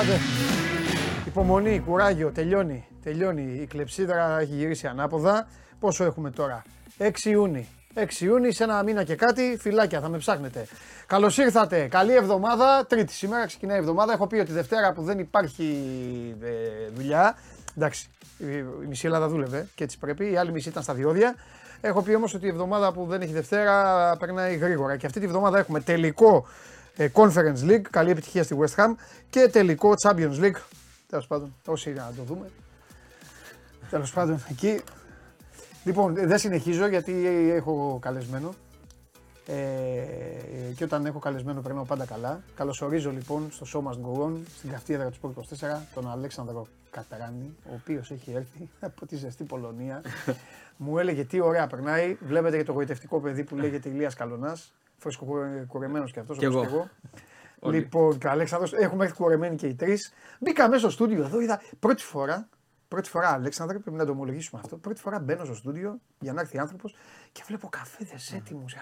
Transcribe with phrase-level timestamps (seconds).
[0.00, 0.18] Άντε.
[1.26, 2.86] Υπομονή, κουράγιο, τελειώνει.
[3.02, 3.58] Τελειώνει.
[3.62, 5.48] Η κλεψίδρα έχει γυρίσει ανάποδα.
[5.80, 6.62] Πόσο έχουμε τώρα;
[6.98, 7.66] 6 Ιούνιου.
[7.94, 10.66] 6 Ιούνιου, σε ένα μήνα και κάτι, φυλάκια, θα με ψάχνετε.
[11.06, 11.88] Καλώς ήρθατε.
[11.88, 12.86] Καλή εβδομάδα.
[12.88, 14.12] Τρίτη σήμερα ξεκινάει η εβδομάδα.
[14.12, 15.64] Έχω πει ότι Δευτέρα που δεν υπάρχει
[16.42, 16.48] ε,
[16.94, 17.36] δουλειά.
[17.76, 18.08] Εντάξει,
[18.38, 20.32] η μισή Ελλάδα δούλευε και έτσι πρέπει.
[20.32, 21.34] Η άλλη μισή ήταν στα διόδια.
[21.80, 24.96] Έχω πει όμως ότι η εβδομάδα που δεν έχει Δευτέρα περνάει γρήγορα.
[24.96, 27.82] Και αυτή τη βδομάδα έχουμε τελικό ε, Conference League.
[27.90, 28.94] Καλή επιτυχία στη West Ham.
[29.30, 30.60] Και τελικό Champions League.
[31.08, 32.50] Τέλος πάντων, όσοι να το δούμε.
[33.90, 34.80] Τέλος πάντων, εκεί.
[35.84, 37.12] Λοιπόν, δεν συνεχίζω γιατί
[37.54, 38.54] έχω καλεσμένο.
[39.46, 42.40] Ε, και όταν έχω καλεσμένο περνάω πάντα καλά.
[42.54, 47.56] Καλωσορίζω λοιπόν στο show Must Go On, στην καυτή του Sport 24, τον Αλέξανδρο Κατράνη,
[47.64, 50.02] ο οποίος έχει έρθει από τη ζεστή Πολωνία.
[50.76, 52.16] Μου έλεγε τι ωραία περνάει.
[52.20, 56.60] Βλέπετε και το γοητευτικό παιδί που λέγεται Ηλίας Καλονάς, φρεσκοκουρεμένος και αυτός και εγώ.
[56.60, 56.88] Και εγώ.
[57.70, 60.12] Λοιπόν, και ο Αλέξανδρος, έχουμε έρθει κουρεμένοι και οι τρεις.
[60.38, 62.48] Μπήκα μέσα στο στούντιο εδώ, είδα πρώτη φορά
[62.90, 64.76] Πρώτη φορά, Αλέξανδρε, πρέπει να το ομολογήσουμε αυτό.
[64.76, 66.94] Πρώτη φορά μπαίνω στο στούντιο για να έρθει άνθρωπος
[67.32, 68.76] και βλέπω καφέδες έτοιμους.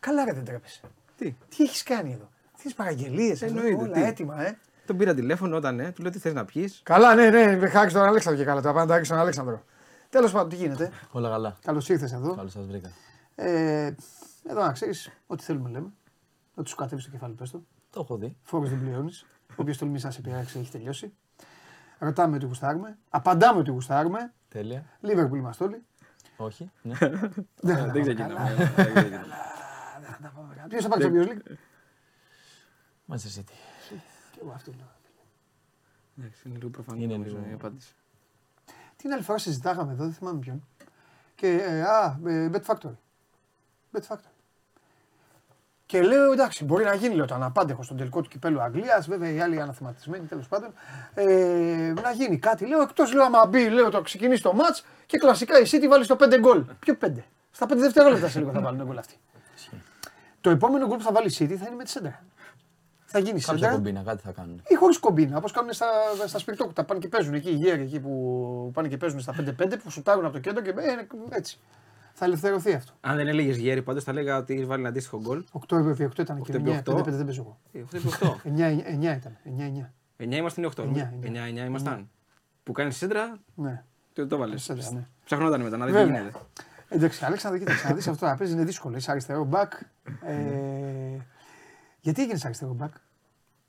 [0.00, 0.80] Καλά, ρε, δεν τρέπεσαι.
[1.16, 2.28] Τι, τι έχεις κάνει εδώ;
[2.62, 6.32] Τι παραγγελίες, όλα τι; έτοιμα, ε; Τον πήρα τηλέφωνο όταν ε, του λέω τι θες
[6.32, 8.60] να πιεις; Καλά, ναι, ναι, χάρη τον Αλέξανδρο και καλά.
[8.60, 9.62] Τα πάντα στον Αλέξανδρο.
[10.10, 11.56] Τέλος πάντων, τι γίνεται; Όλα καλά.
[11.64, 12.34] Καλώς ήρθες εδώ.
[12.34, 12.90] Καλώς σας βρήκα.
[13.34, 13.94] Ε,
[14.46, 15.92] εδώ να ξέρεις, ό,τι θέλουμε λέμε.
[16.54, 17.62] Ό,τι σου κατέβεις στο κεφάλι, πες το.
[17.90, 18.36] Το έχω δει.
[18.42, 19.26] Φόρο δεν πληρώνεις.
[19.56, 21.14] Όποιο τολμήσει να σε πειράξει έχει τελειώσει.
[21.98, 22.98] Ρωτάμε ότι γουστάρουμε.
[23.08, 24.32] Απαντάμε ότι γουστάρουμε.
[24.48, 24.84] Τέλεια.
[25.00, 25.84] Λίβερπουλ είμαστε όλοι.
[26.36, 26.70] Όχι.
[26.82, 26.94] Ναι.
[27.92, 28.72] Δεν ξεκινάμε.
[30.68, 31.52] Ποιος θα πάρει το Champions League;
[33.08, 33.54] Manchester City.
[34.32, 34.92] Και εγώ αυτό λέω.
[36.18, 37.04] Εντάξει, είναι λίγο προφανή
[37.50, 37.94] η απάντηση.
[38.96, 40.66] Την άλλη φορά συζητάγαμε εδώ, δεν θυμάμαι ποιον.
[41.34, 42.96] Και, ε, α, ε, Bet Factory.
[43.92, 44.33] Bet Factory.
[45.86, 49.06] Και λέω εντάξει, μπορεί να γίνει λέω, το αναπάντεχο στον τελικό του κυπέλου Αγγλίας.
[49.08, 50.72] Βέβαια οι άλλοι αναθεματισμένοι τέλος πάντων.
[51.14, 52.66] Ε, να γίνει κάτι.
[52.66, 56.04] Λέω εκτός λέω άμα μπει, λέω το ξεκινήσει το ματ και κλασικά η City βάλει
[56.04, 56.64] στο 5 γκολ.
[56.78, 57.12] Ποιο 5.
[57.50, 59.14] Στα 5 δευτερόλεπτα σε λίγο θα βάλουν γκολ αυτοί.
[60.40, 62.24] το επόμενο γκολ που θα βάλει η City θα είναι με τη σέντρα.
[63.04, 63.70] Θα γίνει Κάποια σέντρα.
[63.74, 64.62] κομπίνα, κάτι θα κάνουν.
[64.68, 65.86] Ή χωρίς κομπίνα, όπως κάνουν στα,
[66.26, 66.84] στα σπιρτόκουτα.
[66.84, 70.24] Πάνε και παίζουν εκεί οι γέροι εκεί που πάνε και παίζουν στα 5-5 που σουτάρουν
[70.24, 71.58] από το κέντρο και ε, έτσι.
[72.16, 72.92] Θα ελευθερωθεί αυτό.
[73.00, 75.44] Αν δεν έλεγε γέρι, πάντως θα έλεγα ότι έχει βάλει ένα αντίστοιχο γκολ.
[75.68, 77.04] 8 επί 8 ήταν και 8 επί 9, 5-5 8.
[77.04, 77.84] δεν παίζω εγώ.
[77.90, 78.26] 8 επί 8.
[78.44, 79.36] 9, 9 ήταν.
[79.44, 79.92] 9-9.
[80.16, 80.82] 9 ήμασταν ή 8.
[80.82, 82.08] 9, 9 ήμασταν.
[82.62, 83.84] Που κάνει σέντρα, Ναι.
[84.12, 84.62] το, το βάλες.
[84.62, 85.06] Σέντρα, ναι.
[85.24, 86.18] Ψαχνόταν μετά να δει τι Βέβαια.
[86.20, 86.38] γίνεται.
[86.88, 88.96] Εντάξει, Αλέξανδρο, κοίταξε να δεις αυτό να παίζει είναι δύσκολο.
[88.96, 89.72] Είσαι αριστερό μπακ.
[90.22, 90.36] Ε,
[92.00, 92.92] γιατί έγινε αριστερό μπακ;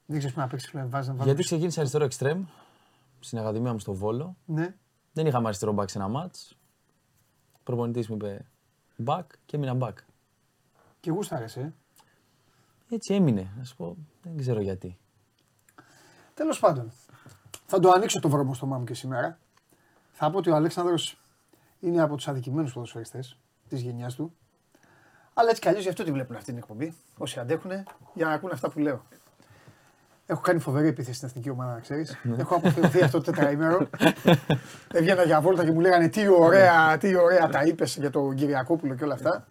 [0.05, 0.89] Δεν ξέρεις που να παίξεις πλέον.
[0.89, 1.31] Βάζεις να βάλεις.
[1.33, 2.43] Γιατί ξεκίνησε αριστερό εξτρέμ
[3.19, 4.35] στην Ακαδημία μου στο Βόλο.
[4.45, 4.75] Ναι.
[5.13, 6.35] Δεν είχαμε αριστερό μπακ σε ένα μάτ.
[7.65, 8.45] Προπονητής μου είπε
[8.95, 9.97] μπακ και έμεινα μπακ.
[10.99, 11.69] Και γούσταρε, ε.
[12.89, 13.53] Έτσι έμεινε.
[13.57, 14.97] Να σου πω, δεν ξέρω γιατί.
[16.33, 16.91] Τέλος πάντων,
[17.65, 19.39] θα το ανοίξω το βρώμο στο μου και σήμερα.
[20.11, 21.17] Θα πω ότι ο Αλέξανδρος
[21.79, 23.37] είναι από τους αδικημένους ποδοσφαιριστές
[23.69, 24.35] της γενιάς του.
[25.33, 26.93] Αλλά έτσι κι αλλιώς γι' αυτό τη βλέπουν αυτή την εκπομπή.
[27.17, 27.71] Όσοι αντέχουν,
[28.13, 29.03] για να ακούνε αυτά που λέω.
[30.27, 32.05] Έχω κάνει φοβερή επίθεση στην εθνική ομάδα, να ξέρει.
[32.37, 33.89] Έχω αποθεωθεί αυτό το τετραήμερο.
[34.93, 38.95] Έβγαινα για βόλτα και μου λέγανε τι ωραία, τι ωραία τα είπες για τον Κυριακόπουλο
[38.95, 39.47] και όλα αυτά.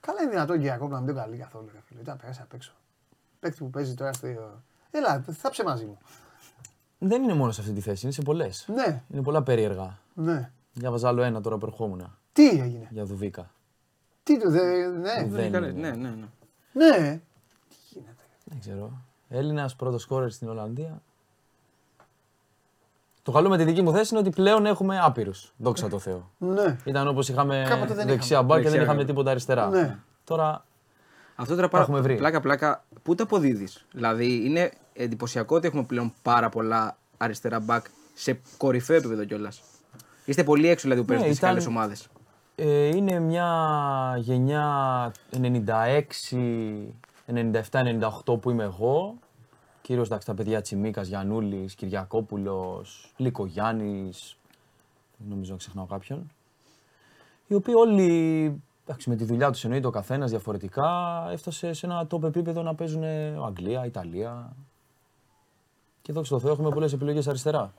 [0.00, 1.68] Καλά είναι δυνατόν Κυριακόπουλο να μην τον καλεί καθόλου.
[1.72, 2.00] Ρε φίλε.
[2.00, 2.72] Ήταν περάσει απ' έξω.
[3.40, 4.26] Παίκτη που παίζει τώρα στο.
[4.90, 5.98] Έλα, θα ψε μαζί μου.
[6.98, 8.68] Δεν είναι μόνο σε αυτή τη θέση, είναι σε πολλές.
[8.74, 9.98] Ναι, Είναι πολλά περίεργα.
[10.14, 10.50] ναι.
[10.72, 12.16] Διάβαζα άλλο ένα τώρα που ερχόμουν.
[12.32, 13.50] Τι έγινε; Για Δουβίκα.
[14.22, 15.24] Τι το, δε, ναι.
[15.28, 15.90] Δεν Καλέ, είναι.
[15.90, 16.26] Ναι, ναι, ναι.
[16.72, 17.20] Ναι.
[17.68, 18.92] Τι γίνεται; Δεν ξέρω.
[19.34, 21.02] Έλληνας πρώτος σκόρερ στην Ολλανδία.
[23.22, 25.52] Το καλό με τη δική μου θέση είναι ότι πλέον έχουμε άπειρους.
[25.56, 26.30] Δόξα τω Θεώ.
[26.38, 26.76] Ναι.
[26.84, 28.46] Ήταν όπως είχαμε Κάποτε δεν δεξιά είχαμε.
[28.48, 29.04] μπακ και δεν Δεξιά είχαμε είχαμε.
[29.04, 29.68] τίποτα αριστερά.
[29.68, 29.98] Ναι.
[30.24, 30.64] Τώρα
[31.36, 32.16] Αυτό τώρα έχουμε βρει.
[32.16, 37.84] πάρα πλάκα-πλάκα, πού τα αποδίδεις; Δηλαδή είναι εντυπωσιακό ότι έχουμε πλέον πάρα πολλά αριστερά μπακ
[38.14, 39.62] σε κορυφαίο επίπεδο κιόλας.
[40.24, 42.08] Είστε πολύ έξω δηλαδή που παίζετε Ναι, στις ήταν- άλλε ομάδες.
[42.54, 43.48] ε, είναι μια
[44.18, 46.94] γενιά 96,
[47.26, 49.14] 97-98 που είμαι εγώ.
[49.82, 54.36] Κυρίως εντάξει, τα παιδιά Τσιμίκας, Γιαννούλης, Κυριακόπουλος, Λίκο Γιάννης,
[55.16, 56.30] δεν νομίζω να ξεχνάω κάποιον.
[57.46, 60.88] Οι οποίοι όλοι, εντάξει, με τη δουλειά τους εννοείται ο καθένας διαφορετικά,
[61.30, 63.04] έφτασε σε ένα top επίπεδο να παίζουν
[63.46, 64.56] Αγγλία, Ιταλία.
[66.02, 67.72] Και δόξα τω Θεώ έχουμε πολλές επιλογές αριστερά.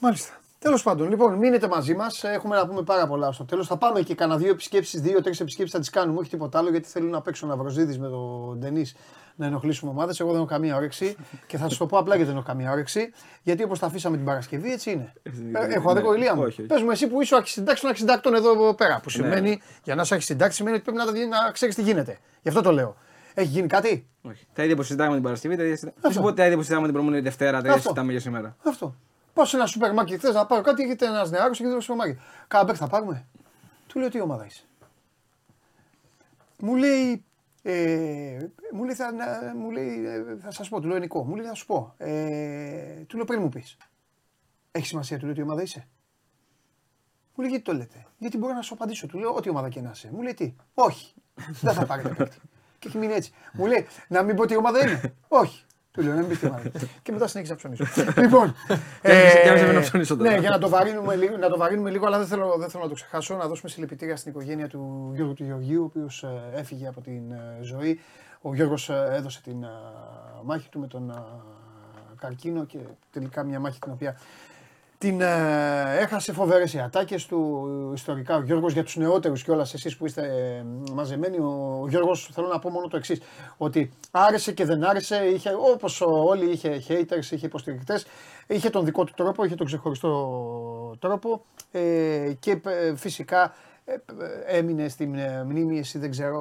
[0.00, 0.34] Μάλιστα.
[0.58, 2.24] Τέλος πάντων, λοιπόν, μείνετε μαζί μας.
[2.24, 3.66] Έχουμε να πούμε πάρα πολλά στο τέλος.
[3.66, 6.88] Θα πάμε και κανένα δύο επισκέψεις, δύο-τρει επισκέψεις θα τις κάνουμε, όχι τίποτα άλλο, γιατί
[6.88, 8.96] θέλουν να παίξουν Ναυροζίδη με τον Ντενής
[9.36, 10.20] να ενοχλήσουμε ομάδες.
[10.20, 11.16] Εγώ δεν έχω καμία όρεξη
[11.46, 13.10] και θα σα το πω απλά γιατί δεν έχω καμία όρεξη.
[13.42, 15.12] Γιατί όπως τα αφήσαμε την Παρασκευή, έτσι είναι.
[15.52, 16.40] Ε, έχω αδικό ηλία μου.
[16.42, 16.62] όχι, όχι.
[16.62, 19.00] Πες μου εσύ που είσαι ο αρχισυντάξη των αρχισυντάκτων εδώ πέρα.
[19.02, 21.82] Που σημαίνει, για να είσαι αρχισυντάξη, σημαίνει ότι πρέπει να, τα δει- να ξέρεις τι
[21.82, 22.18] γίνεται.
[22.42, 22.96] Γι' αυτό το λέω.
[23.34, 24.46] Έχει γίνει κάτι; Όχι.
[24.52, 26.00] Τα ίδια που συζητάμε την Παρασκευή, τα ίδια συζητάμε.
[26.00, 27.82] Θα σου πω τα ίδια που συζητάμε την προηγούμενη Δευτέρα, τα ίδια Αυτό.
[27.82, 28.56] συζητάμε για σήμερα.
[28.64, 28.94] Αυτό.
[29.36, 31.96] Πάω σε ένα σούπερ μάρκετ, θες να πάρω κάτι, έχετε ένας νεάρος και δεν σούπερ
[31.96, 32.18] μάρκετ.
[32.48, 33.26] Κάμπεκ θα πάρουμε.
[33.86, 34.64] Του λέω τι ομάδα είσαι;
[36.60, 37.24] Μου λέει,
[37.62, 38.38] ε,
[38.72, 41.46] μου λέει, θα, να- μου λέει ε, θα σας πω, του λέω Νικό, μου λέει
[41.46, 41.94] θα σου πω.
[41.96, 43.76] Ε, του λέω πριν μου πεις.
[44.72, 45.88] Έχει σημασία, του λέω τι ομάδα είσαι;
[47.34, 49.80] Μου λέει γιατί το λέτε; Γιατί μπορώ να σου απαντήσω; Του λέω ό,τι ομάδα και
[49.80, 50.10] να είσαι.
[50.12, 51.14] Μου λέει τι; Όχι.
[51.60, 52.36] Δεν θα πάρετε παίκτη.
[52.78, 53.32] και έχει μείνει έτσι.
[53.52, 55.14] Μου λέει να μην πω τι ομάδα είναι.
[55.28, 55.64] Όχι.
[55.96, 56.88] Του λέω να μην πει τι ομάδα είναι.
[57.02, 57.84] και μετά συνέχισα να ψωνίσω.
[58.22, 58.54] λοιπόν.
[59.02, 60.30] Πιάνεσαι- πιάνεσαι με να ψωνίσω τώρα.
[60.30, 62.82] Ναι, για να το, βαρύνουμε λίγο, να το βαρύνουμε λίγο, αλλά δεν θέλω, δεν θέλω
[62.82, 63.34] να το ξεχάσω.
[63.36, 67.58] Να δώσουμε συλληπιτήρια στην οικογένεια του Γιώργου του Γεωργίου, ο οποίος έφυγε από την ε,
[67.60, 68.00] ζωή.
[68.42, 69.68] Ο Γιώργος ε, έδωσε την ε,
[70.44, 71.14] μάχη του με τον ε,
[72.20, 72.78] καρκίνο και
[73.12, 74.16] τελικά μια μάχη την οποία
[74.98, 78.36] την ε, έχασε φοβερές οι ατάκες του ιστορικά.
[78.36, 82.58] Ο Γιώργος για τους νεότερους κιόλας εσείς που είστε ε, μαζεμένοι ο Γιώργος θέλω να
[82.58, 83.20] πω μόνο το εξής
[83.56, 88.06] ότι άρεσε και δεν άρεσε είχε, όπως όλοι είχε haters, είχε υποστηρικτές
[88.46, 93.54] είχε τον δικό του τρόπο, είχε τον ξεχωριστό τρόπο ε, και ε, φυσικά
[93.84, 96.38] ε, ε, έμεινε στην ε, μνήμη, εσύ δεν ξέρω,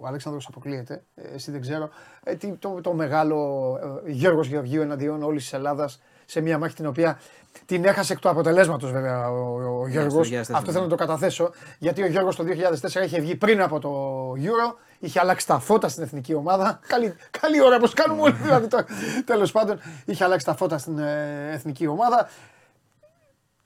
[0.00, 1.90] ο Αλέξανδρος αποκλείεται, ε, εσύ δεν ξέρω,
[2.24, 6.74] ε, τι- το, το μεγάλο ε, Γιώργος Γεωργίου εναντίον όλης της Ελλάδας σε μια μάχη
[6.74, 7.20] την οποία
[7.66, 10.28] την έχασε εκ του αποτελέσματος βέβαια ο, ο Γιώργος.
[10.30, 11.50] 2004, Αυτό θέλω να το καταθέσω.
[11.78, 12.44] Γιατί ο Γιώργος το
[12.80, 13.90] 2004 είχε βγει πριν από το
[14.32, 16.80] Euro, είχε αλλάξει τα φώτα στην εθνική ομάδα.
[16.86, 18.84] καλή, καλή ώρα πως κάνουμε όλοι δηλαδή τώρα.
[19.24, 22.28] Τέλος πάντων, είχε αλλάξει τα φώτα στην ε, εθνική ομάδα.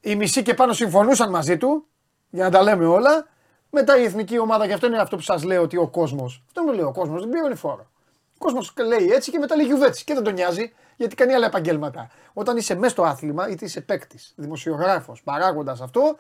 [0.01, 1.87] Οι μισοί και πάνω συμφωνούσαν μαζί του,
[2.31, 3.27] για να τα λέμε όλα.
[3.71, 6.43] Μετά η εθνική ομάδα, και αυτό είναι αυτό που σας λέω ότι ο κόσμος.
[6.47, 7.87] Αυτό μου λέει ο κόσμος, δεν πληρώνει φόρο.
[8.35, 11.47] Ο κόσμος λέει έτσι και μετά λέει γιουβέτσι και δεν τον νοιάζει γιατί κάνει άλλα
[11.47, 12.11] επαγγέλματα.
[12.33, 16.17] Όταν είσαι μέσα στο άθλημα, είτε είσαι παίκτης, δημοσιογράφος, παράγοντας αυτό,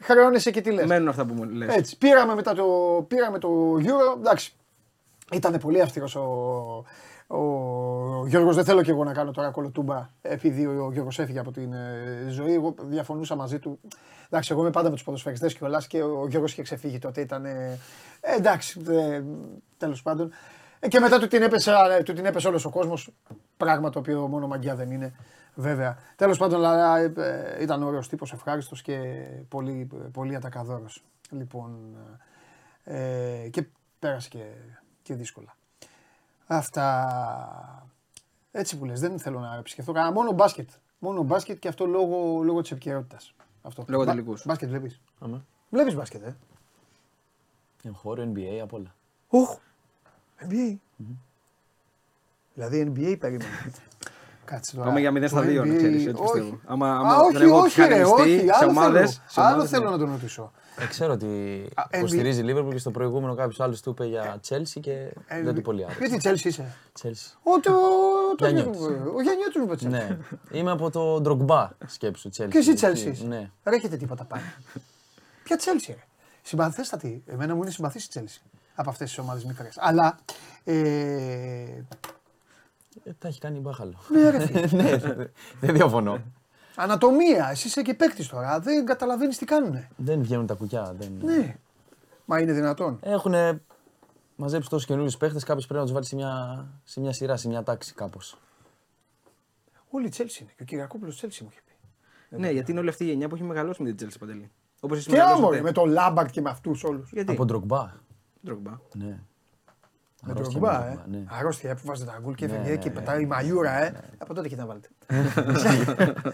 [0.00, 0.86] χρεώνεσαι και τι λες.
[0.86, 1.74] Μένουν αυτά που μου λες.
[1.76, 1.98] Έτσι.
[1.98, 2.64] Πήραμε μετά το,
[3.08, 4.18] πήραμε το Euro.
[4.18, 4.54] Εντάξει.
[5.32, 6.20] Ήταν πολύ αυστηρός ο,
[7.26, 8.54] ο Γιώργος.
[8.54, 12.26] Δεν θέλω και εγώ να κάνω τώρα κολοτούμπα επειδή ο Γιώργος έφυγε από την ε,
[12.28, 12.54] ζωή.
[12.54, 13.80] Εγώ διαφωνούσα μαζί του.
[14.26, 17.20] Εντάξει, εγώ είμαι πάντα με τους ποδοσφαιριστές και όλας και ο Γιώργος είχε ξεφύγει τότε.
[17.20, 17.44] Ήταν.
[17.44, 17.78] Ε,
[18.20, 19.22] εντάξει, ε,
[19.76, 20.32] τέλος πάντων.
[20.84, 23.10] Ε, και μετά του την έπεσε, ε, του την έπεσε όλος ο κόσμος.
[23.56, 25.12] Πράγμα το οποίο μόνο μαγκιά δεν είναι.
[25.54, 25.98] Βέβαια.
[26.16, 28.98] Τέλος πάντων, αλλά, ε, ε, ήταν ωραίος τύπος, ευχάριστος και
[29.48, 31.02] πολύ, πολύ ατακαδόρος.
[31.30, 31.96] Λοιπόν.
[32.84, 33.66] Ε, και
[33.98, 34.44] πέρασε και,
[35.02, 35.56] και δύσκολα.
[36.46, 37.86] Αυτά.
[38.52, 40.12] Έτσι που λες, δεν θέλω να επισκεφθώ κανένα.
[40.12, 40.70] Μόνο μπάσκετ.
[40.98, 43.34] Μόνο μπάσκετ και αυτό λόγω, λόγω της επικαιρότητας.
[43.62, 43.84] Αυτό.
[43.88, 44.42] Λόγω Μπα- τελικούς.
[44.46, 45.44] Μπάσκετ βλέπεις; Αμέ.
[45.70, 46.36] Βλέπεις μπάσκετ, ε;
[47.84, 48.94] Εγχώριο, NBA, απ' όλα.
[49.28, 49.58] Οχ.
[50.48, 50.76] NBA.
[52.54, 53.50] Δηλαδή NBA περίμενε.
[54.44, 54.86] Κάτσε τώρα.
[54.86, 56.32] Πάμε για 0 στα Το 2, να NBA ξέρεις, έτσι όχι.
[56.32, 56.60] πιστεύω.
[56.66, 58.38] Άμα- Α, άμα όχι, δεν έχω όχι, ρε, πειχανιστεί όχι.
[58.46, 59.22] σε Άλλο ομάδες, θέλω.
[59.28, 59.90] σε Άλλο ομάδες, θέλω ναι.
[59.90, 60.52] να τον ρωτήσω.
[60.78, 61.26] Ε, ξέρω ότι
[61.74, 65.12] Α, υποστηρίζει η Liverpool και στο προηγούμενο κάποιος άλλος του είπε για Chelsea και
[65.42, 66.04] δεν του πολύ άρεσε.
[66.04, 67.32] Γιατί Chelsea είσαι; Chelsea.
[67.42, 67.72] Ο, το,
[68.36, 68.80] το, Γιαννιώτης.
[69.16, 69.88] ο Γιαννιώτης μου είπε Chelsea.
[69.88, 70.18] ναι.
[70.50, 72.48] Είμαι από το Drogba σκέψου Chelsea.
[72.50, 72.86] Και εσύ έτσι.
[72.86, 73.12] Chelsea.
[73.12, 73.24] είσαι.
[73.26, 73.50] Ναι.
[73.62, 74.42] Δεν έχετε τίποτα πάλι.
[75.44, 76.04] Ποια Chelsea, ρε.
[76.42, 77.22] Συμπαθέστατη.
[77.26, 79.76] Εμένα μου είναι συμπαθής η Chelsea από αυτές τις ομάδες μικρές.
[79.78, 80.18] Αλλά.
[80.64, 81.82] Ε,
[83.04, 83.94] Ε, τα έχει κάνει μπάχαλο.
[84.08, 84.66] ναι, ρε φίλε.
[84.82, 84.96] ναι,
[85.60, 86.22] δεν διαφωνώ.
[86.74, 87.48] Ανατομία.
[87.50, 88.60] Εσύ είσαι και παίκτης τώρα.
[88.60, 89.88] Δεν καταλαβαίνεις τι κάνουνε.
[89.96, 90.94] δεν βγαίνουν τα κουκιά.
[90.98, 91.12] Δεν...
[91.22, 91.56] Ναι.
[92.24, 92.98] Μα είναι δυνατόν.
[93.02, 93.34] Έχουν
[94.36, 97.48] μαζέψει τόσους καινούριους παίχτε, κάποιος πρέπει να τους βάλει σε μια, σε μια σειρά, σε
[97.48, 98.36] μια τάξη κάπως.
[99.90, 100.50] Όλοι η Chelsea είναι.
[100.56, 101.72] Και ο Κυριακόπουλος Chelsea μου είχε πει.
[102.40, 104.50] Ναι, γιατί είναι όλη αυτή η γενιά που έχει μεγαλώσει με την Chelsea Παντελή.
[104.80, 107.10] Όπως εσύ Τι άμορφη με τον Λάμπαρτ και με αυτούς όλους.
[107.12, 107.46] Γιατί; Από Drogba.
[107.46, 107.92] Ντρογκμπά.
[108.42, 109.18] Ναι.
[110.24, 110.94] Με τον Αρρώστια Ρογκμπά, με ε.
[110.94, 111.24] Drogba, ναι.
[111.28, 113.82] Αρρώστια ε, που βάζει τα γκολ και Ναι, έφυγε ναι, και ναι, πετάει η μαλλιούρα,
[113.82, 114.10] ε.
[114.18, 114.88] Από τότε και να βάλετε.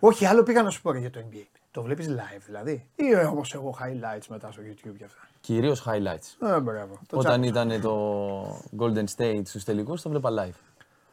[0.00, 1.46] Όχι, άλλο πήγα να σου πω ρε, για το NBA.
[1.70, 2.88] Το βλέπεις live δηλαδή.
[2.94, 5.28] Ή όπω εγώ highlights μετά στο YouTube και αυτά.
[5.40, 6.46] Κυρίως highlights.
[6.48, 7.00] Ε, μπράβο.
[7.06, 7.64] Το Όταν τσάκωσα.
[7.66, 10.56] ήταν το Golden State στους τελικούς, το βλέπα live.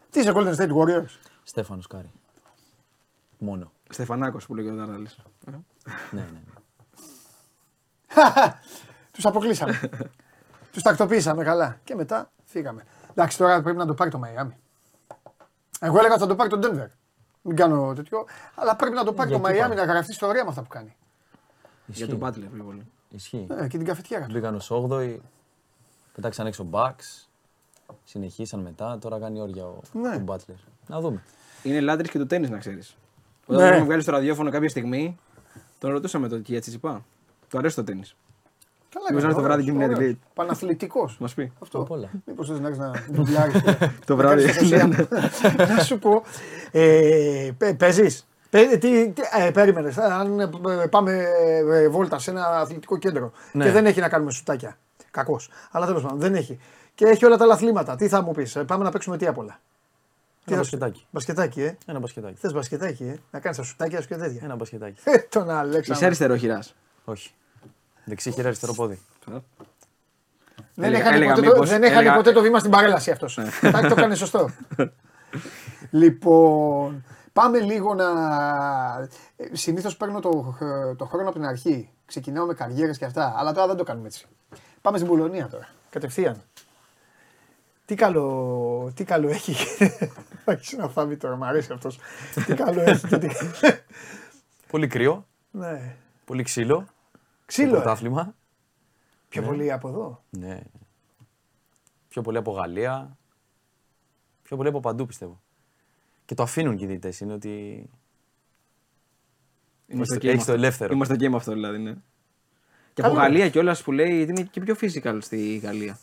[0.09, 2.11] Τι είσαι Golden State Warriors; Στέφανος Κάρη.
[3.37, 3.71] Μόνο.
[3.89, 5.07] Στεφανάκος που λέγεται ο Δάρναλη.
[5.45, 5.55] Ναι,
[6.11, 6.41] ναι.
[9.19, 9.25] ναι.
[9.25, 9.79] Τους αποκλείσαμε.
[10.71, 11.79] Τους τακτοποιήσαμε καλά.
[11.83, 12.83] Και μετά φύγαμε.
[13.11, 14.51] Εντάξει, τώρα πρέπει να το πάρει το Miami.
[15.79, 16.87] Εγώ έλεγα θα το πάρει το Denver.
[17.41, 18.25] Μην κάνω τέτοιο.
[18.55, 19.77] Αλλά πρέπει να το πάρει το Γιατί Miami πάει.
[19.77, 20.95] να γραφτεί ιστορία με αυτά που κάνει.
[21.85, 22.07] Για Ισχύει.
[22.07, 22.85] τον Μπάτλερ πιο πολύ.
[23.09, 23.47] Ισχύει.
[23.49, 24.31] Ε, και την καφετιέρα του.
[24.31, 25.17] Μπήκαν ως 8η,
[26.15, 27.27] πετάξαν έξω Bucks,
[28.03, 30.15] συνεχίσαν μετά, τώρα κάνει όρια ο, Ναι.
[30.15, 30.55] ο Butler.
[30.87, 31.23] Να δούμε.
[31.63, 32.95] Είναι λάτρης και του τέννη, να ξέρεις.
[33.45, 33.55] Ναι.
[33.55, 33.77] Όταν ναι.
[33.79, 35.19] μου βγάλει στο ραδιόφωνο κάποια στιγμή,
[35.79, 37.05] τον ρωτούσαμε το και για τσιτσιπά.
[37.49, 38.03] Του αρέσει το τέννη.
[38.93, 41.17] Καλά, Μήπως να έρθει το βράδυ και μην είναι Παναθλητικός.
[41.19, 41.51] Μας πει.
[41.61, 41.79] Αυτό.
[41.79, 42.09] Απ' όλα.
[42.25, 43.51] Μήπως θες να έρθει να ντουμπλάρει.
[44.05, 44.45] Το βράδυ.
[45.57, 46.23] Να σου πω.
[46.71, 48.27] Ε, Παίζεις.
[48.49, 49.13] Τι, τι,
[49.45, 50.47] ε, περίμενες, αν ε,
[50.89, 51.23] πάμε
[51.71, 53.63] ε, βόλτα σε ένα αθλητικό κέντρο Ναι.
[53.65, 54.77] και δεν έχει να κάνουμε σουτάκια.
[55.11, 55.49] Κακός.
[55.71, 56.59] Αλλά τέλος πάντων δεν έχει.
[56.95, 57.95] Και έχει όλα τα άλλα αθλήματα.
[57.95, 59.59] Τι θα μου πεις, πάμε να παίξουμε τι απ' όλα.
[60.45, 61.05] Ένα θα- μπασκετάκι.
[61.11, 61.77] Μπασκετάκι, ε.
[61.85, 62.35] Ένα μπασκετάκι.
[62.39, 63.15] Θες μπασκετάκι, ε.
[63.31, 64.41] Να κάνεις τα σουτάκια σου και τέτοια.
[64.43, 64.99] Ένα μπασκετάκι.
[65.03, 66.05] Ε, τον Είσαι Αλέξανδρο.
[66.05, 66.59] αριστερόχειρά.
[67.05, 67.31] Όχι.
[68.05, 68.99] Δεξί χέρι, αριστερό πόδι.
[69.25, 73.11] Δεν Έλεγα- έκανε, έλεγα ποτέ, το, μήπως- δεν έκανε έλεγα- ποτέ το βήμα στην παρέλαση
[73.11, 73.33] αυτός.
[73.61, 74.49] το έκανε σωστό.
[75.89, 78.07] λοιπόν, πάμε λίγο να.
[79.51, 80.55] Συνήθως παίρνω το,
[80.97, 81.89] το χρόνο από την αρχή.
[82.05, 83.33] Ξεκινάω με καριέρες και αυτά.
[83.37, 84.25] Αλλά τώρα δεν το κάνουμε έτσι.
[84.81, 85.67] Πάμε στην Πολωνία τώρα.
[85.89, 86.41] Κατευθείαν.
[87.85, 89.55] Τι καλό, τι καλό έχει.
[90.45, 91.99] Έχει ένα φάβη τώρα, μου αρέσει αυτός.
[92.45, 93.07] τι καλό έχει.
[93.07, 93.27] και τι...
[94.67, 95.95] Πολύ κρύο, ναι.
[96.25, 96.85] πολύ ξύλο.
[97.51, 97.77] Στο Ξύλο.
[97.77, 97.81] ε.
[97.81, 98.35] Πρωτάθλημα.
[99.29, 100.23] Πιο πολύ από εδώ.
[100.29, 100.61] Ναι.
[102.07, 103.17] Πιο πολύ από Γαλλία.
[104.41, 105.41] Πιο πολύ από παντού πιστεύω.
[106.25, 107.19] Και το αφήνουν και οι διαιτητές.
[107.19, 107.89] Είναι ότι
[109.87, 110.53] Είμαστε Έχεις και με το αυτό.
[110.53, 110.93] ελεύθερο.
[110.93, 111.93] Είμαστε και με αυτό δηλαδή, ναι.
[112.93, 113.13] Και Καλό.
[113.13, 115.99] από Γαλλία κιόλας που λέει ότι είναι και πιο physical στη Γαλλία.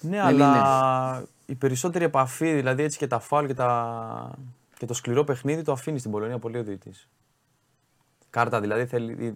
[0.00, 4.38] Ναι, αλλά η περισσότερη επαφή, δηλαδή έτσι και τα φάουλ και, τα...
[4.78, 7.08] και το σκληρό παιχνίδι το αφήνεις στην Πολωνία πολύ ο διαιτητής.
[8.30, 9.34] Κάρτα δηλαδή θέλει...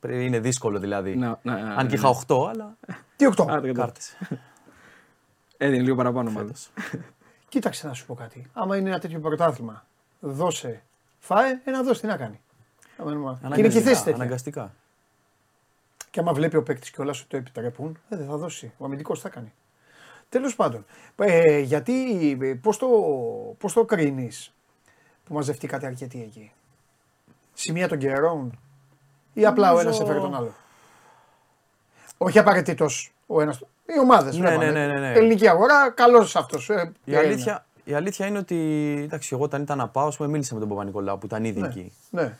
[0.00, 1.16] πρέπει- είναι δύσκολο δηλαδή.
[1.16, 1.92] Να- να- Αν και ναι.
[1.94, 2.76] είχα 8, αλλά
[3.16, 3.80] Τι οκτώ; Άρα, κατάλαβα.
[3.80, 4.16] κάρτες.
[5.56, 6.54] Έδινε λίγο παραπάνω μάλλον.
[6.54, 6.70] Φέτος.
[7.48, 8.46] Κοίταξε να σου πω κάτι.
[8.52, 9.86] Άμα είναι ένα τέτοιο πρωτάθλημα,
[10.20, 10.82] δώσε,
[11.18, 12.40] φάε, ένα δώσει, τι να κάνει.
[12.96, 14.22] Άμα είναι μα- Και είναι και η θέση Αναγκαστικά, τέτοια.
[14.22, 14.74] αναγκαστικά.
[16.10, 18.72] Και άμα βλέπει ο παίκτης και όλα σου το επιτρέπουν, ε, δεν θα δώσει.
[18.78, 19.52] Ο αμυντικός θα κάνει.
[20.28, 20.84] Τέλος πάντων,
[21.16, 22.86] ε, γιατί, πώς το,
[23.58, 24.52] πώς το κρίνεις
[25.24, 26.52] που μαζευτήκατε αρκετοί εκεί;
[27.54, 28.58] Σημεία των καιρών;
[29.38, 30.52] Ή απλά ο Νομίζω- ένας έφερε τον άλλο.
[32.18, 33.58] Όχι απαραίτητος ο ένας.
[33.86, 34.36] Οι ομάδες.
[34.38, 35.12] Ναι, ναι, ναι, ναι, ναι.
[35.12, 36.70] Ελληνική αγορά, καλός αυτός.
[36.70, 38.56] Ε, Η αλήθεια, η αλήθεια είναι ότι
[39.04, 41.60] εντάξει, εγώ όταν ήταν να πάω, ας πούμε, μίλησα με τον Παπα-Νικολάου που ήταν ήδη
[41.60, 41.66] Ναι.
[41.66, 41.92] εκεί.
[42.10, 42.36] Ναι.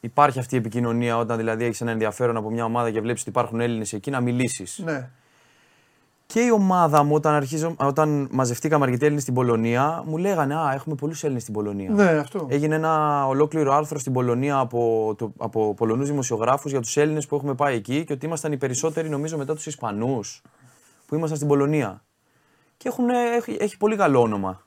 [0.00, 3.30] Υπάρχει αυτή η επικοινωνία όταν δηλαδή έχεις ένα ενδιαφέρον από μια ομάδα και βλέπεις ότι
[3.30, 4.78] υπάρχουν Έλληνες εκεί να μιλήσεις.
[4.84, 5.08] ναι.
[6.26, 10.72] Και η ομάδα μου, όταν, αρχίζω, όταν μαζευτήκαμε αρκετοί Έλληνες στην Πολωνία, μου λέγανε Α,
[10.72, 11.90] έχουμε πολλούς Έλληνες στην Πολωνία.
[11.90, 12.46] Ναι, αυτό.
[12.50, 17.34] Έγινε ένα ολόκληρο άρθρο στην Πολωνία από, το, από Πολωνούς δημοσιογράφους για τους Έλληνες που
[17.34, 20.42] έχουμε πάει εκεί και ότι ήμασταν οι περισσότεροι νομίζω μετά τους Ισπανούς
[21.06, 22.04] που ήμασταν στην Πολωνία.
[22.76, 24.62] Και έχουν, έχει, έχει πολύ καλό όνομα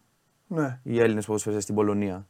[0.47, 0.79] Ναι.
[0.83, 2.27] οι Έλληνες ποδοσφαιριστές στην Πολωνία.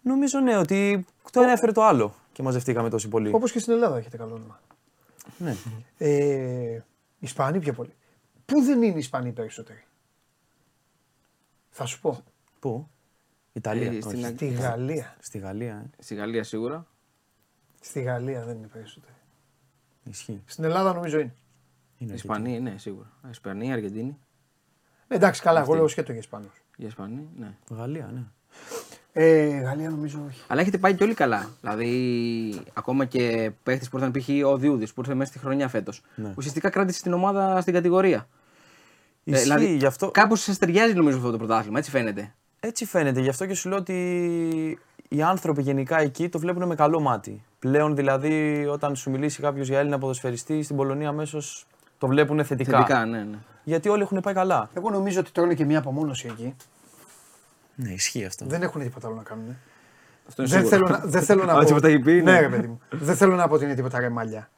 [0.00, 3.30] Νομίζω ναι ότι το ένα έφερε το άλλο και μαζευτήκαμε τόσοι πολλοί.
[3.34, 4.60] Όπως και στην Ελλάδα έχετε καλό όνομα.
[5.38, 5.54] Ναι.
[5.98, 6.84] Ε,
[7.18, 7.94] Ισπανοί πιο πολύ.
[8.44, 9.84] Πού δεν είναι οι Ισπανοί οι περισσότεροι;
[11.70, 12.24] Θα σου πω.
[12.60, 12.88] Πού;
[13.52, 13.86] Ιταλία.
[13.86, 14.00] Ε, όχι.
[14.00, 15.16] στην Στη Γαλλία.
[15.20, 16.02] Στη Γαλλία, ε.
[16.02, 16.86] Στη Γαλλία σίγουρα.
[17.80, 19.14] Στη Γαλλία δεν είναι περισσότεροι.
[20.04, 20.42] Ισχύει.
[20.46, 21.34] Στην Ελλάδα νομίζω είναι.
[21.98, 22.14] Είναι αρκετοί.
[22.14, 23.12] Ισπανία, ναι, σίγουρα.
[23.30, 24.18] Ισπανία, Αργεντίνη.
[25.08, 26.62] Ε, εντάξει, καλά, εγώ λέω σκέτο για Ισπανούς.
[26.76, 27.56] Για Ισπανία, ναι.
[27.70, 28.22] Γαλλία, ναι.
[29.16, 30.40] Ε, Γαλλία νομίζω όχι.
[30.46, 31.48] Αλλά έχετε πάει και όλοι καλά.
[31.60, 34.28] Δηλαδή, ακόμα και παίχτη που ήρθαν π.χ.
[34.46, 36.02] ο Διούδης που ήρθε μέσα στη χρονιά φέτος.
[36.14, 36.32] Ναι.
[36.36, 38.28] Ουσιαστικά κράτησε την ομάδα στην κατηγορία.
[39.24, 40.10] Ισχύει, δηλαδή, γι' αυτό...
[40.10, 42.34] Κάπως σας ταιριάζει νομίζω αυτό το πρωτάθλημα, έτσι φαίνεται.
[42.60, 43.20] Έτσι φαίνεται.
[43.20, 44.78] Γι' αυτό και σου λέω ότι
[45.08, 47.42] οι άνθρωποι γενικά εκεί το βλέπουν με καλό μάτι.
[47.58, 51.66] Πλέον δηλαδή, όταν σου μιλήσει κάποιος για Έλληνα ποδοσφαιριστή στην Πολωνία, αμέσως
[51.98, 52.76] το βλέπουν θετικά.
[52.76, 53.38] Θετικά, ναι, ναι.
[53.64, 54.70] Γιατί όλοι έχουν πάει καλά.
[54.74, 56.54] Εγώ νομίζω ότι τρώνε και μια απομόνωση εκεί.
[57.74, 58.44] Ναι, ισχύει αυτό.
[58.46, 59.56] Δεν έχουν τίποτα άλλο να κάνουν.
[60.28, 60.86] Αυτό είναι Δεν σίγουρο.
[60.86, 61.60] θέλω, να, δεν θέλω να Α, πω.
[61.60, 62.32] έτσι που τα έχει πει, ναι.
[62.32, 62.80] ναι, ρε παιδί μου.
[62.90, 64.50] δεν θέλω να πω ότι είναι τίποτα ρεμάλια.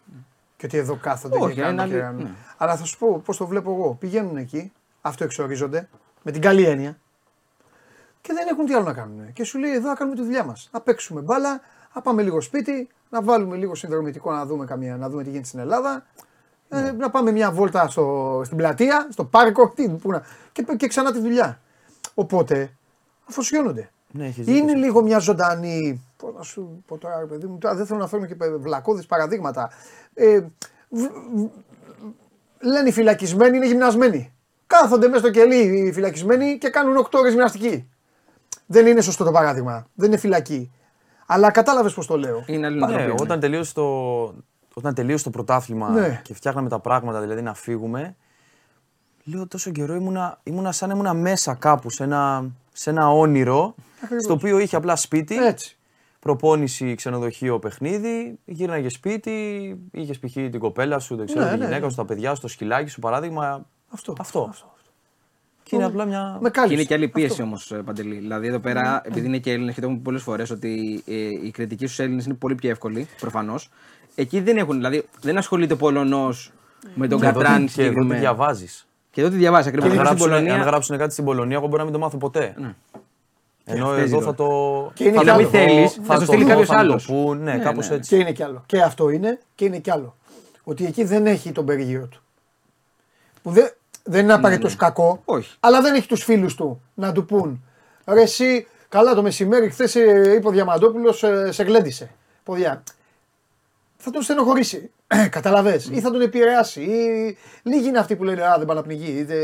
[0.56, 1.80] Και ότι εδώ κάθονται Όχι, και είναι κάνουν.
[1.80, 2.22] άλλη- και κάνουν.
[2.22, 2.30] ναι.
[2.56, 3.94] Αλλά θα σου πω πώς το βλέπω εγώ.
[4.00, 5.88] Πηγαίνουν εκεί, αυτοεξορίζονται,
[6.22, 6.98] με την καλή έννοια
[8.20, 9.32] και δεν έχουν τι άλλο να κάνουν.
[9.32, 10.68] Και σου λέει εδώ να κάνουμε τη δουλειά μας.
[10.72, 11.60] Να παίξουμε μπάλα,
[11.94, 15.46] να πάμε λίγο σπίτι, να βάλουμε λίγο συνδρομητικό να δούμε, καμία, να δούμε τι γίνεται
[15.46, 16.06] στην Ελλάδα.
[16.68, 20.86] Ε, να πάμε μια βόλτα στο, στην πλατεία, στο πάρκο τι, που να, και, και
[20.86, 21.60] ξανά τη δουλειά.
[22.14, 22.70] Οπότε
[23.28, 23.90] αφοσιώνονται.
[24.10, 26.04] Ναι, έχεις δίκιο Είναι σε λίγο μια ζωντανή.
[26.16, 29.06] Πώς να σου πω τώρα, ρε παιδί μου, τώρα δεν θέλω να φέρνω και βλακώδεις
[29.06, 29.70] παραδείγματα.
[30.14, 30.40] Ε,
[30.88, 31.50] β- β-
[32.60, 34.32] λένε οι φυλακισμένοι είναι γυμνασμένοι.
[34.66, 35.56] Κάθονται μέσα στο κελί
[35.86, 37.88] οι φυλακισμένοι και κάνουν 8 ώρες γυμναστική.
[38.66, 39.86] Δεν είναι σωστό το παράδειγμα.
[39.94, 40.70] Δεν είναι φυλακή.
[41.26, 42.44] Αλλά κατάλαβες πώς το λέω.
[42.46, 43.14] Είναι άλλη Ναι, νοοτροπία, ναι.
[43.20, 43.84] όταν τελείωσε το,
[44.74, 46.20] όταν τελείωσε το πρωτάθλημα Ναι.
[46.24, 48.16] και φτιάχναμε τα πράγματα, δηλαδή να φύγουμε,
[49.26, 53.74] λέω τόσο καιρό ήμουνα, ήμουνα σαν να ήμουνα μέσα κάπου, σε ένα, σε ένα όνειρο,
[54.02, 54.24] Ακριβώς.
[54.24, 55.76] στο οποίο είχε απλά σπίτι, Έτσι.
[56.20, 59.32] προπόνηση, ξενοδοχείο, παιχνίδι, γύρναγες σπίτι,
[59.90, 60.32] είχες π.χ.
[60.32, 61.90] την κοπέλα σου, δεν ξέρω, Ναι, τη ναι, γυναίκα ναι.
[61.90, 63.66] σου, τα παιδιά σου, το σκυλάκι σου, παράδειγμα.
[63.88, 64.14] Αυτό.
[64.18, 64.54] Αυτό.
[65.62, 66.38] Και είναι απλά μια.
[66.40, 66.74] Με Και κάλυψε.
[66.76, 68.14] είναι και άλλη πίεση όμως, Παντελή.
[68.14, 71.12] Δηλαδή εδώ πέρα, επειδή είναι και Έλληνες και το έχουμε πολλές φορές ότι ε,
[71.46, 73.70] η κριτική στους Έλληνες είναι πολύ πιο εύκολη, προφανώς.
[74.14, 76.52] Εκεί δεν έχουν, δηλαδή δεν ασχολείται ο Πολωνός
[76.94, 78.20] με τον Και εδώ τι- Κατράν Και εδώ τι συγκεκριμένα.
[78.20, 78.85] διαβάζεις.
[79.16, 79.90] Και εδώ τι διαβάζει ακριβώς.
[79.90, 80.54] Αν Στην γράψουν, Πολωνία.
[80.54, 82.54] αν γράψουν κάτι στην Πολωνία, εγώ μπορεί να μην το μάθω ποτέ.
[82.58, 82.74] Ναι.
[83.64, 84.26] Ενώ παίζει εδώ ρόλο.
[84.26, 84.90] θα το.
[84.94, 85.42] Και είναι θα κι το άλλο.
[85.42, 87.06] δω, θέλεις, θα το στείλει δω, κάποιος θα μου το άλλος.
[87.06, 87.94] πούν, ναι, Ναι, κάπως ναι.
[87.94, 88.08] έτσι.
[88.08, 88.62] Και είναι κι άλλο.
[88.66, 90.16] Και αυτό είναι και είναι κι άλλο.
[90.64, 92.22] Ότι εκεί δεν έχει τον περιγύρο του.
[93.42, 93.70] Που δεν,
[94.02, 95.22] Δεν είναι απαραίτητος κακό.
[95.24, 95.56] Όχι.
[95.60, 97.64] Αλλά δεν έχει τους φίλους του να του πούν.
[98.06, 102.10] Ρε, εσύ, καλά το μεσημέρι, χθες είπε ο Διαμαντόπουλος, σε γλέντισε.
[102.44, 102.82] Ποδιά.
[104.08, 104.90] Θα τον στενοχωρήσει.
[105.36, 105.80] Καταλαβέ.
[105.90, 106.80] Ή θα τον επηρεάσει.
[106.82, 107.36] Ή...
[107.62, 109.22] Λίγοι είναι αυτοί που λένε Α, δεν πάνε να πνιγεί.
[109.22, 109.34] Δε...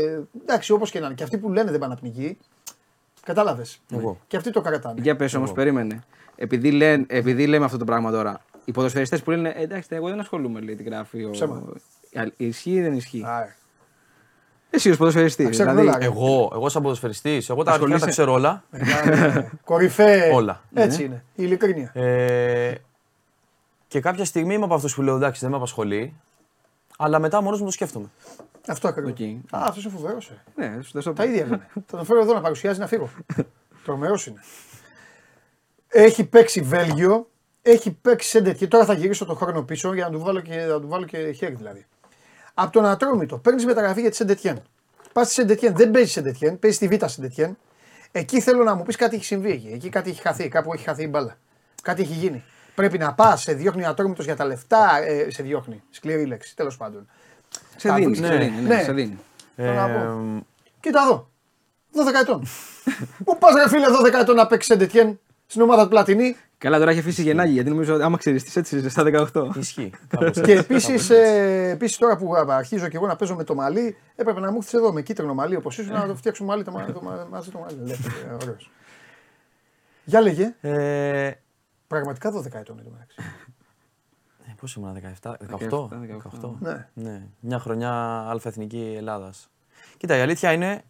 [0.41, 1.15] Εντάξει, όπως και να είναι.
[1.15, 2.37] Και αυτοί που λένε δεν πάνε να πνιγεί.
[3.23, 3.65] Κατάλαβε.
[3.91, 4.19] Εγώ.
[4.27, 5.01] Και αυτοί το κρατάνε.
[5.01, 6.03] Για πες όμως, περίμενε.
[6.35, 10.09] Επειδή, λένε, επειδή λέμε αυτό το πράγμα τώρα, οι ποδοσφαιριστές που λένε «Ε, εντάξει, εγώ
[10.09, 11.23] δεν ασχολούμαι, λέει, τι γράφει.
[11.23, 11.29] Ο...
[11.29, 11.63] Ψέμα.
[12.15, 13.55] Α, Ισχύει ή δεν ισχύει; Α,
[14.69, 15.49] Εσύ ως ποδοσφαιριστής.
[15.49, 16.05] ξέρουν Δηλαδή, όλα, ρε.
[16.05, 18.63] Εγώ, εγώ σαν ποδοσφαιριστής, εγώ τα αρχικά τα Ασχολείσαι; ξέρω όλα.
[18.69, 19.49] Μεγάλε.
[19.63, 20.31] Κορυφαίε.
[20.33, 20.61] Όλα.
[20.73, 21.23] Έτσι είναι.
[21.35, 21.91] Η ειλικρίνεια.
[23.93, 26.13] Ε, και κάποια στιγμή είμαι από αυτούς που λέω εντάξει δεν με απασχολεί.
[26.97, 28.09] Αλλά μετά μόνος μου το σκέφτομαι.
[28.67, 29.11] Αυτό ακριβώς.
[29.11, 29.19] Οκ.
[29.61, 30.29] Α, αυτός είναι φοβερός.
[30.29, 30.41] Ε.
[30.55, 31.67] ναι, σου το Τα ίδια λένε.
[31.73, 33.09] Θα τον φέρω εδώ να παρουσιάζει να φύγω.
[33.85, 34.39] Τρομερός είναι.
[35.87, 37.29] Έχει παίξει Βέλγιο,
[37.61, 40.55] έχει παίξει Σέντετ και τώρα θα γυρίσω τον χρόνο πίσω για να του βάλω και,
[40.55, 41.85] να του βάλω και χέρι δηλαδή.
[42.53, 44.61] Από τον Ατρόμητο παίρνεις μεταγραφή για τη Σεντετιέν.
[45.13, 47.57] Πας στη Σεντετιέν, δεν παίζει Σεντετιέν, παίζει στη Β' Σεντετιέν.
[48.11, 49.69] Εκεί θέλω να μου πεις κάτι έχει συμβεί εκεί.
[49.73, 51.37] Εκεί κάτι έχει χαθεί, κάπου έχει χαθεί η μπάλα.
[51.81, 52.43] Κάτι έχει γίνει.
[52.75, 55.81] Πρέπει να πας, σε διώχνει ο Ατρόμητος για τα λεφτά, ε, σε διώχνει.
[55.89, 57.07] Σκληρή λέξη, τέλος πάντων.
[57.75, 58.61] Σε Θα δίνει, βρεις- σε δίνει.
[58.61, 58.81] ναι, ναι.
[58.83, 59.19] σε δίνει.
[59.55, 60.45] Θέλω να Ε, πω.
[60.79, 61.29] Κοίτα εδώ.
[61.93, 62.43] 12 ετών.
[63.25, 66.91] Πού πας, ρε φίλε, 12 ετών να παίξεις Σεντετιέν στην ομάδα του Πλατινί; Καλά, τώρα
[66.91, 69.03] έχει αφήσει γεννάγη γιατί νομίζω ότι άμα ξέρεις έτσι είσαι στα
[69.33, 69.49] 18.
[69.57, 69.91] Ισχύει.
[70.07, 71.13] κάπως Και έτσι, επίσης κάπως έτσι.
[71.71, 74.73] επίσης τώρα που αρχίζω και εγώ να παίζω με το μαλλί, έπρεπε να μου έρθεις
[74.73, 77.49] εδώ με κίτρινο μαλλί όπως ήσουν να το φτιάξουμε μαλλί το, μα- το, μα- μαζί
[77.51, 77.77] το μαλλί.
[77.83, 78.71] Ελεύθερη, ε, ωραίος.
[80.03, 81.31] Για λέγε, Ε,
[81.93, 83.15] πραγματικά 12 ετών είναι το μεταξύ.
[84.47, 85.87] ε, πώς ήμουν, 17, 17, 18.
[86.41, 86.53] 18.
[86.59, 86.87] Ναι.
[86.93, 87.91] Ναι, μια χρονιά
[88.29, 89.49] αλφα-εθνική Ελλάδας.
[89.97, 90.83] Κοίτα, η αλήθεια είναι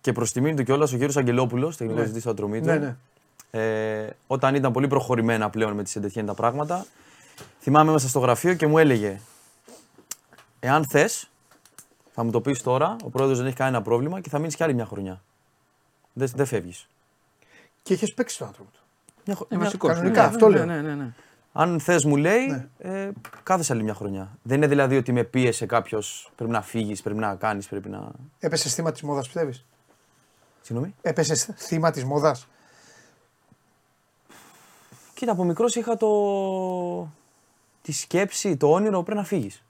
[0.00, 2.10] και προς τιμήν του κιόλας ο κύριος Αγγελόπουλος, τεχνικός Ναι.
[2.10, 2.76] διευθυντή του Ατρωμίτου, Ναι,
[3.50, 4.00] ναι.
[4.04, 6.86] ε, όταν ήταν πολύ προχωρημένα πλέον με τις Σεντετιέν τα πράγματα,
[7.60, 9.20] θυμάμαι μέσα στο γραφείο και μου έλεγε:
[10.60, 11.28] Εάν θες,
[12.12, 14.62] θα μου το πεις τώρα, ο πρόεδρος δεν έχει κανένα πρόβλημα και θα μείνεις κι
[14.62, 15.22] άλλη μια χρονιά.
[16.12, 16.88] Δεν δεν φεύγεις.
[17.82, 18.80] Και είχες παίξει τον άνθρωπο του.
[19.26, 19.90] Μια, χω- Είναι μια- βασικός.
[19.92, 20.64] κανονικά, Ναι, αυτό ναι, λέω.
[20.64, 21.12] Ναι, ναι, ναι.
[21.52, 22.68] Αν θες, μου λέει, Ναι.
[22.78, 23.10] ε,
[23.42, 24.38] κάθεσαι άλλη μια χρονιά.
[24.42, 28.10] Δεν είναι δηλαδή ότι με πίεσε κάποιος, πρέπει να φύγεις, πρέπει να κάνεις, πρέπει να.
[28.38, 29.64] Έπεσε θύμα της μόδας, πιστεύεις;
[30.60, 32.48] Συγγνώμη; Έπεσε θύμα της μόδας.
[35.14, 36.08] Κοίτα, από μικρός είχα το.
[37.82, 39.62] τη σκέψη, το όνειρο πρέπει να φύγεις.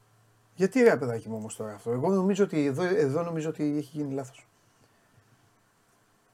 [0.55, 3.91] Γιατί ρε παιδάκι μου όμως τώρα αυτό; Εγώ νομίζω ότι εδώ, εδώ νομίζω ότι έχει
[3.93, 4.47] γίνει λάθος.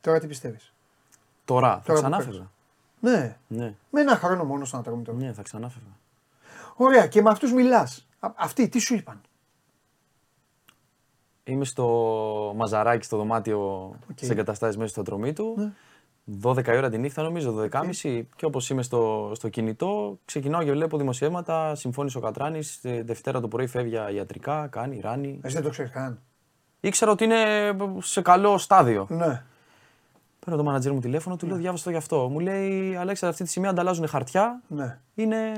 [0.01, 0.73] Τώρα τι πιστεύεις;
[1.45, 2.51] Τώρα, θα Τώρα που ξανάφευγα.
[3.01, 5.13] Ναι, Ναι, με ένα χρόνο μόνο στον Ατρόμητο.
[5.13, 5.89] ναι, θα ξανάφευγα.
[6.77, 8.07] Ωραία, και με αυτούς μιλάς.
[8.21, 9.21] Αυτοί τι σου είπαν;
[11.45, 13.61] Είμαι στο μαζαράκι στο δωμάτιο
[14.11, 14.15] Οκ.
[14.17, 15.55] της εγκαταστάσης μέσα στου Ατρομήτου.
[15.57, 15.73] Ναι.
[16.43, 20.73] 12 η ώρα τη νύχτα νομίζω, 12.30 και όπως είμαι στο, στο κινητό, ξεκινάω και
[20.73, 21.75] βλέπω δημοσιεύματα.
[21.75, 22.81] Συμφώνησε ο Κατράνης.
[22.83, 25.41] Δευτέρα το πρωί φεύγει για ιατρικά, κάνει, ράνει.
[25.43, 26.21] Εσύ δεν το ξέρεις καν.
[26.81, 29.07] Ήξερα ότι είναι σε καλό στάδιο.
[29.11, 29.45] Ναι.
[30.51, 32.29] Παίρνω το μάνατζερ μου τηλέφωνο, του λέω διάβασα το γι' αυτό.
[32.29, 34.63] Μου λέει Αλέξανδρα, αυτή τη στιγμή ανταλλάζουν χαρτιά.
[34.69, 34.99] ναι.
[35.15, 35.53] Είναι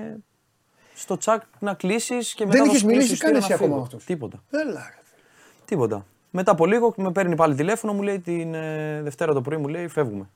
[0.95, 2.57] στο τσακ να κλείσεις και μετά.
[2.57, 3.77] Δεν να είχες σου κλείσει μιλήσει η καν εισιτήριο εσύ να ακόμα φύγω.
[3.77, 4.05] με αυτούς.
[4.05, 4.43] Τίποτα.
[4.51, 5.03] Έλα, ρε.
[5.65, 6.07] Τίποτα.
[6.31, 9.69] Μετά από λίγο με παίρνει πάλι τηλέφωνο, μου λέει την ε, Δευτέρα το πρωί, μου
[9.69, 10.29] λέει φεύγουμε.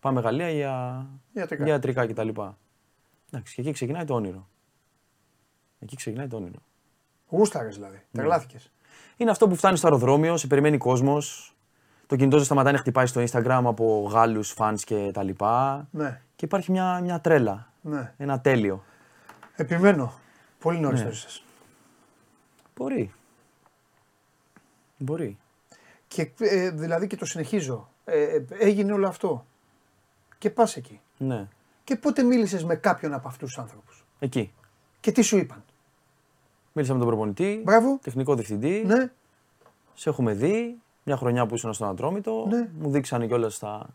[0.00, 1.64] Πάμε Γαλλία για Ιατρικά.
[1.64, 2.28] για ιατρικά κτλ.
[3.30, 4.48] Εντάξει, και εκεί ξεκινάει το όνειρο.
[5.78, 6.58] Εκεί ξεκινάει το όνειρο.
[7.28, 8.02] Γούσταρες δηλαδή.
[8.12, 8.70] Τρελάθηκες.
[9.16, 11.51] Είναι αυτό που φτάνει στο αεροδρόμιο, σε περιμένει κόσμος.
[12.12, 15.86] Το κινητό σου σταματάει να χτυπάει στο Instagram από Γάλλους, φαν και τα λοιπά.
[15.90, 16.20] Ναι.
[16.36, 17.72] Και υπάρχει μια, μια τρέλα.
[17.80, 18.14] ναι.
[18.16, 18.84] Ένα τέλειο.
[19.56, 20.12] Επιμένω.
[20.58, 21.06] Πολύ νωρίς Ναι.
[21.06, 21.44] το ζήσες.
[22.76, 23.12] Μπορεί.
[24.98, 25.38] Μπορεί.
[26.08, 27.88] Και ε, δηλαδή και το συνεχίζω.
[28.04, 29.46] Ε, ε, έγινε όλο αυτό.
[30.38, 31.00] Και πας εκεί.
[31.18, 31.48] Ναι.
[31.84, 34.52] Και πότε μίλησες με κάποιον από αυτούς τους άνθρωπους; Εκεί.
[35.00, 35.62] Και τι σου είπαν;
[36.72, 37.98] Μίλησα με τον προπονητή, Μπράβο.
[38.02, 38.82] τεχνικό διευθυντή.
[38.86, 39.10] Ναι.
[39.94, 42.46] Σε έχουμε δει μια χρονιά που ήσουν στον Ατρόμητο.
[42.48, 42.68] Ναι.
[42.78, 43.86] Μου δείξανε κιόλας τα,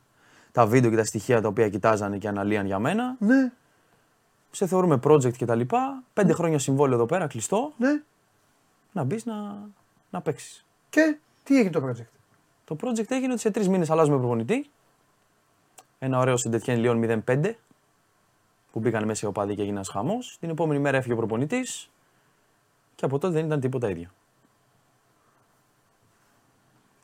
[0.51, 3.15] τα βίντεο και τα στοιχεία τα οποία κοιτάζανε και αναλύαν για μένα.
[3.19, 3.51] Ναι.
[4.51, 5.61] Σε θεωρούμε project κτλ.
[6.13, 7.73] Πέντε χρόνια συμβόλαιο εδώ πέρα, κλειστό.
[7.77, 8.01] Ναι.
[8.91, 9.57] Να μπεις να,
[10.09, 10.65] να παίξεις.
[10.89, 12.09] Και τι έγινε το project;
[12.65, 14.69] Το project έγινε ότι σε τρεις μήνες αλλάζουμε προπονητή.
[15.99, 17.53] Ένα ωραίο Σεντετιέν Λιόν 05
[18.71, 20.37] που μπήκαν μέσα οι οπαδοί και έγινε ένα χαμός.
[20.39, 21.89] Την επόμενη μέρα έφυγε ο προπονητής
[22.95, 24.09] και από τότε δεν ήταν τίποτα ίδιο.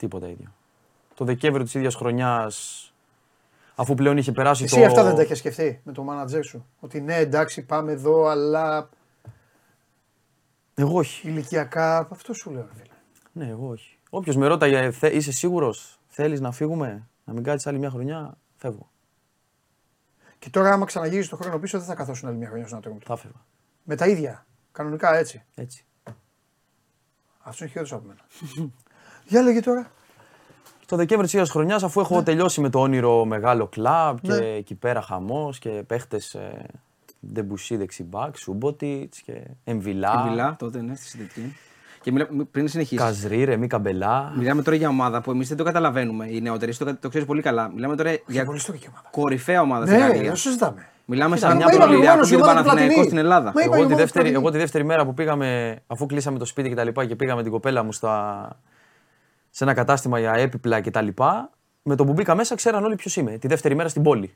[0.04, 0.54] Τίποτα ίδιο.
[1.16, 2.88] Το Δεκέμβριο της ίδιας χρονιάς,
[3.76, 4.86] αφού πλέον είχε περάσει Εσύ το.
[4.86, 8.89] αυτά δεν τα είχες σκεφτεί με το μάνατζερ σου; Ότι ναι, εντάξει, πάμε εδώ, αλλά
[10.76, 11.28] Εγώ όχι.
[11.28, 12.08] ηλικιακά.
[12.12, 12.94] Αυτό σου λέω, ρε φίλε.
[13.32, 13.98] Ναι, εγώ όχι.
[14.10, 18.38] Όποιος με ρώταγε, «Θε- είσαι σίγουρος, θέλεις να φύγουμε, να μην κάτσεις άλλη μια χρονιά,
[18.58, 18.89] φεύγω.
[20.39, 22.96] Και τώρα, άμα ξαναγυρίσει το χρόνο πίσω, δεν θα καθόσουν άλλη μια χρονιά στον άτομο
[22.98, 23.06] του.
[23.06, 23.46] Θα φεύγα.
[23.84, 24.46] Με τα ίδια.
[24.72, 25.44] Κανονικά έτσι.
[25.56, 25.86] Έτσι.
[27.46, 28.22] Αυτό είναι χειρότερος από μένα.
[29.27, 29.88] Για λέγε τώρα.
[30.86, 34.45] Το Δεκέμβρη της ίδιας χρονιάς, αφού έχω τελειώσει με το όνειρο μεγάλο κλαμπ και Ναι.
[34.45, 36.65] εκεί πέρα χαμός και παίχτες ε,
[37.33, 39.33] Ντεμπουσί δεξιμπάκ, Σούμποτιτ και
[39.63, 41.55] Εμβιλά, Μιλά τότε, ναι, στη συντηρητική.
[42.01, 43.05] Και μιλά, πριν συνεχίσεις.
[43.05, 44.33] Καζρί, Ρεμί Καμπελά.
[44.38, 46.27] Μιλάμε τώρα για ομάδα που εμείς δεν το καταλαβαίνουμε.
[46.29, 47.71] Οι νεότεροι εσύ το, το ξέρεις πολύ καλά.
[47.73, 49.07] Μιλάμε τώρα για πολύ ιστορική ομάδα.
[49.12, 50.25] κορυφαία ομάδα στην Ναι, Γαλλίας.
[50.25, 50.88] δεν συζητάμε.
[51.05, 53.05] Μιλάμε Κοίτα, σαν μια τον είπαμε Ολυμπιακό προηγουμένως, και η τον ομάδα του Παναθηναϊκό Πλατινί.
[53.05, 53.51] στην Ελλάδα.
[53.55, 56.05] Μα είπα, Εγώ η τη, ομάδα δεύτερη, του εγώ τη δεύτερη μέρα που πήγαμε, αφού
[56.05, 58.47] κλείσαμε το σπίτι και τα λοιπά και πήγαμε την κοπέλα μου στα,
[59.56, 61.50] σε ένα κατάστημα για έπιπλα και τα λοιπά,
[61.84, 63.38] με το που μπήκα μέσα ξέραν όλοι ποιος είμαι.
[63.38, 64.34] Τη δεύτερη μέρα στην πόλη.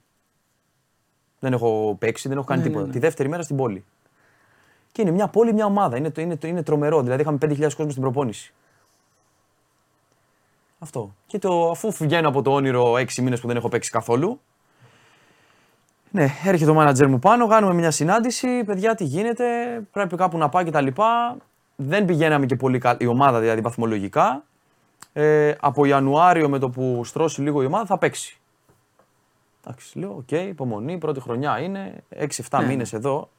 [1.39, 2.87] Δεν έχω παίξει, δεν έχω κάνει τίποτα.
[2.91, 3.85] Τη δεύτερη μέρα στην πόλη.
[4.91, 5.97] Και είναι μια πόλη, μια ομάδα.
[5.97, 7.01] Είναι, το- είναι, το- είναι τρομερό.
[7.01, 8.53] Δηλαδή είχαμε 5.000 κόσμο στην προπόνηση.
[10.79, 11.15] Αυτό.
[11.27, 14.39] Και το, αφού βγαίνω από το όνειρο 6 μήνες που δεν έχω παίξει καθόλου,
[16.11, 18.63] ναι, έρχεται ο μάνατζερ μου πάνω, κάνουμε μια συνάντηση.
[18.63, 19.45] Παιδιά, τι γίνεται,
[19.91, 21.37] πρέπει κάπου να πάει και τα λοιπά.
[21.75, 24.43] Δεν πηγαίναμε και πολύ καλά, η ομάδα δηλαδή βαθμολογικά.
[25.19, 28.37] Ε, από Ιανουάριο με το που στρώσει λίγο η ομάδα θα παίξει.
[29.65, 32.65] Εντάξει, λέω, οκ, υπομονή, πρώτη χρονιά είναι, 6-7 Ναι.
[32.65, 33.29] μήνες εδώ.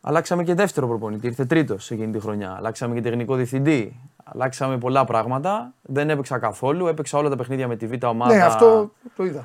[0.00, 2.54] Αλλάξαμε και δεύτερο προπονητή, ήρθε τρίτος εκείνη τη χρονιά.
[2.56, 4.00] Αλλάξαμε και τεχνικό διευθυντή.
[4.24, 5.72] Αλλάξαμε πολλά πράγματα.
[5.82, 6.86] Δεν έπαιξα καθόλου.
[6.86, 8.34] Έπαιξα όλα τα παιχνίδια με τη β' ομάδα.
[8.34, 9.44] Ναι, αυτό το είδα.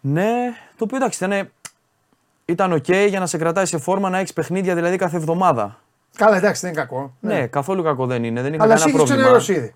[0.00, 1.50] Ναι, το οποίο εντάξει ήταν,
[2.44, 5.81] ήταν οκ για να σε κρατάει σε φόρμα να έχεις παιχνίδια δηλαδή κάθε εβδομάδα.
[6.16, 7.16] Καλά, εντάξει, δεν είναι κακό.
[7.20, 8.42] Ναι, καθόλου κακό δεν είναι.
[8.42, 9.38] Δεν είχα Αλλά εσύ κανένα έχει πρόβλημα.
[9.38, 9.74] ξενερώσει ήδη.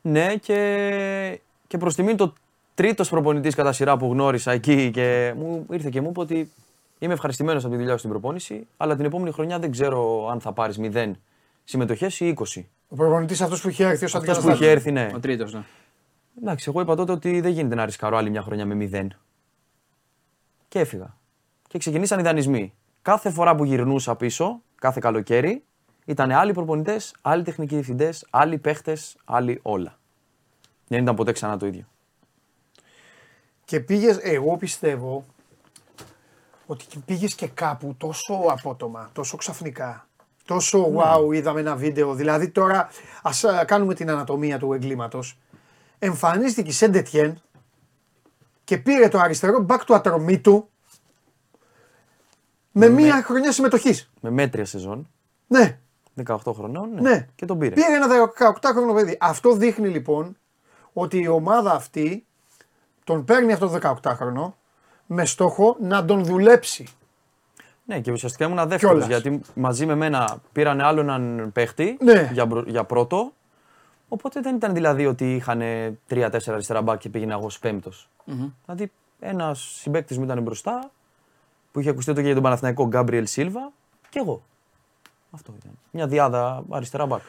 [0.00, 2.32] Ναι, και, και προς τιμήν το
[2.74, 6.52] τρίτος προπονητής κατά σειρά που γνώρισα εκεί και μου ήρθε και μου είπε ότι
[6.98, 10.40] είμαι ευχαριστημένος από τη δουλειά σου στην προπόνηση, αλλά την επόμενη χρονιά δεν ξέρω αν
[10.40, 11.10] θα πάρεις 0
[11.64, 12.62] συμμετοχές ή 20.
[12.88, 15.10] Ο προπονητής αυτός που είχε έρθει ως Αυτός που είχε έρθει, ναι.
[15.14, 15.62] Ο τρίτος, ναι.
[16.40, 19.06] Εντάξει, εγώ είπα τότε ότι δεν γίνεται να ρισκαρώ άλλη μια χρονιά με 0.
[20.68, 21.16] Και έφυγα.
[21.68, 22.74] Και ξεκινήσαν οι δανεισμοί.
[23.02, 25.64] Κάθε φορά που γυρνούσα πίσω, κάθε καλοκαίρι,
[26.04, 29.98] ήταν άλλοι προπονητές, άλλοι τεχνικοί διευθυντές, άλλοι παίχτες, άλλοι όλα.
[30.88, 31.84] Δεν ήταν ποτέ ξανά το ίδιο.
[33.64, 35.26] Και πήγες, εγώ πιστεύω
[36.66, 40.08] ότι πήγες και κάπου τόσο απότομα, τόσο ξαφνικά.
[40.44, 42.14] Τόσο wow, είδαμε ένα βίντεο.
[42.14, 42.88] Δηλαδή τώρα
[43.22, 45.38] ας α, κάνουμε την ανατομία του εγκλήματος.
[45.98, 47.42] Εμφανίστηκε η Σεντετιέν
[48.64, 50.68] και πήρε το αριστερό μπακ του ατρωμίτου
[52.76, 54.10] με μία χρονιά συμμετοχής.
[54.20, 55.08] Με μέτρια σεζόν,
[55.46, 55.78] Ναι,
[56.26, 57.26] 18 χρονών, ναι, ναι.
[57.34, 57.74] και τον πήρε.
[57.74, 58.06] Πήρε ένα
[58.38, 59.16] 18χρονο παιδί.
[59.20, 60.36] Αυτό δείχνει λοιπόν
[60.92, 62.26] ότι η ομάδα αυτή
[63.04, 64.52] τον παίρνει αυτό το 18χρονο
[65.06, 66.86] με στόχο να τον δουλέψει.
[67.84, 69.06] Ναι, και ουσιαστικά ήμουν δεύτερο Κιόλας.
[69.08, 72.30] γιατί μαζί με μένα πήραν άλλο έναν παίχτη Ναι.
[72.32, 73.32] για, μπρο- για πρώτο.
[74.08, 75.62] Οπότε δεν ήταν δηλαδή ότι είχαν
[76.10, 78.08] 3-4 αριστερά μπακ και πήγαινα εγώ ως πέμπτος.
[78.64, 80.90] Δηλαδή ένα συμπέκτη μου ήταν μπροστά
[81.74, 83.72] που είχε ακουστεί το και για τον Παναθηναϊκό Γκάμπριελ Σίλβα
[84.08, 84.42] και εγώ.
[85.30, 85.78] Αυτό ήταν.
[85.90, 87.20] Μια διάδα αριστερά μπακ.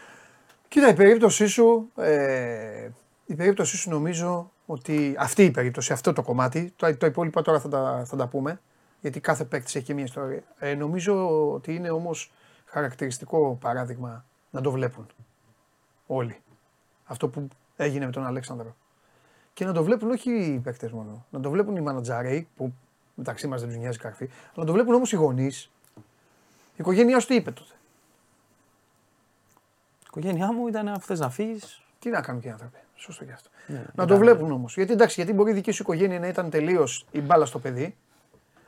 [0.67, 2.89] Κοίτα, η περίπτωσή σου, ε,
[3.25, 7.60] η περίπτωσή σου νομίζω ότι αυτή η περίπτωση, αυτό το κομμάτι, το, το υπόλοιπα τώρα
[7.60, 8.60] θα τα, θα τα πούμε,
[9.01, 10.43] γιατί κάθε παίκτης έχει και μια ιστορία.
[10.60, 12.31] Ε, νομίζω ότι είναι όμως
[12.65, 15.08] χαρακτηριστικό παράδειγμα να το βλέπουν
[16.08, 16.41] όλοι.
[17.05, 18.75] Αυτό που έγινε με τον Αλέξανδρο.
[19.53, 22.73] Και να το βλέπουν όχι οι παίκτες μόνο, να το βλέπουν οι μανατζάρεοι που
[23.15, 25.69] μεταξύ μας δεν τους νοιάζει καρφί, να το βλέπουν όμως οι γονείς.
[26.71, 27.71] Η οικογένειά σου τι είπε τότε;
[29.99, 31.82] Η οικογένειά μου ήταν αφού θες να φύγεις.
[31.99, 32.78] Τι να κάνουν και οι άνθρωποι.
[32.95, 33.49] Σωστό και αυτό.
[33.67, 34.75] Ναι, να το βλέπουν όμως.
[34.75, 37.95] Γιατί εντάξει, γιατί μπορεί η δική σου οικογένεια να ήταν τελείως η μπάλα στο παιδί.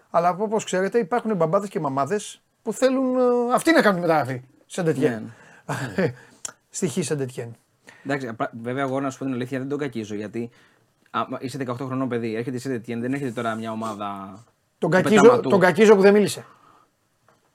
[0.10, 3.18] Αλλά όπως ξέρετε, υπάρχουν μπαμπάδες και μαμάδες που θέλουν
[3.50, 4.42] ε, αυτοί να κάνουν μεταγραφή.
[4.66, 5.24] Σε Ναι, τέτοια.
[6.70, 7.50] Στοιχή σε τέτοια.
[8.06, 10.50] Εντάξει, απρα- βέβαια, εγώ να σου πω την αλήθεια δεν τον κακίζω γιατί άμα
[11.40, 14.40] είσαι 18 χρονών παιδί, έρχεται η Σεντετιέν, δεν έρχεται τώρα μια ομάδα.
[14.78, 15.50] Τον, του κακίζω, πεταματού.
[15.50, 16.46] τον κακίζω που δεν μίλησε.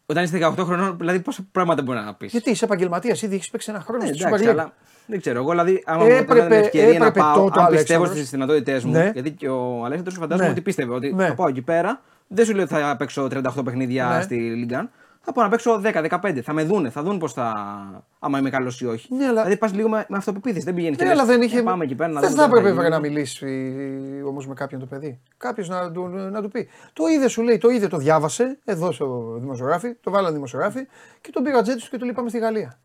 [0.06, 3.50] Όταν είσαι 18 χρονών, δηλαδή πόσα πράγματα μπορεί να πεις; Γιατί είσαι επαγγελματίας, ήδη έχεις
[3.50, 4.50] παίξει ένα χρόνο στη Super εντάξει, League.
[4.50, 4.72] αλλά
[5.06, 5.38] δεν ξέρω.
[5.38, 8.02] Εγώ δηλαδή, άμα Έπρεπε- μου έδινε την ευκαιρία να έπρεπε πάω, τότε ο αν πιστεύω
[8.02, 8.08] Αλέξανδρος.
[8.10, 8.92] στις δυνατότητές μου.
[8.92, 9.10] Ναι.
[9.14, 10.52] Γιατί και ο Αλέξανδρος φαντάζομαι Ναι.
[10.52, 11.26] ότι πίστευε ότι Ναι.
[11.26, 12.00] θα πάω εκεί πέρα.
[12.26, 14.22] Δεν σου λέω ότι θα παίξω 38 παιχνίδια Ναι.
[14.22, 14.90] στη Λίγκαν.
[15.24, 16.40] Θα πάω να παίξω 10-15.
[16.42, 17.54] Θα με δούνε, θα δουν πώς θα.
[18.18, 19.14] άμα είμαι καλός ή όχι.
[19.14, 20.64] Ναι, αλλά- Δηλαδή πας λίγο με, με αυτοπεποίθηση.
[20.64, 21.62] Δεν πηγαίνει Ναι, αλλά δεν είχε.
[21.62, 22.88] Πάμε εκεί πέρα να δεν δούμε θα τι έπρεπε γίνει.
[22.88, 23.72] να μιλήσει
[24.26, 25.20] όμως με κάποιον το παιδί.
[25.36, 26.68] Κάποιος να, του- να του πει.
[26.92, 30.86] Το είδε, σου λέει, το είδε, το διάβασε εδώ στο δημοσιογράφη, το βάλανε δημοσιογράφη
[31.20, 32.78] και τον πήγα τζέτι του και το λείπαμε στη Γαλλία.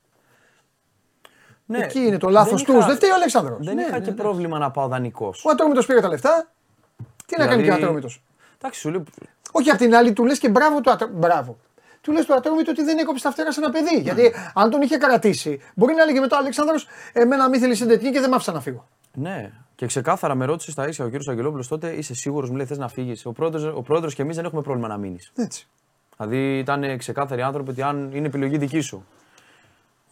[1.66, 2.78] Ναι, Εκεί είναι το λάθος δεν του.
[2.78, 3.66] είχα- Δεν φταίει ο Αλέξανδρος.
[3.66, 4.16] Δεν Ναι, είχα ναι, και ναι.
[4.16, 5.46] πρόβλημα να πάω δανεικός.
[5.46, 6.52] Ο Ατρόμητο πήρε τα λεφτά.
[7.26, 8.08] Τι να κάνει και ο Δηλαδή- Ατρόμητο.
[8.58, 9.04] Εντάξει, σου λέω.
[9.52, 11.20] Όχι απ' την άλλη, του λες και μπράβο του Ατρόμητο.
[11.20, 11.58] Μπράβο.
[12.08, 14.00] Του λες του Ατρόμητο ότι δεν έκοψε τα φτερά σε ένα παιδί.
[14.02, 18.12] Γιατί αν τον είχε κρατήσει, μπορεί να έλεγε μετά ο Αλέξανδρος εμένα μη θέλεις συντετική
[18.12, 18.88] και δεν μ' άφησα να φύγω.
[19.14, 19.52] Ναι.
[19.76, 22.78] Και ξεκάθαρα με ρώτησες στα ίσια ο κύριος Αγγελόπουλος τότε, είσαι σίγουρος, μου λέει, θες
[22.78, 23.26] να φύγεις.
[23.26, 25.32] Ο πρόεδρος ο πρόεδρος και εμείς δεν έχουμε πρόβλημα να μείνεις.
[25.36, 25.68] Έτσι.
[26.18, 29.06] Δηλαδή ήταν ξεκάθαροι άνθρωποι ότι αν είναι επιλογή δική σου.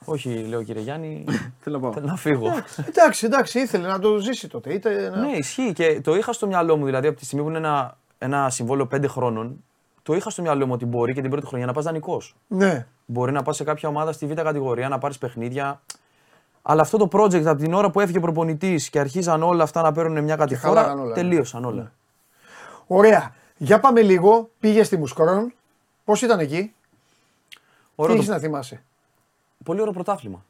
[0.06, 1.24] Όχι, λέω κύριε Γιάννη,
[1.64, 2.12] Θέλω να θέλω πω.
[2.12, 2.52] να φύγω.
[2.88, 4.74] Εντάξει, εντάξει, ήθελε να το ζήσει τότε.
[4.74, 5.18] Είτε να...
[5.18, 6.86] ναι, ισχύει και το είχα στο μυαλό μου.
[6.86, 9.64] Δηλαδή, από τη στιγμή που είναι ένα, ένα συμβόλαιο 5 χρόνων,
[10.06, 12.36] το είχα στο μυαλό μου ότι μπορεί και την πρώτη χρονιά να πας δανεικός.
[12.48, 12.88] ναι.
[13.06, 15.82] Μπορεί να πας σε κάποια ομάδα στη β' κατηγορία, να πάρεις παιχνίδια.
[16.62, 19.82] Αλλά αυτό το project από την ώρα που έφυγε ο προπονητής και αρχίζαν όλα αυτά
[19.82, 21.14] να παίρνουν μια κατηφόρα, χαλάγαν όλα, ναι.
[21.14, 21.92] τελείωσαν όλα.
[22.88, 23.34] Ωραία.
[23.58, 24.50] Για πάμε λίγο.
[24.60, 25.54] Πήγε στη Μουσκρόν.
[26.04, 26.74] Πώς ήταν εκεί,
[27.96, 28.84] Ωραίο τι το- έχεις να θυμάσαι;
[29.64, 30.46] Πολύ ωραίο πρωτάθλημα.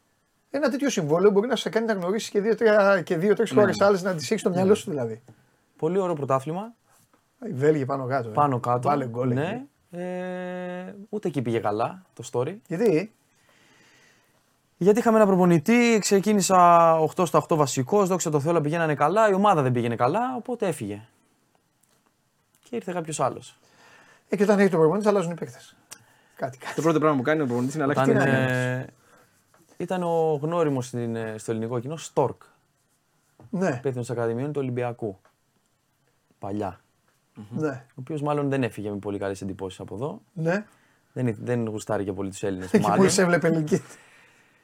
[0.50, 2.68] Ένα τέτοιο συμβόλαιο μπορεί να σε κάνει να γνωρίσεις και δύο-τρει
[3.04, 5.22] και δύο, τρεις χώρε άλλες να τις έχεις στο μυαλό σου δηλαδή.
[5.78, 6.74] Πολύ ωραίο πρωτάθλημα.
[7.46, 8.30] Οι Βέλγοι πάνω κάτω.
[8.30, 8.32] ε.
[8.32, 8.90] Πάνω κάτω.
[8.90, 9.32] Βάλε γκολ.
[9.32, 9.40] εκεί.
[9.40, 9.64] ναι.
[9.92, 12.56] Ε, ούτε εκεί πήγε καλά το story.
[12.68, 13.14] Γιατί;
[14.78, 19.30] Γιατί είχαμε ένα προπονητή, ξεκίνησα 8 στα 8 βασικός, δόξα τω Θεώ όλα πηγαίνανε καλά,
[19.30, 21.02] η ομάδα δεν πήγαινε καλά, οπότε έφυγε.
[22.64, 23.58] Και ήρθε κάποιος άλλος.
[24.30, 25.76] ε, και όταν έχει το προπονητής αλλάζουν οι παίκτες.
[26.36, 26.76] Κάτι κάτι.
[26.76, 28.52] Το πρώτο πράγμα που κάνει ο προπονητής είναι να αλλάξει Ήταν, την άμυνα.
[28.54, 28.88] ε,
[29.78, 30.86] ήταν ο γνώριμος
[31.36, 32.42] στο ελληνικό κοινό Στόρκ,
[33.50, 35.20] Ναι, υπεύθυνο Ακαδημιών του Ολυμπιακού.
[36.40, 36.80] Παλιά.
[37.50, 40.22] Ναι, Ο οποίος μάλλον δεν έφυγε με πολύ καλές εντυπώσεις από εδώ.
[40.34, 40.66] ναι.
[41.18, 42.74] Δεν, δεν γουστάρει και πολύ τους Έλληνες.
[42.74, 43.82] Εκεί που σε έβλεπε ελληνική.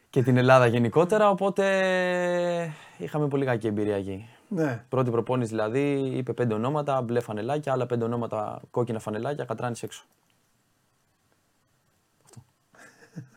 [0.09, 4.27] και την Ελλάδα γενικότερα, οπότε είχαμε πολύ κακή εμπειρία εκεί.
[4.47, 4.83] Ναι.
[4.89, 10.05] Πρώτη προπόνηση δηλαδή, είπε πέντε ονόματα, μπλε φανελάκια, άλλα πέντε ονόματα κόκκινα φανελάκια, κατράνεις έξω.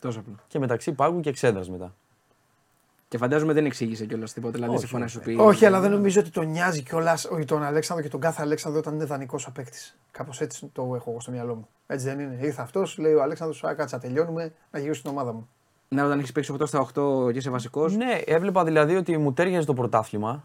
[0.00, 0.34] Τόσο απλό.
[0.46, 1.94] Και μεταξύ πάγου και εξέδρα μετά.
[3.14, 4.52] Και φαντάζομαι δεν εξήγησε κιόλας τίποτα.
[4.52, 5.36] Δηλαδή Όχι, σε φωνά σου πει.
[5.38, 8.94] Όχι, αλλά δεν νομίζω ότι τον νοιάζει κιόλας τον Αλέξανδρο και τον κάθε Αλέξανδρο όταν
[8.94, 9.78] είναι δανεικός ο παίκτη.
[10.10, 11.68] Κάπως έτσι το έχω εγώ στο μυαλό μου.
[11.86, 12.38] Έτσι δεν είναι.
[12.40, 15.48] Ήρθε αυτός, λέει ο Αλέξανδρος, Α, κάτσα, τελειώνουμε να γυρίσω στην ομάδα μου.
[15.88, 17.96] Ναι, όταν έχεις παίξει 8 στα 8 και είσαι βασικός.
[17.96, 20.44] Ναι, έβλεπα δηλαδή ότι μου τέριαζε το πρωτάθλημα.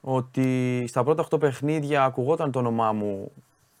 [0.00, 3.32] Ότι στα πρώτα 8 παιχνίδια ακουγόταν το όνομά μου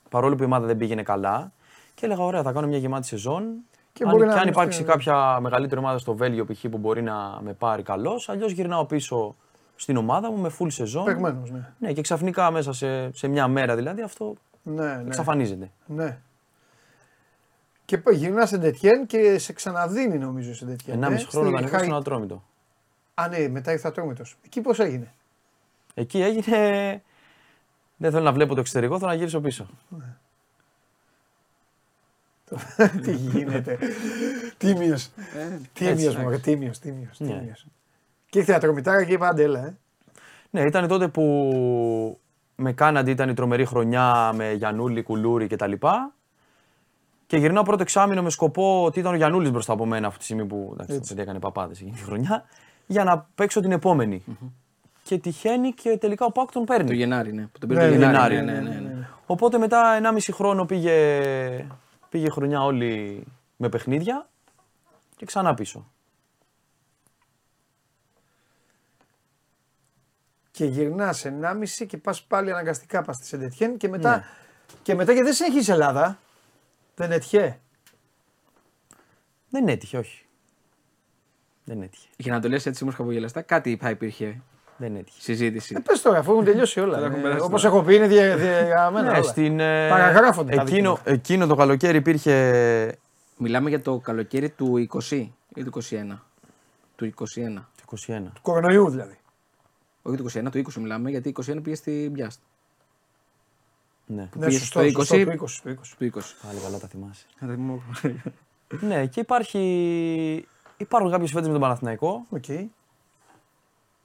[0.08, 1.52] παρόλο που η ομάδα δεν πήγαινε καλά.
[1.94, 3.44] Και έλεγα: Ωραία, θα κάνω μια γεμάτη σεζόν.
[3.92, 6.60] Και αν, μπορεί να και αν είναι υπάρξει στην- κάποια μεγαλύτερη ομάδα στο Βέλγιο π.χ.
[6.70, 9.34] που μπορεί να με πάρει καλώ, αλλιώς γυρνάω πίσω
[9.76, 11.04] στην ομάδα μου με full σεζόν.
[11.04, 11.68] Παιγμένο, ναι.
[11.78, 15.02] Ναι, και ξαφνικά μέσα σε, σε μια μέρα δηλαδή αυτό Ναι, ναι.
[15.06, 15.70] εξαφανίζεται.
[15.86, 16.18] ναι.
[17.84, 21.04] Και γυρνά σε Ντετιέν και σε ξαναδίνει νομίζω σε Ντετιέν.
[21.04, 22.42] 1,5 ε, χρόνο στη δανεικό Χάι- στον Ατρόμητο.
[23.14, 24.36] Α, ναι, μετά ήρθε ατρόμητος.
[24.44, 25.12] Εκεί πώς έγινε;
[25.94, 27.02] Εκεί έγινε.
[27.96, 29.66] Δεν θέλω να βλέπω το εξωτερικό, θέλω να γυρίσω πίσω.
[33.04, 33.78] Τι γίνεται.
[34.56, 34.96] Τίμιο.
[35.72, 36.18] Τίμιο, εντάξει.
[36.18, 37.08] μου, τίμιο, τίμιο.
[37.18, 37.52] Ναι.
[38.30, 39.76] Και ήρθε ατρομητάρα και είπα αντέλα, ε.
[40.50, 42.20] Ναι, ήταν τότε που
[42.56, 45.72] με κάναντι ήταν η τρομερή χρονιά με Γιανούλη, Κουλούρη κτλ.
[47.26, 50.24] Και γυρνάω πρώτο εξάμεινο με σκοπό ότι ήταν ο Γιανούλης μπροστά από μένα αυτή τη
[50.24, 52.44] στιγμή που εντάξει, το παιδί έκανε παπάδες εκείνη τη χρονιά,
[52.86, 54.24] για να παίξω την επομενη
[55.02, 56.86] Και τυχαίνει και τελικά ο Πάκ τον παίρνει.
[56.86, 57.42] Το Γενάρη, ναι.
[57.42, 58.34] Που τον Ναι, πήρε το ναι, Γενάρη.
[58.34, 59.08] ναι, Ναι, ναι, ναι.
[59.26, 60.92] Οπότε μετά 1,5 χρόνο πήγε,
[62.12, 63.24] πήγε χρονιά όλη
[63.56, 64.28] με παιχνίδια
[65.16, 65.92] και ξανά πίσω.
[70.50, 74.16] Και γυρνάς 1,5 και πας πάλι αναγκαστικά πας στη Σεντετιέν και μετά.
[74.16, 74.24] Ναι.
[74.82, 76.18] Και μετά γιατί δεν συνεχίζει η Ελλάδα.
[76.94, 77.60] Δεν έτυχε;
[79.48, 80.26] Δεν έτυχε, όχι.
[81.64, 82.08] Δεν έτυχε.
[82.16, 84.42] Για να το λες έτσι όμως χαμογελαστά, κάτι θα υπήρχε
[84.82, 85.20] Δεν έτυχε.
[85.20, 85.74] συζήτηση.
[85.76, 86.98] Ε, πες τώρα, αφού έχουν τελειώσει όλα.
[86.98, 87.74] Τα έχουμε Ε, περάσει όπως τώρα.
[87.74, 89.22] έχω πει, είναι δια- διαγραμμένα Ναι, όλα.
[89.22, 91.10] στην, ε, Παραγράφονται τα εκείνο, δικαιώματα.
[91.10, 92.98] εκείνο το καλοκαίρι υπήρχε.
[93.36, 96.22] Μιλάμε για το καλοκαίρι του 20 ή του 21.
[96.96, 97.68] Του 21.
[97.76, 98.32] Το 21.
[98.34, 99.16] Του κορονοϊού δηλαδή.
[100.02, 102.40] Όχι του 21, του 20 μιλάμε, γιατί 21 πήγε στη Μπιάστ.
[104.06, 105.24] Ναι, Ναι, πήγε σωστό, στο σωστό, 20.
[105.24, 105.94] του 20, του 20.
[105.98, 106.36] Του 20.
[106.46, 107.26] πάλι καλά τα θυμάσαι.
[107.38, 107.82] Θα τα θυμώ.
[108.80, 110.46] ναι, και υπάρχει.
[110.76, 112.44] Υπάρχουν κάποιες φέτες με τον Παναθηναϊκό Οκ.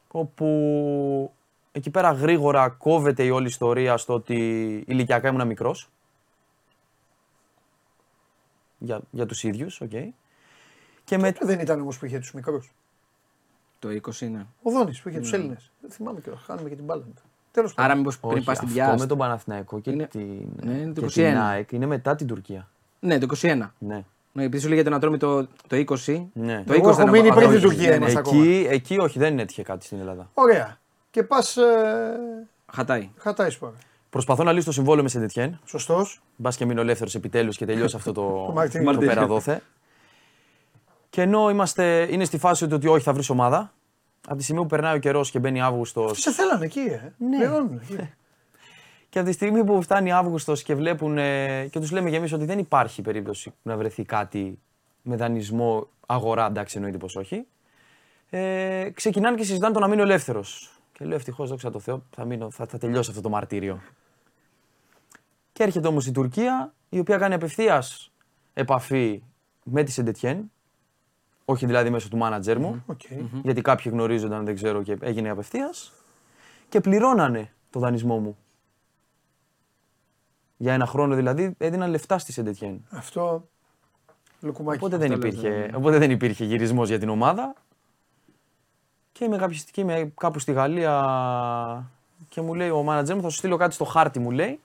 [0.08, 1.32] Όπου
[1.72, 4.36] εκεί πέρα γρήγορα κόβεται η όλη ιστορία στο ότι
[4.88, 5.89] ηλικιακά ήμουν μικρός.
[8.78, 9.91] Για, για τους ίδιους, οκ.
[11.04, 12.72] Και με, Τότε δεν ήταν όμως που είχε τους μικρούς.
[13.80, 14.46] Το 20 είναι.
[14.62, 15.72] Ο Δόνης που είχε τους Έλληνες.
[15.82, 17.22] Δεν θυμάμαι και χάνουμε και την μπάλα μετά.
[17.52, 17.91] Τέλος πάντων.
[17.91, 19.00] Άρα μήπως πριν όχι, πας στην αυτό Μπιάστ.
[19.00, 21.12] με τον Παναθηναϊκό και Είναι- την, ναι, είναι το και 21.
[21.30, 22.67] την ΑΕΚ είναι μετά την Τουρκία.
[23.00, 23.74] Ναι, το 21.
[23.80, 24.04] Ναι.
[24.38, 26.26] Ναι, επειδή σου λέει για τον Ατρόμη το, το 20.
[26.34, 26.63] Ναι.
[26.67, 28.19] Το 20 Εγώ έχω ήταν μείνει ο- πριν ο- την Τουρκία, ναι, είμαστε ναι.
[28.19, 28.41] ακόμα.
[28.43, 30.30] Εκεί, εκεί όχι, δεν έτυχε κάτι στην Ελλάδα.
[30.34, 30.78] Ωραία.
[31.12, 31.58] Και πας.
[31.58, 31.63] Ε,
[32.73, 33.10] Χατάει.
[33.17, 33.71] χατάει σπορ.
[34.10, 35.60] Προσπαθώ να λύσω το συμβόλαιο με Σεντετιέν.
[35.65, 36.21] Σωστός.
[36.36, 38.91] Μπας και μείνω ελεύθερος επιτέλους και τελειώσει αυτό το, μαρτύριο.
[38.91, 39.62] το πέρα δόθε.
[41.10, 43.73] Και ενώ είμαστε, είναι στη φάση του ότι όχι θα βρεις ομάδα,
[44.28, 46.12] από τη στιγμή που περνάει ο καιρός και μπαίνει Αύγουστο.
[46.13, 47.13] Σε θέλανε εκεί, ε.
[47.17, 47.38] Ναι.
[47.38, 48.10] Πληρώνουν εκεί.
[49.17, 51.17] Και από τη στιγμή που φτάνει Αύγουστος και βλέπουν.
[51.17, 54.60] ε, και τους λέμε κι εμείς ότι δεν υπάρχει περίπτωση να βρεθεί κάτι
[55.01, 57.45] με δανεισμό αγορά, εντάξει, εννοείται πως όχι.
[58.30, 60.80] Ε, ξεκινάνε και συζητάνε το να μείνω ελεύθερος.
[60.91, 63.82] Και λέω ευτυχώς, δόξα τω Θεώ, θα, μείνω, θα, θα τελειώσει αυτό το μαρτύριο.
[65.53, 68.12] Και έρχεται όμως η Τουρκία, η οποία κάνει απευθείας
[68.53, 69.23] επαφή
[69.63, 70.51] με τη Σεντετιέν
[71.45, 73.01] Όχι δηλαδή μέσω του μάνατζερ μου, Οκ.
[73.43, 75.93] γιατί κάποιοι γνωρίζονταν, δεν ξέρω, και έγινε απευθείας.
[76.69, 78.38] Και πληρώνανε το δανεισμό μου.
[80.58, 82.86] Για ένα χρόνο δηλαδή έδιναν λεφτά στη Σεντ Ετιέν.
[82.89, 83.48] Αυτό.
[84.39, 84.78] Λουκουμάκι.
[84.78, 87.54] Οπότε δεν, υπήρχε, οπότε δεν υπήρχε γυρισμός για την ομάδα.
[89.12, 91.91] Και είμαι, κάποια, και είμαι κάπου στη Γαλλία
[92.30, 94.60] και μου λέει ο μάνατζερ μου θα σου στείλω κάτι στο τσατ μου λέει.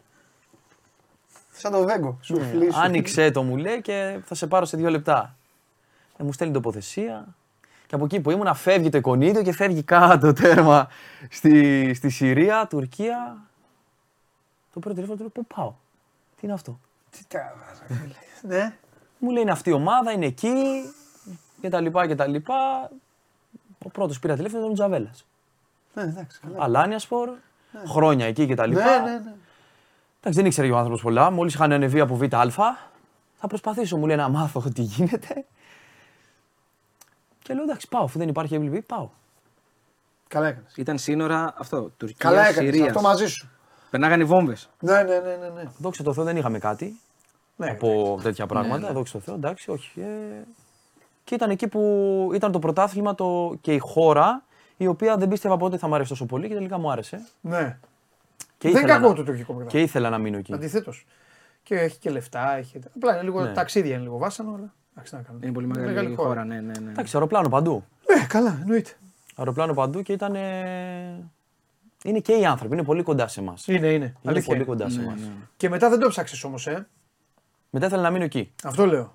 [1.52, 2.18] Σαν το Βέγκο.
[2.20, 5.37] Σου Ναι, φλεί, σου Άνοιξε το μου λέει και θα σε πάρω σε δύο λεπτά.
[6.16, 7.35] Ε, μου στέλνει τοποθεσία.
[7.87, 10.88] Και από εκεί που ήμουν φεύγει το εικονίδιο και φεύγει κάτω τέρμα
[11.31, 13.37] στη, στη Συρία, Τουρκία.
[14.72, 15.72] Το πρώτο τηλέφωνο του λέω πού πάω;
[16.42, 18.14] Τι είναι αυτό; Τι τραβάς, ρε φίλε.
[18.57, 18.76] Ναι.
[19.18, 20.52] Μου λέει είναι αυτή η ομάδα, είναι εκεί
[21.61, 22.90] και τα λοιπά και τα λοιπά.
[23.85, 25.24] Ο πρώτος πήρα τηλέφωνο ήταν ο Τζαβέλας.
[25.94, 26.40] Ναι, εντάξει.
[26.42, 26.64] καλά.
[26.64, 27.28] Αλάνια Σπορ,
[27.87, 29.00] χρόνια εκεί και τα λοιπά.
[29.00, 29.35] Ναι, ναι, ναι.
[30.20, 31.31] Εντάξει, δεν ήξερε και ο άνθρωπος πολλά.
[31.31, 32.78] Μόλις είχαν ανεβεί από ΒΑ,
[33.37, 35.44] θα προσπαθήσω, μου λέει, να μάθω τι γίνεται.
[37.42, 38.05] Και λέω, εντάξει, πάω.
[38.05, 39.09] Αφού δεν υπάρχει έμπληπη, πάω.
[40.28, 40.76] Καλά έκανες.
[40.76, 41.90] Ήταν σύνορα αυτό.
[41.96, 42.70] Τουρκίας, Καλά έκανες.
[42.70, 42.88] Συρίας.
[42.88, 43.50] Αυτό μαζί σου.
[43.92, 44.68] Περνάγανε οι βόμβες.
[44.81, 45.37] Ναι, ναι, ναι.
[45.37, 45.62] ναι, ναι.
[45.78, 47.00] Δόξα τω Θεώ, δεν είχαμε κάτι
[47.57, 48.92] ναι από τέτοια πράγματα.
[48.92, 50.00] Δόξα τω Θεώ, εντάξει, όχι.
[50.00, 50.07] Ε...
[51.24, 53.55] Και ήταν εκεί που ήταν το πρωτάθλημα το...
[53.61, 54.42] και η χώρα
[54.76, 57.26] η οποία δεν πίστευα ποτέ θα μου άρεσε τόσο πολύ και τελικά μου άρεσε.
[57.40, 57.78] ναι.
[58.59, 59.14] Και δεν ήθελα κακό να...
[59.14, 59.85] το τουρκικό Και πρωτάθλημα.
[59.85, 60.52] ήθελα να μείνω εκεί.
[60.52, 61.07] Αντιθέτως.
[61.62, 62.57] Και έχει και λεφτά.
[62.57, 62.78] Έχει...
[62.96, 63.52] Απλά είναι λίγο Ναι.
[63.52, 64.72] ταξίδια, είναι λίγο βάσανο, αλλά.
[64.92, 65.44] Εντάξει, να κάνουμε.
[65.46, 66.44] Είναι πολύ μεγάλη, χώρα.
[66.44, 66.90] Ναι, ναι, ναι.
[66.90, 67.85] Εντάξει, αεροπλάνο παντού.
[68.16, 68.90] Ναι, καλά, εννοείται.
[69.37, 70.37] Αεροπλάνο παντού και ήταν.
[72.04, 73.66] Είναι και οι άνθρωποι, είναι πολύ κοντά σε εμάς.
[73.66, 73.94] Είναι, είναι.
[73.94, 74.66] Είναι Αλήθεια πολύ είναι.
[74.66, 75.20] κοντά σε Ναι, εμάς.
[75.20, 75.26] ναι.
[75.56, 76.88] Και μετά δεν το ψάξεις όμως, ε.
[77.70, 78.52] Μετά ήθελα να μείνω εκεί.
[78.64, 79.14] Αυτό λέω.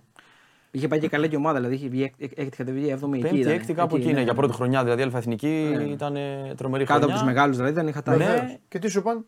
[0.71, 3.27] Είχε πάει και καλά και η ομάδα, δηλαδή είχε βγει έκτη έκτη κατεβεί, έβδομη εκεί.
[3.27, 3.53] Πέμπτη, ήταν.
[3.53, 4.19] έκτη, κάπου εκεί ναι, είναι.
[4.19, 4.25] ναι.
[4.25, 7.15] Για πρώτη χρονιά δηλαδή, Αλφα-Εθνική ήταν ε, τρομερή Κάτω από χρονιά.
[7.15, 8.15] τους μεγάλους δηλαδή δεν είχα τα.
[8.15, 8.25] Ναι.
[8.25, 8.57] Βεβαίως.
[8.67, 9.21] Και τι σου πάνε.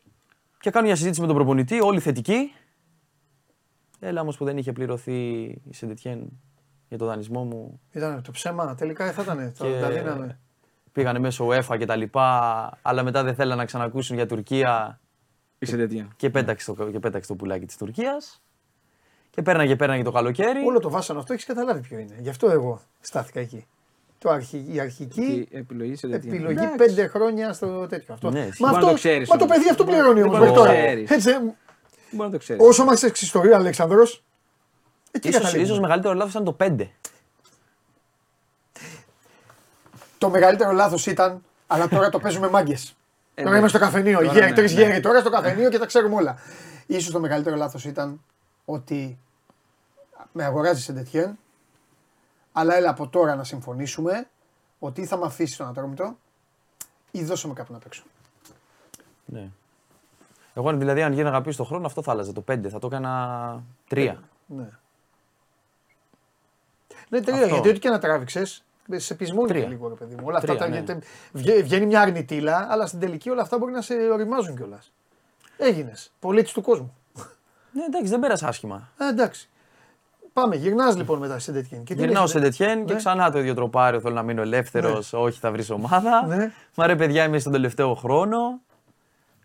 [0.59, 2.51] Και κάνω μια συζήτηση με τον προπονητή, όλοι θετικοί.
[3.99, 6.27] Έλα όμως που δεν είχε πληρωθεί η Σεντετιέν
[6.87, 7.79] για το δανεισμό μου.
[7.91, 9.53] Ήταν το ψέμα, τελικά θα ήταν.
[9.57, 10.39] Το, Και- Τα δίναμε.
[10.91, 14.99] Πήγανε μέσω UEFA και τα λοιπά, αλλά μετά δεν θέλανε να ξανακούσουν για Τουρκία
[15.59, 16.07] Είσαι τέτοια.
[16.15, 18.41] και πέταξε το, και πέταξε το πουλάκι της Τουρκίας.
[19.29, 20.63] Και πέρναγε, πέρναγε το καλοκαίρι.
[20.65, 22.15] Όλο το βάσανο αυτό έχεις καταλάβει ποιο είναι.
[22.19, 23.65] Γι' αυτό εγώ στάθηκα εκεί.
[24.17, 24.65] Το αρχι...
[24.71, 26.33] Η αρχική Η επιλογή σε τέτοια.
[26.33, 26.75] επιλογή Εντάξει.
[26.75, 28.13] πέντε χρόνια στο τέτοιο.
[28.13, 28.29] Αυτό.
[28.29, 29.57] Ναι, μα, εσύ μπορεί αυτό, να το ξέρεις μα το όμως.
[29.57, 30.73] παιδί αυτό πληρώνει όμως μπορεί μέχρι να το τώρα.
[30.81, 31.09] ξέρεις.
[31.11, 31.33] Έτσι, ε,
[32.11, 32.65] Μπορεί να το ξέρεις.
[32.67, 34.23] όσο μάθει εξιστορία, Αλέξανδρος.
[35.11, 35.67] Εκεί Ίσως, καταλήγουμε.
[35.69, 36.89] ίσως μεγαλύτερο λάθος ήταν το 5.
[40.19, 42.95] Το μεγαλύτερο λάθος ήταν, αλλά τώρα το παίζουμε μάγκες.
[43.33, 43.59] Ε, τώρα ναι.
[43.59, 44.19] είμαστε στο καφενείο.
[44.19, 44.81] Τώρα Γέροι, ναι, τρεις ναι.
[44.81, 46.37] γέροι τώρα στο καφενείο και τα ξέρουμε όλα.
[46.85, 48.21] Ίσως το μεγαλύτερο λάθος ήταν
[48.65, 49.17] ότι
[50.31, 51.37] με αγοράζει σε τέτοιεν,
[52.51, 54.27] αλλά έλα από τώρα να συμφωνήσουμε
[54.79, 56.17] ότι ή θα με αφήσεις στον ατρόμητο
[57.11, 58.03] ή δώσε με κάπου να παίξω.
[59.25, 59.49] Ναι.
[60.53, 63.63] Εγώ δηλαδή αν γίναγα πίσω στον χρόνο αυτό θα άλλαζε το 5, θα το έκανα
[63.89, 64.15] 3.
[64.45, 64.69] Ναι.
[67.09, 67.47] Ναι, τρία, Αυτό.
[67.47, 68.63] γιατί ό,τι και να τράβηξες,
[68.95, 69.67] σε πεισμώνει και Τρία.
[69.67, 70.21] λίγο, ρε παιδί μου.
[70.25, 70.75] Όλα αυτά Τρία, τα, ναι.
[70.75, 74.91] γιατί βγε- βγαίνει μια αρνητήλα, αλλά στην τελική όλα αυτά μπορεί να σε οριμάζουν κιόλας.
[75.57, 76.11] Έγινες.
[76.19, 76.93] Πολίτη του κόσμου.
[77.71, 78.89] Ναι, εντάξει, δεν πέρασε άσχημα.
[78.97, 79.49] Ε, εντάξει.
[80.33, 81.77] Πάμε, γυρνάς λοιπόν μετά σε τέτοια.
[81.77, 82.97] Και τι Γυρνάω λες, σε Ντετιέν και Ναι.
[82.99, 83.99] ξανά το ίδιο τροπάριο.
[83.99, 85.13] Θέλω να μείνω ελεύθερος.
[85.13, 86.25] Όχι, θα βρεις ομάδα.
[86.27, 86.51] Ναι.
[86.75, 88.37] Μα ρε, παιδιά, είμαι στον τελευταίο χρόνο.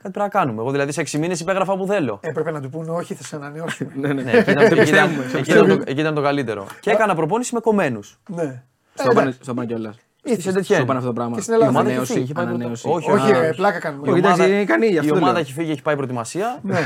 [0.03, 0.61] Κάτι πρέπει να κάνουμε.
[0.61, 2.19] Εγώ δηλαδή σε 6 μήνες υπέγραφα που θέλω.
[2.23, 3.93] Έπρεπε να του πούνε όχι, θα σε ανανεώσουμε.
[3.95, 4.23] Ναι, ναι.
[4.23, 6.67] Ναι, εκεί ήταν, το- εκεί ήταν- Πιστεύουμε, σε εκεί ήταν το- εκεί ήταν το καλύτερο.
[6.81, 8.19] Και έκανα προπόνηση με κομμένους.
[8.29, 8.63] ναι.
[8.95, 9.39] Στο Ε, πάνε- εντάξει.
[9.43, 9.95] Στο πάνε κιόλας.
[9.95, 10.51] Στη Ήθιστε.
[10.51, 10.87] Στο Σεντετιέν.
[10.87, 11.35] πάνε αυτό το πράγμα.
[11.37, 11.71] Και στην Ελλάδα.
[11.73, 12.83] Η ομάδα έχει Ανανέωση, φύγει, έχει πάει ανανέωση.
[12.89, 13.13] πρώτα.
[13.13, 14.11] Όχι, α, ρε, πλάκα κάνουμε.
[14.11, 15.41] Όχι, εντάξει, είναι ικανή, γι' Η αυτό ομάδα λέω.
[15.41, 16.59] έχει φύγει, έχει πάει προετοιμασία.
[16.63, 16.81] Ναι.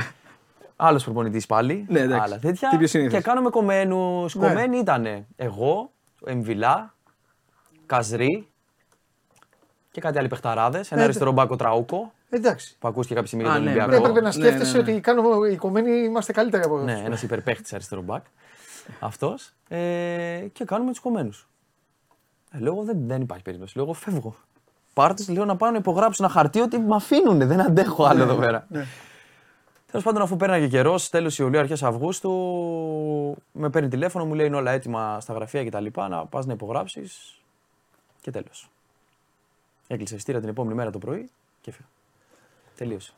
[0.77, 1.85] Άλλος προπονητής πάλι.
[1.89, 2.23] Ναι, εντάξει.
[2.25, 2.69] άλλα τέτοια.
[2.69, 3.13] Τι πιο συνήθως.
[3.13, 4.35] και κάνουμε κομμένους.
[4.35, 4.47] Ναι.
[4.47, 5.91] Κομμένοι ήταν εγώ,
[6.21, 6.95] ο Εμβιλά,
[7.87, 8.49] Καζρί
[9.91, 10.91] και κάτι άλλοι παιχταράδες.
[10.91, 12.77] Ένα Ναι, αριστερό μπάκο τραούκο Εντάξει.
[12.79, 13.91] που ακούστηκε κάποια στιγμή Α, για τον ναι, Ολυμπιακό.
[14.03, 14.91] Δεν έπρεπε να Ναι, ναι, σκέφτεσαι ναι.
[14.93, 17.07] ότι κάνουμε, οι κομμένοι είμαστε καλύτεροι από Ναι, αυτούς.
[17.07, 18.25] ένας υπερπαίχτη αριστερό μπακ.
[19.01, 19.53] Αυτός.
[19.69, 19.79] Ε,
[20.53, 21.49] και κάνουμε τους κομμένους.
[22.59, 23.77] Ε, λέω, δεν, δεν υπάρχει περίπτωση.
[23.77, 24.35] Λέω, εγώ φεύγω.
[24.95, 27.39] Πάρτε, λέω να πάω να υπογράψω ένα χαρτί ότι με αφήνουν.
[27.39, 28.67] Δεν αντέχω άλλο εδώ πέρα.
[28.69, 28.85] Ναι.
[29.91, 32.31] Τέλος πάντων, αφού πέρναγε καιρός, τέλος Ιουλίου, αρχές Αυγούστου,
[33.53, 35.87] με παίρνει τηλέφωνο, μου λέει είναι όλα έτοιμα στα γραφεία κτλ.
[36.09, 37.41] Να πας να υπογράψεις.
[38.21, 38.71] Και τέλος.
[39.87, 41.29] Έκλεισε ειστήρια την επόμενη μέρα το πρωί
[41.61, 41.89] και έφυγα.
[42.77, 43.13] Τελείωσε.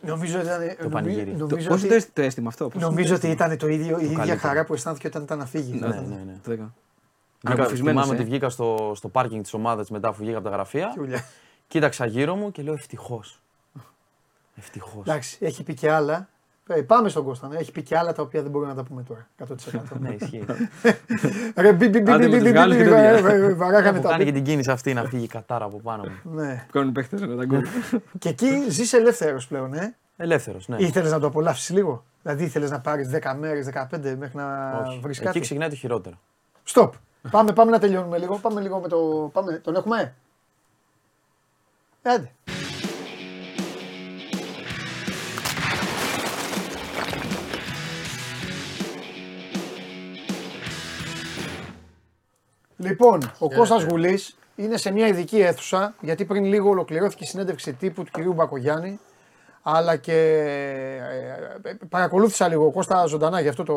[0.00, 1.30] Νομίζω, ήταν, νομι- πανηγύρι.
[1.32, 2.68] Το- νομίζω, Πώς ότι, το το αίσθημα αυτό.
[2.68, 4.38] πώς νομίζω το ότι ήταν το ίδιο, η ίδια καλύτερο.
[4.40, 5.80] χαρά που αισθάνθηκε όταν ήταν να φύγεις.
[5.80, 6.58] Ναι, ναι, ναι.
[7.44, 7.68] Το έκανα.
[7.68, 8.20] Βγήκα, Ανακουφισμένος, θυμάμαι ε.
[8.20, 10.90] ότι βγήκα στο, στο πάρκινγκ της ομάδας μετά αφού βγήκα από τα γραφεία.
[10.92, 11.24] Χιούλια.
[11.68, 13.38] Κοίταξα γύρω μου και λέω ευτυχώς.
[14.56, 15.02] Ευτυχώς.
[15.06, 16.28] Εντάξει, έχει πει και άλλα.
[16.66, 17.48] Ε, πάμε στον Κώστα.
[17.48, 17.56] ναι.
[17.56, 19.26] Έχει πει και άλλα τα οποία δεν μπορούμε να τα πούμε τώρα.
[19.48, 19.80] 100%.
[20.00, 20.44] ναι, ισχύει.
[21.56, 23.12] Ρε, μπι, μπι, μπι, Άντε μπι, με μπι, τους μπι, Γάλλους μπι, και τα βα-
[23.12, 23.22] δύο.
[23.22, 24.30] βα- βα- Βαράγανε Έχω τα κάνει μπι.
[24.30, 26.32] και την κίνηση αυτή να φύγει η κατάρα από πάνω μου.
[26.34, 26.66] Ναι.
[26.72, 27.66] Κάνουν παίχτε να τα γκολ.
[28.18, 29.94] Και εκεί ζεις ελεύθερος πλέον, ε.
[30.16, 30.76] Ελεύθερος, ναι.
[30.78, 34.98] Ήθελες να το απολαύσεις λίγο; Δηλαδή ήθελες να πάρεις 10 μέρες, 15 μέχρι να Όχι.
[35.02, 36.20] βρεις Εκεί κάτι; ξεκινάει το χειρότερο.
[36.64, 36.94] Στοπ.
[37.30, 38.38] Πάμε, πάμε να τελειώνουμε λίγο.
[38.38, 39.30] Πάμε λίγο με το.
[39.32, 40.14] Πάμε, τον έχουμε;
[42.02, 42.30] Άντε.
[52.76, 57.72] Λοιπόν, ο Κώστας Γουλής είναι σε μια ειδική αίθουσα, γιατί πριν λίγο ολοκληρώθηκε η συνέντευξη
[57.72, 59.00] τύπου του κυρίου Μπακογιάννη,
[59.62, 60.12] αλλά και
[61.62, 63.74] ε, ε, παρακολούθησα λίγο Κώστα ζωντανά, γι' αυτό, το,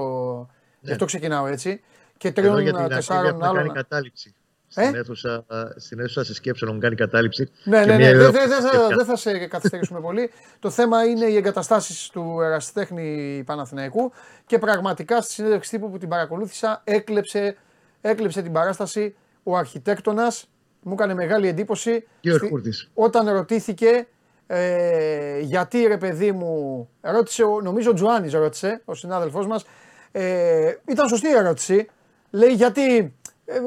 [0.80, 1.82] γι αυτό ξεκινάω έτσι.
[2.18, 3.74] Και Εδώ τριών για την τεσσάρων ακρίβεια να κάνει άλλων.
[3.76, 4.34] κατάληψη.
[4.76, 5.46] Ε; Στην αίθουσα,
[5.76, 7.50] στην αίθουσα συσκέψεων να μου κάνει κατάληψη.
[7.64, 8.18] Ναι, Και ναι, μια ναι.
[8.18, 8.96] Δεν ιδέα δεν- που δεν θα, σκέφτηκα.
[8.96, 10.32] δεν θα σε καθυστερήσουμε πολύ.
[10.60, 14.12] Το θέμα είναι οι εγκαταστάσεις του ερασιτέχνη Παναθηναϊκού
[14.46, 17.58] και πραγματικά στη συνέντευξη τύπου που την παρακολούθησα έκλεψε,
[18.02, 20.50] έκλεψε την παράσταση ο αρχιτέκτονας.
[20.82, 22.08] Μου έκανε μεγάλη εντύπωση.
[22.20, 22.90] Κύριος Στη- Κούρτης.
[22.94, 24.08] Όταν ρωτήθηκε
[24.48, 29.66] ε, γιατί ρε παιδί μου, ρώτησε, ο- νομίζω ο Τζουάνης ρώτησε, ο συνάδελφός μας,
[30.12, 31.88] ε, ήταν σωστή η ερώτηση.
[32.32, 33.14] Λέει γιατί
[33.46, 33.60] ε,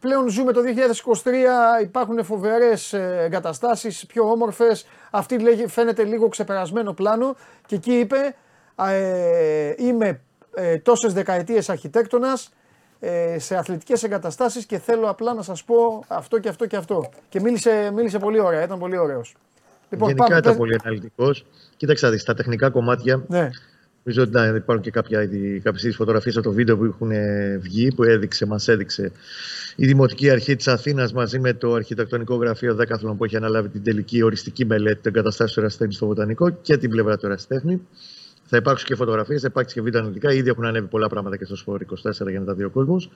[0.00, 0.60] πλέον ζούμε το
[1.22, 4.86] 2023, υπάρχουν φοβερές ε, εγκαταστάσεις, πιο όμορφες.
[5.10, 7.36] Αυτή λέγει, φαίνεται λίγο ξεπερασμένο πλάνο
[7.66, 8.34] και εκεί είπε
[8.88, 10.20] ε, είμαι
[10.54, 12.52] ε, τόσες δεκαετίες αρχιτέκτονας
[13.00, 17.10] ε, σε αθλητικές εγκαταστάσεις και θέλω απλά να σας πω αυτό και αυτό και αυτό.
[17.28, 19.34] Και μίλησε, μίλησε πολύ ωραία, ήταν πολύ ωραίος.
[19.90, 21.46] Λοιπόν, Γενικά πάμε, ήταν πες- πολύ αναλυτικός.
[21.76, 23.48] Κοίταξε, να δεις, τα τεχνικά κομμάτια Ναι,
[24.02, 25.28] Νομίζω ότι ναι, υπάρχουν και κάποια,
[25.62, 29.12] κάποιες φωτογραφίες από το βίντεο που έχουν ε, βγει, που έδειξε, μας έδειξε
[29.76, 33.82] η Δημοτική Αρχή της Αθήνας μαζί με το Αρχιτεκτονικό Γραφείο Δέκαθλων που έχει αναλάβει την
[33.82, 37.80] τελική οριστική μελέτη των εγκαταστάσεων του Εραστέχνη στο Βοτανικό και την πλευρά του Εραστέχνη.
[38.44, 40.32] Θα υπάρξουν και φωτογραφίες, θα υπάρξει και βίντεο αναλυτικά.
[40.32, 43.10] Ήδη έχουν ανέβει πολλά πράγματα και στο Σπορ 24 για να τα δει ο κόσμος.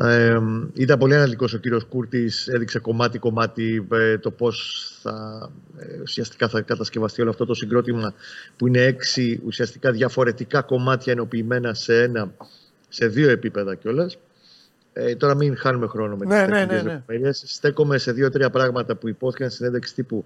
[0.00, 0.38] Ε,
[0.72, 6.60] ήταν πολύ αναλυτικός ο κύριος Κούρτης, έδειξε κομμάτι-κομμάτι ε, το πώς θα, ε, ουσιαστικά θα
[6.60, 8.14] κατασκευαστεί όλο αυτό το συγκρότημα
[8.56, 12.34] που είναι έξι ουσιαστικά διαφορετικά κομμάτια ενοποιημένα σε ένα,
[12.88, 14.18] σε δύο επίπεδα κιόλας.
[14.92, 16.94] Ε, τώρα μην χάνουμε χρόνο με Ναι, τις ναι, τεχνικές ναι, ναι.
[16.94, 17.42] λεπτομέρειες.
[17.46, 20.24] Στέκομαι σε δύο-τρία πράγματα που υπόθηκαν στην συνέντευξη τύπου.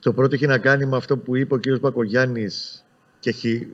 [0.00, 1.78] Το πρώτο έχει να κάνει με αυτό που είπε ο κ.
[1.80, 2.84] Μπακογιάννης
[3.20, 3.66] και έχει,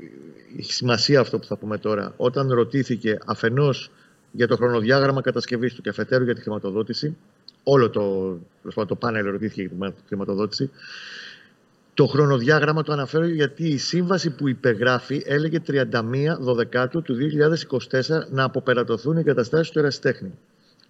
[0.58, 2.14] έχει σημασία αυτό που θα πούμε τώρα.
[2.16, 3.90] Όταν ρωτήθηκε αφενός
[4.36, 7.16] για το χρονοδιάγραμμα κατασκευής του και αφετέρου για τη χρηματοδότηση,
[7.62, 8.02] όλο το,
[8.60, 10.70] τέλος πάντων, το πάνελ ρωτήθηκε για τη χρηματοδότηση,
[11.94, 15.84] το χρονοδιάγραμμα το αναφέρω γιατί η σύμβαση που υπεγράφει έλεγε 31
[16.38, 17.16] Δωδεκάτου του
[17.90, 20.38] 2024 να αποπερατωθούν οι εγκαταστάσεις του ερασιτέχνη.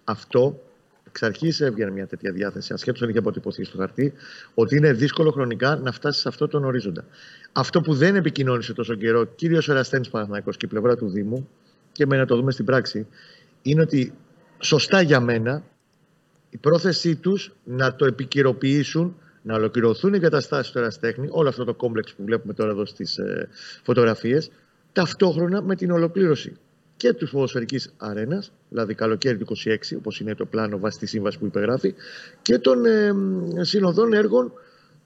[0.03, 0.61] Αυτό
[1.07, 4.13] εξ αρχής έβγαινε μια τέτοια διάθεση, ασχέτως αν είχε αποτυπωθεί στο χαρτί,
[4.53, 7.05] ότι είναι δύσκολο χρονικά να φτάσει σε αυτό τον ορίζοντα.
[7.51, 11.49] Αυτό που δεν επικοινώνησε τόσο καιρό, κύριος Εραστένη Παναθυναϊκό και η πλευρά του Δήμου,
[11.91, 13.07] και με να το δούμε στην πράξη,
[13.65, 14.13] είναι ότι
[14.59, 15.63] σωστά για μένα
[16.49, 21.73] η πρόθεσή τους να το επικυροποιήσουν, να ολοκληρωθούν οι εγκαταστάσεις του Εραστέχνη, όλο αυτό το
[21.73, 23.49] κόμπλεξ που βλέπουμε τώρα εδώ στις ε,
[23.83, 24.51] φωτογραφίες,
[24.93, 26.57] ταυτόχρονα με την ολοκλήρωση
[26.97, 31.39] και του ποδοσφαιρικής αρένας, δηλαδή καλοκαίρι του 26, όπως είναι το πλάνο βάσει της σύμβασης
[31.39, 31.93] που υπεγράφει,
[32.41, 33.13] και των ε,
[33.61, 34.51] συνοδών έργων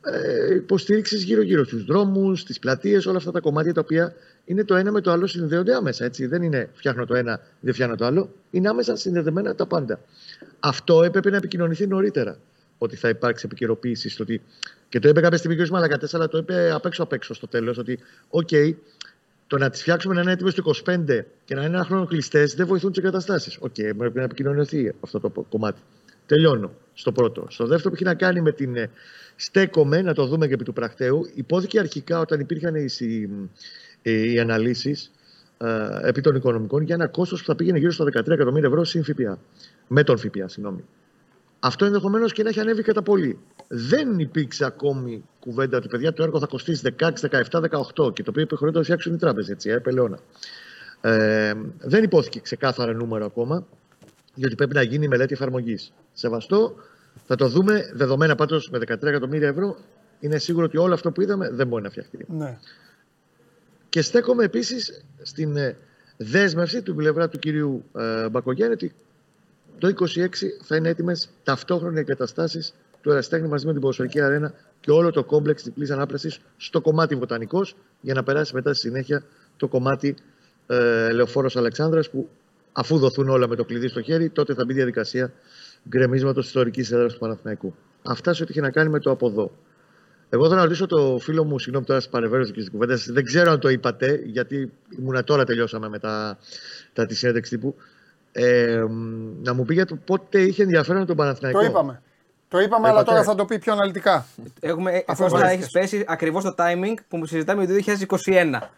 [0.01, 4.75] ε, υποστήριξης γύρω-γύρω στους δρόμους, στις πλατείες, όλα αυτά τα κομμάτια τα οποία είναι το
[4.75, 6.05] ένα με το άλλο συνδέονται άμεσα.
[6.05, 6.25] Έτσι.
[6.25, 8.29] Δεν είναι φτιάχνω το ένα, δεν φτιάχνω το άλλο.
[8.51, 9.99] Είναι άμεσα συνδεδεμένα τα πάντα.
[10.59, 12.37] Αυτό έπρεπε να επικοινωνηθεί νωρίτερα.
[12.77, 14.41] Ότι θα υπάρξει επικαιροποίηση στο ότι.
[14.89, 15.67] Και το είπε κάποια στιγμή ο κ.
[15.67, 17.77] Μαλακατές, αλλά το είπε απ' έξω απ' έξω στο τέλος.
[17.77, 18.49] Ότι, οκ,
[19.47, 22.55] το να τις φτιάξουμε να είναι έτοιμες το 25 και να είναι ένα χρόνο κλειστές
[22.55, 23.57] δεν βοηθούν τις εγκαταστάσεις.
[23.59, 25.79] Οκ, πρέπει να επικοινωνηθεί αυτό το κομμάτι.
[26.29, 27.45] Τελειώνω στο πρώτο.
[27.49, 28.75] Στο δεύτερο που έχει να κάνει με την.
[28.75, 28.89] ε,
[29.35, 31.29] Στέκομαι, να το δούμε και επί του πρακτέου.
[31.33, 32.85] Ειπώθηκε αρχικά όταν υπήρχαν οι,
[34.01, 35.11] οι, οι αναλύσεις
[35.57, 38.83] ε, επί των οικονομικών για ένα κόστος που θα πήγαινε γύρω στα 13 εκατομμύρια ευρώ
[38.83, 39.39] συν ΦΠΑ.
[39.87, 40.83] Με τον ΦΠΑ, συγγνώμη.
[41.59, 43.39] Αυτό ενδεχομένως και να έχει ανέβει κατά πολύ.
[43.67, 47.61] Δεν υπήρξε ακόμη κουβέντα ότι παιδιά το έργο θα κοστίσει 16, 17,
[47.97, 50.19] 18 και το οποίο υποχρεώται να το φτιάξουν οι τράπεζες, έτσι, ε, πελαιώνα.
[51.01, 53.67] Ε, δεν υπόθηκε ξεκάθαρα νούμερο ακόμα,
[54.39, 55.93] γιατί πρέπει να γίνει η μελέτη εφαρμογής.
[56.13, 56.75] Σεβαστό,
[57.27, 57.91] θα το δούμε.
[57.93, 59.77] Δεδομένα πάντως με 13 εκατομμύρια ευρώ,
[60.19, 62.25] είναι σίγουρο ότι όλο αυτό που είδαμε δεν μπορεί να φτιαχτεί.
[62.27, 62.57] Ναι.
[63.89, 65.77] Και στέκομαι επίσης στην ε,
[66.17, 68.93] δέσμευση του πλευρά του κυρίου ε, Μπακογιάννη ότι
[69.77, 70.27] το 26
[70.61, 75.11] θα είναι έτοιμες ταυτόχρονα οι εγκαταστάσεις του Εραστέχνη μαζί με την Ποδοσφαιρική Αρένα και όλο
[75.11, 79.23] το κόμπλεξ διπλής ανάπλασης στο κομμάτι Βοτανικός για να περάσει μετά στη συνέχεια
[79.57, 80.15] το κομμάτι
[80.67, 82.29] ε, Λεωφόρος Αλεξάνδρας που
[82.79, 85.31] αφού δοθούν όλα με το κλειδί στο χέρι, τότε θα μπει διαδικασία
[85.89, 87.75] γκρεμίσματος ιστορικής έδρας του Παναθηναϊκού.
[88.03, 89.51] Αυτά σε ό,τι έχει να κάνει με το από εδώ.
[90.29, 93.51] Εγώ θέλω να ρωτήσω το φίλο μου, συγγνώμη τώρα σα παρεμβαίνω στην κουβέντα, δεν ξέρω
[93.51, 96.37] αν το είπατε, γιατί ήμουνα τώρα τελειώσαμε με τα,
[96.93, 97.75] τα της συνέντευξης τύπου.
[98.31, 98.83] Ε,
[99.43, 101.59] να μου πει για το πότε είχε ενδιαφέρον τον Παναθηναϊκό.
[101.59, 102.01] Το είπαμε.
[102.47, 103.09] Το είπαμε, Το αλλά είπατε.
[103.11, 104.25] τώρα θα το πει πιο αναλυτικά.
[104.59, 105.59] Έχουμε, Αφού Κώστα, βρίσκεσαι.
[105.59, 108.69] έχεις πέσει ακριβώς το timing που συζητάμε το 2021.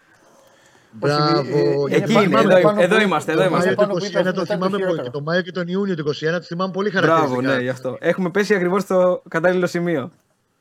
[0.91, 1.39] Μπράβο.
[1.39, 3.55] Όχι, ε, ε, Εκεί πάνω- είναι, πάνω- εδώ- πάνω εδώ που- είμαστε, το εδώ Το
[3.55, 3.65] είμαστε.
[3.65, 4.81] Μάιο πάνω του που 21 είπε, το αυτό ήταν θυμάμαι το πολύ.
[4.83, 5.03] χειρότερο.
[5.03, 7.55] Και το Μάιο και τον Ιούνιο του 21 το θυμάμαι πολύ Μπράβο, χαρακτηριστικά.
[7.55, 7.97] ναι, γι' αυτό.
[7.99, 10.11] Έχουμε πέσει ακριβώς στο κατάλληλο σημείο.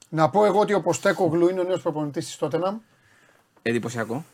[0.09, 2.79] Να πω εγώ ότι ο Ποστέκογλου είναι ο νέος προπονητής της Τότεναμ.
[3.63, 4.25] Εντυπωσιακό.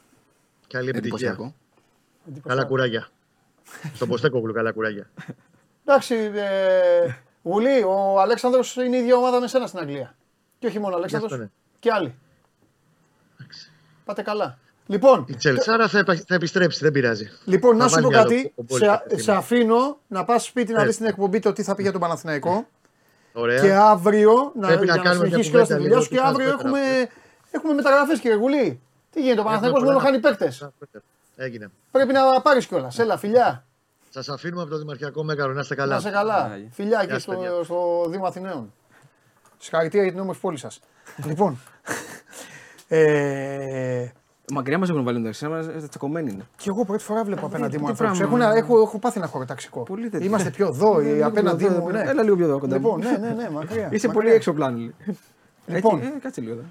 [0.68, 1.28] Καλή επιτυχία.
[1.28, 1.54] Εντυπωσιακό.
[2.48, 3.08] Καλά κουράγια.
[3.94, 5.10] Στον Ποστέκογλου, καλά κουράγια.
[5.84, 10.14] Εντάξει, ε, Γουλή, ο Αλέξανδρος είναι η ίδια ομάδα με σένα στην Αγγλία.
[10.58, 11.50] Και όχι μόνο ο Αλέξανδρος, αυτό, ναι.
[11.78, 12.14] και άλλοι.
[14.04, 14.58] Πάτε καλά.
[14.86, 17.30] Λοιπόν, Η Τσελσάρα θα, επα- θα επιστρέψει, δεν πειράζει.
[17.44, 18.52] λοιπόν να Θα σου πω βάλει άλλο κάτι.
[18.54, 19.22] ο Μπόλης Σε, κάποια στιγμή.
[19.22, 20.86] σε αφήνω να πας σπίτι να Ναι.
[20.86, 22.66] δεις την εκπομπή το τι θα πει για τον Παναθηναϊκό.
[23.32, 23.60] Ωραία.
[23.60, 25.88] Και αύριο να, Πρέπει να για να κάνουμε μια συνεχίσει και όλα στη κουβέντα δουλειά
[25.88, 26.08] λίγο σου.
[26.08, 27.08] Και τι θα αύριο έχουμε, μεταγραφές.
[27.50, 28.80] έχουμε μεταγραφές κύριε Γουλή.
[29.10, 30.68] Τι γίνεται, ο Παναθηναϊκός μόνο πολλά χάνει να- παίκτες.
[31.36, 31.70] Έγινε.
[31.90, 32.98] Πρέπει να πάρεις κιόλας.
[32.98, 33.64] Έλα, φιλιά.
[34.10, 35.52] Σας αφήνουμε από το Δημαρχιακό Μέγαρο.
[35.52, 35.94] Να είστε καλά.
[35.94, 36.34] Να σε καλά.
[36.52, 36.68] Άγιε.
[36.72, 37.50] Φιλιά Γεια και σας, παιδιά.
[37.50, 38.72] στο, στο Δήμο Αθηναίων.
[39.58, 40.80] Συγχαρητήρια για την όμορφη πόλη σας.
[41.26, 41.58] λοιπόν.
[42.88, 44.06] Ε,
[44.52, 46.46] Μακριά μας έχουν βάλει εντάξει, μα τσακωμένοι είναι.
[46.56, 48.14] και εγώ πρώτη φορά βλέπω απέναντί μου τι ανθρώπου.
[48.14, 48.44] πράγμα.
[48.44, 49.82] Έχω, έχω, έχω πάθει ένα χωροταξικό.
[49.82, 50.26] Πολύ τέτοιο.
[50.26, 51.90] Είμαστε πιο εδώ, οι Λίγο απέναντί πιο εδώ, μου.
[51.90, 52.00] Ναι.
[52.00, 52.76] Έλα λίγο πιο εδώ κοντά.
[52.76, 53.10] Λοιπόν, μου.
[53.10, 53.88] ναι, ναι, ναι, μακριά.
[53.90, 54.10] Είσαι μακριά.
[54.12, 54.92] πολύ έξω πλάνο.
[55.66, 55.98] Λοιπόν.
[55.98, 56.52] Εκεί, ε, κάτσε λίγο.
[56.52, 56.62] εδώ.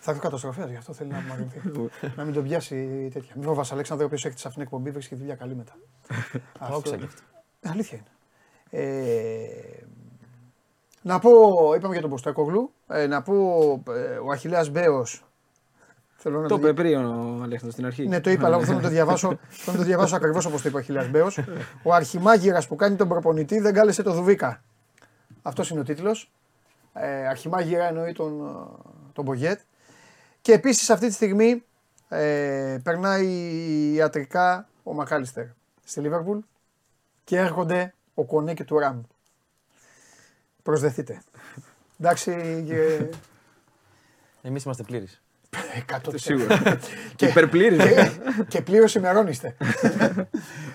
[0.00, 1.90] Θα δει καταστροφέα, γι' αυτό θέλει να απομακρυνθεί.
[2.16, 3.32] να μην τον πιάσει τέτοια.
[3.34, 5.72] Μην φοβάσαι, Αλέξανδρο, ο οποίος έχει σε αυτήν την εκπομπή βρίσκει δουλειά καλή μετά.
[6.58, 7.22] Το άκουσα και αυτό.
[7.62, 8.08] Αλήθεια είναι.
[8.70, 9.46] Ε,
[11.02, 11.30] να πω,
[11.76, 13.34] είπαμε για τον Ποστακόγλου, ε, να πω
[13.88, 15.25] ε, ο Αχιλέας Μπέος,
[16.16, 18.06] θέλω να Το το είπε πριν ο Αλέξανδρος στην αρχή.
[18.08, 20.62] ναι, το είπα, αλλά εγώ θέλω να το διαβάσω, θέλω να το διαβάσω ακριβώς όπως
[20.62, 21.38] το είπε ο Αχιλέας Μπέος.
[21.82, 24.62] Ο αρχιμάγειρας που κάνει τον προπονητή δεν κάλεσε το Δουβίκα.
[25.42, 26.30] Αυτός είναι ο τίτλος.
[26.92, 28.52] Ε, αρχιμάγειρα εννοεί τον, ε,
[29.12, 29.60] τον Μπογκέτ.
[30.40, 31.64] Και επίσης αυτή τη στιγμή
[32.08, 33.26] ε, περνάει
[33.92, 35.44] ιατρικά ο Μακάλιστερ
[35.84, 36.38] στη Λίβερπουλ
[37.24, 39.00] και έρχονται ο Κονέ και του Ραμ.
[40.62, 41.22] Προσδεθείτε.
[42.00, 43.06] Εντάξει, και...
[44.42, 45.22] Εμείς είμαστε πλήρεις.
[46.06, 46.12] 100%.
[46.14, 46.58] Σίγουρα.
[47.16, 47.78] Και υπερπλήρης.
[47.78, 48.06] βέβαια.
[48.08, 49.56] και, και πλήρω ημερώνεστε.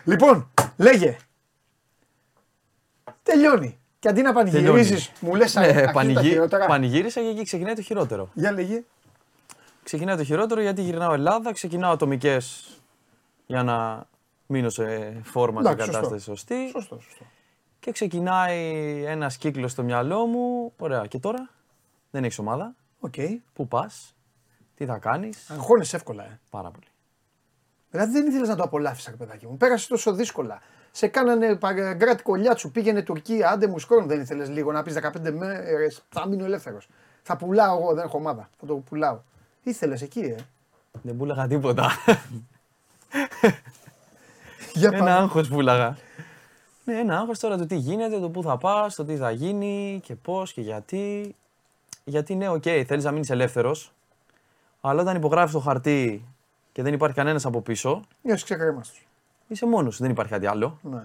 [0.05, 1.17] λοιπόν, λέγε.
[3.23, 3.79] Τελειώνει.
[3.99, 6.29] Και αντί να πανηγυρίζεις, μου λες Ναι, τα πανηγύ...
[6.29, 6.65] χειρότερα.
[6.65, 8.29] πανηγύρισα και εκεί ξεκινάει το χειρότερο.
[8.33, 8.83] Για λέγε.
[9.83, 12.65] Ξεκινάει το χειρότερο γιατί γυρνάω Ελλάδα, ξεκινάω ατομικές
[13.45, 14.05] για να
[14.47, 15.91] μείνω σε φόρμα και Εντάξει, σωστό.
[15.93, 16.69] κατάσταση σωστή.
[16.71, 17.25] Σωστό, σωστό.
[17.79, 20.73] Και ξεκινάει ένας κύκλος στο μυαλό μου.
[20.77, 21.49] Ωραία, και τώρα
[22.11, 22.75] δεν έχεις ομάδα.
[22.99, 23.13] Οκ.
[23.53, 24.15] Πού πας,
[24.81, 26.39] τι θα κάνεις; Αγχώνεσαι εύκολα, ε.
[26.49, 26.85] Πάρα πολύ.
[27.89, 29.57] Δηλαδή δεν ήθελες να το απολαύσεις, παιδάκι μου.
[29.57, 30.61] Πέρασε τόσο δύσκολα.
[30.91, 34.07] Σε κάνανε παγκράτη κολλιά σου, πήγαινε Τουρκία, άντε μου σκόρν.
[34.07, 36.89] Δεν ήθελες λίγο να πεις 15 μέρες, θα μείνω ελεύθερος.
[37.21, 38.49] Θα πουλάω εγώ, δεν έχω ομάδα.
[38.59, 39.21] Θα το πουλάω.
[39.63, 40.35] Ήθελες εκεί, ε.
[41.01, 41.91] Δεν πούλαγα τίποτα.
[44.73, 45.11] Για ένα πάμε.
[45.11, 45.97] άγχος πούλαγα.
[46.85, 49.99] Ναι, ένα άγχος τώρα το τι γίνεται, το πού θα πας, το τι θα γίνει
[50.03, 51.35] και πώς και γιατί.
[52.03, 53.93] Γιατί ναι, οκ, θέλεις να μείνεις ελεύθερος,
[54.81, 56.25] αλλά όταν υπογράφεις το χαρτί
[56.71, 59.07] και δεν υπάρχει κανένας από πίσω, Νιώθεις ξεκρέμαστος.
[59.47, 60.79] είσαι μόνος σου, δεν υπάρχει κάτι άλλο.
[60.81, 61.01] Ναι.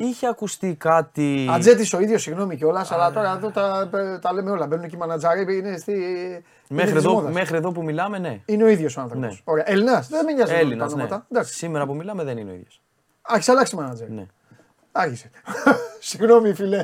[0.00, 1.46] Είχε ακουστεί κάτι.
[1.50, 3.88] Ατζέτης ο ίδιος, συγγνώμη κιόλας, αλλά τώρα εδώ τα,
[4.20, 4.66] τα λέμε όλα.
[4.66, 7.32] Μπαίνουν και οι μανατζάροι, είναι, στη, είναι Μέχρι της εδώ, μόδας.
[7.32, 8.40] μέχρι εδώ που μιλάμε, ναι.
[8.46, 9.28] Είναι ο ίδιος ο άνθρωπος.
[9.28, 9.40] Ναι.
[9.44, 9.70] Ωραία.
[9.70, 11.02] Έλληνας, δεν με νοιάζει Έλληνας, τα ναι.
[11.02, 11.26] ονόματα.
[11.30, 11.54] Εντάξει.
[11.54, 12.80] Σήμερα που μιλάμε δεν είναι ο ίδιος.
[13.22, 14.12] Α, έχει αλλάξει μανατζάρι.
[14.12, 14.26] Ναι.
[14.92, 15.30] Άρχισε.
[16.08, 16.82] Συγγνώμη, φιλέ.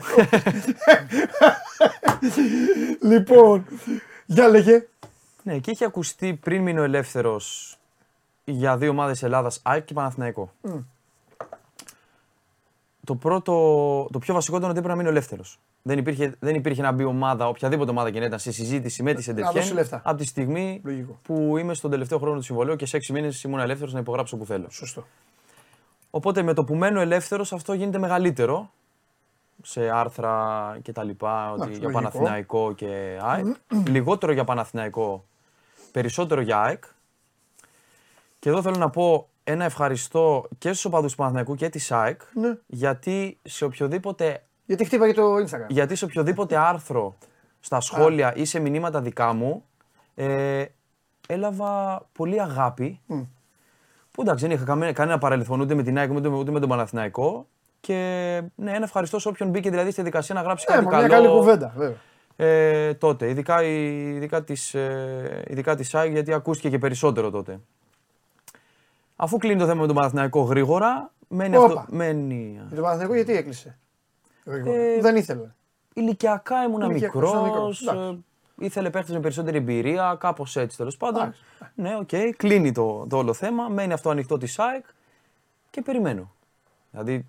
[3.10, 3.64] λοιπόν,
[4.26, 4.86] για λέγε.
[5.42, 7.76] Ναι, και είχε ακουστεί πριν μείνω ελεύθερος
[8.44, 10.52] για δύο ομάδες Ελλάδας, ΑΕΚ και Παναθηναϊκό.
[13.04, 13.52] Το πρώτο,
[14.12, 15.58] το πιο βασικό ήταν ότι έπρεπε να μείνω ελεύθερος.
[15.82, 19.10] Δεν υπήρχε, δεν υπήρχε να μπει ομάδα, οποιαδήποτε ομάδα και να ήταν σε συζήτηση με
[19.10, 20.00] τη δώσει Σεντεφιέν λεφτά.
[20.04, 21.18] από τη στιγμή Λογικό.
[21.22, 24.36] που είμαι στον τελευταίο χρόνο του συμβολέου και σε έξι μήνες ήμουν ελεύθερος να υπογράψω
[24.36, 24.66] που θέλω.
[24.70, 25.06] Σωστό.
[26.10, 28.70] Οπότε με το που μένω ελεύθερος αυτό γίνεται μεγαλύτερο
[29.66, 32.00] σε άρθρα και τα λοιπά, ότι Εντάξει, για λογικό.
[32.02, 33.46] Παναθηναϊκό και ΑΕΚ.
[33.88, 35.24] Λιγότερο για Παναθηναϊκό,
[35.92, 36.84] περισσότερο για ΑΕΚ.
[38.38, 42.20] Και εδώ θέλω να πω ένα ευχαριστώ και στους οπαδούς του Παναθηναϊκού και της ΑΕΚ,
[42.34, 42.56] Ναι.
[42.66, 45.66] γιατί σε οποιοδήποτε, Γιατί χτύπαγε το Instagram.
[45.68, 47.14] γιατί σε οποιοδήποτε άρθρο
[47.60, 49.64] στα σχόλια ή σε μηνύματα δικά μου,
[50.14, 50.64] ε,
[51.28, 53.00] έλαβα πολύ αγάπη
[54.10, 56.60] που εντάξει, δεν είχα καμία- κανένα παρελθόν ούτε με την ΑΕΚ ούτε, με- ούτε με
[56.60, 57.46] τον Παναθηναϊκό.
[57.86, 57.94] Και
[58.54, 61.06] ναι, ένα ευχαριστώ σε όποιον μπήκε δηλαδή στη διαδικασία να γράψει Ε, κάτι μα καλό.
[61.06, 61.96] μια καλή κουβέντα, βέβαια.
[62.36, 67.60] Ε, τότε, ειδικά, η- ειδικά, της, ε, ειδικά της ΑΕΚ, γιατί ακούστηκε και περισσότερο τότε.
[69.16, 71.66] Αφού κλείνει το θέμα με τον Παναθηναϊκό γρήγορα, μένει Όπα.
[71.66, 71.84] αυτό.
[71.88, 72.52] Μένει...
[72.66, 73.78] Για τον Παναθηναϊκό γιατί έκλεισε.
[74.44, 75.54] Γρήγορα; Ε, δεν ήθελε.
[75.94, 77.30] Ηλικιακά ήμουν Ηλικιακός, μικρός.
[77.32, 78.24] ήσουν μικρός, εντάξει.
[78.58, 81.22] Ήθελε παίχτες με περισσότερη εμπειρία, κάπως έτσι τέλος πάντων.
[81.22, 81.40] Εντάξει.
[81.74, 83.68] Ναι, οκ, κλείνει το, το όλο θέμα.
[83.68, 84.84] Μένει αυτό ανοιχτό της ΑΕΚ
[85.70, 86.32] και περιμένω.
[86.90, 87.26] Δηλαδή,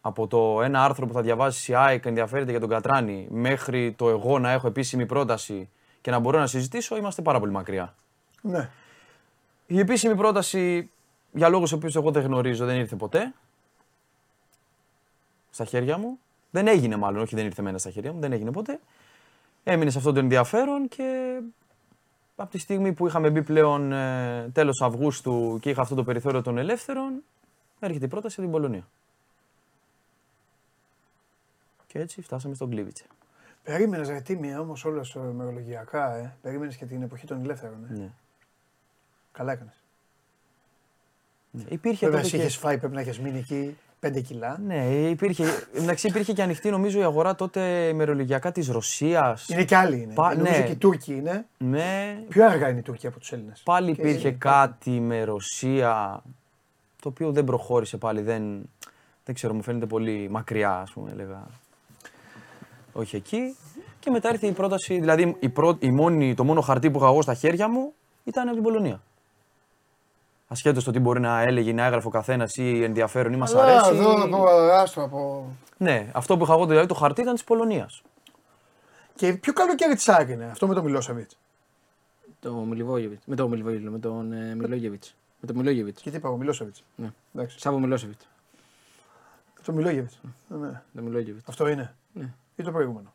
[0.00, 4.08] από το ένα άρθρο που θα διαβάσεις η ΑΕΚ ενδιαφέρεται για τον Κατράνη μέχρι το
[4.08, 5.68] εγώ να έχω επίσημη πρόταση
[6.00, 7.94] και να μπορώ να συζητήσω, είμαστε πάρα πολύ μακριά.
[8.42, 8.70] Ναι.
[9.66, 10.90] Η επίσημη πρόταση,
[11.32, 13.34] για λόγους οποίους εγώ δεν γνωρίζω, δεν ήρθε ποτέ.
[15.50, 16.18] Στα χέρια μου.
[16.50, 18.80] Δεν έγινε μάλλον, όχι δεν ήρθε μένα στα χέρια μου, δεν έγινε ποτέ.
[19.64, 21.38] Έμεινε σε αυτό το ενδιαφέρον και
[22.36, 26.42] από τη στιγμή που είχαμε μπει πλέον ε, τέλος Αυγούστου και είχα αυτό το περιθώριο
[26.42, 27.22] των ελεύθερων,
[27.80, 28.88] έρχεται η πρόταση από την Πολωνία.
[31.92, 33.04] Και έτσι φτάσαμε στον Κλίβιτσε.
[33.62, 36.36] Περίμενες ρε τίμια όμως όλα ημερολογιακά, ε.
[36.42, 37.86] Περίμενες και την εποχή των ελεύθερων.
[37.90, 37.94] Ε.
[37.94, 38.08] Ναι.
[39.32, 39.74] Καλά έκανες.
[41.50, 41.62] Ναι.
[41.68, 42.42] Υπήρχε Βέβαια, τότε εσύ και...
[42.46, 44.58] είχε φάει, πρέπει να έχεις μείνει εκεί 5 κιλά.
[44.58, 49.48] Ναι, υπήρχε, εντάξει, υπήρχε και ανοιχτή νομίζω η αγορά τότε ημερολογιακά της Ρωσίας.
[49.48, 50.14] Είναι και άλλοι είναι.
[50.14, 50.64] Πα- Νομίζω ναι.
[50.64, 51.46] και οι Τούρκοι είναι.
[51.58, 53.62] Ναι, Πιο αργά είναι οι Τούρκοι από τους Έλληνες.
[53.64, 56.22] πάλι υπήρχε κάτι με Ρωσία,
[57.02, 58.68] το οποίο δεν προχώρησε πάλι, δεν,
[59.24, 61.46] δεν ξέρω, μου φαίνεται πολύ μακριά, ας πούμε, έλεγα.
[62.92, 63.56] Όχι εκεί.
[63.98, 65.76] Και μετά ήρθε η πρόταση, δηλαδή η πρω...
[65.78, 67.92] η μόνη, το μόνο χαρτί που είχα εγώ στα χέρια μου
[68.24, 69.02] ήταν από την Πολωνία.
[70.48, 73.90] Ασχέτως το τι μπορεί να έλεγε, να έγραφε ο καθένας ή ενδιαφέρον ή μας αρέσει.
[73.90, 75.46] Εδώ από άστρο από.
[75.76, 78.02] Ναι, αυτό που είχα εγώ δηλαδή το χαρτί ήταν της Πολωνίας.
[79.14, 81.36] Και πιο καλοκαίρι της ΑΕΚ είναι αυτό με τον Μιλόσεβιτς;
[82.40, 83.20] Το Μιλιβόγεβιτ.
[83.24, 85.14] Με το Μιλιβόγεβιτ, με τον ε, Μιλόγεβιτς.
[85.40, 86.02] Με τον Μιλόγεβιτς.
[86.02, 86.84] Και τι είπα, ο Μιλόσεβιτς.
[86.96, 87.12] Ναι.
[87.34, 87.58] Εντάξει.
[87.58, 88.28] Σάβο Μιλόσεβιτς.
[89.64, 90.20] Το Μιλόγεβιτς.
[90.48, 90.82] Ναι.
[90.94, 91.48] Το Μιλόγεβιτς.
[91.48, 91.94] Αυτό είναι.
[92.12, 92.32] Ναι.
[92.60, 93.12] Ή το προηγούμενο;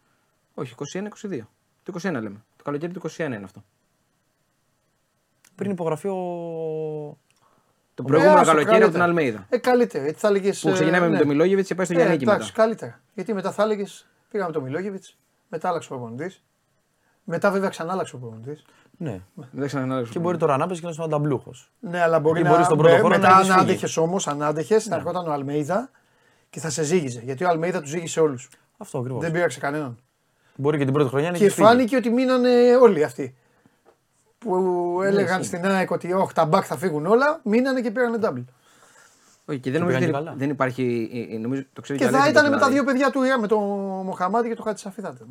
[0.54, 1.40] Όχι, 21-22.
[1.84, 2.44] Το 21 λέμε.
[2.56, 3.64] Το καλοκαίρι του 21 είναι αυτό.
[5.56, 6.16] Πριν υπογραφεί ο.
[7.94, 9.04] Το προηγούμενο άστο, καλοκαίρι από την καλύτερα.
[9.04, 9.46] Αλμέιδα.
[9.50, 10.04] Ε, καλύτερα.
[10.04, 10.60] Γιατί θα έλεγες.
[10.62, 12.62] Που ξεκινάμε με τον Μιλόγεβιτς και πάει στο Ε, Γιάννη εντάξει, μετά.
[12.62, 13.02] καλύτερα.
[13.14, 15.18] Γιατί μετά θα έλεγες πήγαμε τον Μιλόγεβιτς,
[15.50, 16.44] μετά άλλαξε ο προπονητής.
[17.24, 18.66] Μετά βέβαια ξανά άλλαξε ο προπονητής.
[18.98, 19.20] Ναι.
[19.52, 20.12] Δεν ξαναλέξω.
[20.14, 21.52] Και μπορεί τώρα να παίζει και να είσαι ανταμπλούχο.
[21.80, 22.50] Ναι, αλλά μπορεί Και να.
[22.52, 23.72] μπορείς στον πρώτο με- χρόνο μετά να έχεις αν φύγει.
[23.78, 25.90] άντεχε όμως, αν άντεχε, θα ερχόταν ο Αλμέιδα
[26.50, 27.20] και θα σε ζήγιζε.
[27.24, 28.50] Γιατί ο Αλμέιδα τους ζήγησε όλους.
[28.78, 29.22] Αυτό ακριβώς.
[29.22, 29.98] Δεν πήραξε κανέναν.
[30.56, 31.68] Μπορεί και την πρώτη χρονιά να Και έχει φύγει.
[31.68, 33.36] φάνηκε ότι μείνανε όλοι αυτοί.
[34.38, 35.56] Που έλεγαν ισχύει.
[35.58, 38.44] στην ΑΕΚ ότι όχι, τα μπακ θα φύγουν όλα, μείνανε και πήρανε double.
[39.46, 40.34] Όχι, και δεν Και νομίζω πήγαν δεν, και καλά.
[40.38, 41.10] δεν υπάρχει.
[41.32, 42.74] ε, ε, Νομίζω, το ξέρει Και κι θα Αλέξανδρος ήταν με τα δηλαδή.
[42.74, 43.60] δύο παιδιά του Ιράν, με τον
[44.06, 45.24] Μοχαμάτι και τον Χατσαφιδάτε.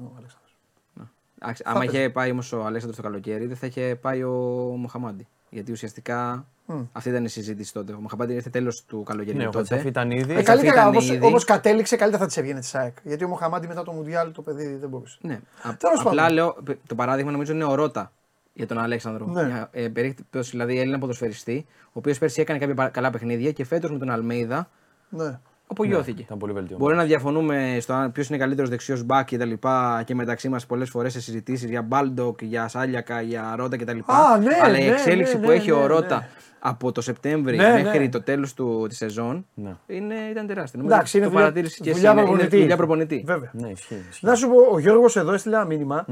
[1.44, 1.60] Ο Αλέξανδρος.
[1.60, 4.32] Εντάξει, άμα είχε πάει όμως ο Αλέξανδρος το καλοκαίρι, δεν θα είχε πάει ο
[4.78, 5.26] Μοχαμάντι.
[5.50, 6.46] Γιατί ουσιαστικά
[6.92, 7.92] αυτή ήταν η συζήτηση τότε.
[7.92, 9.58] Ο Μοχαμάντι ήρθε τέλος του καλοκαιριού Ναι, ο τότε.
[9.66, 10.32] Χατσαφή ήταν ήδη.
[10.32, 11.26] Ε, Έτσι, καλύτερα ήταν όπως, ήδη.
[11.26, 12.96] όπως κατέληξε, καλύτερα θα της έβγαινε της ΑΕΚ.
[13.02, 15.18] Γιατί ο Μοχαμάτι μετά το Μουντιάλ το παιδί δεν μπορούσε.
[15.20, 15.34] Ναι.
[15.62, 16.34] Α- Τέλος απλά πάντων.
[16.34, 18.12] λέω, το παράδειγμα νομίζω είναι ο Ρότα
[18.52, 19.26] για τον Αλέξανδρο.
[19.26, 19.44] Ναι.
[19.44, 23.64] Μια, ε, περίπτωση δηλαδή Έλληνα ποδοσφαιριστή, ο οποίος πέρσι έκανε κάποια πα- καλά παιχνίδια και
[23.64, 24.68] φέτος με τον Αλμέιδα
[25.08, 25.38] Ναι.
[25.66, 26.22] Απογειώθηκε.
[26.22, 26.86] Ήταν πολύ βελτιωμένος.
[26.86, 30.66] Μπορεί να διαφωνούμε στο ποιος είναι καλύτερος δεξιός μπακ και τα λοιπά και μεταξύ μας
[30.66, 33.98] πολλές φορές σε συζητήσεις για Μπάλντοκ, για Σάλιακας, για Ρότα κτλ.
[34.06, 35.86] Α, ναι, Αλλά η ναι, εξέλιξη ναι, που ναι, έχει ναι, ο ναι.
[35.86, 38.08] Ρότα από το Σεπτέμβρη Ναι, μέχρι ναι.
[38.08, 38.54] το τέλος
[38.88, 39.76] της σεζόν Ναι.
[39.86, 40.78] είναι, ήταν τεράστιο.
[40.78, 41.98] Νομίζω Εντάξει, είναι το δουλειά, παρατήρησε και εσύ.
[41.98, 42.58] δουλειά είναι- είναι προπονητή.
[42.60, 43.22] δουλειά προπονητή.
[43.26, 43.50] Βέβαια.
[43.52, 44.04] Ναι, ισχύει.
[44.10, 44.26] ισχύει.
[44.26, 46.06] Να σου πω, ο Γιώργος εδώ έστειλε ένα μήνυμα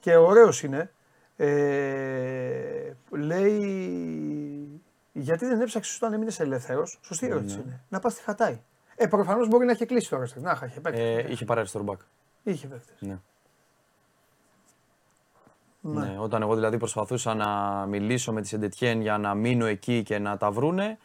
[0.00, 0.90] και ωραίος είναι.
[1.36, 1.46] Ε,
[3.10, 3.60] λέει,
[5.12, 7.80] γιατί δεν έψαξες όταν έμεινες ελεύθερος; Σωστή ερώτηση είναι.
[7.88, 8.58] Να πας στη Χατάη.
[9.02, 10.26] Ε, προφανώς μπορεί να έχει κλείσει τώρα.
[10.34, 11.00] Να είχα, είχε παίκτη.
[11.00, 12.00] Ε, είχε πάρει αριστερό μπακ.
[12.42, 12.92] Είχε παίκτη.
[12.98, 13.18] Ναι.
[15.80, 16.16] Ναι.
[16.18, 17.46] όταν εγώ δηλαδή προσπαθούσα να
[17.86, 20.98] μιλήσω με τη Σεντετιέν για να μείνω εκεί και να τα βρούνε,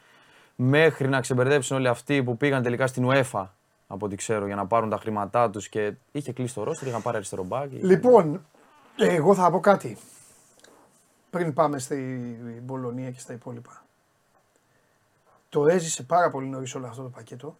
[0.55, 3.45] μέχρι να ξεμπερδέψουν όλοι αυτοί που πήγαν τελικά στην UEFA,
[3.87, 7.01] από ό,τι ξέρω, για να πάρουν τα χρήματά τους και είχε κλείσει το ρόστερ, είχαν
[7.01, 7.71] πάρει αριστερό μπακ.
[7.71, 8.45] Λοιπόν,
[8.97, 9.97] εγώ θα πω κάτι.
[11.29, 13.83] Πριν πάμε στην Πολωνία και στα υπόλοιπα.
[15.49, 17.57] Το έζησε πάρα πολύ νωρίς όλο αυτό το πακέτο.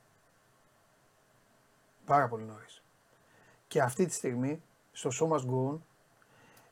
[2.07, 2.83] Πάρα πολύ νωρίς.
[3.67, 5.77] Και αυτή τη στιγμή, στο Show Must Go On,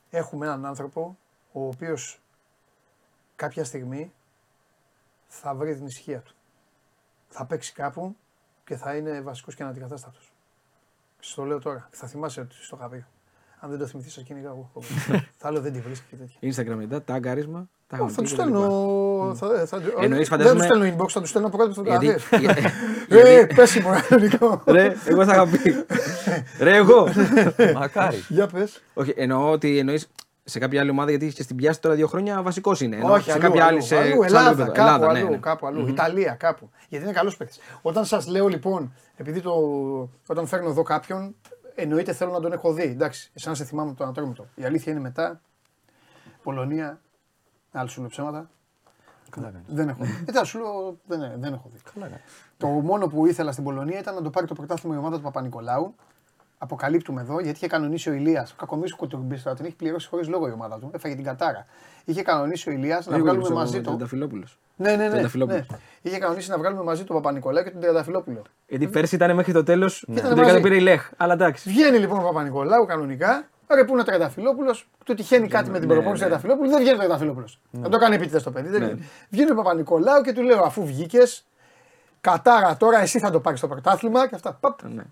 [0.09, 1.17] έχουμε έναν άνθρωπο
[1.51, 2.21] ο οποίος
[3.35, 4.13] κάποια στιγμή
[5.27, 6.35] θα βρει την ησυχία του.
[7.29, 8.15] Θα παίξει κάπου
[8.63, 10.33] και θα είναι βασικός και αναντικατάστατος.
[11.19, 11.89] Στο λέω τώρα.
[11.91, 13.05] Θα θυμάσαι ότι στο είχα πει.
[13.59, 14.81] Αν δεν το θυμηθείς, σα κυνηγάω εγώ.
[15.37, 16.39] θα λέω δεν τη βρίσκει και τέτοια.
[16.41, 17.69] Instagram μετά, τάγκαρισμα.
[17.87, 18.59] Τα Ω, είχαμε θα τους πει και τα λοιπά.
[18.59, 19.35] στέλνω.
[19.35, 22.73] Θα, θα, Εννοείς, Δεν φαντάζομαι- του στέλνω inbox, θα τους στέλνω πρώτα Γιατί, φωτογραφίε.
[23.07, 24.61] για- Ε, πέσιμο, κανονικό.
[24.65, 25.85] Ρε, εγώ θα είχα πει.
[26.65, 27.07] Ρε, εγώ.
[27.73, 28.23] Μακάρι.
[28.27, 28.81] Για πες.
[28.93, 30.09] Όχι, εννοώ ότι εννοείς
[30.43, 32.95] σε κάποια άλλη ομάδα γιατί και στην πιάση τώρα δύο χρόνια βασικός είναι.
[32.95, 33.85] Ενώ Όχι, σε αλλού, κάποια αλλού, άλλη.
[33.85, 34.71] Σε, αλλού, σε άλλο Ελλάδα, επίπεδο.
[34.71, 35.37] κάπου, Ελλάδα, ναι, αλλού, ναι.
[35.37, 35.87] κάπου αλλού.
[35.87, 36.69] Ιταλία, κάπου.
[36.89, 37.59] Γιατί είναι καλός παίκτης.
[37.81, 39.51] Όταν σας λέω λοιπόν, επειδή το,
[40.27, 41.35] όταν φέρνω εδώ κάποιον,
[41.75, 42.83] εννοείται θέλω να τον έχω δει.
[42.83, 44.47] Εντάξει, εσένα σε θυμάμαι από το ανατρόμητο.
[44.55, 45.41] Η αλήθεια είναι μετά.
[46.43, 46.99] Πολωνία,
[47.75, 48.49] άλλο σου λέω ψέματα.
[49.29, 49.67] Καλά κάνεις.
[49.67, 50.25] Δεν έχω δει.
[50.41, 51.79] Ε, σου λέω, δεν, δεν έχω δει.
[51.93, 52.23] Καλά κάνεις.
[52.57, 55.21] Το μόνο που ήθελα στην Πολωνία ήταν να το πάρει το πρωτάθλημα η ομάδα του
[55.21, 55.95] Παπα-Νικολάου.
[56.57, 58.51] Αποκαλύπτουμε εδώ γιατί είχε κανονίσει ο Ηλίας.
[58.51, 60.91] Ο Κακομίσου Κουτουρμπίστρα την έχει πληρώσει χωρίς λόγο η ομάδα του.
[60.93, 61.65] Έφαγε την κατάρα.
[62.05, 63.83] Είχε κανονίσει ο Ηλίας να Λίγο βγάλουμε ο μαζί του.
[63.89, 64.59] Τρενταφυλόπουλος.
[64.75, 65.67] Ναι, ναι, ναι, Τρενταφυλόπουλος.
[65.71, 65.77] ναι.
[66.01, 68.41] Είχε κανονίσει να βγάλουμε μαζί τον Παπα-Νικολάου και τον Τριανταφυλόπουλο.
[68.67, 70.01] Γιατί πέρσι ήταν μέχρι το τέλος.
[70.01, 70.55] Ήταν Που τελικά μαζί.
[70.55, 71.09] το πήρε η Λέχ.
[71.17, 71.69] Αλλά εντάξει.
[71.69, 75.87] Βγαίνει λοιπόν ο Παπα-Νικολάου κανονικά Ρε που είναι ο Τρενταφυλόπουλο, του τυχαίνει κάτι με την
[75.87, 76.35] ναι, προπόνηση του ναι.
[76.35, 77.47] Τρενταφυλόπουλου, δεν βγαίνει ο Τρενταφυλόπουλο.
[77.71, 78.69] Δεν το κάνει επίτηδες το παιδί.
[78.69, 78.85] δεν Ναι.
[78.85, 79.07] βγαίνει.
[79.29, 81.45] Βγαίνει ο Παπα-Νικολάου και του λέω αφού βγήκες,
[82.21, 84.53] κατάρα τώρα εσύ θα το πάρεις στο πρωτάθλημα και αυτά.
[84.53, 84.83] Παπ.
[84.83, 85.03] Ναι.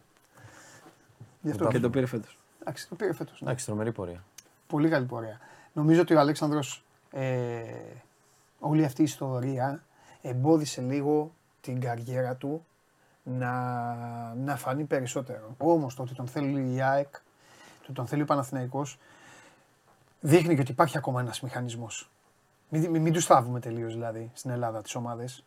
[1.41, 1.67] Γι' αυτό.
[1.67, 2.37] Και το πήρε φέτος.
[2.61, 3.41] Εντάξει, το πήρε φέτος.
[3.41, 4.23] Εντάξει, τρομερή πορεία.
[4.67, 5.39] Πολύ καλή πορεία.
[5.73, 7.61] Νομίζω ότι ο Αλέξανδρος ε,
[8.59, 9.83] όλη αυτή η ιστορία
[10.21, 11.31] εμπόδισε λίγο
[11.61, 12.65] την καριέρα του
[13.23, 13.53] να,
[14.33, 15.55] να φανεί περισσότερο.
[15.57, 17.15] Όμως το ότι τον θέλει η ΑΕΚ,
[17.83, 18.99] το ότι τον θέλει ο Παναθηναϊκός,
[20.19, 22.09] δείχνει και ότι υπάρχει ακόμα ένας μηχανισμός.
[22.69, 25.43] Μην, μην, μην τους θάβουμε τελείως δηλαδή στην Ελλάδα τις ομάδες.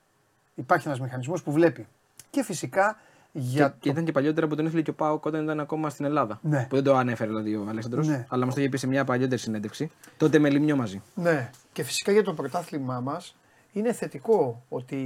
[0.54, 1.86] Υπάρχει ένας μηχανισμός που βλέπει.
[2.30, 2.98] Και φυσικά
[3.32, 5.90] για Και, και ήταν και παλιότερα που τον ήθελε και ο Πάοκ όταν ήταν ακόμα
[5.90, 6.38] στην Ελλάδα.
[6.42, 6.66] Ναι.
[6.68, 8.06] Που δεν το ανέφερε δηλαδή ο Αλέξανδρος.
[8.06, 8.26] Ναι.
[8.28, 9.90] Αλλά μας το είχε πει σε μια παλιότερη συνέντευξη.
[10.16, 11.02] Τότε με λιμνιό μαζί.
[11.14, 13.36] Ναι, και φυσικά για το πρωτάθλημά μας
[13.72, 14.98] είναι θετικό ότι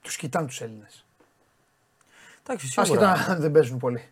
[0.00, 1.04] τους κοιτάνε τους Έλληνες.
[2.42, 3.10] Εντάξει, σίγουρα.
[3.10, 4.02] Άσχετα αν δεν παίζουν πολύ.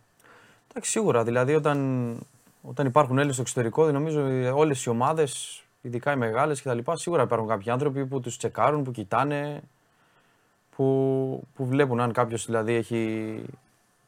[0.71, 1.25] Εντάξει, σίγουρα.
[1.25, 2.19] Δηλαδή, όταν,
[2.63, 4.23] όταν υπάρχουν Έλληνε στο εξωτερικό, νομίζω
[4.57, 8.91] όλες οι ομάδες, ειδικά οι μεγάλες κτλ., σίγουρα υπάρχουν κάποιοι άνθρωποι που τους τσεκάρουν, που
[8.91, 9.63] κοιτάνε,
[10.77, 13.43] που, που βλέπουν αν κάποιος δηλαδή έχει,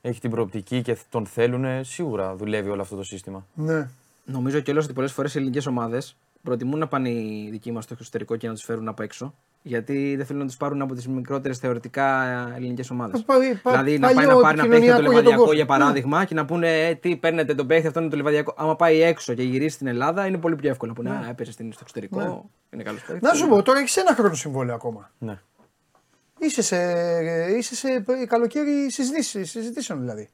[0.01, 1.85] έχει την προοπτική και τον θέλουν.
[1.85, 3.47] Σίγουρα δουλεύει όλο αυτό το σύστημα.
[3.55, 3.89] Ναι.
[4.25, 7.95] Νομίζω κιόλα ότι πολλές φορές οι ελληνικές ομάδες προτιμούν να πάνε οι δικοί μας στο
[7.99, 9.35] εξωτερικό και να τους φέρουν απ' έξω.
[9.63, 12.23] Γιατί δεν θέλουν να τους πάρουν από τις μικρότερες θεωρητικά
[12.57, 13.21] ελληνικές ομάδες.
[13.21, 15.13] Ε, πα- πα- Δηλαδή να πάει παλιό να πάρει ένα παίχτη από το επικοινωνιακό για
[15.13, 15.53] τον λεβαδιακό κόσμο.
[15.53, 18.55] για παράδειγμα και να πούνε ε, τι παίρνετε τον παίχτη, αυτό είναι το λεβαδιακό.
[18.57, 20.93] Άμα πάει έξω και γυρίσει στην Ελλάδα είναι πολύ πιο εύκολο.
[20.97, 22.21] Να πούνε Α, έπεσε στην- στο εξωτερικό.
[22.21, 22.41] Ναι.
[22.71, 23.25] Είναι καλός παίχτη.
[23.25, 25.11] Να σου πω, τώρα έχεις ένα χρόνο συμβόλαιο ακόμα.
[25.19, 25.39] Ναι.
[26.39, 26.77] Είσαι σε,
[27.59, 30.29] είσαι σε καλοκαίρι συζητήσεις, συζητήσεων δηλαδή.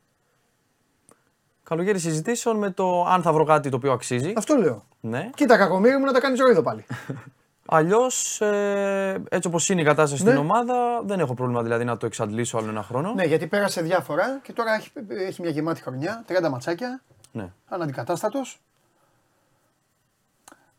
[1.62, 4.32] Καλοκαίρι συζητήσεων με το αν θα βρω κάτι το οποίο αξίζει.
[4.36, 4.86] Αυτό λέω.
[5.00, 5.30] Ναι.
[5.34, 6.84] Κοίτα κακομίρι μου να τα κάνεις ρόιδο πάλι.
[7.68, 10.30] Αλλιώς, ε, έτσι όπως είναι η κατάσταση Ναι.
[10.30, 13.12] στην ομάδα, δεν έχω πρόβλημα δηλαδή να το εξαντλήσω άλλο ένα χρόνο.
[13.14, 17.02] ναι, γιατί πέρασε διάφορα και τώρα έχει, έχει μια γεμάτη χρονιά, 30 ματσάκια,
[17.32, 17.52] Ναι.
[17.68, 18.60] αναντικατάστατος.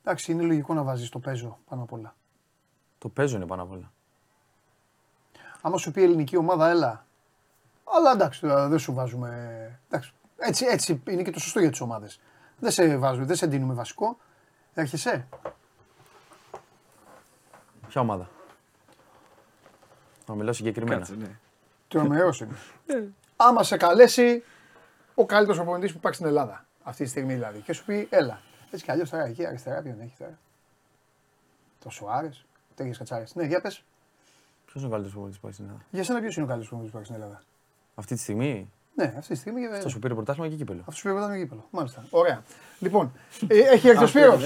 [0.04, 2.16] Εντάξει, είναι λογικό να βάζεις το παίζω πάνω απ' όλα.
[2.98, 3.92] Το παίζω είναι πάνω απ' όλα.
[5.62, 7.06] Άμα σου πει η ελληνική ομάδα, έλα.
[7.98, 9.30] Αλλά εντάξει, τώρα δεν σου βάζουμε.
[9.90, 12.20] Εντάξει, έτσι, έτσι είναι και το σωστό για τις ομάδες.
[12.60, 14.18] Δεν σε βάζουμε, δεν σε δίνουμε βασικό.
[14.74, 15.28] Έρχεσαι.
[17.88, 18.30] Ποια ομάδα;
[20.28, 20.98] Να μιλάω συγκεκριμένα.
[20.98, 21.40] Κάτσε, ναι.
[21.88, 22.56] Τρομερός είναι.
[23.36, 24.44] Άμα σε καλέσει
[25.16, 26.66] ο καλύτερος προπονητής που υπάρχει στην Ελλάδα.
[26.84, 27.60] Αυτή τη στιγμή δηλαδή.
[27.60, 28.42] Και σου πει, έλα.
[28.72, 30.38] Έτσι κι αλλιώς τώρα εκεί αριστερά ποιον έχει τώρα;
[31.84, 33.36] Το Σουάρες, τέτοιε κατσάρες.
[33.36, 33.84] Ναι, για πες.
[34.66, 36.92] Ποιος είναι ο καλύτερος που υπάρχει στην Ελλάδα; Για σένα ποιος είναι ο καλύτερος προπονητής
[36.92, 37.44] που υπάρχει στην Ελλάδα;
[37.96, 39.66] Αυτή τη στιγμή, Ναι, αυτή τη στιγμή.
[39.66, 40.80] αυτός που πήρε πρωτάθλημα και κύπελο.
[40.80, 41.68] Αυτός σου πει γήπεδο.
[41.70, 42.06] Μάλιστα.
[42.10, 42.44] Ωραία.
[42.80, 43.12] Λοιπόν,
[43.48, 44.46] ε, έχει έρθει ο Σπύρος.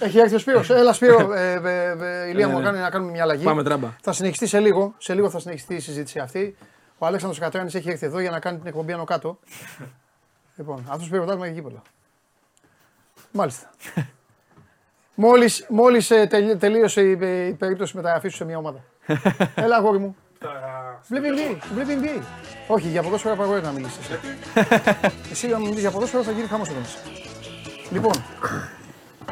[0.00, 0.70] έχει έρθει ο Σπύρος.
[0.70, 2.64] Έλα Σπύρο, ε, ε, ε, Ηλία Ναι, μου, ναι.
[2.64, 3.44] κάνει να κάνουμε μια αλλαγή.
[3.44, 3.88] Πάμε τράμπα.
[4.00, 4.94] Θα συνεχιστεί σε λίγο.
[4.98, 6.56] Σε λίγο θα συνεχιστεί η συζήτηση αυτή.
[6.98, 9.38] Ο Αλέξανδρος Κατράνης έχει έρθει εδώ για να κάνει την εκπομπή άνω κάτω.
[10.56, 11.82] λοιπόν, αυτός σου πει πρωτάθλημα και γήπεδο.
[13.32, 13.70] Μάλιστα.
[15.14, 17.10] μόλις, μόλις ε, τελει- τελείωσε η,
[17.48, 18.80] η περίπτωση μεταγραφής σου σε μια ομάδα.
[19.54, 20.16] Έλα αγόρι μου.
[21.08, 22.22] Βλέπει NBA, βλέπει NBA.
[22.68, 23.98] Όχι, για ποδόσφαιρα απαγορεύεται να μιλήσει.
[25.32, 26.98] Εσύ αν μιλήσεις για ποδόσφαιρα θα γίνει χαμός εδώ μέσα.
[27.90, 28.12] Λοιπόν,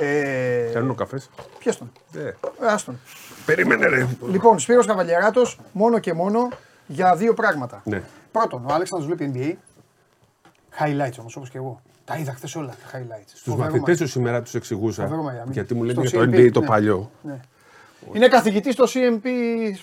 [0.00, 1.20] ε, Παίρνω ο καφέ.
[1.58, 2.98] πιες τον; Ε, Ε, άστον.
[3.46, 4.06] περίμενε ρε.
[4.30, 6.48] Λοιπόν, Σπύρος Καβαλιαράτος, μόνο και μόνο
[6.86, 7.82] για δύο πράγματα.
[7.84, 8.02] Ναι.
[8.32, 9.52] Πρώτον, ο Αλέξανδρος βλέπει NBA.
[10.84, 11.80] Highlights όμως, όπως και εγώ.
[12.04, 13.22] Τα είδα χθες όλα τα highlights.
[13.34, 14.02] Στου Φοβερό μαθητές μάτι.
[14.02, 15.02] τους σήμερα τους εξηγούσα.
[15.02, 15.52] Φοβερό Μαϊάμι.
[15.52, 16.66] Γιατί μου λένε Στο για το CMP, NBA το ναι.
[16.66, 17.10] παλιό.
[18.10, 18.16] Ναι.
[18.18, 19.26] Είναι καθηγητής στο CMP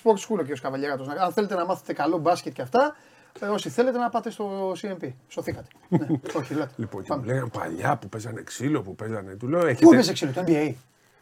[0.03, 0.59] Sports School ο κ.
[0.61, 1.07] Καβαλιαράτος.
[1.07, 2.95] Αν θέλετε να μάθετε καλό μπάσκετ και αυτά,
[3.39, 5.09] ε, όσοι θέλετε να πάτε στο CMP.
[5.27, 5.67] Σωθήκατε.
[5.89, 6.07] ναι,
[6.37, 6.69] όχι, λέτε.
[6.75, 7.21] Λοιπόν, και Πάμε.
[7.21, 9.31] μου λέγανε παλιά που παίζανε ξύλο, που παίζανε.
[9.35, 10.73] Του λέω, Πού έχετε, έπαιζε ξύλο, το NBA.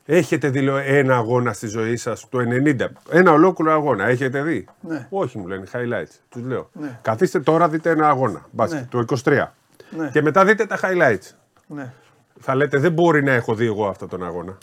[0.06, 2.88] έχετε δει λέω, ένα αγώνα στη ζωή σας το 90.
[3.10, 4.06] Ένα ολόκληρο αγώνα.
[4.06, 5.08] Έχετε δει; Ναι.
[5.10, 6.14] Όχι, μου λένε highlights.
[6.30, 6.70] Τους λέω.
[6.74, 7.00] Ναι.
[7.02, 8.48] Καθίστε τώρα, δείτε ένα αγώνα.
[8.52, 9.04] Μπάσκετ, Ναι.
[9.04, 9.46] το 23.
[9.90, 10.10] Ναι.
[10.10, 11.32] Και μετά δείτε τα highlights.
[11.68, 11.94] Ναι.
[12.40, 14.58] Θα λέτε, δεν μπορεί να έχω δει εγώ αυτόν τον αγώνα.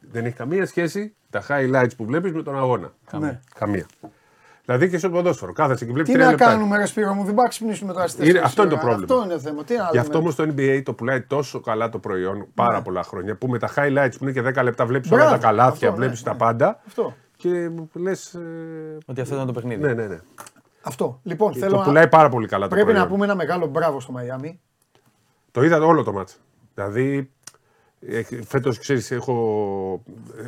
[0.00, 2.92] Δεν έχει καμία σχέση τα highlights που βλέπεις με τον αγώνα.
[3.18, 3.40] Ναι.
[3.54, 3.86] Καμία.
[4.64, 5.52] Δηλαδή και στο ποδόσφαιρο.
[5.52, 6.44] Κάθεσαι και βλέπει Τι τρία να λεπτά.
[6.46, 8.76] κάνουμε, ρε Σπύρο μου, δεν πάει να ξυπνήσουμε τώρα στις Είναι- 4 αυτό είναι το
[8.76, 8.84] ώρα.
[8.86, 9.14] πρόβλημα.
[9.14, 9.64] Αυτό είναι το θέμα.
[9.64, 10.00] Τι να Γι' δούμε.
[10.00, 12.44] αυτό όμως το NBA το πουλάει τόσο καλά το προϊόν Ναι.
[12.54, 15.32] πάρα πολλά χρόνια που με τα highlights που είναι και 10 λεπτά βλέπεις Μπράβο, όλα
[15.38, 16.38] τα καλάθια, αυτό, ναι, βλέπεις τα ναι.
[16.38, 16.80] πάντα.
[16.86, 17.14] Αυτό.
[17.36, 18.38] Και λες.
[19.06, 19.82] Ότι αυτό ήταν το παιχνίδι.
[19.82, 20.18] ναι, ναι, ναι.
[20.82, 21.20] Αυτό.
[21.22, 21.84] Λοιπόν, Το θέλω να...
[21.84, 23.04] πουλάει πάρα πολύ καλά το Πρέπει προϊόν.
[23.04, 24.60] να πούμε ένα μεγάλο μπράβο στο Μαϊάμι.
[25.50, 26.40] Το είδα όλο το μάτς.
[26.74, 27.30] Δηλαδή,
[28.46, 30.02] φέτος ξέρεις, έχω,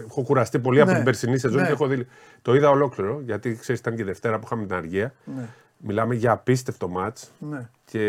[0.06, 0.96] έχω κουραστεί πολύ από Ναι.
[0.96, 1.66] την περσινή σεζόν Ναι.
[1.66, 2.06] και έχω δει.
[2.42, 5.14] Το είδα ολόκληρο γιατί ξέρεις, ήταν και η Δευτέρα που είχαμε την αργία.
[5.24, 5.48] Ναι.
[5.76, 7.68] Μιλάμε για απίστευτο μάτς Ναι.
[7.84, 8.00] και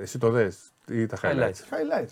[0.00, 0.58] εσύ το δες
[0.88, 2.02] ή τα highlights; Highlights.
[2.02, 2.08] Highlight.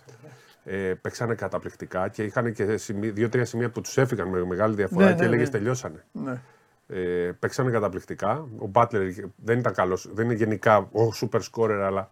[0.65, 5.05] Ε, παίξανε καταπληκτικά και είχαν και σημεί- δύο-τρία σημεία που τους έφυγαν με μεγάλη διαφορά
[5.05, 5.49] Ναι, και ναι, έλεγε ναι.
[5.49, 6.05] τελειώσανε.
[6.13, 6.41] Ναι.
[6.89, 8.49] Ε, παίξανε καταπληκτικά.
[8.59, 9.03] Ο Μπάτλερ
[9.37, 12.11] δεν ήταν καλός, δεν είναι γενικά ο super scorer, αλλά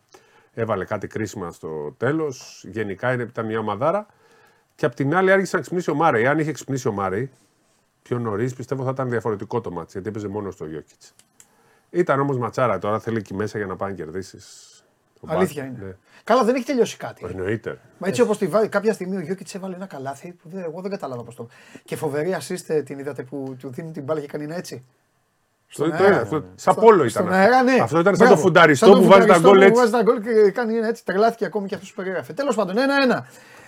[0.55, 2.65] έβαλε κάτι κρίσιμα στο τέλος.
[2.71, 4.07] Γενικά είναι, ήταν μια ομαδάρα.
[4.77, 6.27] Και απ' την άλλη άρχισε να ξυπνήσει ο Μάρεϊ.
[6.27, 7.31] Αν είχε ξυπνήσει ο Μάρεϊ
[8.03, 11.15] πιο νωρίς, πιστεύω θα ήταν διαφορετικό το μάτι γιατί έπαιζε μόνος στο Γιώκητς.
[11.91, 14.39] Ήταν όμως ματσάρα τώρα, θέλει εκεί μέσα για να πάει να κερδίσει.
[15.27, 15.99] Αλήθεια είναι.
[16.25, 17.25] Καλά, δεν έχει τελειώσει κάτι.
[17.25, 17.31] Ναι.
[17.31, 17.79] Εννοείται.
[17.99, 20.81] Μα έτσι όπως τη βάλει, κάποια στιγμή ο Γιώκητς έβαλε ένα καλάθι που δεν, εγώ
[20.81, 21.49] δεν κατάλαβα πώς το.
[21.85, 24.85] Και φοβερή assist την είδατε που του δίνει την μπάλα και κάνει ένα έτσι.
[25.67, 26.21] Στο, Στον το, αέρα.
[26.21, 27.09] αυτό, σαν πόλο ήταν.
[27.11, 27.37] Στον αυτό.
[27.37, 27.79] αέρα, ναι.
[27.81, 28.35] Αυτό ήταν σαν Μπράβο.
[28.43, 29.81] το φουνταριστό Σαν το που βάζει τα φουνταριστό γκολ που έτσι.
[29.81, 31.05] βάζει τα γκολ και κάνει ένα έτσι.
[31.05, 32.33] Τρελάθηκε ακόμη και αυτός που περιγράφει.
[32.33, 33.27] Τέλος πάντων, ένα-ένα.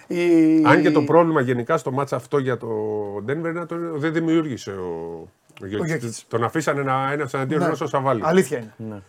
[0.08, 0.62] Η...
[0.64, 2.68] Αν και το πρόβλημα γενικά στο μάτσα αυτό για το
[3.16, 5.28] Denver είναι ότι δεν δημιούργησε ο,
[5.62, 5.88] ο Γιώκητς.
[5.88, 6.24] Γιώκητς.
[6.28, 7.66] Τον αφήσανε ένα, ένας εναντίον Ναι.
[7.66, 8.20] ενός όσα βάλει.
[8.24, 8.74] Αλήθεια είναι.
[8.76, 9.00] Ναι.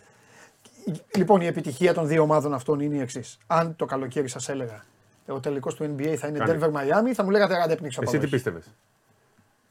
[1.16, 3.38] Λοιπόν, η επιτυχία των δύο ομάδων αυτών είναι η εξής.
[3.46, 4.84] Αν το καλοκαίρι σας έλεγα
[5.32, 6.58] ο τελικός του NBA θα είναι Κάνε.
[6.60, 8.64] Denver Miami, θα μου λέγατε άντε πνίξω Εσύ τι πίστευες;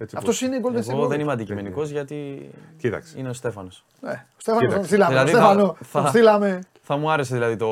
[0.02, 0.90] Έτσι Αυτός που- είναι η Golden State.
[0.90, 1.22] Εγώ δεν Warriors.
[1.22, 3.20] είμαι αντικειμενικός γιατί Κοίταξε.
[3.20, 3.86] είναι ο Στέφανος.
[4.02, 4.76] Ναι, ο Στέφανος Κοίταξε.
[4.80, 5.10] τον στείλαμε.
[5.12, 6.60] Δηλαδή, ο Στέφανο θα- τον στείλαμε.
[6.92, 7.68] Θα μου άρεσε δηλαδή το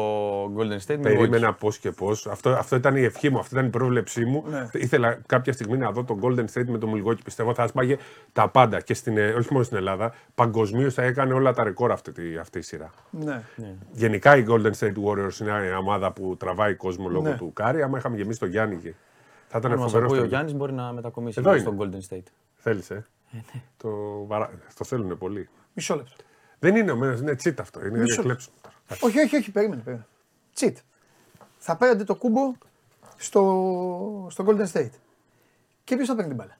[0.45, 0.95] Golden State.
[0.95, 2.27] με Περίμενα πώς και πώς.
[2.27, 4.43] Αυτό, αυτό ήταν η ευχή μου, αυτή ήταν η πρόβλεψή μου.
[4.47, 4.67] Ναι.
[4.73, 7.23] Ήθελα κάποια στιγμή να δω τον Golden State με το Milwaukee.
[7.23, 7.97] Πιστεύω θα σπάγε
[8.33, 10.13] τα πάντα και στην, ε, όχι μόνο στην Ελλάδα.
[10.35, 12.91] Παγκοσμίως θα έκανε όλα τα ρεκόρ αυτή, τη- αυτή η σειρά.
[13.09, 13.41] Ναι.
[13.91, 17.35] Γενικά η Golden State Warriors είναι μια ομάδα που τραβάει κόσμο λόγω Ναι.
[17.35, 17.81] του Κάρι.
[17.81, 18.93] Άμα είχαμε γεμίσει τον Γιάννη, και-
[19.59, 20.05] θα ήταν Αν μας φοβερός.
[20.11, 21.89] ακούει ο στο- Γιάννης, μπορεί να μετακομίσει Εδώ στο είναι.
[22.09, 22.23] Golden State.
[22.55, 23.05] Θέλεις, ε;
[23.77, 23.89] Το,
[24.25, 24.49] βαρα...
[24.77, 25.49] το θέλουν πολύ.
[25.73, 26.11] Μισό λεπτό.
[26.59, 27.85] Δεν είναι ομένο, είναι τσίτ αυτό.
[27.85, 28.75] Είναι Μισό για κλέψιμο τώρα.
[29.01, 29.81] Όχι, όχι, όχι, περίμενε.
[29.81, 30.07] περίμενε.
[30.53, 30.77] Τσιτ.
[31.57, 32.53] Θα παίρνετε το κούμπο
[33.17, 34.89] στο, στο Golden State.
[35.83, 36.57] Και ποιος θα παίρνει την μπάλα;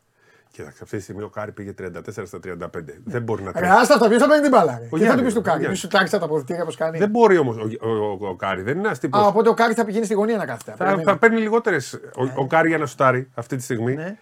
[0.57, 1.87] Κοίταξε, αυτή τη στιγμή ο Κάρι πήγε 34
[2.25, 2.67] στα 35.
[3.03, 3.71] Δεν μπορεί να Ρε, τρέχει.
[3.71, 4.77] άστα αυτά, ποιο θα παίρνει την μπάλα.
[4.77, 4.83] ρε.
[4.83, 5.59] Και θα Γιάννης, του πεις του ο Κάρι.
[5.59, 5.83] Γιάννης.
[5.83, 6.97] Μη σου τάξει τα αποδυτήρια που κάνει.
[6.97, 9.17] Δεν μπορεί όμως ο, ο, ο, ο Κάρι, δεν είναι ένας τύπο.
[9.17, 10.71] Α, οπότε ο Κάρι θα πηγαίνει στη γωνία να κάθεται.
[10.71, 11.03] Θα, Περιμένει.
[11.03, 11.93] θα παίρνει λιγότερες.
[11.93, 14.17] Ο, ο Κάρι για να σουτάρει αυτή τη στιγμή Ναι.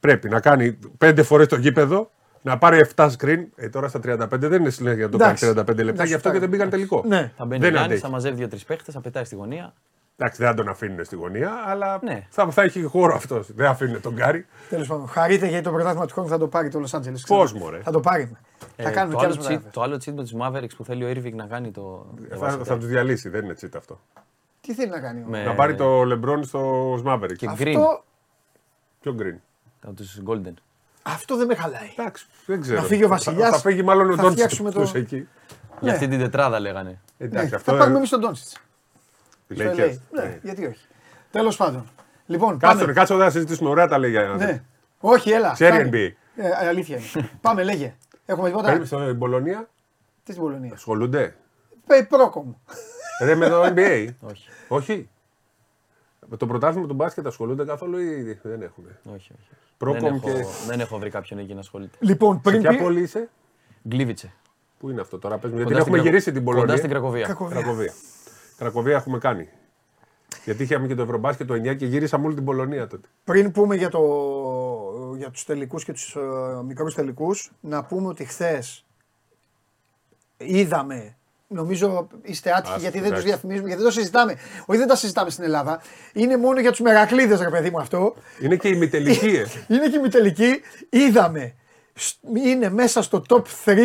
[0.00, 2.10] πρέπει να κάνει 5 φορές το γήπεδο,
[2.42, 3.44] να πάρει 7 screen.
[3.56, 5.72] Ε, τώρα στα 35 δεν είναι συνέχεια για να το κάνει Εντάξει.
[5.72, 6.34] 35 λεπτά, Να γι' αυτό σουτάρει.
[6.34, 7.02] και δεν πήγαν τελικό.
[7.06, 7.32] Ναι.
[7.36, 8.00] Θα μπαίνει ο Δεν Γιάννης, αντέχει.
[8.00, 9.72] θα μαζεύει δύο-τρεις παίχτες, θα πετάει στη γωνία.
[10.16, 12.26] Εντάξει, δεν θα τον αφήνουν στη γωνία, αλλά Ναι.
[12.30, 13.52] θα, θα έχει χώρο αυτός.
[13.54, 14.46] Δεν αφήνουν τον Κάρι.
[14.68, 17.20] Τέλος πάντων, χαρείτε γιατί το πρωτάθλημα του χρόνου θα το πάρει το Los Angeles.
[17.26, 17.64] Πώς, Ξέρω.
[17.64, 17.80] μωρέ.
[17.82, 18.36] Θα το πάρει.
[18.76, 19.72] θα Ε, κάνουμε το, κι άλλες άλλο cheat, μεταγραφές.
[19.72, 22.06] το άλλο cheat με τους Mavericks που θέλει ο Irving να κάνει το.
[22.16, 22.64] Θα, διαβάσατε.
[22.64, 24.00] θα τους διαλύσει, δεν είναι τσίτα αυτό.
[24.60, 25.20] Τι θέλει να κάνει.
[25.20, 27.36] ο- Με- Να πάρει το LeBron στο Maverick.
[27.36, 28.04] Και Green Αυτό,
[29.00, 29.38] Πιο green;
[29.84, 30.54] από τους Golden.
[31.02, 31.92] αυτό δεν με χαλάει.
[31.96, 32.80] Εντάξει, δεν ξέρω.
[32.80, 35.16] Να φύγει ο Θα- Βασιλιάς, Θα, φύγει μάλλον ο θα Ντόντσιτς φτιάξουμε το- εκεί.
[35.16, 35.28] Για
[35.80, 35.90] Ναι.
[35.92, 37.00] αυτή την τετράδα λέγανε.
[37.18, 38.56] Εντάξει, Ναι, αυτό θα πάρουμε εμείς τον Ντόνσιτ.
[39.54, 39.90] Οι Στο Lakers.
[39.90, 39.98] LA.
[40.10, 40.38] Ναι, Ναι.
[40.42, 40.86] γιατί όχι.
[41.30, 41.86] Τέλος πάντων.
[42.26, 42.92] Λοιπόν, Κάτσε, πάμε.
[42.92, 43.70] κάτσε εδώ να συζητήσουμε.
[43.70, 44.62] Ωραία τα λέει για να Ναι.
[45.00, 45.52] Όχι, έλα.
[45.52, 45.90] Ξέρει κάνε.
[45.92, 46.10] NBA.
[46.36, 47.30] Ε, αλήθεια είναι.
[47.40, 47.94] πάμε, λέγε.
[48.26, 49.68] Έχουμε τίποτα; Παίρνεις στην Πολωνία,
[50.24, 51.36] Τι στην Πολωνία; ασχολούνται;
[51.86, 52.52] Πε πρόκομ.
[53.22, 54.08] Ρε με το NBA.
[54.30, 54.48] Όχι.
[54.68, 55.08] όχι;
[56.28, 58.84] Με το πρωτάθλημα του μπάσκετ ασχολούνται καθόλου ή δεν έχουν.
[58.86, 59.32] όχι, όχι.
[59.32, 59.48] όχι.
[59.78, 60.30] Πρόκομ δεν, και.
[60.30, 61.96] έχω, δεν έχω βρει κάποιον εκεί να ασχολείται.
[62.00, 62.76] Λοιπόν, Σε πριν ποια πει.
[62.76, 63.28] πόλη είσαι,
[63.88, 64.32] Γκλίβιτσε.
[64.78, 66.66] Πού είναι αυτό τώρα, πες μου, Κοντά γιατί έχουμε στην Κρακο- γυρίσει την Πολωνία.
[66.66, 67.26] Κοντά στην Κρακοβία.
[67.50, 67.92] Κρακοβία.
[68.56, 68.72] Κρακοβία.
[68.72, 69.48] Κρακοβία έχουμε κάνει.
[70.44, 73.08] Γιατί είχαμε και το Ευρωμπάσκετ το 9 και γυρίσαμε όλη την Πολωνία τότε.
[73.24, 74.00] Πριν πούμε για, το,
[75.16, 76.20] για τους τελικούς και τους ε,
[76.66, 78.84] μικρούς τελικούς, να πούμε ότι χθες
[80.36, 81.16] είδαμε,
[81.48, 83.26] νομίζω είστε άτυχοι Ας, γιατί δεν τους εντάξει.
[83.28, 84.36] διαφημίζουμε, γιατί δεν το συζητάμε.
[84.66, 85.80] Όχι δεν τα συζητάμε στην Ελλάδα,
[86.12, 88.14] είναι μόνο για τους μεγακλείδες ρε παιδί μου αυτό.
[88.40, 89.44] Είναι και η μητελική, ε.
[89.74, 91.54] Είναι και η μη τελική, είδαμε,
[91.94, 93.76] σ- είναι μέσα στο top 3,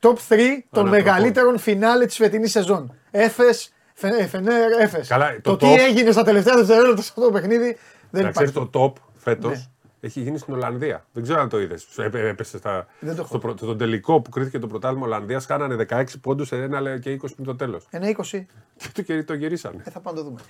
[0.00, 0.88] top 3 των Ανατροπών.
[0.88, 2.92] μεγαλύτερων φινάλε της φετινής σεζόν.
[3.10, 5.08] Έφες, Φε- Φενέρ, Έφες.
[5.08, 7.76] Καλά, το, το τι top- έγινε στα τελευταία δευτερόλεπτα σε αυτό το παιχνίδι
[8.10, 8.50] δεν Να υπάρχει.
[8.52, 9.64] ξέρει το top φέτος Ναι.
[10.00, 11.06] έχει γίνει στην Ολλανδία.
[11.12, 11.86] Δεν ξέρω αν το είδες.
[12.12, 15.46] Έπεσε στα, Δεν το έχω στο, πρω- στον τελικό που κρίθηκε το πρωτάθλημα Ολλανδίας.
[15.46, 17.86] Κάνανε 16 πόντους σε ένα λέει, και 20 πριν το τέλος.
[17.90, 18.46] Ένα 20.
[18.76, 19.82] Και το, και το γυρίσανε.
[19.86, 20.40] Ε, θα πάμε να το δούμε.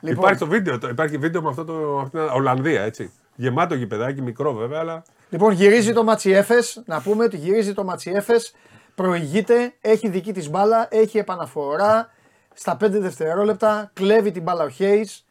[0.00, 3.10] Υπάρχει το βίντεο, το, υπάρχει βίντεο με αυτό το, αυτή την Ολλανδία, έτσι.
[3.34, 6.82] Γεμάτο γηπεδάκι, μικρό βέβαια, αλλά λοιπόν, γυρίζει το Ματσιέφες.
[6.86, 8.54] Να πούμε ότι γυρίζει το Ματσιέφες.
[9.00, 12.10] Προηγείται, έχει δική της μπάλα, έχει επαναφορά.
[12.54, 15.26] Στα 5 δευτερόλεπτα κλέβει την μπάλα ο Χέιζ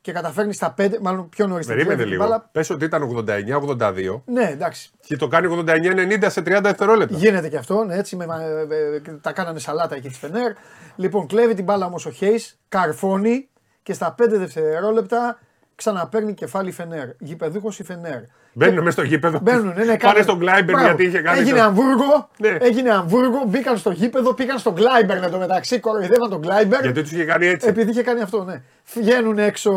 [0.00, 2.30] και καταφέρνει στα 5, μάλλον πιο νωρίς την περίμενε κλέβει την λίγο.
[2.30, 2.48] μπάλα.
[2.52, 4.90] Πες ότι ήταν 89-82 Ναι, εντάξει.
[5.00, 7.16] και το κάνει 89-90 σε 30 δευτερόλεπτα.
[7.16, 8.24] Γίνεται και αυτό, ναι, έτσι με,
[8.70, 10.52] ε, ε, τα κάνανε σαλάτα εκεί της Φενέρ.
[10.96, 13.48] Λοιπόν, κλέβει την μπάλα όμως ο Χέιζ, καρφώνει
[13.82, 15.38] και στα 5 δευτερόλεπτα
[15.74, 17.08] ξαναπαίρνει κεφάλι η Φενέρ.
[17.18, 18.20] Γηπεδούχος η Φενέρ.
[18.58, 19.38] Μπαίνουν μέσα στο γήπεδο.
[19.42, 20.86] Μπαίνουν, ναι, ναι, Πάνε κάνουν- στον Κλάιμπερ Μπράβο.
[20.86, 21.38] γιατί είχε κάνει.
[21.38, 22.48] Έγινε το- Αμβούργο, Ναι.
[22.60, 26.80] έγινε Αμβούργο, μπήκαν στο γήπεδο, πήγαν στον Κλάιμπερ εν τω μεταξύ, κοροϊδεύαν τον Κλάιμπερ.
[26.80, 27.68] Γιατί τους είχε κάνει έτσι.
[27.68, 28.62] Επειδή είχε κάνει αυτό, ναι.
[28.94, 29.72] Βγαίνουν έξω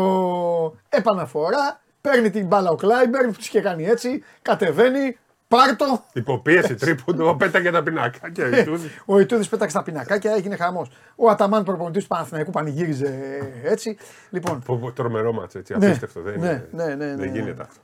[0.88, 5.16] επαναφορά, παίρνει την μπάλα ο Κλάιμπερ, τους είχε κάνει έτσι, κατεβαίνει,
[5.48, 6.04] πάρτο.
[6.12, 8.28] Υποπίεση τρίποντο, πέταγε τα πινάκια.
[8.32, 10.90] Και Ε, τους- Ο Ιτούδης πέταξε τα πινακάκια, έγινε χαμός.
[11.16, 13.18] Ο Αταμάν προπονητής του Παναθηναϊκού πανηγύριζε
[13.64, 13.96] έτσι.
[14.30, 15.74] Λοιπόν, Πω, πω, Τρομερό μάτς, έτσι.
[15.78, 16.20] Ναι, Απίστευτο.
[16.20, 17.38] Δεν, ναι, είναι- ναι, ναι, ναι, δεν ναι.
[17.38, 17.80] γίνεται αυτό.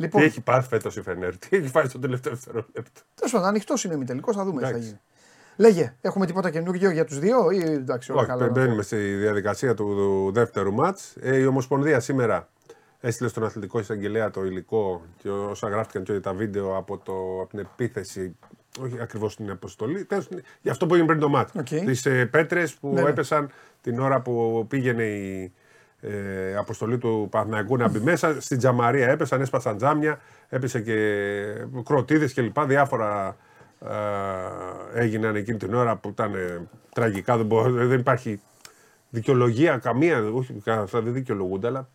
[0.00, 3.00] Λοιπόν Τι έχει πάθει φέτος η Φενέρ, τι έχει φάει στο τελευταίο δευτερόλεπτο.
[3.14, 4.86] τέλος πάντων, ανοιχτός είναι ο τελικό, θα δούμε τι θα Εντάξει.
[4.88, 5.00] γίνει.
[5.56, 9.74] Λέγε, έχουμε τίποτα καινούργιο για τους δύο ή εντάξει, όλα Όχι, καλά; μπαίνουμε στη διαδικασία
[9.74, 11.16] του, του δεύτερου ματς.
[11.20, 12.48] Ε, η Ομοσπονδία σήμερα
[13.00, 17.48] έστειλε στον αθλητικό εισαγγελέα το υλικό και όσα γράφτηκαν και τα βίντεο από, το, από
[17.50, 18.36] την επίθεση,
[18.80, 20.28] όχι ακριβώς την αποστολή, τέλος,
[20.62, 21.52] για αυτό που έγινε πριν το μάτς.
[21.58, 21.66] Οκ.
[21.66, 23.08] Τις ε, πέτρες που Ναι, ναι.
[23.08, 25.52] έπεσαν την ώρα που πήγαινε η
[26.00, 28.40] ε, αποστολή του Παναθηναϊκού να μπει μέσα.
[28.40, 30.96] Στην Τζαμαρία έπεσαν, έσπασαν τζάμια, έπεσε και
[31.84, 33.36] κροτίδες και λοιπά, διάφορα
[33.80, 37.36] ε, έγιναν εκείνη την ώρα που ήταν ε, τραγικά.
[37.36, 38.40] Δεν, μπορώ- δεν υπάρχει
[39.10, 40.22] δικαιολογία καμία.
[40.32, 41.88] Όχι, αυτά δεν δικαιολογούνται, αλλά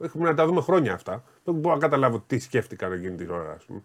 [0.00, 1.24] έχουμε να τα δούμε χρόνια αυτά.
[1.44, 3.82] Δεν μπορώ να καταλάβω τι σκέφτηκαν εκείνη την ώρα, ας πούμε,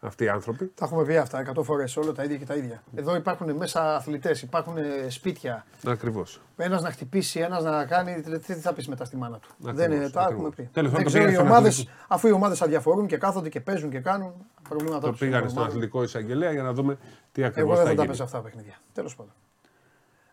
[0.00, 0.72] αυτοί οι άνθρωποι.
[0.74, 2.82] Τα έχουμε πει αυτά 100 φορές, όλα τα ίδια και τα ίδια.
[2.94, 5.66] Εδώ υπάρχουν μέσα αθλητές, υπάρχουν ε, σπίτια.
[5.86, 6.40] Ακριβώς.
[6.56, 8.20] Ένας να χτυπήσει, ένας να κάνει.
[8.20, 9.48] Τι τι θα πεις μετά στη μάνα του.
[9.52, 10.32] Ακριβώς, Δεν είναι, τα ακριβώς.
[10.32, 10.68] έχουμε πει.
[10.72, 11.96] Τέλος Δεν πάντων, ξέρω, πήγαν οι στον ομάδες, αθλητικό.
[12.08, 14.32] αφού οι ομάδες αδιαφορούν και κάθονται και παίζουν και κάνουν
[14.68, 15.18] προβλήματά Το τους.
[15.18, 15.76] πήγανε Είναι στον ομάδες.
[15.76, 16.98] αθλητικό εισαγγελέα για να δούμε
[17.32, 18.06] τι ακριβώ Εγώ θα δεν θα τα γίνει.
[18.06, 18.74] παίζα αυτά τα παιχνίδια.
[18.92, 19.32] Τέλος πάντων.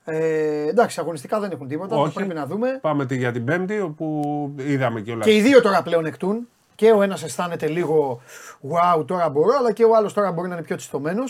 [0.08, 1.96] Ε, εντάξει, αγωνιστικά δεν έχουν τίποτα.
[1.96, 2.08] Όχι.
[2.14, 2.78] Θα πρέπει να δούμε.
[2.82, 4.22] Πάμε τη- για την Πέμπτη, όπου
[4.58, 5.26] είδαμε κιόλας.
[5.26, 6.48] Και οι δύο τώρα πλέον εκτούν.
[6.76, 8.22] Και ο ένας αισθάνεται λίγο
[8.70, 11.24] wow, τώρα μπορώ, αλλά και ο άλλος τώρα μπορεί να είναι πιο τσιτωμένο.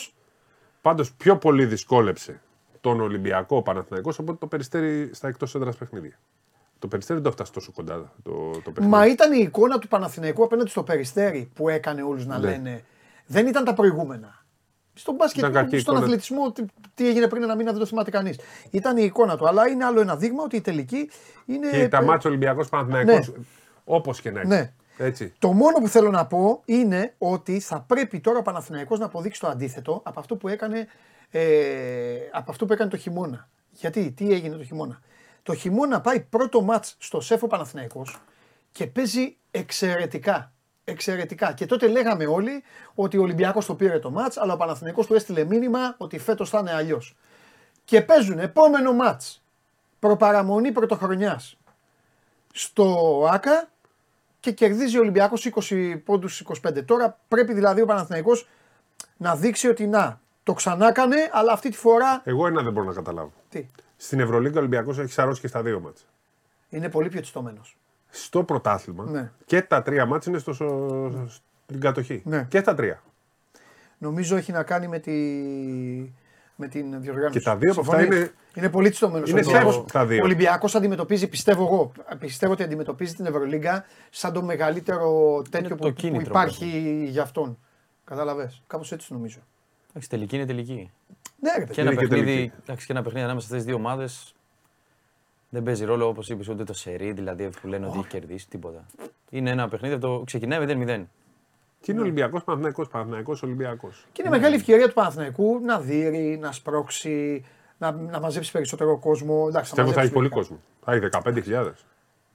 [0.81, 2.41] Πάντως πιο πολύ δυσκόλεψε
[2.81, 6.19] τον Ολυμπιακό Παναθηναϊκός από ότι το περιστέρι στα εκτός έδρας παιχνίδια.
[6.79, 8.31] Το περιστέρι δεν το φτάσει τόσο κοντά το,
[8.63, 8.89] το παιχνίδι.
[8.95, 12.49] Μα ήταν η εικόνα του Παναθηναϊκού απέναντι στο Περιστέρι που έκανε όλους να Ναι.
[12.49, 12.83] λένε.
[13.25, 14.43] Δεν ήταν τα προηγούμενα.
[14.93, 16.07] Στον μπάσκετ, Ήταν κακή στον εικόνα.
[16.07, 18.39] αθλητισμό, τι, τι έγινε πριν ένα μήνα δεν το θυμάται κανείς.
[18.71, 19.47] Ήταν η εικόνα του.
[19.47, 21.09] Αλλά είναι άλλο ένα δείγμα ότι η τελική
[21.45, 21.69] είναι.
[21.69, 23.31] Και τα ε, μάτια Ολυμπιακός Παναθηναϊκός,
[23.83, 24.47] όπως και να έχει.
[24.49, 24.73] Ναι.
[24.97, 25.33] Έτσι.
[25.39, 29.39] Το μόνο που θέλω να πω είναι ότι θα πρέπει τώρα ο Παναθηναϊκός να αποδείξει
[29.39, 30.87] το αντίθετο από αυτό που έκανε,
[31.29, 33.49] ε, από αυτό που έκανε το χειμώνα.
[33.71, 35.01] Γιατί, τι έγινε το χειμώνα.
[35.43, 38.21] Το χειμώνα πάει πρώτο μάτς στο ΣΕΦΟ Παναθηναϊκός
[38.71, 40.49] και παίζει εξαιρετικά.
[40.83, 41.53] Εξαιρετικά.
[41.53, 42.63] Και τότε λέγαμε όλοι
[42.95, 46.49] ότι ο Ολυμπιακός το πήρε το μάτς, αλλά ο Παναθηναϊκός του έστειλε μήνυμα ότι φέτος
[46.49, 47.15] θα είναι αλλιώς.
[47.85, 49.43] Και παίζουν επόμενο μάτς.
[49.99, 51.57] Προπαραμονή πρωτοχρονιάς
[52.53, 53.69] στο ΆΚΑ
[54.45, 56.85] και κερδίζει ο Ολυμπιακός 20 πόντους 25.
[56.85, 58.47] Τώρα πρέπει δηλαδή ο Παναθηναϊκός
[59.17, 62.21] να δείξει ότι να, το ξανά έκανε, αλλά αυτή τη φορά.
[62.23, 63.33] Εγώ ένα δεν μπορώ να καταλάβω.
[63.49, 63.65] Τι,
[63.97, 66.05] Στην Ευρωλίγκα ο Ολυμπιακός έχει σαρώσει και στα δύο μάτια.
[66.69, 67.77] είναι πολύ πιο τσιτωμένος.
[68.09, 69.31] Στο πρωτάθλημα Ναι.
[69.45, 71.25] και τα τρία μάτια είναι στο, στο-
[71.67, 72.21] στην κατοχή.
[72.25, 72.45] Ναι.
[72.49, 73.01] Και στα τρία.
[73.97, 75.11] Νομίζω έχει να κάνει με, τη...
[76.55, 77.37] με την διοργάνωση.
[77.39, 79.29] Και τα δύο από αυτά Συμφωνείς; είναι- Είναι πολύ τσιτωμένος.
[79.29, 79.77] είναι ο Ολυμπιακός.
[79.77, 80.21] safe τα δύο.
[80.21, 85.75] Ο Ολυμπιακός αντιμετωπίζει, πιστεύω εγώ, πιστεύω ότι αντιμετωπίζει την Ευρωλίγκα σαν το μεγαλύτερο τέτοιο το
[85.75, 86.65] που, που κίνητρο υπάρχει
[87.09, 87.57] για αυτόν.
[88.03, 88.61] Κατάλαβες.
[88.67, 89.39] Κάπως έτσι νομίζω.
[89.89, 90.91] Εντάξει, τελική είναι τελική.
[91.39, 91.81] Ναι, ρε Και παιδί.
[91.81, 92.51] ένα, Είναι και παιχνίδι, τελική.
[92.63, 94.33] εντάξει, και ένα παιχνίδι ανάμεσα στις δύο ομάδες
[95.49, 98.85] δεν παίζει ρόλο όπως είπες ούτε το σερί, δηλαδή που λένε ότι έχει κερδίσει τίποτα.
[99.29, 101.03] Είναι ένα παιχνίδι, το ξεκινάει 0-0.
[101.85, 104.05] Και είναι Ολυμπιακός Παναθηναϊκός, Παναθηναϊκός Ολυμπιακός.
[104.11, 107.45] Και είναι μεγάλη ευκαιρία του Παναθηναϊκού να δείρει, να σπρώξει,
[107.77, 109.45] να, να μαζέψει περισσότερο κόσμο.
[109.49, 110.63] Εντάξει, Πιστεύω θα έχει πολύ μαζέψει κόσμο.
[110.83, 111.71] Θα έχει 15.000.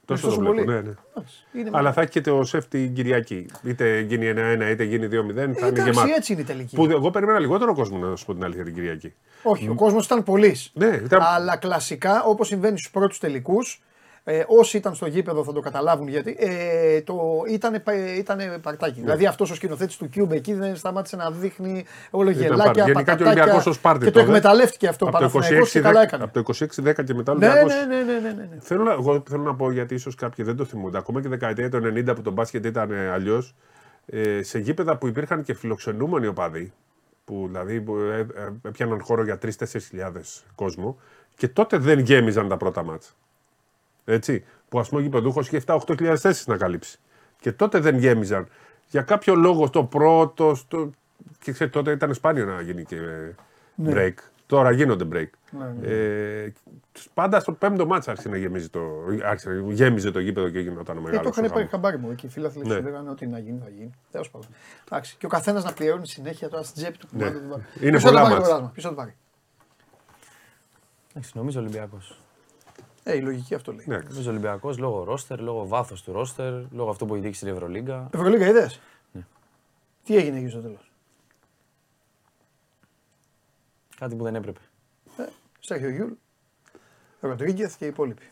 [0.04, 0.54] Τόσο τόσο το βλέπω.
[0.54, 0.94] πολύ; Ναι, ναι.
[1.14, 3.46] Εντάξει, Είναι Αλλά θα έχει και το σεφ την Κυριακή.
[3.62, 5.10] Είτε γίνει 1-1 είτε γίνει 2-0.
[5.10, 6.12] Θα είναι εντάξει, γεμάτο.
[6.16, 6.76] έτσι είναι η τελική.
[6.76, 9.14] Που εγώ περίμενα λιγότερο κόσμο να σου πω την αλήθεια την Κυριακή.
[9.42, 10.56] Όχι, ο κόσμος ήταν πολύ.
[10.72, 13.82] Ναι, ήταν- Αλλά κλασικά, όπως συμβαίνει στους πρώτους τελικούς,
[14.24, 16.36] ε, όσοι ήταν στο γήπεδο θα το καταλάβουν γιατί.
[16.38, 17.82] Ε, το, ήταν,
[18.18, 19.00] ήτανε παρτάκι.
[19.00, 22.80] Δηλαδή αυτός ο σκηνοθέτης του Cube εκεί δεν σταμάτησε να δείχνει όλο Ήταν γελάκια, πάρτι.
[22.80, 23.42] Γενικά και ο πατατάκια.
[23.42, 24.24] Ολυμπιακός ως πάρτι Και το τότε.
[24.26, 26.24] εκμεταλλεύτηκε αυτό ο από το Παναθηναϊκός και 26-10 καλά έκανε.
[26.24, 28.56] από το 26-10 και μετά ο Ναι, Ολυμπιακός ναι, ναι, ναι, ναι, ναι, ναι.
[28.60, 30.98] Θέλω, να- εγώ θέλω να πω γιατί ίσως κάποιοι δεν το θυμούνται.
[30.98, 33.54] Ακόμα και δεκαετία του 90 που το μπάσκετ ήταν αλλιώς,
[34.06, 36.72] ε, σε γήπεδα που υπήρχαν και φιλοξενούμενοι οπαδοί,
[37.24, 40.98] που δηλαδή που, ε, ε, έπιαναν χώρο για 3-4 χιλιάδες κόσμο,
[41.36, 43.10] και τότε δεν γέμιζαν τα πρώτα μάτσα.
[44.12, 44.44] Έτσι.
[44.68, 46.98] Που ας πούμε ο γηπεδούχος είχε 7-8 χιλιάδες θέσεις να καλύψει.
[47.40, 48.48] Και τότε δεν γέμιζαν.
[48.90, 50.54] Για κάποιο λόγο στο πρώτο.
[50.54, 50.90] Στο...
[51.38, 53.34] Και ξέρετε, τότε ήταν σπάνιο να γίνει και ε,
[53.86, 54.14] break.
[54.46, 55.28] Τώρα γίνονται break.
[55.82, 56.48] Ε,
[57.14, 58.80] πάντα στο πέμπτο μάτσα άρχισε να γεμίζει το,
[59.24, 61.22] άρχισε, να- γέμιζε το γήπεδο και γινόταν ο Ε, μεγάλος.
[61.34, 62.26] το είχαν πάρει χαμπάρι μου εκεί.
[62.26, 62.74] Οι φίλαθλοι Ναι.
[62.74, 63.90] σου λέγανε ότι να γίνει, θα γίνει.
[64.10, 64.48] Τέλος πάντων.
[64.88, 65.16] Εντάξει.
[65.18, 67.06] Και ο καθένας να πληρώνει συνέχεια τώρα στην τσέπη του.
[67.10, 67.30] Ναι.
[67.30, 68.34] Ποιος θα το Είναι πάρει πολλά το μάτς.
[68.40, 69.14] πρωτάθλημα, ποιος θα το πάρει.
[71.10, 72.20] Εντάξει, νομίζω Ολυμπιακός.
[73.10, 73.84] Ε, η λογική αυτό λέει.
[73.88, 73.98] Ναι.
[74.08, 78.08] Νομίζω Ολυμπιακός λόγω ρόστερ, λόγω βάθος του ρόστερ, λόγω αυτό που έχει δείξει στην Ευρωλίγκα.
[78.14, 78.80] Ευρωλίγα είδες;
[79.12, 79.22] Ναι.
[80.04, 80.90] Τι έγινε εκεί στο τέλος;
[83.96, 84.60] Κάτι που δεν έπρεπε.
[85.60, 86.10] Σέρχιο Γιουλ,
[87.20, 88.22] Ροντρίγκεθ και οι υπόλοιποι.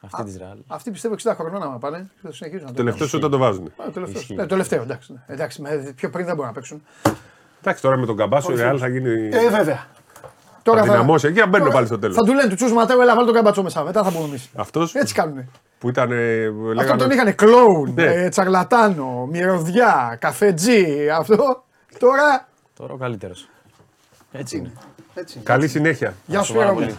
[0.00, 0.58] Αυτή της Ρεάλ.
[0.66, 2.10] Αυτοί πιστεύω 60 χρονών άμα πάνε.
[2.22, 3.72] Θα συνεχίζουν να το Τελευταίος όταν το βάζουν.
[3.76, 3.90] κάνουν.
[3.90, 4.20] Α, τελευταίος.
[4.20, 4.34] Ισχύει.
[4.34, 5.12] Ναι, τελευταίο, εντάξει.
[5.12, 5.24] ναι.
[5.26, 6.82] εντάξει με, πιο πριν δεν μπορούν να παίξουν.
[7.60, 9.28] Εντάξει, τώρα με τον Καμπάτσο η Ρεάλ θα γίνει.
[9.32, 9.86] Ε, βέβαια.
[10.74, 12.16] Θα δυναμώσει εκεί, να μπαίνουν πάλι στο τέλος.
[12.16, 13.82] Θα του λένε του Τσους Ματέο, έλα βάλε τον Καμπάτσο μέσα.
[13.82, 14.48] Μετά θα πούμε εμείς.
[14.54, 15.48] Αυτός Έτσι κάνουνε.
[15.78, 16.12] που ήταν.
[16.12, 18.02] ε, Αυτό λέγανε- τον είχαν κλόουν, Ναι.
[18.04, 21.08] ε, τσαγλατάνο, μυρωδιά, καφετζή.
[21.10, 21.64] Αυτό
[21.98, 23.48] τώρα Τώρα ο καλύτερος.
[24.32, 24.72] Έτσι είναι.
[25.14, 25.38] Έτσι.
[25.42, 26.14] Καλή συνέχεια.
[26.26, 26.96] Γεια σου, πάρα Σπύρο μου.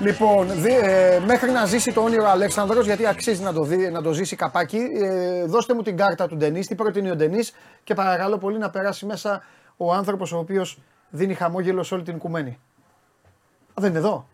[0.00, 4.02] Λοιπόν, δι- ε, μέχρι να ζήσει το όνειρο Αλέξανδρος, γιατί αξίζει να το, δει, να
[4.02, 7.52] το ζήσει καπάκι, ε, δώστε μου την κάρτα του Ντενής, τι προτείνει ο Ντενής
[7.84, 9.42] και παρακαλώ πολύ να περάσει μέσα
[9.76, 10.78] ο άνθρωπος ο οποίος
[11.10, 12.58] δίνει χαμόγελο σε όλη την οικουμένη.
[13.74, 14.28] Α, δεν είναι εδώ.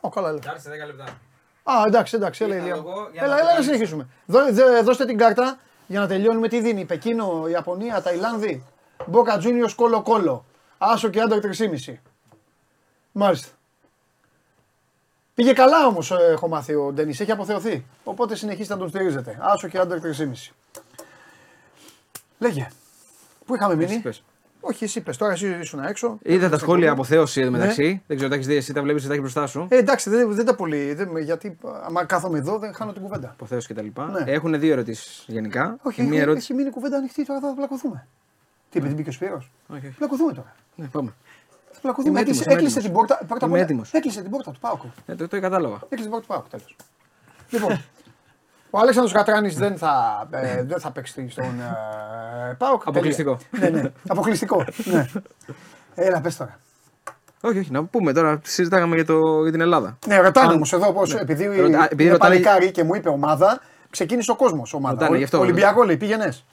[0.00, 0.40] Ω, καλά λέει.
[0.44, 1.04] Εντάξει, 10 λεπτά.
[1.62, 2.76] Α, εντάξει, εντάξει, έλα, Ήρθα Ηλία.
[2.78, 4.06] εγώ για Έλα, να έλα να το συνεχίσουμε.
[4.26, 6.48] Δώ- δε- δώστε την κάρτα για να τελειώνουμε.
[6.48, 8.64] Τι δίνει, Πεκίνο, Ιαπωνία, Ταϊλάνδη,
[9.06, 10.44] Μπόκα Τζούνιος, Κόλο Κόλο.
[10.78, 12.00] Άσο και άντρ 3,5.
[13.12, 13.48] Μάλιστα.
[15.34, 17.84] Πήγε καλά όμως, έχω μάθει ο Ντένις, έχει αποθεωθεί.
[18.04, 19.38] Οπότε συνεχίστε να τον στηρίζετε.
[19.40, 20.52] Άσο και άντρ 3,5.
[22.38, 22.68] Λέγε.
[23.46, 24.22] Πού είχαμε μείνει; Εσύ πες.
[24.64, 26.18] Όχι, εσύ πες, τώρα εσύ ήσουν έξω.
[26.22, 27.58] Είδα τα σχόλια από αποθέωση εδώ Ναι.
[27.58, 28.02] μεταξύ.
[28.06, 29.66] Δεν ξέρω, τα έχει δει, εσύ τα βλέπεις, τα έχει μπροστά σου.
[29.70, 30.94] Ε, εντάξει, δεν, δεν τα πολύ.
[30.94, 33.28] Δεν, γιατί άμα κάθομαι εδώ δεν χάνω την κουβέντα.
[33.28, 33.86] Αποθέωση κτλ.
[34.12, 34.30] Ναι.
[34.32, 35.76] Έχουν δύο ερωτήσεις γενικά.
[35.82, 36.46] Όχι, Η μία έχει, ερώτηση.
[36.50, 38.06] έχει μείνει κουβέντα ανοιχτή, τώρα θα πλακωθούμε.
[38.70, 39.96] Τι είπε, την μπήκε ο Σπύρος; Όχι, όχι.
[39.96, 40.54] Πλακωθούμε τώρα.
[40.74, 41.12] Ναι, πάμε.
[41.72, 42.10] Θα πλακωθούμε.
[42.10, 43.06] Είμαι Έκλεισε, έτοιμος, είμαι έκλεισε την έτοιμος.
[43.08, 43.24] πόρτα.
[43.26, 43.92] Πρώτα απ' Είμαι όλα, έτοιμος.
[43.92, 44.82] Έκλεισε την πόρτα του Πάουκ.
[45.06, 45.76] Ε, το, το κατάλαβα.
[45.84, 46.76] Έκλεισε την πόρτα του Πάουκ, τέλος.
[47.50, 47.80] λοιπόν,
[48.74, 52.82] ο Αλέξανδρος Κατράνης δεν θα, ε, δεν θα παίξει στον ε, Πάουκ.
[52.88, 53.38] Αποκλειστικό.
[53.60, 53.82] ναι, ναι.
[54.08, 54.64] Αποκλειστικό.
[54.84, 55.06] ναι.
[55.94, 56.58] Έλα, πες τώρα.
[57.40, 58.40] Όχι, όχι, να πούμε τώρα.
[58.44, 59.98] Συζητάγαμε για, το, για την Ελλάδα.
[60.06, 61.14] Ναι, ρωτάνε Αν- όμως εδώ πώς.
[61.14, 61.20] ναι.
[61.20, 63.60] Επειδή, Ρωτα- επειδή είναι ρωτάνε- παλικάρι και μου είπε ομάδα,
[63.90, 64.94] ξεκίνησε ο κόσμος ομάδα.
[64.94, 65.38] Ρωτάνε, Ο- γι' αυτό.
[65.38, 66.44] Ολυμπιακό λέει, πήγαινες.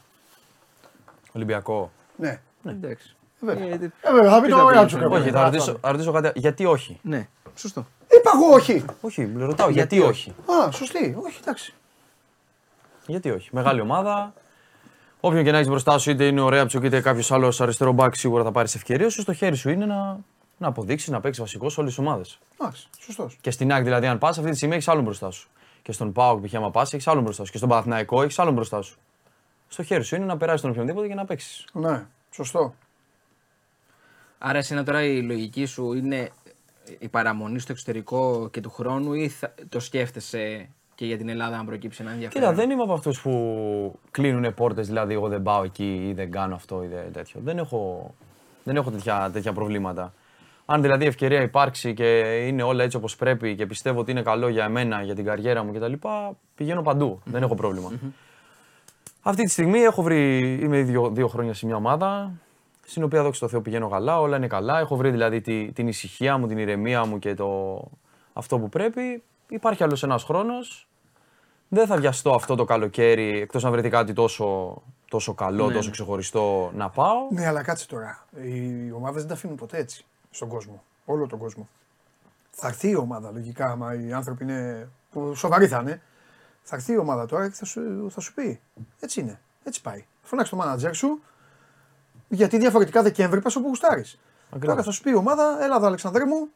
[1.32, 1.91] Ολυμπιακό.
[2.15, 2.39] Ναι.
[2.67, 3.15] Εντάξει.
[3.39, 3.67] Βέβαια.
[3.74, 5.22] Ε, τι- Ε, βέβαια, θα πει Τι το θα ωραία πει, του ε, κρεβάτι.
[5.22, 6.32] Όχι, θα ρωτήσω, θα ρωτήσω κάτι.
[6.39, 7.86] Γιατί όχι; Ναι, σωστό.
[8.20, 8.86] Είπα εγώ όχι.
[9.01, 11.17] Όχι, ρωτάω γιατί, Γιατί όχι; Α, σωστή.
[11.26, 11.74] Όχι, εντάξει.
[13.10, 13.49] Γιατί όχι.
[13.51, 14.34] Μεγάλη ομάδα.
[15.20, 18.16] Όποιον και να έχεις μπροστά σου, είτε είναι ο Ρέαψο είτε κάποιος άλλος αριστερό μπακ,
[18.16, 19.22] σίγουρα θα πάρεις ευκαιρία σου.
[19.22, 20.20] Στο χέρι σου είναι να,
[20.57, 22.39] να αποδείξεις, να παίξεις βασικός σε όλες τις ομάδες.
[22.60, 23.38] Εντάξει, σωστός.
[23.41, 25.49] Και στην ΑΕΚ δηλαδή, αν πας, αυτή τη στιγμή έχεις άλλον μπροστά σου.
[25.82, 26.55] Και στον ΠΑΟΚ, π.χ.
[26.55, 27.51] άμα πας, έχεις άλλον μπροστά σου.
[27.51, 28.97] Και στον Παναθηναϊκό έχεις άλλον μπροστά σου.
[29.68, 31.66] Στο χέρι σου είναι να περάσεις τον οποιονδήποτε και να παίξεις.
[31.74, 32.74] Ναι, σωστό.
[34.38, 36.30] Άρα, εσύ τώρα η λογική σου είναι
[36.99, 40.70] η παραμονή στο εξωτερικό και του χρόνου ή θα- το σκέφτεσαι
[41.00, 42.50] και για την Ελλάδα αν προκύψει ένα ενδιαφέρον.
[42.50, 46.32] Κοίτα, δεν είμαι από αυτούς που κλείνουν πόρτες, δηλαδή εγώ δεν πάω εκεί ή δεν
[46.32, 47.39] κάνω αυτό ή δεν- τέτοιο.
[47.43, 48.14] Δεν έχω,
[48.64, 50.14] δεν έχω τέτοια, τέτοια προβλήματα.
[50.66, 54.22] Αν δηλαδή η ευκαιρία υπάρξει και είναι όλα έτσι όπως πρέπει και πιστεύω ότι είναι
[54.22, 55.93] καλό για εμένα, για την καριέρα μου κτλ.,
[56.56, 57.22] πηγαίνω παντού.
[57.26, 57.91] Δεν έχω πρόβλημα.
[59.22, 62.32] Αυτή τη στιγμή έχω βρει, είμαι δύο, δύο χρόνια σε μια ομάδα,
[62.86, 64.80] στην οποία δόξα τω Θεώ πηγαίνω καλά, όλα είναι καλά.
[64.80, 67.80] Έχω βρει δηλαδή τη, την ησυχία μου, την ηρεμία μου και το,
[68.34, 69.24] αυτό που πρέπει.
[69.50, 70.88] Υπάρχει άλλος ένας χρόνος.
[71.70, 75.86] Δεν θα βιαστώ αυτό το καλοκαίρι, εκτός αν βρεθεί κάτι τόσο, τόσο καλό, Ναι, τόσο
[75.86, 75.91] ναι.
[75.91, 77.28] ξεχωριστό να πάω.
[77.32, 78.26] Ναι, αλλά κάτσε τώρα.
[78.41, 80.84] Οι ομάδες δεν τα αφήνουν ποτέ έτσι στον κόσμο.
[81.05, 81.67] Όλο τον κόσμο.
[82.51, 84.89] Θα έρθει η ομάδα λογικά, άμα οι άνθρωποι είναι.
[85.11, 86.01] που σοβαροί θα είναι.
[86.63, 88.59] Θα έρθει η ομάδα τώρα και θα σου, θα σου πει.
[88.99, 89.39] Έτσι είναι.
[89.63, 90.05] Έτσι πάει.
[90.24, 91.22] Φωνάξει το μάνατζερ σου,
[92.28, 94.20] γιατί διαφορετικά Δεκέμβρη πας όπου γουστάρεις.
[94.59, 96.47] Τώρα θα σου πει η ομάδα, έλα εδώ Αλεξανδρέ μου,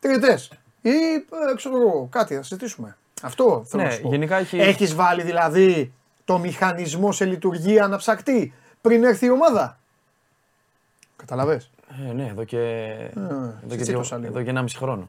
[0.00, 0.52] τριετές.
[0.82, 2.96] Ή ε, ξέρω εγώ, κάτι, θα συζητήσουμε.
[3.22, 4.08] Αυτό θέλω Ναι, να σου πω.
[4.08, 5.92] γενικά έχει- Έχεις βάλει δηλαδή
[6.24, 9.78] το μηχανισμό σε λειτουργία αναψακτή πριν έρθει η ομάδα;
[11.16, 11.70] Καταλαβες;
[12.08, 12.58] Ε, ναι, εδώ και,
[13.16, 14.28] εδώ, και δύο, συζήτωσα λίγο.
[14.28, 15.08] εδώ και 1,5 χρόνο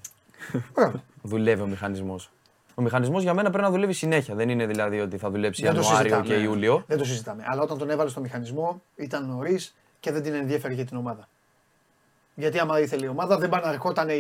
[0.74, 1.04] Μπράβο.
[1.22, 2.30] δουλεύει ο μηχανισμός.
[2.76, 4.36] Ο μηχανισμός για μένα πρέπει να δουλεύει συνέχεια.
[4.36, 6.36] Δεν είναι δηλαδή ότι θα δουλέψει Δεν το Ιανουάριο συζητάμε.
[6.36, 6.84] και Ιούλιο.
[6.88, 7.44] Δεν το συζητάμε.
[7.48, 11.28] Αλλά όταν τον έβαλες στο μηχανισμό ήταν νωρίς και δεν την ενδιαφέρει για την ομάδα.
[12.40, 14.16] Γιατί άμα ήθελε η ομάδα δεν πάνε να ερχόταν η,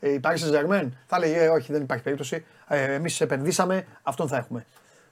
[0.00, 0.88] η Paris Saint-Germain.
[1.06, 2.44] Θα έλεγε «Ε, όχι δεν υπάρχει περίπτωση.
[2.68, 4.66] Ε, Εμείς επενδύσαμε, αυτόν θα έχουμε.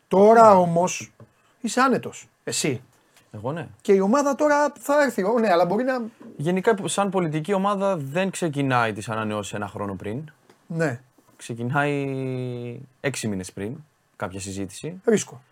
[0.09, 1.13] Τώρα όμως
[1.61, 2.29] είσαι άνετος.
[2.45, 2.83] Εσύ.
[3.33, 3.67] Εγώ ναι.
[3.81, 5.23] Και η ομάδα τώρα θα έρθει.
[5.23, 6.03] Ω, Ναι, αλλά μπορεί να.
[6.37, 10.31] Γενικά, σαν πολιτική ομάδα δεν ξεκινάει τις ανανεώσεις ένα χρόνο πριν.
[10.67, 11.01] Ναι,
[11.37, 13.77] Ξεκινάει έξι μήνες πριν
[14.17, 15.01] κάποια συζήτηση.
[15.05, 15.43] ρίσκο.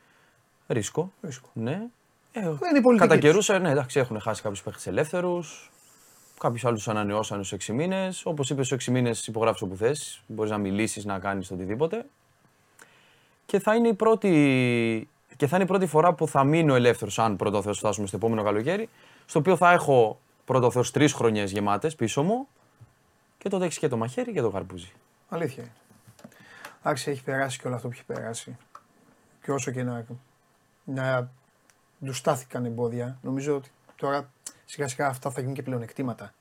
[0.67, 1.13] Ρίσκο.
[1.23, 1.49] ρίσκο.
[1.53, 1.81] Ναι.
[2.33, 3.47] Ε, είναι η πολιτική κατά τους.
[3.47, 5.71] καιρούς, ναι, εντάξει, έχουν χάσει κάποιους παίχτες ελεύθερους.
[6.39, 8.27] Κάποιου άλλου ανανεώσαν στου 6 μήνες.
[8.27, 10.23] Όπως είπες, στου 6 μήνες υπογράφεις όπου θες.
[10.27, 12.07] Μπορείς να μιλήσεις, να κάνεις οτιδήποτε.
[13.47, 17.19] Και θα είναι η πρώτη, και θα είναι η πρώτη φορά που θα μείνω ελεύθερος,
[17.19, 18.89] αν πρώτο Θεός φτάσουμε στο επόμενο καλοκαίρι.
[19.27, 22.49] Στο οποίο θα έχω πρώτο Θεός τρεις χρονιές γεμάτες πίσω μου.
[23.39, 24.93] Και τότε έχει και το μαχαίρι και το καρπούζι.
[25.29, 25.73] Αλήθεια είναι.
[26.81, 28.57] Εντάξει, έχει περάσει και όλο αυτό που έχει περάσει.
[29.43, 30.05] Και όσο και να,
[30.85, 31.31] να
[32.05, 34.31] του στάθηκαν εμπόδια, νομίζω ότι τώρα
[34.71, 36.35] σιγά σιγά αυτά θα γίνουν και πλεονεκτήματα.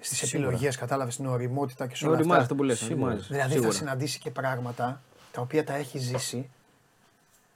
[0.00, 2.42] Στις επιλογές, κατάλαβες την οριμότητα και σε όλα Οριμάζει αυτά.
[2.42, 2.78] αυτό που λες.
[2.78, 3.04] Σίγουρα.
[3.06, 3.26] οριμάζει.
[3.28, 3.70] Δηλαδή Σίγουρα.
[3.70, 5.00] θα συναντήσει και πράγματα
[5.32, 6.50] τα οποία τα έχει ζήσει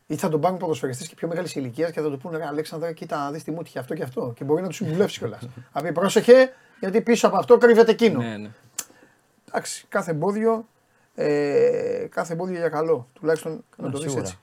[0.07, 2.93] ή θα τον πάρουν ποδοσφαιριστές και πιο μεγάλης ηλικίας και θα του πούνε ρε Αλέξανδρα,
[2.93, 4.33] κοίτα, δεις τι μου τύχε αυτό και αυτό.
[4.37, 5.49] Και μπορεί να τους συμβουλεύσει κιόλας.
[5.73, 8.19] Θα πει πρόσεχε, γιατί πίσω από αυτό κρύβεται εκείνο.
[8.23, 8.51] Ναι, ναι.
[9.49, 10.67] Εντάξει, κάθε εμπόδιο,
[11.15, 13.07] ε, κάθε εμπόδιο για καλό.
[13.13, 14.21] Τουλάχιστον να Ναι, το δεις σίγουρα.
[14.29, 14.39] έτσι.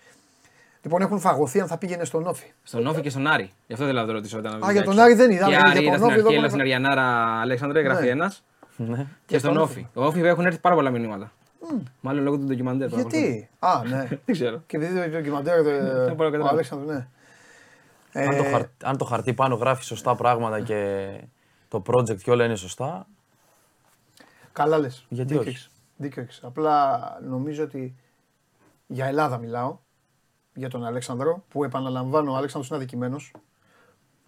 [0.88, 2.51] Λοιπόν, έχουν φαγωθεί αν θα πήγαινε στον Όφη.
[2.64, 3.51] Στον Όφη και στον Άρη.
[3.68, 4.38] Γι' αυτό θέλω να το ρωτήσω.
[4.38, 5.43] Όταν Α, για τον Άρη δεν είδα.
[5.45, 7.81] Και για Άρη τον είδα στην Όφη αρχή, εδώ έλα που στην είναι- Αριανάρα Αλέξανδρε,
[7.81, 8.09] γράφει Ναι.
[8.09, 8.43] ένας.
[8.77, 9.05] Ναι.
[9.26, 9.88] Και στον στον Όφη.
[9.93, 11.31] Ο Όφη έχουν έρθει πάρα πολλά μηνύματα.
[12.01, 12.89] Μάλλον λόγω του ντοκιμαντέρ.
[12.89, 14.07] που Γιατί; Α, ναι.
[14.26, 14.61] Δεν ξέρω.
[14.68, 15.57] Και επειδή το ντοκιμαντέρ.
[15.57, 16.49] ε, μπορώ να Ο καταλάβω.
[16.49, 17.07] Αλέξανδρος, ναι.
[18.23, 21.07] Αν, το Ε, χαρ- αν το χαρτί πάνω γράφει σωστά πράγματα και
[21.68, 23.07] το project και όλα είναι σωστά,
[24.51, 25.05] Καλά λες.
[25.09, 25.69] Γιατί Δίκιο όχι; έχεις.
[25.95, 26.39] Δίκιο έχεις.
[26.43, 27.95] Απλά νομίζω ότι
[28.88, 29.77] για Ελλάδα μιλάω.
[30.57, 33.31] Για τον Αλέξανδρο που επαναλαμβάνω ο Αλέξανδρος είναι αδικημένος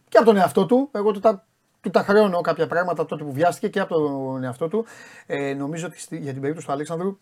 [0.10, 0.90] και από τον εαυτό του.
[0.92, 1.46] Εγώ του τα,
[1.82, 4.86] του τα χρεώνω κάποια πράγματα τότε που βιάστηκε και από τον εαυτό του.
[5.26, 7.18] Ε, νομίζω ότι στη- για την περίπτωση του Αλέξανδρου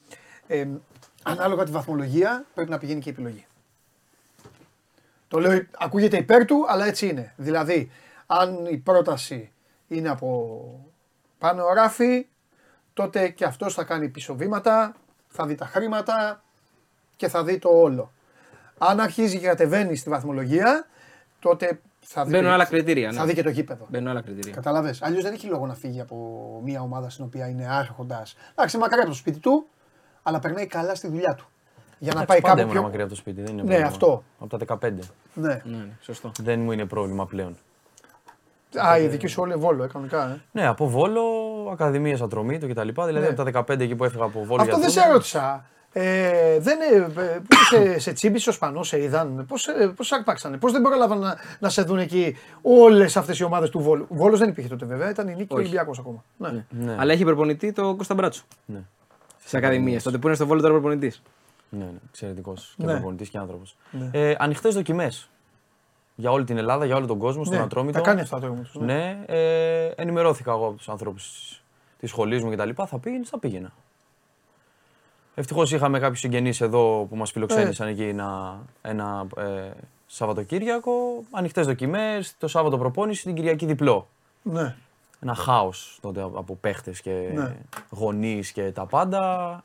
[0.48, 0.68] ε,
[1.24, 3.46] ανάλογα τη βαθμολογία πρέπει να πηγαίνει και η επιλογή.
[5.28, 7.34] Το λέω, ακούγεται υπέρ του, αλλά έτσι είναι.
[7.38, 7.92] Δηλαδή,
[8.26, 9.52] αν η πρόταση
[9.88, 10.90] είναι από
[11.38, 12.28] πάνω ράφι,
[12.94, 14.96] τότε και αυτός θα κάνει πίσω βήματα,
[15.28, 16.44] θα δει τα χρήματα
[17.16, 18.12] και θα δει το όλο.
[18.78, 20.86] Αν αρχίζει και κατεβαίνει στη βαθμολογία,
[21.40, 23.26] τότε θα δει, Μπαίνουν και- άλλα κριτήρια, θα ναι.
[23.28, 23.86] δει και το γήπεδο.
[23.90, 24.54] Μπαίνουν άλλα κριτήρια.
[24.54, 24.96] Κατάλαβε.
[25.00, 26.16] Αλλιώς δεν έχει λόγο να φύγει από
[26.64, 28.36] μια ομάδα στην οποία είναι άρχοντας.
[28.56, 29.68] Εντάξει, μακριά από το σπίτι του,
[30.24, 31.48] αλλά περνάει καλά στη δουλειά του.
[32.00, 32.82] Για να εντάξει, πάει πάντα κάπου ήμουν πιο.
[32.82, 33.42] μακριά από το σπίτι.
[33.42, 33.88] Δεν είναι Ναι, πρόβλημα.
[33.90, 34.24] αυτό.
[34.40, 34.92] Από τα 15.
[35.34, 35.48] Ναι.
[35.48, 36.32] Ναι, ναι, σωστό.
[36.40, 37.58] Δεν μου είναι πρόβλημα πλέον.
[38.88, 40.24] Α, η δική σου όλη βόλο, ε, κανονικά.
[40.30, 40.42] Ε.
[40.52, 41.22] Ναι, από Βόλο,
[41.72, 42.88] Ακαδημίες Ατρομήτου κτλ.
[42.88, 43.28] Δηλαδή Ναι.
[43.28, 45.66] από τα 15 εκεί που έφυγα από Βόλο Αυτό για δεν σε Τούμπα, ρώτησα.
[45.94, 49.46] Ε, δεν, ε, ε, πώς σε, σε τσίμπησε ο Σπανό, σε είδαν.
[49.48, 53.70] Πώς πώς άρπαξανε, πώς δεν πρόλαβαν να, να σε δουν εκεί όλες αυτές οι ομάδες
[53.70, 54.06] του Βόλου.
[54.10, 55.66] Ο Βόλος δεν υπήρχε τότε βέβαια, ήταν η νίκη και ο Όχι.
[55.66, 56.24] Ολυμπιακός ακόμα.
[56.38, 56.66] Ναι.
[56.70, 56.96] Ναι.
[57.00, 58.44] Αλλά έχει προπονητή το Κώστα Μπράτσο.
[58.66, 58.80] Ναι.
[59.44, 60.02] Στι ακαδημίε.
[60.02, 61.22] Τότε που είναι στο Βόλο τώρα προπονητής.
[61.70, 62.92] Ναι, ναι, εξαιρετικός και Ναι.
[62.94, 63.76] προπονητής και άνθρωπος.
[63.92, 64.10] Ναι.
[64.14, 65.30] Ε, Ανοιχτές δοκιμές.
[66.16, 67.98] Για όλη την Ελλάδα, για όλο τον κόσμο, στον Ναι, Ατρόμητο.
[67.98, 68.86] τα κάνει αυτά το όμως, ναι.
[68.94, 71.24] Ναι, ε, ενημερώθηκα εγώ από τους ανθρώπους
[72.00, 72.70] της σχολής μου κτλ.
[72.86, 73.74] Θα πήγαινε, θα πήγαινα.
[75.40, 79.70] Ευτυχώς είχαμε κάποιους συγγενείς εδώ που μας φιλοξένησαν εκεί ένα, ένα ε,
[80.08, 80.92] Σαββατοκύριακο.
[81.32, 84.08] Ανοιχτές δοκιμές, το Σάββατο προπόνηση, την Κυριακή διπλό.
[84.42, 84.76] Ναι.
[85.20, 87.56] Ένα χάος τότε από παίχτες και Ναι.
[87.90, 89.64] γονείς και τα πάντα.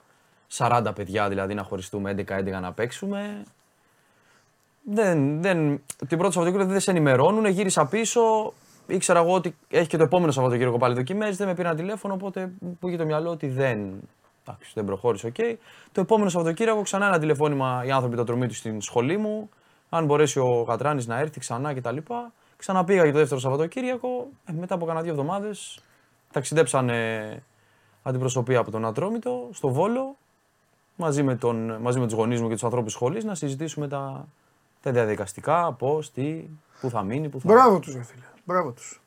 [0.52, 3.42] 40 παιδιά δηλαδή να χωριστούμε, 11-11 να παίξουμε.
[4.82, 8.52] Δεν, δεν, την πρώτη Σαββατοκύριακο δεν σε ενημερώνουν, γύρισα πίσω.
[8.86, 11.36] Ήξερα εγώ ότι έχει και το επόμενο Σαββατοκύριακο πάλι δοκιμές.
[11.36, 13.78] Δεν με πήραν τηλέφωνο, οπότε μου είχε το μυαλό ότι δεν,
[14.46, 15.26] εντάξει, δεν προχώρησε.
[15.26, 15.34] οκ.
[15.92, 19.48] Το επόμενο Σαββατοκύριακο ξανά ένα τηλεφώνημα οι άνθρωποι τα τρομή τους στην σχολή μου.
[19.88, 21.96] Αν μπορέσει ο Κατράνης να έρθει ξανά κτλ.
[22.56, 24.28] Ξαναπήγα για το δεύτερο Σαββατοκύριακο.
[24.44, 25.80] Ε, μετά από κανένα δύο εβδομάδες
[26.32, 27.42] ταξιδέψανε
[28.02, 30.16] αντιπροσωπεία από τον Ατρόμητο στο Βόλο
[30.96, 33.88] μαζί με, τον, μαζί με τους γονείς μου και τους ανθρώπους της σχολής να συζητήσουμε
[33.88, 34.28] τα,
[34.82, 36.44] τα διαδικαστικά, πώς, τι,
[36.80, 37.52] πού θα μείνει, πού θα...
[37.52, 38.24] Μπράβο τους, ρε φίλε.
[38.44, 39.00] Μπράβο τους.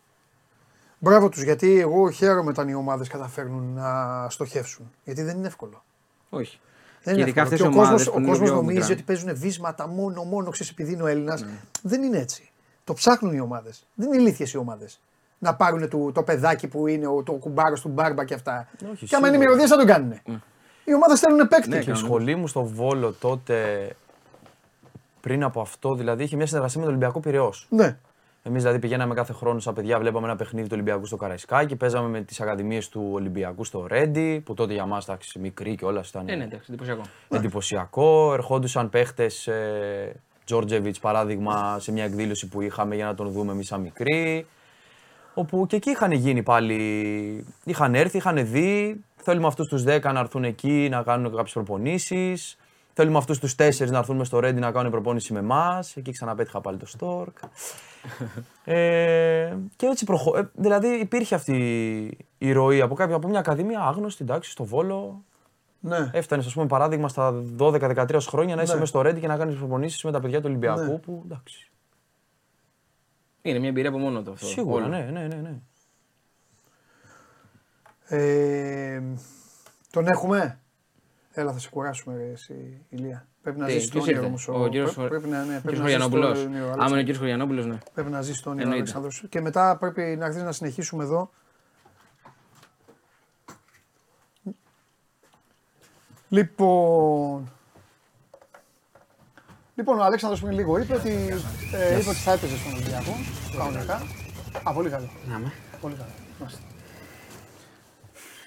[1.05, 4.91] Μπράβο τους, γιατί εγώ χαίρομαι όταν οι ομάδες καταφέρνουν να στοχεύσουν.
[5.03, 5.83] Γιατί δεν είναι εύκολο.
[6.29, 6.59] Όχι.
[7.03, 7.43] Δεν Και είναι ειδικά εύκολο.
[7.43, 8.05] αυτές Και οι ο ομάδες.
[8.07, 11.41] κόσμο ο κόσμος νομίζει ότι παίζουν βίσματα μόνο, μόνο ξέρεις επειδή είναι ο Έλληνας.
[11.41, 11.49] Ναι.
[11.81, 12.51] Δεν είναι έτσι.
[12.83, 13.87] Το ψάχνουν οι ομάδες.
[13.95, 14.99] Δεν είναι ηλίθιε οι ομάδες.
[15.37, 18.67] Να πάρουν το, το παιδάκι που είναι ο, το κουμπάρος του μπάρμπα και αυτά.
[18.91, 19.37] Όχι, και άμα είναι σίγουρα.
[19.37, 20.11] μυρωδιές θα τον κάνουν.
[20.85, 21.69] Οι ομάδες θέλουν παίκτη.
[21.69, 23.89] Ναι, Και η σχολή μου στο Βόλο τότε,
[25.21, 27.67] πριν από αυτό, δηλαδή είχε μια συνεργασία με τον Ολυμπιακό Πυραιός.
[27.69, 27.97] ναι.
[28.47, 32.07] Εμείς δηλαδή πηγαίναμε κάθε χρόνο σαν παιδιά, βλέπαμε ένα παιχνίδι του Ολυμπιακού στο Καραϊσκάκι, παίζαμε
[32.07, 36.03] με τις ακαδημίες του Ολυμπιακού στο Ρέντι, που τότε για μας εντάξει μικρή και όλα
[36.07, 37.01] ήταν Ε, ναι, εντάξει, εντυπωσιακό.
[37.29, 38.33] εντυπωσιακό.
[38.33, 43.67] Ερχόντουσαν παίχτες, ε, Τζόρτζεβιτς παράδειγμα, σε μια εκδήλωση που είχαμε για να τον δούμε εμείς
[43.67, 44.47] σαν μικροί.
[45.33, 47.45] Όπου και εκεί είχαν γίνει πάλι.
[47.63, 49.03] Είχαν έρθει, είχαν δει.
[49.15, 52.57] Θέλουμε αυτούς τους 10 να έρθουν εκεί να κάνουν κάποιες προπονήσεις.
[52.93, 55.95] Θέλουμε αυτούς τους 4 να έρθουν μες στο Ρέντι να κάνουν προπόνηση με εμάς.
[55.95, 57.37] Εκεί ξαναπέτυχα πάλι το Στόρκ.
[58.63, 60.37] Ε, και έτσι προχω...
[60.37, 65.23] ε, δηλαδή υπήρχε αυτή η ροή από, κάποια, από μια ακαδημία άγνωστη, εντάξει, στο Βόλο.
[65.79, 66.09] ναι.
[66.13, 68.79] Έφτανες, ας πούμε, παράδειγμα στα 12-13 χρόνια να είσαι Ναι.
[68.79, 70.81] μέσα στο Ρέντι και να κάνεις προπονήσεις με τα παιδιά του Ολυμπιακού.
[70.81, 70.97] Ναι.
[70.97, 71.69] Που εντάξει.
[73.41, 74.45] Είναι μια εμπειρία από μόνο του αυτό.
[74.45, 74.87] Σίγουρα, Όλο.
[74.95, 75.35] ναι, ναι, ναι.
[75.35, 75.59] ναι.
[78.07, 79.01] Ε,
[79.91, 80.59] τον έχουμε;
[81.31, 83.27] Έλα, θα σε κουράσουμε, ρε, εσύ, Ηλία.
[83.45, 84.63] Πρέπει να Τι, ζήσει το ποιος όνειρο ήρθε; όμω.
[84.65, 86.45] Ο κύριος Χο- Πρέπει να, ναι, πρέπει Κύριος να ζήσει το Χωριανόπουλος.
[86.45, 86.99] όνειρο, Άμα είναι ο Αλέξανδρος.
[87.03, 87.77] κύριος Χωριανόπουλος, ναι.
[87.93, 88.91] Πρέπει να ζήσει το όνειρο, Εννοείται.
[88.97, 89.23] Αλέξανδρος.
[89.29, 91.29] Και μετά πρέπει να έρθει να συνεχίσουμε εδώ.
[96.29, 97.51] Λοιπόν.
[99.75, 101.09] Λοιπόν, ο Αλέξανδρος πριν λίγο είπε ότι,
[101.73, 103.15] ε, είπε ότι θα έπαιζε στον Ολυμπιακό.
[103.57, 104.01] Κανονικά.
[104.63, 105.09] Α, πολύ καλό.
[105.81, 106.09] Πολύ καλό.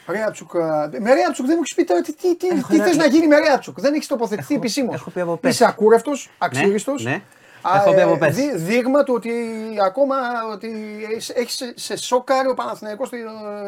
[0.09, 0.12] Μάλιστα.
[0.12, 0.55] Ρέαψουκ,
[0.94, 3.26] ε, με Ρέαψουκ δεν μου έχεις πει τώρα τι, τι, τι, τι θες να γίνει
[3.26, 3.80] με Ρέαψουκ.
[3.80, 4.94] Δεν έχεις τοποθετηθεί επισήμως.
[4.94, 5.56] έχω πει από πέρσι.
[5.62, 6.94] Είσαι ακούρευτος, αξίριστο.
[7.01, 7.22] ναι.
[7.74, 8.56] Έχω πει από πέρσι.
[8.56, 9.30] δείγμα του ότι
[9.85, 10.16] ακόμα
[10.52, 10.70] ότι
[11.35, 13.18] έχεις σε, σε σοκάρει ο Παναθηναϊκός την,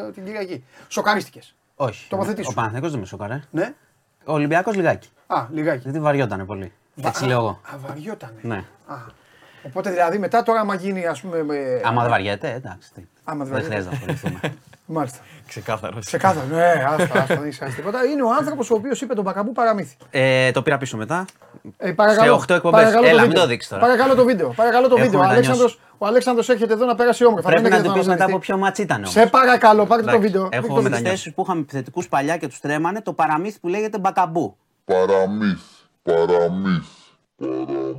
[0.06, 0.64] ε, την Κυριακή.
[0.88, 1.54] Σοκαρίστηκες.
[1.76, 2.08] Όχι.
[2.08, 2.48] Τοποθετήσου.
[2.50, 3.42] Ο Παναθηναϊκός δεν με σόκαρε.
[3.50, 3.74] Ναι.
[4.24, 5.08] Ο Ολυμπιακός λιγάκι.
[5.26, 5.80] Α, λιγάκι.
[5.82, 6.72] Γιατί βαριότανε πολύ.
[7.02, 7.60] Έτσι λέω εγώ.
[7.74, 8.38] Α, βαριότανε.
[8.42, 8.64] Ναι.
[8.86, 8.94] Α,
[9.62, 11.42] οπότε δηλαδή μετά τώρα άμα γίνει ας πούμε...
[11.42, 13.08] με- Άμα δεν βαριέται, εντάξει.
[13.30, 13.36] Τι.
[13.36, 13.74] Άμα δεν δεν βαριέται.
[13.74, 14.54] χρειάζεται να ασχοληθούμε.
[14.96, 15.18] Μάλιστα.
[15.48, 16.06] Ξεκάθαρος.
[16.06, 16.48] Ξεκάθαρος.
[16.50, 18.04] Ναι, άστα, άστα, δεν είσαι τίποτα.
[18.04, 19.96] Είναι ο άνθρωπος ο οποίος είπε τον Μπακαμπού παραμύθι.
[20.10, 21.24] ε, το πήρα πίσω μετά.
[21.76, 22.80] Ε, παρακαλώ, Σε οχτώ εκπομπές.
[22.80, 23.42] παρακαλώ Έλα, μην βίντεο.
[23.42, 23.82] το δείξεις τώρα.
[23.82, 24.48] Παρακαλώ το βίντεο.
[24.56, 25.20] Παρακαλώ το Έχουμε βίντεο.
[25.20, 27.48] Ο να Αλέξανδρος, ο Αλέξανδρος έρχεται εδώ να πέρασε όμορφα.
[27.48, 28.46] Πρέπει Δεν να έρχεται του πεις μετά βασανιστεί.
[28.46, 29.10] από ποιο ματς ήταν όμως.
[29.10, 30.48] Σε παρακαλώ, πάρτε το Εντάξει, βίντεο.
[30.50, 31.10] Έχω Δείξτε το με τι βίντεο.
[31.12, 34.56] θέσει που είχαμε επιθετικού παλιά και τους τρέμανε το παραμύθι που λέγεται μπακαμπού.
[34.84, 35.60] Παραμύθ,
[36.02, 36.86] παραμύθ,
[37.36, 37.96] Τώρα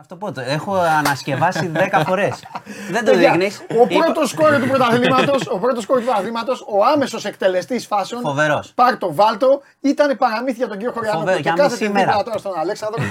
[0.00, 0.44] αυτό πότε.
[0.48, 2.42] Έχω ανασκευάσει 10 φορές.
[2.90, 3.50] δεν το Παιδιά, δείχνει.
[3.80, 8.20] Ο πρώτος σκόρ του πρωταθλήματος, ο πρώτος σκόρ του πρωταθλήματος, ο άμεσος εκτελεστής φάσεων.
[8.22, 8.72] Φοβερός.
[8.74, 11.18] Πάρ το, βάλτο, ήταν παραμύθι για τον κύριο Χωριανό.
[11.18, 12.06] Φοβερό, Και για κάθεται μισή μέρα.
[12.06, 13.02] δίπλα τώρα στον Αλέξανδρο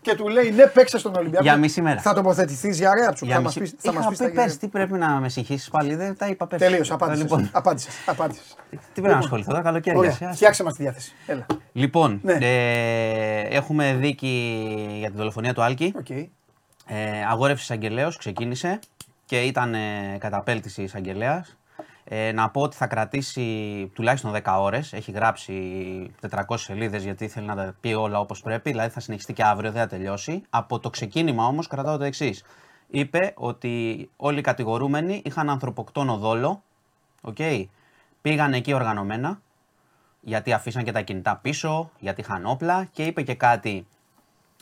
[0.00, 1.42] και του λέει ναι, παίξε στον Ολυμπιακό.
[1.44, 2.00] Για μισή μέρα.
[2.00, 3.24] Θα τοποθετηθείς για ρέα του.
[3.24, 3.74] Για Θα μας μισή...
[3.74, 3.80] πει.
[3.82, 4.56] Θα μας Είχα πεις πει, τα πες, γύρω.
[4.60, 5.94] τι πρέπει να με συγχύσεις πάλι.
[5.94, 6.58] Δεν τα είπα πες.
[6.58, 7.22] Τελείως, Ε, απάντησες.
[7.22, 7.94] Λοιπόν, Απάντησες.
[8.06, 8.56] Απάντησες.
[8.70, 9.96] τι πρέπει να ασχοληθώ τώρα, καλοκαίρι.
[9.96, 10.34] Ωραία, εσύ, άσε.
[10.34, 11.12] φτιάξε μας τη διάθεση.
[11.26, 11.46] Έλα.
[11.72, 12.38] Λοιπόν, Ναι.
[12.40, 14.64] ε, έχουμε δίκη
[14.98, 15.94] για την δολοφονία του Άλκη.
[16.86, 16.96] Οκ.
[16.96, 18.78] Ε, αγόρευση εισαγγελέως ξεκίνησε
[19.24, 21.56] και ήταν ε, καταπέλτης η εισαγγελέας.
[22.04, 24.92] Ε, να πω ότι θα κρατήσει τουλάχιστον 10 ώρες.
[24.92, 25.54] Έχει γράψει
[26.30, 28.70] 400 σελίδες γιατί θέλει να τα πει όλα όπως πρέπει.
[28.70, 30.42] Δηλαδή θα συνεχιστεί και αύριο, δεν θα τελειώσει.
[30.50, 32.44] Από το ξεκίνημα όμως κρατάω το εξής.
[32.88, 36.62] Είπε ότι όλοι οι κατηγορούμενοι είχαν ανθρωποκτόνο δόλο.
[37.22, 37.64] Okay.
[38.22, 39.40] Πήγαν εκεί οργανωμένα
[40.20, 43.86] γιατί αφήσαν και τα κινητά πίσω, γιατί είχαν όπλα και είπε και κάτι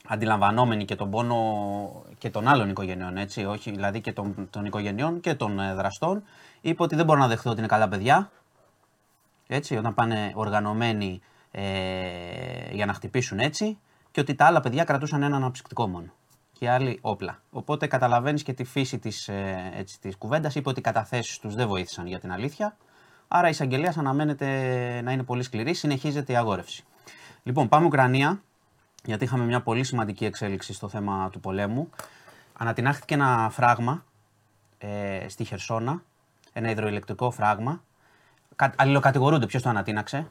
[0.07, 5.21] αντιλαμβανόμενοι και τον πόνο και των άλλων οικογενειών, έτσι, όχι δηλαδή και των, των οικογενειών
[5.21, 6.23] και των ε, δραστών,
[6.61, 8.31] είπε ότι δεν μπορώ να δεχθώ ότι είναι καλά παιδιά,
[9.47, 11.21] έτσι, όταν πάνε οργανωμένοι
[11.51, 11.63] ε,
[12.73, 13.79] για να χτυπήσουν έτσι
[14.11, 16.13] και ότι τα άλλα παιδιά κρατούσαν ένα αναψυκτικό μόνο
[16.53, 17.43] και άλλοι όπλα.
[17.51, 21.55] Οπότε καταλαβαίνεις και τη φύση της, ε, έτσι, της κουβέντας, είπε ότι οι καταθέσεις τους
[21.55, 22.77] δεν βοήθησαν για την αλήθεια,
[23.29, 24.47] άρα η εισαγγελία αναμένεται
[25.05, 26.85] να είναι πολύ σκληρή, συνεχίζεται η αγόρευση.
[27.43, 28.43] Λοιπόν, πάμε Ουκρανία,
[29.05, 31.91] γιατί είχαμε μια πολύ σημαντική εξέλιξη στο θέμα του πολέμου.
[32.59, 34.05] Ανατινάχθηκε ένα φράγμα
[34.79, 36.03] ε, στη Χερσόνα,
[36.53, 37.83] ένα υδροηλεκτρικό φράγμα.
[38.57, 40.27] Κα, αλληλοκατηγορούνται ποιος το ανατείναξε.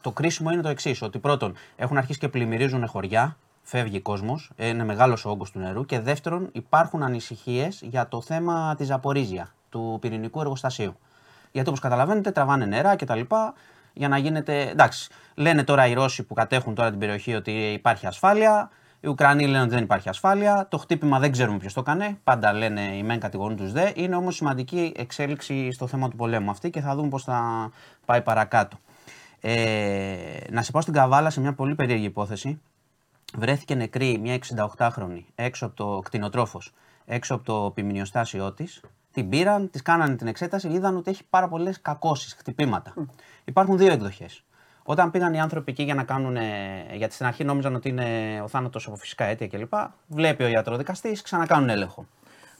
[0.00, 4.84] Το κρίσιμο είναι το εξής: Ότι πρώτον, έχουν αρχίσει και πλημμυρίζουν χωριά, φεύγει κόσμος, είναι
[4.84, 5.84] μεγάλος ο όγκος του νερού.
[5.84, 10.96] Και δεύτερον, υπάρχουν ανησυχίες για το θέμα της Ζαπορίζια, του πυρηνικού εργοστασίου.
[11.52, 13.20] Γιατί όπως καταλαβαίνετε, τραβάνε νερά κτλ.
[13.92, 14.68] Για να γίνεται.
[14.68, 18.70] Εντάξει, λένε τώρα οι Ρώσοι που κατέχουν τώρα την περιοχή ότι υπάρχει ασφάλεια.
[19.00, 20.66] Οι Ουκρανοί λένε ότι δεν υπάρχει ασφάλεια.
[20.70, 22.18] Το χτύπημα δεν ξέρουμε ποιος το έκανε.
[22.24, 23.90] Πάντα λένε οι μεν κατηγορούν τους δε.
[23.94, 27.70] Είναι όμως σημαντική εξέλιξη στο θέμα του πολέμου αυτή και θα δούμε πώς θα
[28.04, 28.78] πάει παρακάτω.
[29.40, 30.16] Ε,
[30.50, 32.60] να σε πάω στην Καβάλα σε μια πολύ περίεργη υπόθεση.
[33.36, 34.38] Βρέθηκε νεκρή μια
[34.76, 36.72] 68χρονη έξω από το κτηνοτρόφος,
[37.04, 38.80] έξω από το ποιμηνιοστάσιό της.
[39.12, 42.94] Την πήραν, τη κάνανε την εξέταση, είδαν ότι έχει πάρα πολλές κακώσεις, χτυπήματα.
[43.44, 44.42] Υπάρχουν δύο εκδοχές.
[44.82, 46.36] Όταν πήγαν οι άνθρωποι εκεί για να κάνουν.
[46.92, 49.72] Γιατί στην αρχή νόμιζαν ότι είναι ο θάνατος από φυσικά αίτια κλπ.
[50.06, 52.06] Βλέπει ο ιατροδικαστής, ξανακάνουν έλεγχο.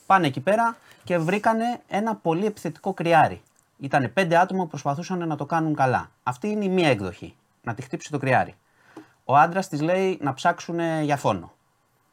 [0.06, 3.42] Πάνε εκεί πέρα και βρήκανε ένα πολύ επιθετικό κρυάρι.
[3.78, 6.10] Ήταν πέντε άτομα που προσπαθούσαν να το κάνουν καλά.
[6.22, 7.34] Αυτή είναι η μία εκδοχή.
[7.62, 8.54] Να τη χτύψει το κρυάρι.
[9.24, 11.52] Ο άντρας της λέει να ψάξουν για φόνο.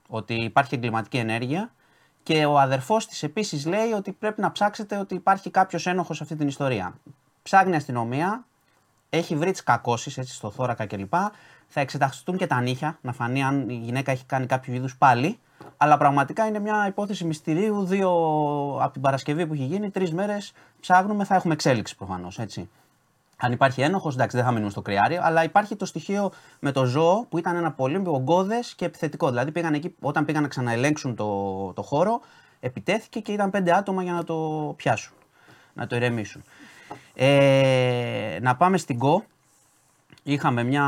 [0.08, 1.72] Ότι υπάρχει εγκληματική ενέργεια.
[2.28, 6.24] Και ο αδερφός της επίσης λέει ότι πρέπει να ψάξετε ότι υπάρχει κάποιος ένοχος σε
[6.24, 6.94] αυτή την ιστορία.
[7.44, 8.46] Ψάχνει η αστυνομία,
[9.10, 11.14] έχει βρει τις κακώσεις έτσι στο θώρακα κλπ.
[11.68, 15.40] Θα εξεταστούν και τα νύχια, να φανεί αν η γυναίκα έχει κάνει κάποιο είδους πάλι.
[15.78, 17.86] Αλλά πραγματικά είναι μια υπόθεση μυστηρίου.
[17.86, 18.10] Δύο
[18.82, 22.40] από την Παρασκευή που έχει γίνει, τρεις μέρες ψάχνουμε, θα έχουμε εξέλιξη προφανώς.
[23.38, 23.46] Έτσι.
[23.46, 26.86] Αν υπάρχει ένοχος, εντάξει, δεν θα μείνουμε στο κρυάρι, αλλά υπάρχει το στοιχείο με το
[26.86, 29.30] ζώο που ήταν ένα πολύ ογκώδες και επιθετικό.
[29.30, 32.22] Δηλαδή, πήγαν εκεί, όταν πήγαν να ξαναελέγξουν το, το χώρο,
[32.60, 35.14] επιτέθηκε και ήταν πέντε άτομα για να το πιάσουν,
[35.74, 36.44] να το ηρεμήσουν.
[37.14, 39.24] Ε, να πάμε στην ΚΟ.
[40.24, 40.86] Είχαμε μια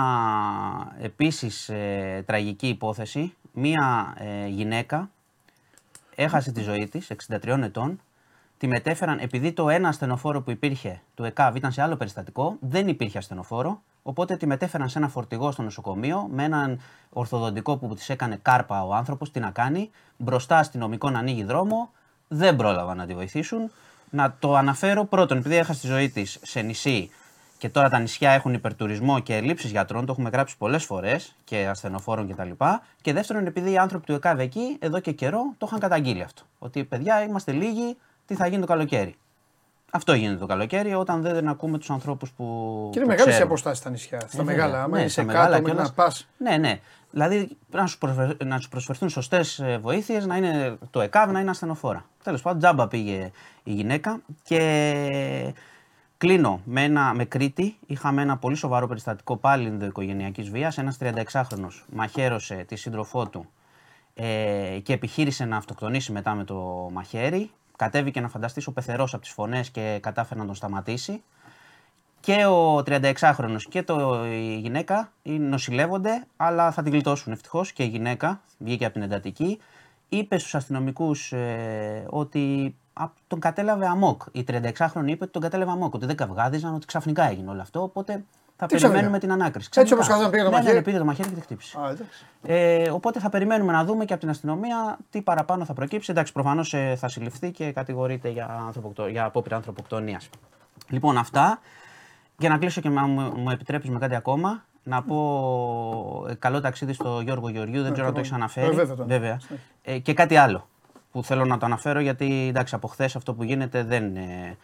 [1.02, 3.34] επίσης ε, τραγική υπόθεση.
[3.52, 5.10] Μία ε, γυναίκα
[6.16, 8.00] έχασε τη ζωή της, 63 ετών.
[8.60, 12.88] Τη μετέφεραν, επειδή το ένα ασθενοφόρο που υπήρχε του ΕΚΑΒ ήταν σε άλλο περιστατικό, δεν
[12.88, 13.82] υπήρχε ασθενοφόρο.
[14.04, 16.80] Οπότε τη μετέφεραν σε ένα φορτηγό στο νοσοκομείο με έναν
[17.10, 19.32] ορθοδοντικό που της έκανε κάρπα ο άνθρωπος.
[19.32, 21.92] Τι να κάνει, μπροστά αστυνομικό να ανοίγει δρόμο,
[22.28, 23.72] δεν πρόλαβαν να τη βοηθήσουν.
[24.10, 27.10] Να το αναφέρω πρώτον, επειδή έχασε τη ζωή της σε νησί
[27.58, 31.68] και τώρα τα νησιά έχουν υπερτουρισμό και ελλείψεις γιατρών, το έχουμε γράψει πολλές φορές και
[31.68, 32.50] ασθενοφόρων κτλ.
[32.50, 36.22] Και, και δεύτερον, επειδή οι άνθρωποι του ΕΚΑΒ εκεί εδώ και καιρό το είχαν καταγγείλει
[36.22, 36.42] αυτό.
[36.60, 37.98] Ότι παιδιά είμαστε λίγοι,
[38.30, 39.16] τι θα γίνει το καλοκαίρι.
[39.92, 42.44] Αυτό γίνεται το καλοκαίρι όταν δεν ακούμε τους ανθρώπους που.
[42.92, 43.48] Και είναι που μεγάλε οι ξέρουν.
[43.52, 44.20] αποστάσεις στα νησιά.
[44.28, 44.66] Στα Ε, μεγάλα.
[44.66, 44.84] βέβαια.
[44.84, 45.94] Άμα Ναι, είσαι στα κάτω μεγάλα μέχρι να κιόλας.
[45.94, 46.28] πας.
[46.38, 46.80] Ναι, ναι.
[47.12, 48.46] Δηλαδή να σου, προσφερ...
[48.46, 52.06] να σου προσφερθούν σωστές βοήθειες, να είναι το ΕΚΑΒ, να είναι ασθενοφόρα.
[52.24, 53.32] Τέλος πάντων, τζάμπα πήγε
[53.64, 55.54] η γυναίκα και
[56.18, 57.78] Κλείνω με, ένα, με Κρήτη.
[57.88, 60.78] Είχαμε ένα πολύ σοβαρό περιστατικό πάλι ενδοοικογενειακής βίας.
[60.78, 63.50] Ένας 36χρονο μαχαίρωσε τη σύντροφό του
[64.14, 67.52] ε, και επιχείρησε να αυτοκτονήσει μετά με το μαχαίρι.
[67.80, 71.24] Κατέβηκε να φανταστεί ο πεθερός από τις φωνές και κατάφερε να τον σταματήσει.
[72.20, 77.88] Και ο 36χρονος και το, η γυναίκα νοσηλεύονται, αλλά θα την γλιτώσουν ευτυχώς και η
[77.88, 79.60] γυναίκα βγήκε από την εντατική.
[80.10, 84.22] Είπε στους αστυνομικούς ε, ότι α, τον κατέλαβε αμόκ.
[84.32, 87.82] Η 36χρονη είπε ότι τον κατέλαβε αμόκ, ότι δεν καυγάδιζαν, ότι ξαφνικά έγινε όλο αυτό.
[87.82, 88.24] Οπότε
[88.60, 89.70] θα Τι περιμένουμε ξαφνικά; την ανάκριση.
[89.74, 90.30] Έτσι όπως Ξαφνικά.
[90.30, 90.74] καθόταν πήγε το ναι, μαχαίρι.
[90.74, 91.78] Ναι, ναι, πήγε το μαχαίρι και τη χτύπησε.
[91.80, 92.26] Α, εντάξει.
[92.44, 96.12] Ε, οπότε θα περιμένουμε να δούμε και από την αστυνομία τι παραπάνω θα προκύψει.
[96.12, 99.08] Εντάξει, προφανώς θα συλληφθεί και κατηγορείται για, ανθρωποκτο...
[99.08, 100.30] για απόπειρα ανθρωποκτονίας.
[100.90, 101.60] Λοιπόν, αυτά.
[102.38, 106.62] Για να κλείσω και αν μου, μου επιτρέπεις με κάτι ακόμα, να πω ε, καλό
[106.62, 107.84] ταξίδι στο Γιώργο Γεωργίου.
[107.84, 108.68] Δεν ξέρω αν το έχεις αναφέρει.
[108.68, 109.20] Ε, βέβαια το ανέφερα.
[109.20, 109.40] βέβαια.
[109.82, 110.68] Ε, και κάτι άλλο
[111.12, 114.16] που θέλω να το αναφέρω γιατί εντάξει, από χθες αυτό που γίνεται δεν.
[114.16, 114.58] Ε,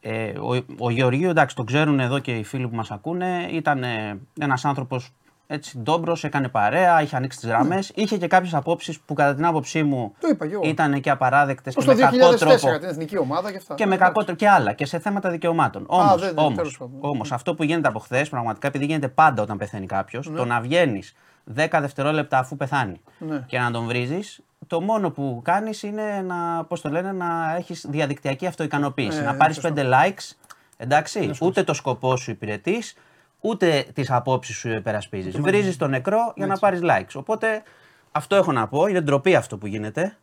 [0.00, 3.82] ε, ο, ο Γεωργίου, εντάξει, το ξέρουν εδώ και οι φίλοι που μας ακούνε, ήταν
[3.82, 5.10] ε, ένας άνθρωπος
[5.50, 7.92] έτσι ντόμπρος, έκανε παρέα, είχε ανοίξει τις γραμμές.
[7.94, 10.10] Είχε και κάποιες απόψεις που κατά την άποψή μου Ναι.
[10.20, 10.62] Το είπα και εγώ.
[10.64, 12.78] ήταν και απαράδεκτες και Ως το με κακό 2004 τρόπο.
[12.78, 13.74] την εθνική ομάδα και αυτά.
[13.74, 15.84] Και με κακό τρόπο και άλλα και σε θέματα δικαιωμάτων.
[15.86, 16.98] Όμως, δεν- δεν, όμως, τέλος πάντων.
[17.00, 20.36] όμως, αυτό που γίνεται από χθες, πραγματικά επειδή γίνεται πάντα όταν πεθαίνει κάποιος, Ναι.
[20.36, 21.14] το να βγαίνεις
[21.56, 23.44] 10 δευτερόλεπτα αφού πεθάνει Ναι.
[23.46, 27.86] και να τον βρίζεις, το μόνο που κάνεις είναι να, πώς το λένε, να έχεις
[27.88, 29.18] διαδικτυακή αυτοικανοποίηση.
[29.18, 29.72] Ναι, να ναι, πάρεις σωστό.
[29.76, 30.36] 5 likes,
[30.76, 32.96] εντάξει, ούτε το σκοπό σου υπηρετείς,
[33.40, 35.40] ούτε τις απόψεις σου υπερασπίζεις.
[35.40, 37.12] Βρίζεις το νεκρό για να πάρεις likes.
[37.14, 37.62] Οπότε
[38.12, 38.86] αυτό έχω να πω.
[38.86, 40.16] Είναι ντροπή αυτό που γίνεται.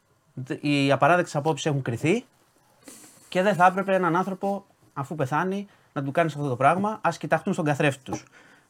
[0.61, 2.26] Οι απαράδεκτες απόψεις έχουν κρυθεί
[3.30, 6.89] και δεν θα έπρεπε έναν άνθρωπο, αφού πεθάνει, να του κάνεις αυτό το πράγμα.
[6.89, 8.23] Α κοιταχτούν στον καθρέφτη τους.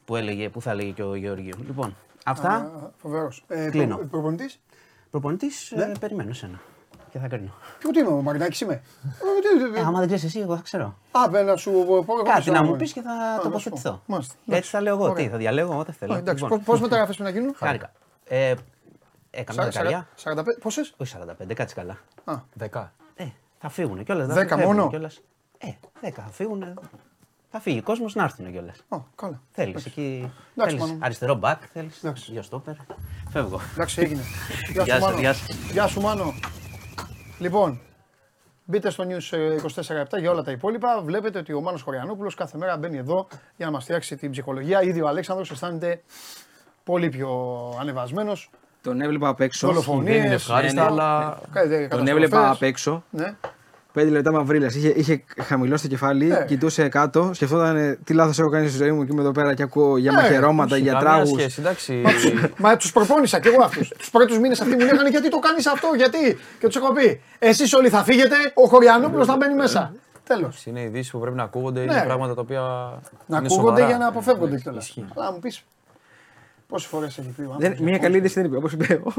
[0.06, 1.56] Που, έλεγε, που θα έλεγε και ο Γεωργίου.
[1.66, 1.96] Λοιπόν,
[2.26, 2.72] αυτά.
[2.98, 3.44] Φοβερός.
[3.48, 3.98] Ε, Κλείνω.
[3.98, 4.60] Προπονητής;
[5.12, 5.84] Προπονητής, Ναι.
[5.84, 6.60] ε, περιμένω σένα.
[7.12, 7.52] Και θα κρίνω.
[7.80, 8.82] Ποιο τι είμαι, ο Μαρινάκης είμαι.
[9.76, 10.98] Ε, άμα δεν ξέρεις εσύ, εγώ θα ξέρω.
[11.12, 11.96] Α, μπε να σου πω.
[11.96, 12.72] εγώ Κάτι ξέρω, να εγώ.
[12.72, 13.92] μου πεις και θα να σου τοποθετηθώ.
[13.92, 14.02] πω.
[14.06, 14.36] Μάλιστα.
[14.50, 15.04] Έτσι θα λέω εγώ.
[15.04, 15.24] Ωραία.
[15.24, 16.16] Τι, θα διαλέγω ό,τι θέλω.
[16.16, 17.92] Εντάξει, Λοιπόν, πώς μεταγραφές πρέπει να γίνουν; Χάρηκα.
[18.28, 18.54] Ε,
[19.32, 20.08] έκανα δεκαριά.
[20.24, 20.44] 45.
[20.62, 21.18] Πόσες; Όχι
[21.50, 21.98] 45, κάτσε καλά.
[22.24, 22.92] Α, 10.
[23.16, 23.26] Ε,
[23.60, 24.28] θα φύγουν κιόλας.
[24.28, 24.92] Δέκα μόνο;
[25.58, 25.68] Ε,
[26.02, 26.80] 10 θα φύγουν.
[27.58, 28.84] Θα φύγει ο κόσμος να έρθουν κιόλας.
[28.90, 29.42] α, καλά.
[29.52, 30.32] Θέλεις εκεί.
[30.56, 30.98] Εντάξει, Θέλεις Μάνο.
[31.06, 31.98] αριστερό μπακ, θέλεις.
[32.04, 32.32] Εντάξει.
[32.32, 32.74] Δύο στόπερ.
[33.30, 33.60] Φεύγω.
[33.74, 34.22] Εντάξει, έγινε.
[34.74, 35.20] Γεια Γεια σου, σου, Μάνο.
[35.20, 35.46] γεια σου.
[35.72, 36.34] Γεια σου, Μάνο.
[37.40, 37.80] Λοιπόν,
[38.66, 39.56] μπείτε στο News ε,
[40.16, 41.02] 24 για όλα τα υπόλοιπα.
[41.02, 43.28] Βλέπετε ότι ο Μάνος Χωριανόπουλος κάθε μέρα μπαίνει εδώ
[43.58, 44.82] για να μας φτιάξει την ψυχολογία.
[44.84, 46.02] Ήδη ο Αλέξανδρος αισθάνεται
[46.84, 47.30] πολύ πιο
[47.80, 48.50] ανεβασμένος.
[48.82, 49.68] Τον έβλεπα απ' έξω.
[49.68, 50.16] Δολοφονίες.
[50.16, 51.02] Δεν είναι ευχάριστα, ναι, ναι.
[51.02, 52.10] αλλά Κάτι Τον καταστροφές.
[52.10, 53.04] έβλεπα απ' έξω.
[53.10, 53.36] Ναι.
[53.96, 54.76] Πέντε λεπτά μαυρίλας.
[54.76, 56.46] Είχε, είχε χαμηλώσει το κεφάλι, Ε.
[56.48, 59.54] κοιτούσε κάτω, σκεφτόταν ε, τι λάθος έχω κάνει στη ζωή μου και είμαι εδώ πέρα
[59.54, 61.30] και ακούω για Ε, μαχαιρώματα, για καμία τράγους.
[61.40, 62.02] σχέση, εντάξει.
[62.58, 63.88] Μα του προπόνησα κι εγώ αυτούς.
[63.98, 67.22] τους πρώτους μήνες αυτοί μου λέγανε γιατί το κάνεις αυτό, γιατί; Και τους έχω πει,
[67.40, 69.94] εσείς όλοι θα φύγετε, ο Χωριανόπουλος θα μπαίνει μέσα.
[70.28, 70.66] Τέλος.
[70.66, 71.94] Είναι ειδήσεις που πρέπει να ακούγονται, Ναι.
[71.94, 72.60] είναι πράγματα τα οποία.
[73.26, 73.86] Να είναι ακούγονται σοβαρά.
[73.88, 74.88] για να αποφεύγονται κιόλας.
[74.88, 75.06] Ισχύει.
[75.16, 75.64] Αλλά μου πεις.
[76.68, 78.58] Πόσες φορές έχει πει ο Δεν, άνθρωπος, μια καλή είδηση δεν είπε.
[78.58, 79.12] Όπως είπε ο,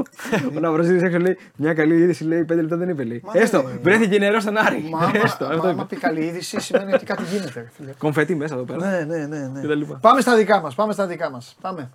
[0.55, 3.03] ο Ναυροζίδης έξω λέει: Μια καλή είδηση λέει: Πέντε λεπτά δεν είπε.
[3.03, 3.21] Λέει.
[3.25, 4.87] Μα Έστω, δεν- βρέθηκε νερό στον Άρη.
[4.91, 5.95] Μα άμα- Έστω, μα αυτό άμα είπε.
[5.95, 7.51] πει καλή είδηση σημαίνει ότι κάτι γίνεται.
[7.59, 7.91] ρε φίλε.
[7.97, 8.85] Κομφετή μέσα εδώ πέρα.
[8.89, 9.47] Ναι, ναι, ναι.
[9.53, 9.61] ναι.
[9.61, 9.97] Και τα λοιπά.
[10.01, 10.75] Πάμε στα δικά μας.
[10.75, 11.57] Πάμε στα δικά μας.
[11.61, 11.89] Πάμε.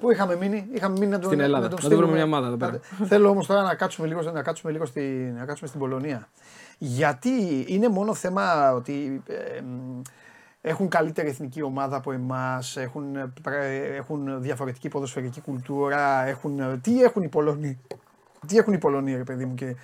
[0.00, 1.62] Πού είχαμε μείνει, είχαμε μείνει να τον Στην Ελλάδα.
[1.64, 2.24] να τον Να το βρούμε στείλουμε.
[2.26, 2.70] μια ομάδα εδώ πέρα.
[2.70, 3.06] Άντε.
[3.06, 6.28] Θέλω όμως τώρα να κάτσουμε λίγο, να κάτσουμε λίγο στην, να κάτσουμε στην Πολωνία.
[6.78, 10.00] Γιατί είναι μόνο θέμα ότι ε, μ,
[10.60, 16.78] έχουν καλύτερη εθνική ομάδα από εμάς, έχουν, ε, πρέ- έχουν διαφορετική ποδοσφαιρική κουλτούρα, έχουν, ε,
[16.78, 17.78] τι έχουν οι Πολωνοί.
[18.46, 19.76] Τι έχουν οι Πολωνοί, ρε παιδί μου, και,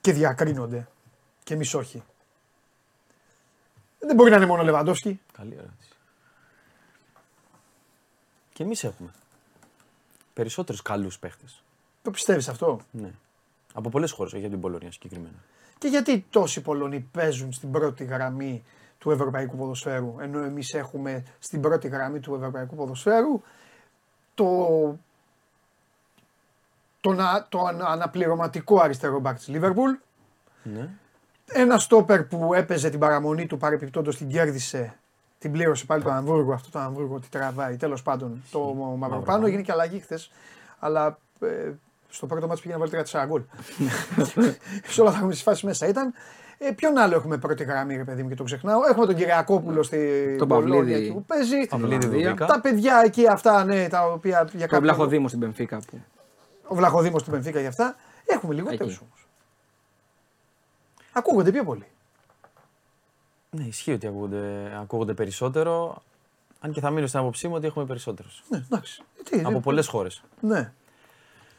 [0.00, 0.88] και διακρίνονται.
[1.44, 2.02] Και εμείς όχι.
[3.98, 5.20] Δεν μπορεί να είναι μόνο ο Λεβαντόφσκι.
[5.32, 5.90] Καλή ερώτηση.
[8.52, 9.10] Και εμείς έχουμε.
[10.34, 11.62] Περισσότερους καλούς παίχτες.
[12.02, 13.10] Το πιστεύεις αυτό; Ναι.
[13.74, 15.38] Από πολλές χώρες, όχι από την Πολωνία συγκεκριμένα.
[15.78, 18.64] Και γιατί τόσοι Πολωνοί παίζουν στην πρώτη γραμμή
[18.98, 23.42] του ευρωπαϊκού ποδοσφαίρου, ενώ εμείς έχουμε στην πρώτη γραμμή του ευρωπαϊκού ποδοσφαίρου
[24.34, 24.66] το,
[27.00, 29.90] το, να- το ανα- αναπληρωματικό αριστερό μπακ της Λίβερπουλ,
[30.62, 30.88] Ναι.
[31.46, 34.98] ένα στόπερ που έπαιζε την παραμονή του παρεπιπτόντως την κέρδισε,
[35.38, 38.60] την πλήρωσε πάλι το Αμβούργο, αυτό το Αμβούργο τι τραβάει, τέλος πάντων το
[38.98, 40.30] Μαυροπάνο, έγινε και αλλαγή χθες,
[40.78, 41.70] αλλά ε,
[42.08, 43.42] στο πρώτο μάτι πήγε να βάλει 34 γκολ.
[44.92, 46.12] Σε όλα τα έχουμε φάσεις μέσα ήταν.
[46.58, 48.80] Ε, ποιον άλλο έχουμε πρώτη γραμμή, ρε παιδί μου, και το ξεχνάω.
[48.90, 51.02] Έχουμε τον Κυριακόπουλο στη Τον Πολώνια Παυλίδη.
[51.04, 51.66] εκεί που παίζει.
[51.66, 52.20] Παυλίδη Ολλανδία.
[52.28, 52.46] Δουβίκα.
[52.46, 54.80] Τα παιδιά εκεί αυτά, ναι, τα οποία για Το κάποιο.
[54.80, 56.00] Βλαχοδήμο στην Πενφύκα που.
[56.66, 57.96] Ο Βλαχοδήμος του Πενφύκα για αυτά.
[58.26, 59.04] Έχουμε λιγότερους Εκεί.
[59.04, 59.26] όμως.
[61.12, 61.86] Ακούγονται πιο πολύ.
[63.50, 66.02] Ναι, ισχύει ότι ακούγονται, ακούγονται περισσότερο.
[66.60, 68.42] Αν και θα μείνω στην άποψή μου ότι έχουμε περισσότερους.
[68.48, 69.02] Ναι, εντάξει.
[69.18, 70.22] Ε, Τι, Από ε, πολλές χώρες.
[70.40, 70.72] Ναι.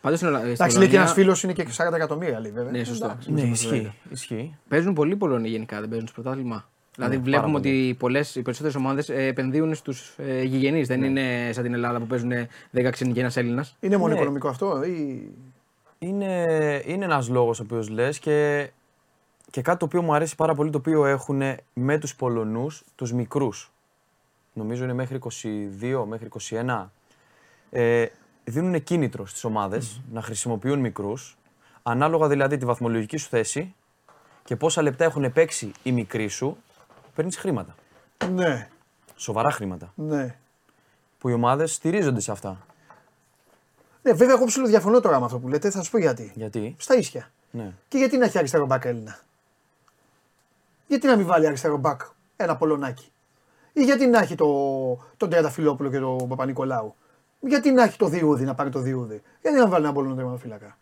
[0.02, 2.52] Πάντως στην Ολλα- στην Εντάξει, λέει και ένας Ολλανδία φίλος είναι και 40 εκατομμύρια, λέει
[2.52, 2.72] βέβαια.
[2.72, 3.06] Ναι, σωστό.
[3.06, 3.32] Εντάξει.
[3.32, 3.94] Ναι, ισχύει.
[4.10, 4.56] ισχύει.
[4.68, 6.70] παίζουν πολλοί Πολωνοί γενικά, δεν παίζουν στο πρωτάθλημα.
[6.96, 7.82] Δηλαδή Ναι, βλέπουμε πάρα πολύ.
[7.84, 10.88] ότι πολλές, οι περισσότερες ομάδες επενδύουν στους ε, γηγενείς.
[10.88, 12.32] Δεν είναι σαν την Ελλάδα που παίζουν
[12.72, 13.76] 10 ξένοι και ένας Έλληνας.
[13.80, 14.16] Είναι μόνο Ναι.
[14.20, 15.30] οικονομικό αυτό ή.
[16.00, 16.46] Είναι,
[16.86, 18.70] είναι ένας λόγος ο οποίος λες και,
[19.52, 21.42] και κάτι το οποίο μου αρέσει πάρα πολύ το οποίο έχουν
[21.74, 23.72] με τους Πολωνούς, τους μικρούς.
[24.54, 26.92] Νομίζω είναι μέχρι 22, μέχρι 21.
[27.72, 28.06] Ε,
[28.50, 31.38] δίνουν κίνητρο στις ομαδες να χρησιμοποιούν μικρούς,
[31.84, 33.76] ανάλογα δηλαδή τη βαθμολογική σου θέση
[34.44, 36.58] και πόσα λεπτά έχουν παίξει οι μικροί σου,
[37.16, 37.76] παίρνεις χρήματα.
[38.32, 38.70] Ναι,
[39.16, 39.94] Σοβαρά χρήματα.
[39.96, 40.36] ναι.
[41.18, 42.66] Που οι ομάδες στηρίζονται σε αυτά.
[44.02, 45.70] Ναι, βέβαια, εγώ ψηλό διαφωνώ τώρα με αυτό που λέτε.
[45.70, 46.32] Θα σα πω γιατί.
[46.36, 47.32] Γιατί, Στα ίσια.
[47.52, 47.74] ναι.
[47.88, 49.20] Και γιατί να έχει αριστερό μπακ Έλληνα;
[50.88, 52.02] Γιατί να μην βάλει αριστερό μπακ
[52.36, 53.12] ένα Πολωνάκι;
[53.74, 54.46] Ή γιατί να έχει το,
[55.18, 56.96] τον Τριανταφυλόπουλο και τον Παπα-Νικολάου;
[57.40, 59.22] Γιατί να έχει το Διούδη, να πάρει το Διούδη.
[59.42, 60.78] Γιατί να βάλει ένα Πολωνό τερματοφύλακα.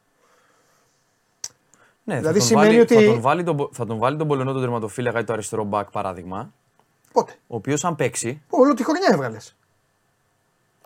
[2.03, 4.27] Ναι, Δηλαδή θα, τον σημαίνει βάλει, ότι- θα, τον βάλει τον, θα τον βάλει τον
[4.27, 6.53] Πολωνό τον τερματοφύλακα ή το αριστερό μπακ παράδειγμα,
[7.11, 8.41] Πότε; ο οποίος αν παίξει.
[8.49, 9.55] Όλο τη χρονιά έβγαλες.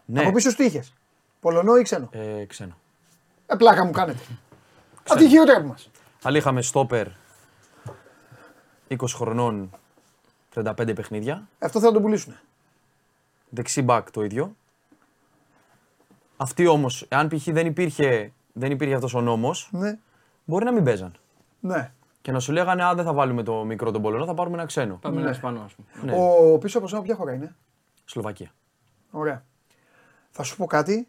[0.06, 0.94] Ναι, Από πίσω του είχες.
[1.40, 2.78] Πολωνό ή ξένο; ε, ξένο.
[3.46, 4.20] Ε, πλάκα μου κάνετε.
[5.10, 5.90] Αυτή η χειρότερη από μας.
[6.24, 7.08] Αλλά είχαμε στόπερ
[8.88, 9.70] 20 χρονών
[10.54, 11.48] 35 παιχνίδια.
[11.60, 12.36] Αυτό θα τον πουλήσουν.
[13.50, 14.56] Δεξί μπακ το ίδιο.
[16.42, 17.44] Αυτοί όμως, αν π.χ.
[17.44, 20.00] δεν υπήρχε, δεν υπήρχε αυτός ο νόμος, Ναι,
[20.46, 21.12] μπορεί να μην παίζαν.
[21.60, 21.92] ναι.
[22.22, 24.66] Και να σου λέγανε, Α, δεν θα βάλουμε το μικρό τον Πολωνό, θα πάρουμε ένα
[24.66, 24.96] ξένο.
[25.02, 26.12] Πάμε ένα Ισπανό, ας πούμε.
[26.12, 26.24] Ναι.
[26.54, 27.56] Ο πίσω από σένα ποια χώρα είναι;
[28.06, 28.52] Σλοβακία.
[29.12, 29.44] Ωραία.
[30.32, 31.08] Θα σου πω κάτι.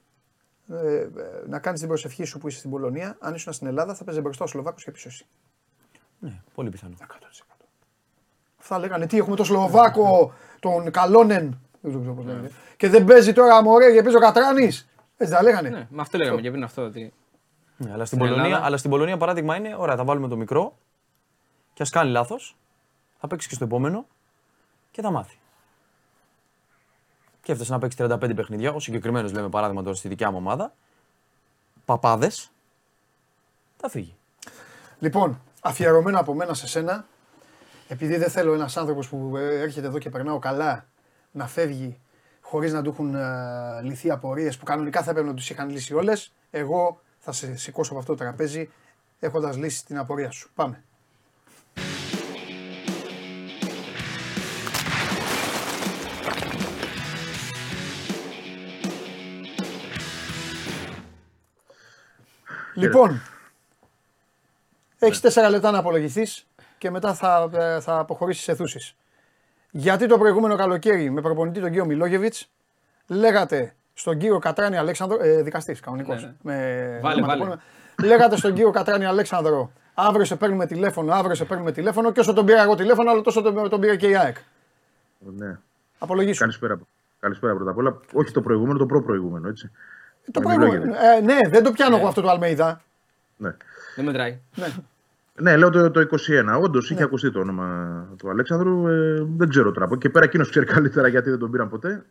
[0.73, 1.09] Ε, ε,
[1.49, 3.17] να κάνεις την προσευχή σου που είσαι στην Πολωνία.
[3.21, 5.27] Αν ήσουν στην Ελλάδα, θα παίζει μπροστά ο Σλοβάκος και πίσω εσύ.
[6.19, 6.95] Ναι, πολύ πιθανό.
[7.01, 7.05] 100%.
[8.61, 11.61] Αυτά λέγανε τι έχουμε το Σλοβάκο, τον Καλόνεν.
[11.81, 12.51] Δεν το ξέρω πώς λέγεται.
[12.77, 14.87] Και δεν παίζει τώρα μωρέ και παίζει ο Κατράνης.
[15.23, 15.69] Έτσι τα λέγανε.
[15.69, 16.83] Ναι, με αυτό λέγαμε και πριν αυτό.
[16.83, 17.13] Ότι...
[17.77, 20.37] Ναι, αλλά, στην Στην Πολωνία, Ελλάδα- αλλά στην Πολωνία παράδειγμα είναι, ωραία, θα βάλουμε το
[20.37, 20.79] μικρό
[21.75, 22.57] και ας κάνει λάθος,
[23.19, 24.07] θα παίξει και στο επόμενο
[24.91, 25.39] και θα μάθει.
[27.43, 28.73] Και έφτασε να παίξει 35 παιχνίδια.
[28.73, 30.75] Ο συγκεκριμένος λέμε παράδειγμα τώρα στη δικιά μου ομάδα.
[31.85, 32.51] Παπάδες.
[33.77, 34.17] Θα φύγει.
[34.99, 37.07] Λοιπόν, αφιερωμένο από μένα σε σένα,
[37.89, 40.87] επειδή δεν θέλω ένας άνθρωπος που ε, έρχεται εδώ και περνάω καλά
[41.31, 41.99] να φεύγει
[42.53, 45.95] χωρίς να του έχουν ε, λυθεί απορίες που κανονικά θα έπρεπε να τους είχαν λύσει
[45.95, 48.71] όλες, εγώ θα σε σηκώσω από αυτό το τραπέζι
[49.21, 50.51] έχοντας λύσει την απορία σου.
[50.55, 50.83] Πάμε.
[62.75, 63.21] Λοιπόν,
[64.99, 66.47] έχεις τέσσερα λεπτά να απολογηθείς
[66.79, 68.95] και μετά θα, ε, θα αποχωρήσεις αιθούσει.
[69.75, 72.49] Γιατί το προηγούμενο καλοκαίρι με προπονητή τον κύριο Μιλόγεβιτς
[73.07, 76.23] λέγατε στον κύριο Κατράνη Αλέξανδρο, ε, δικαστής κανονικός.
[76.23, 76.55] Ναι, ναι.
[76.55, 77.27] Με, Βάλε, με βάλε.
[77.27, 77.63] ματοπώνυμα.
[78.03, 82.33] Λέγατε στον κύριο Κατράνη Αλέξανδρο, αύριο σε παίρνουμε τηλέφωνο, αύριο σε παίρνουμε τηλέφωνο και όσο
[82.33, 84.37] τον πήρα εγώ τηλέφωνο, άλλο τόσο τον, τον πήρε και η ΑΕΚ.
[85.19, 85.59] Ναι.
[85.99, 86.39] Απολογήσου.
[86.41, 86.79] Καλησπέρα.
[87.21, 88.01] Καλησπέρα πρώτα απ' όλα.
[88.13, 89.71] Όχι το προηγούμενο, το προ-προηγούμενο, έτσι.
[90.31, 90.85] Το με προηγούμενο.
[90.85, 91.07] Μιλόγεβιτς.
[91.17, 92.83] Ε, ναι, δεν το πιάνω εγώ αυτό το Αλμέιδα.
[93.37, 93.57] Ναι.
[93.97, 94.39] Δεν μετράει.
[94.55, 94.67] Ναι,
[95.35, 96.61] λέω το, το 21.
[96.63, 98.89] Όντως είχε ακουστεί το όνομα του Αλέξανδρου.
[98.89, 99.85] Ε, δεν ξέρω τώρα.
[99.85, 102.05] Από εκεί και πέρα εκείνος ξέρει καλύτερα γιατί δεν τον πήραν ποτέ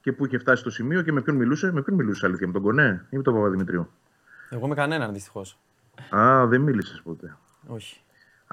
[0.00, 1.72] και πού είχε φτάσει στο σημείο και με ποιον μιλούσε.
[1.72, 3.90] Με ποιον μιλούσε αλήθεια, με τον Κονέ ή με τον Παπαδημητρίου;
[4.50, 5.58] Εγώ με κανέναν δυστυχώς.
[6.16, 7.36] Α, δεν μίλησες ποτέ.
[7.66, 8.00] Όχι.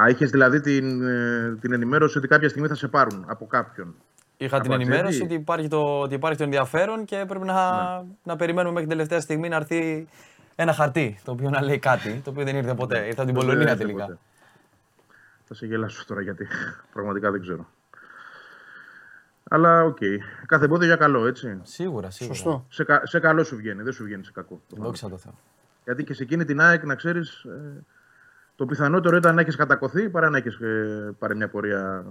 [0.01, 3.95] Α, είχες δηλαδή την, ε, την ενημέρωση ότι κάποια στιγμή θα σε πάρουν από κάποιον.
[4.37, 5.33] Είχα την Από ενημέρωση Ατζέντη.
[5.33, 7.55] ότι υπάρχει, το, ότι υπάρχει το ενδιαφέρον και πρέπει να,
[8.23, 10.07] να περιμένουμε μέχρι την τελευταία στιγμή να έρθει
[10.55, 12.97] ένα χαρτί το οποίο να λέει κάτι, το οποίο δεν ήρθε ποτέ.
[12.97, 14.03] Ήρθε από την Δεν Πολωνία έρθει τελικά.
[14.05, 14.17] ποτέ.
[15.47, 16.47] Θα σε γελάσω τώρα γιατί
[16.93, 17.67] πραγματικά δεν ξέρω.
[19.49, 19.97] Αλλά οκ.
[20.45, 21.59] Κάθε εμπόδιο για καλό, έτσι.
[21.63, 22.35] Σίγουρα, σίγουρα.
[22.35, 22.65] Σωστό.
[22.69, 24.61] Σε, κα- σε καλό σου βγαίνει, δεν σου βγαίνει σε κακό.
[24.69, 25.33] Δόξα τω Θεώ.
[25.83, 27.45] Γιατί και σε εκείνη την ΑΕΚ, να ξέρεις,
[28.55, 30.59] το πιθανότερο ήταν να έχεις κατακαθεί παρά να έχεις
[31.19, 32.05] πάρει μια πορεία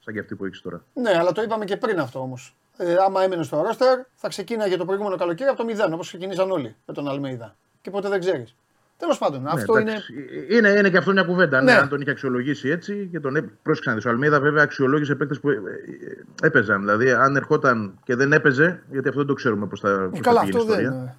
[0.00, 0.84] σαν και αυτή που έχεις τώρα.
[0.94, 2.56] Ναι, αλλά το είπαμε και πριν αυτό όμως.
[2.76, 6.50] Ε, άμα έμενε στο ρόστερ, θα ξεκίναγε το προηγούμενο καλοκαίρι από το 0 όπως ξεκινήσαν
[6.50, 7.56] όλοι με τον Αλμέιδα.
[7.84, 8.54] Και ποτέ δεν ξέρεις.
[8.98, 9.90] Τέλος πάντων, αυτό ναι, είναι.
[9.90, 10.12] εντάξει.
[10.50, 10.68] είναι.
[10.68, 11.62] Είναι και αυτό μια κουβέντα.
[11.62, 11.72] Ναι.
[11.72, 11.78] Ναι.
[11.78, 15.14] αν τον είχε αξιολογήσει έτσι και τον έπ- πρόσεξε να δεις, Ο Αλμίδα βέβαια αξιολόγησε
[15.14, 16.80] παίκτες που ε, ε, έπαιζαν.
[16.80, 20.22] Δηλαδή, αν ερχόταν και δεν έπαιζε, γιατί αυτό δεν το ξέρουμε πώς θα, πώς θα
[20.24, 20.84] Καλά, πήγαινε η αυτό δεν.
[20.84, 21.16] ιστορία.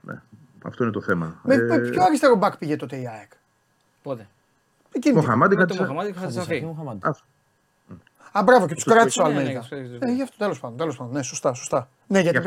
[0.00, 0.20] Ναι.
[0.64, 1.40] Αυτό είναι το θέμα.
[1.42, 3.30] Με, Ε, με ποιο αριστερό μπακ πήγε τότε η ΑΕΚ;
[4.02, 4.26] Πότε;
[4.92, 5.14] Εκείνη.
[5.14, 6.64] την- Μοχαμάντη Με το κάτι σαν- Μοχαμάδη είχα Σαφή σαφή.
[6.64, 7.00] Μοχαμάντη.
[7.02, 7.24] Αυτό.
[8.32, 9.58] Α, μπράβο, και τους κράτησε ο Ναι, ναι, Αλμέιδα.
[9.60, 11.12] τους κράτησε, Ε, γι' αυτό τέλος πάντων, τέλος πάντων.
[11.12, 11.88] Ναι, σωστά, σωστά.
[12.06, 12.44] Ναι, γιατί Γι'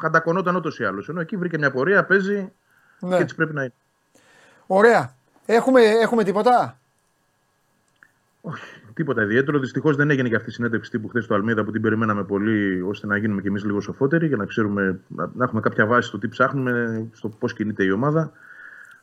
[0.00, 1.08] χαντακωνόταν ούτως ή άλλως.
[1.08, 2.52] Ενώ εκεί βρήκε μια πορεία, παίζει
[3.00, 3.16] Ναι.
[3.16, 3.72] και έτσι πρέπει να είναι.
[4.66, 5.14] Ωραία.
[5.46, 6.78] Έχουμε, έχουμε τίποτα;
[8.94, 9.58] Τίποτα ιδιαίτερο.
[9.58, 12.82] Δυστυχώς δεν έγινε και αυτή η συνέντευξη τύπου χθες στο Αλμίδα που την περιμέναμε πολύ
[12.82, 16.08] ώστε να γίνουμε κι εμείς λίγο σοφότεροι για να ξέρουμε, να, να έχουμε κάποια βάση
[16.08, 18.32] στο τι ψάχνουμε, στο πώς κινείται η ομάδα.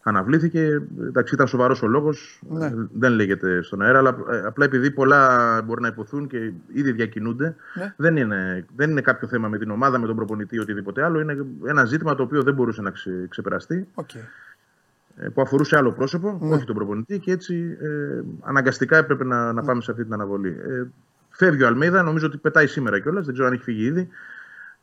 [0.03, 0.81] Αναβλήθηκε.
[1.07, 2.41] Εντάξει, ήταν σοβαρός ο λόγος.
[2.49, 2.73] Ναι.
[2.93, 7.55] Δεν λέγεται στον αέρα, αλλά ε, απλά επειδή πολλά μπορεί να ειπωθούν και ήδη διακινούνται,
[7.73, 7.93] Ναι.
[7.97, 11.19] δεν, είναι, δεν είναι κάποιο θέμα με την ομάδα, με τον προπονητή ή οτιδήποτε άλλο.
[11.19, 14.13] Είναι ένα ζήτημα το οποίο δεν μπορούσε να ξε- ξεπεραστεί, Οκ.
[14.13, 16.55] ε, που αφορούσε άλλο πρόσωπο, Ναι.
[16.55, 20.49] όχι τον προπονητή, και έτσι ε, αναγκαστικά έπρεπε να, να πάμε σε αυτή την αναβολή.
[20.67, 20.83] Ε,
[21.29, 24.07] φεύγει ο Αλμέιδα, νομίζω ότι πετάει σήμερα κιόλας, δεν ξέρω αν έχει φύγει ήδη.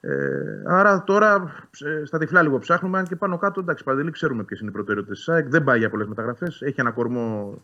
[0.00, 1.52] Ε, άρα τώρα
[1.84, 4.72] ε, στα τυφλά λίγο ψάχνουμε, αν και πάνω κάτω εντάξει, Παντελή, ξέρουμε ποιες είναι οι
[4.72, 5.48] προτεραιότητες της ΣΑΕΚ.
[5.48, 6.62] Δεν πάει για πολλές μεταγραφές.
[6.62, 7.54] Έχει ένα κορμό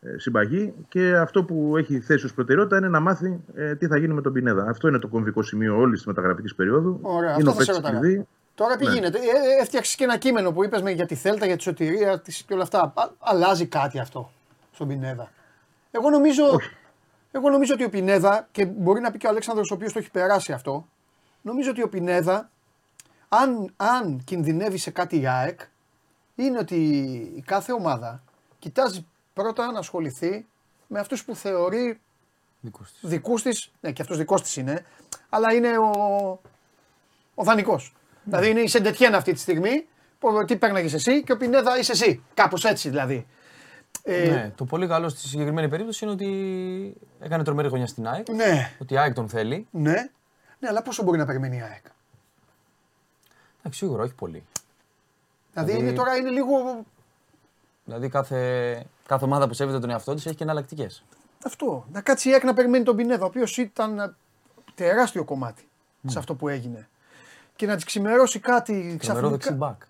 [0.00, 3.96] ε, συμπαγή και αυτό που έχει θέσει ως προτεραιότητα είναι να μάθει ε, τι θα
[3.96, 4.66] γίνει με τον Πινέδα.
[4.68, 6.98] Αυτό είναι το κομβικό σημείο όλης της μεταγραφικής περίοδου.
[7.02, 7.98] Ωραία, είναι αυτό ο θα σε παίκτης ρωτάγα.
[8.00, 8.26] κλειδί.
[8.54, 8.92] Τώρα τι Ναι.
[8.92, 12.20] γίνεται, ε, ε, έφτιαξες και ένα κείμενο που είπες για τη Θέλτα, για τη σωτηρία
[12.20, 12.80] της και όλα αυτά.
[12.94, 14.30] Α, αλλάζει κάτι αυτό
[14.72, 15.30] στον Πινέδα.
[15.90, 16.44] Εγώ νομίζω,
[17.30, 19.98] εγώ νομίζω ότι ο Πινέδα, και μπορεί να πει και ο Αλέξανδρος ο οποίος το
[19.98, 20.86] έχει περάσει αυτό,
[21.42, 22.50] νομίζω ότι ο Πινέδα,
[23.28, 25.60] αν, αν κινδυνεύει σε κάτι η ΑΕΚ,
[26.34, 26.76] είναι ότι
[27.36, 28.22] η κάθε ομάδα
[28.58, 30.46] κοιτάζει πρώτα να ασχοληθεί
[30.86, 32.00] με αυτούς που θεωρεί
[32.60, 33.10] Δικούς της.
[33.10, 34.84] δικούς της, ναι, και αυτός δικός της είναι,
[35.28, 35.90] αλλά είναι ο,
[37.34, 37.94] ο δανεικός.
[38.24, 39.86] Δηλαδή είναι η Σεντετιέν αυτή τη στιγμή,
[40.18, 42.22] που, τι παίρναγες εσύ και ο Πινέδα είσαι εσύ.
[42.34, 43.26] Κάπως έτσι δηλαδή.
[44.02, 48.28] Ε, Ναι, το πολύ καλό στη συγκεκριμένη περίπτωση είναι ότι έκανε τρομερή χρονιά στην ΑΕΚ.
[48.28, 49.66] ναι, Ότι η ΑΕΚ τον θέλει.
[49.70, 50.10] ναι,
[50.60, 51.84] ναι, αλλά πόσο μπορεί να περιμένει η ΑΕΚ;
[53.58, 54.44] Εντάξει, σίγουρα, όχι πολύ.
[55.52, 56.84] Δηλαδή, Δηλαδή- είναι, τώρα είναι λίγο
[57.84, 61.04] Δηλαδή κάθε, κάθε ομάδα που σέβεται τον εαυτό της έχει και εναλλακτικές.
[61.44, 61.86] αυτό.
[61.92, 64.14] Να κάτσει η ΑΕΚ να περιμένει τον Πινέδα, ο οποίος ήταν ε,
[64.74, 65.68] τεράστιο κομμάτι
[66.06, 66.88] σε αυτό που έγινε.
[67.56, 69.28] Και να της ξημερώσει κάτι Τρομερό ξαφνικά.
[69.28, 69.82] δεξί μπακ.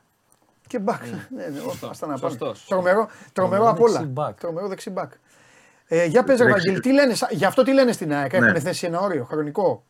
[0.67, 1.03] Και μπακ.
[1.07, 2.29] ναι, ναι, ω, άστα να πάμε.
[2.31, 2.65] Σωστός.
[2.69, 3.93] Τρομερό, τρομερό Τρομερό απ' όλα.
[3.93, 4.39] δεξί μπακ.
[4.41, 5.13] Τρομερό δεξί μπακ.
[5.87, 8.33] Ε, για πες ρε Δεξί- Βαγγέλη, τι λένε, σα- γι' αυτό τι λένε στην ΑΕΚ,
[8.33, 8.61] έχουν Ναι.
[8.61, 9.85] θέσει ένα όριο χρονικό;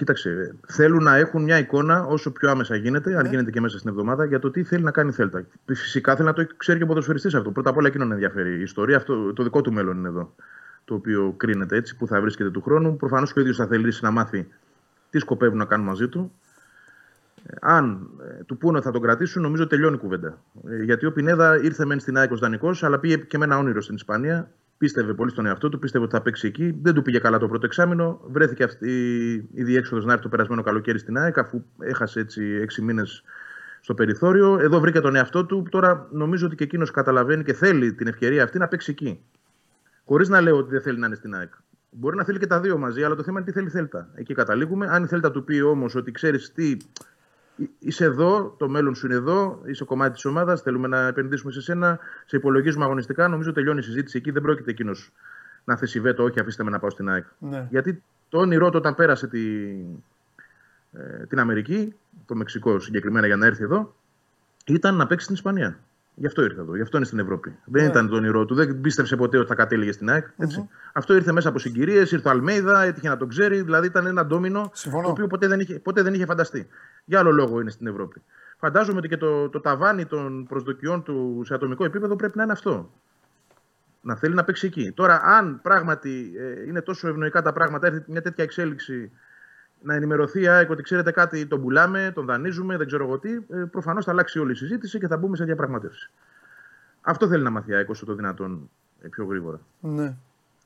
[0.00, 3.90] Κοίταξε, θέλουν να έχουν μια εικόνα όσο πιο άμεσα γίνεται, αν γίνεται και μέσα στην
[3.90, 5.44] εβδομάδα, για το τι θέλει να κάνει η Θέλτα.
[5.66, 7.50] Φυσικά θέλει να το ξέρει και ο ποδοσφαιριστής αυτό.
[7.50, 8.58] Πρώτα απ' όλα εκείνον ενδιαφέρει.
[8.58, 10.34] Η ιστορία, αυτό, το δικό του μέλλον είναι εδώ.
[10.84, 12.96] Το οποίο κρίνεται έτσι, που θα βρίσκεται του χρόνου.
[12.96, 14.48] Προφανώς και ο ίδιος θα θελήσει να μάθει
[15.10, 16.32] τι σκοπεύουν να κάνουν μαζί του.
[17.46, 18.08] Ε, Αν
[18.38, 20.42] ε, του πούνε ότι θα τον κρατήσουν, νομίζω τελειώνει η κουβέντα.
[20.68, 23.58] Ε, γιατί ο Πινέδα ήρθε μεν στην ΑΕΚ ως δανεικός, αλλά πήγε και με ένα
[23.58, 24.50] όνειρο στην Ισπανία.
[24.80, 26.78] Πίστευε πολύ στον εαυτό του, πίστευε ότι θα παίξει εκεί.
[26.82, 28.20] Δεν του πήγε καλά το πρώτο εξάμεινο.
[28.26, 28.92] Βρέθηκε αυτή
[29.52, 33.22] η διέξοδος να έρθει το περασμένο καλοκαίρι στην ΑΕΚ, αφού έχασε έτσι έξι μήνες
[33.80, 34.58] στο περιθώριο.
[34.60, 35.66] Εδώ βρήκε τον εαυτό του.
[35.70, 39.20] Τώρα νομίζω ότι και εκείνος καταλαβαίνει και θέλει την ευκαιρία αυτή να παίξει εκεί.
[40.04, 41.52] Χωρίς να λέω ότι δεν θέλει να είναι στην ΑΕΚ.
[41.90, 44.08] Μπορεί να θέλει και τα δύο μαζί, αλλά το θέμα είναι τι θέλει η Θέλτα.
[44.14, 44.86] Εκεί καταλήγουμε.
[44.86, 46.76] Αν η Θέλτα του πει όμως ότι ξέρεις τι,
[47.78, 51.60] είσαι εδώ, το μέλλον σου είναι εδώ, είσαι κομμάτι της ομάδας, θέλουμε να επενδύσουμε σε
[51.60, 53.28] σένα, σε υπολογίζουμε αγωνιστικά.
[53.28, 54.30] Νομίζω τελειώνει η συζήτηση εκεί.
[54.30, 55.12] Δεν πρόκειται εκείνος
[55.64, 57.24] να θέσει βέτο, όχι αφήστε με να πάω στην ΑΕΚ.
[57.38, 57.66] Ναι.
[57.70, 59.40] Γιατί το όνειρό του όταν πέρασε τη,
[60.92, 61.94] ε, την Αμερική,
[62.26, 63.94] το Μεξικό συγκεκριμένα για να έρθει εδώ,
[64.66, 65.78] ήταν να παίξει στην Ισπανία.
[66.20, 67.56] Γι' αυτό ήρθε εδώ, γι' αυτό είναι στην Ευρώπη.
[67.64, 70.26] Δεν ήταν το όνειρό του, δεν πίστευε ποτέ ότι θα κατέληγε στην ΑΕΚ.
[70.38, 74.06] ετσι Αυτό ήρθε μέσα από συγκυρίες, ήρθε ο Αλμέιδα, έτυχε να τον ξέρει, δηλαδή ήταν
[74.06, 75.04] ένα ντόμινο Συμφωνώ.
[75.04, 76.68] το οποίο ποτέ δεν, είχε, ποτέ δεν είχε φανταστεί.
[77.04, 78.22] Για άλλο λόγο είναι στην Ευρώπη.
[78.58, 82.52] Φαντάζομαι ότι και το, το ταβάνι των προσδοκιών του σε ατομικό επίπεδο πρέπει να είναι
[82.52, 82.90] αυτό.
[84.00, 84.92] Να θέλει να παίξει εκεί.
[84.92, 89.10] Τώρα, αν πράγματι ε, είναι τόσο ευνοϊκά τα πράγματα, έρθει μια τέτοια εξέλιξη
[89.82, 93.32] να ενημερωθεί η ΑΕΚ ότι ξέρετε κάτι, τον πουλάμε, τον δανείζουμε, δεν ξέρω εγώ τι,
[93.32, 96.10] ε, προφανώς θα αλλάξει όλη η συζήτηση και θα μπούμε σε διαπραγματεύσει.
[97.00, 98.70] Αυτό θέλει να μάθει η ΑΕΚ όσο το δυνατόν
[99.02, 99.60] ε, πιο γρήγορα.
[99.80, 100.14] Ναι.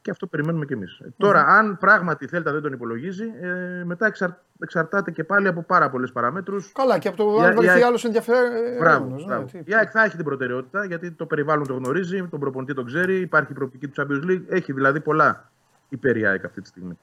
[0.03, 1.01] Και αυτό περιμένουμε κι εμείς.
[1.17, 4.31] Τώρα, αν πράγματι η Θέλτα δεν τον υπολογίζει, ε, μετά εξαρ,
[4.61, 6.73] εξαρτάται και πάλι από πάρα πολλές παραμέτρους.
[6.73, 8.51] Καλά, και από το Για- αν βρεθεί για- άλλος ενδιαφέρον.
[8.79, 9.15] Μπράβο.
[9.17, 9.45] ναι, μπράβο.
[9.47, 12.85] τι- Η ΑΕΚ θα έχει την προτεραιότητα γιατί το περιβάλλον το γνωρίζει, τον προπονητή τον
[12.87, 14.43] ξέρει, υπάρχει η προοπτική του Champions League.
[14.49, 15.51] Έχει δηλαδή πολλά
[15.89, 16.99] υπέρ η ΑΕΚ αυτή τη στιγμή.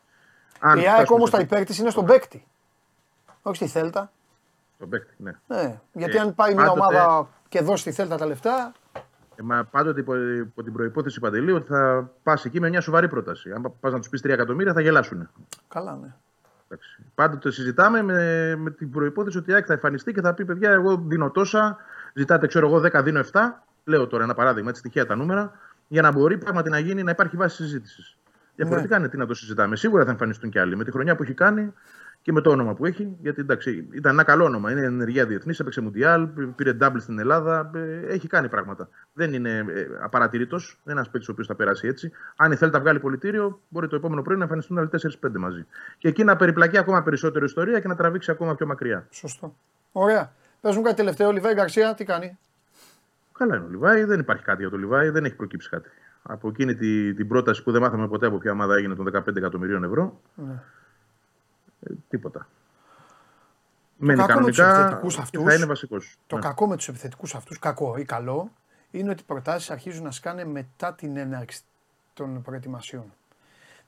[0.63, 2.45] Αν Η ΑΕΚ φτάσουμε όμως σε τα αυτό- υπέρ της είναι στον παίκτη.
[3.41, 4.11] Όχι στη Θέλτα.
[4.79, 5.31] Τον παίκτη, ναι.
[5.47, 5.79] Ναι.
[5.93, 8.71] Γιατί Ε, αν πάει μια πάντοτε- ομάδα και δώσει στη Θέλτα τα λεφτά.
[9.35, 13.07] Ε, μα πάντοτε υπό, υπό την προπόθεση παντελή ότι θα πας εκεί με μια σοβαρή
[13.07, 13.51] πρόταση.
[13.51, 15.29] Αν πα να τους πεις 3 εκατομμύρια θα γελάσουν.
[15.67, 16.13] Καλά, ναι.
[16.67, 17.03] Εντάξει.
[17.15, 20.71] Πάντοτε συζητάμε με, με την προπόθεση ότι η ΑΕΚ θα εμφανιστεί και θα πει: Παιδιά,
[20.71, 21.77] εγώ δίνω τόσα,
[22.13, 23.63] ζητάτε, ξέρω εγώ, 10, δίνω 7.
[23.83, 25.51] Λέω τώρα ένα παράδειγμα, έτσι τυχαία τα νούμερα,
[25.87, 28.17] για να μπορεί πράγματι να γίνει, να υπάρχει βάση συζήτησης.
[28.55, 29.75] Διαφορετικά είναι τι να το συζητάμε.
[29.75, 31.73] Σίγουρα θα εμφανιστούν κι άλλοι με τη χρονιά που έχει κάνει
[32.21, 33.15] και με το όνομα που έχει.
[33.21, 34.71] Γιατί εντάξει, ήταν ένα καλό όνομα.
[34.71, 37.71] Είναι ενεργεία διεθνής, έπαιξε Μουντιάλ, πήρε double στην Ελλάδα.
[37.75, 38.89] ε, Έχει κάνει πράγματα.
[39.13, 39.65] Δεν είναι
[40.01, 40.57] απαρατηρήτω.
[40.57, 42.11] Δεν είναι ένας παίκτης ο οποίος θα περάσει έτσι.
[42.35, 44.89] Αν η θέλει να βγάλει πολιτήριο, μπορεί το επόμενο πρωί να εμφανιστούν άλλοι
[45.21, 45.65] 4-5 μαζί.
[45.97, 49.07] Και εκεί να περιπλακεί ακόμα περισσότερο ιστορία και να τραβήξει ακόμα πιο μακριά.
[49.09, 49.55] Σωστό.
[49.91, 50.31] Ωραία.
[50.61, 52.37] Πες μου κάτι τελευταίο, ο Λιβάη Γκαρσία, τι κάνει;
[53.37, 55.89] Καλά είναι ο Λιβάη, δεν υπάρχει κάτι για το Λιβάη, δεν έχει προκύψει κάτι.
[56.23, 59.35] Από εκείνη τη, την πρόταση που δεν μάθαμε ποτέ από ποια ομάδα έγινε των 15
[59.35, 60.21] εκατομμυρίων ευρώ.
[60.35, 60.53] Ναι.
[61.79, 62.47] Ε, τίποτα.
[63.97, 66.17] μένει κακό με τους κανονικά επιθετικούς και αυτούς- θα είναι βασικός.
[66.27, 68.51] Το κακό με τους επιθετικούς αυτούς, κακό ή καλό,
[68.91, 71.61] είναι ότι οι προτάσεις αρχίζουν να σκάνε μετά την έναρξη
[72.13, 73.13] των προετοιμασιών.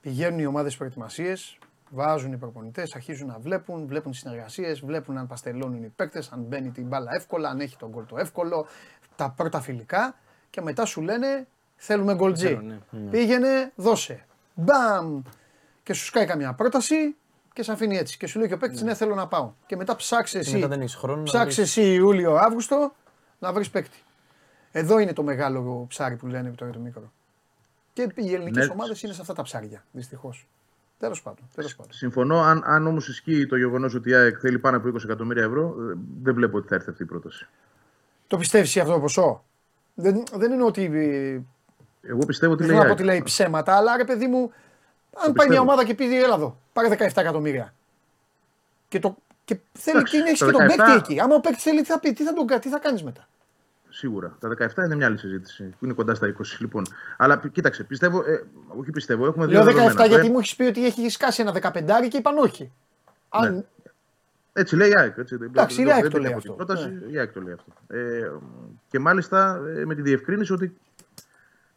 [0.01, 1.57] Πηγαίνουν οι ομάδες προετοιμασίες,
[1.89, 6.41] βάζουν οι προπονητές, αρχίζουν να βλέπουν, βλέπουν τις συνεργασίες, βλέπουν αν παστελώνουν οι παίκτες, αν
[6.41, 8.65] μπαίνει την μπάλα εύκολα, αν έχει τον γκολ το εύκολο,
[9.15, 10.15] τα πρώτα φιλικά
[10.49, 11.47] και μετά σου λένε
[11.85, 12.47] θέλουμε γκολτζί.
[12.47, 13.09] Θέλω, ναι.
[13.09, 14.25] Πήγαινε, δώσε.
[14.53, 15.21] Μπαμ!
[15.83, 17.15] Και σου σκάει καμιά πρόταση
[17.53, 18.17] και σε αφήνει έτσι.
[18.17, 18.93] Και σου λέει και ο παίκτης, ναι.
[18.93, 19.53] θέλω να πάω.
[19.65, 20.53] Και μετά ψάξε εσύ.
[20.53, 21.77] μετά δεν έχεις χρόνο να ψάξε βρεις.
[21.77, 22.93] εσύ Ιούλιο-Αύγουστο
[23.39, 23.97] να βρεις παίκτη.
[24.71, 27.11] Εδώ είναι το μεγάλο ψάρι που λένε τώρα το μικρό.
[27.93, 28.73] Και οι ελληνικές Ναι.
[28.73, 30.47] ομάδες είναι σε αυτά τα ψάρια, δυστυχώς.
[30.99, 31.49] Τέλος πάντων.
[31.55, 31.93] Τέλος πάντων.
[31.93, 32.39] Συμφωνώ.
[32.41, 35.75] Αν, αν όμως ισχύει το γεγονός ότι η ΑΕΚ θέλει πάνω από 20 εκατομμύρια ευρώ,
[35.91, 37.47] ε, δεν βλέπω ότι θα έρθει αυτή η πρόταση.
[38.27, 39.43] Το πιστεύεις αυτό το ποσό;
[39.93, 40.91] Δεν, δεν είναι ότι.
[42.03, 42.79] Ε, Εγώ πιστεύω ότι Δεν λέει.
[42.81, 43.09] θέλω να η πω ΑΕΚ.
[43.09, 44.51] ότι λέει ψέματα, αλλά ρε παιδί μου, αν
[45.13, 45.61] πάει μια πιστεύω.
[45.61, 47.73] ομάδα και πει έλα εδώ, πάρε 17 εκατομμύρια.
[48.87, 51.19] Και, το, και θέλει Εντάξει, και έχεις τα και τον 17 παίκτη εκεί.
[51.19, 53.27] Άμα ο παίκτη θέλει, τι θα πει, τι θα, τον, κα- τι θα κάνεις μετά;
[53.89, 54.37] Σίγουρα.
[54.39, 55.63] Τα 17 είναι μια άλλη συζήτηση.
[55.79, 56.85] Που είναι κοντά στα 20 λοιπόν.
[57.17, 58.19] Αλλά π- κοίταξε, πιστεύω.
[58.19, 58.43] Ε,
[58.79, 59.95] όχι πιστεύω, έχουμε δύο Λέω 17 δεδομένα.
[59.95, 62.71] Το γιατί ένα- μου έχεις πει ότι έχει σκάσει ένα 15 και είπαν όχι.
[63.29, 63.61] Αν, Ναι.
[64.53, 65.17] Έτσι λέει η ΑΕΚ.
[65.17, 66.53] Έτσι, δεν- Εντάξει, η δεν- ΑΕΚ δεν το την λέει έχω αυτό.
[66.53, 67.11] την Πρόταση, Ναι.
[67.11, 67.95] Η ΑΕΚ το λέει αυτό.
[67.97, 68.31] Ε,
[68.89, 70.77] και μάλιστα ε, με τη διευκρίνηση ότι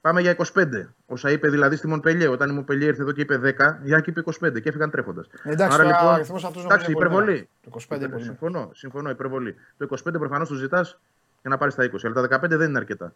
[0.06, 0.86] πάμε για 25.
[1.06, 2.28] Όσα είπε δηλαδή στη Μονπελιέ.
[2.28, 5.26] Όταν η Μονπελιέ ήρθε εδώ και είπε 10, η ΑΕΚ είπε 25 και έφυγαν τρέχοντας.
[5.42, 7.48] Εντάξει, τώρα ο αριθμός αυτός νομίζω Εντάξει, είναι πολύ υπερβολή.
[7.64, 7.86] μεγάλος.
[7.88, 9.54] Το 25 είναι πολύ συμφωνώ, συμφωνώ, υπερβολή.
[9.76, 10.98] Το 25 προφανώς το ζητάς
[11.40, 12.06] για να πάρεις τα 20.
[12.06, 13.12] Αλλά τα 15 δεν είναι αρκετά.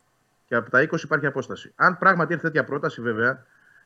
[0.47, 1.73] Και από τα 20 υπάρχει απόσταση.
[1.77, 3.45] Αν πράγματι έρθει τέτοια πρόταση, βέβαια,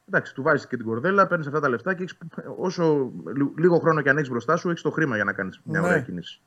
[0.09, 2.19] εντάξει, του βάζεις και την κορδέλα, παίρνεις αυτά τα λεφτά και έχεις,
[2.59, 5.61] όσο λι- λίγο χρόνο και αν έχεις μπροστά σου, έχεις το χρήμα για να κάνεις
[5.65, 5.87] μια Ναι.
[5.87, 6.41] ωραία κίνηση.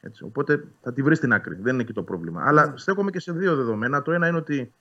[0.00, 1.54] Έτσι, οπότε θα τη βρεις στην άκρη.
[1.60, 2.42] Δεν είναι εκεί το πρόβλημα.
[2.46, 4.02] Αλλά στέκομαι και σε δύο δεδομένα.
[4.02, 4.72] Το ένα είναι ότι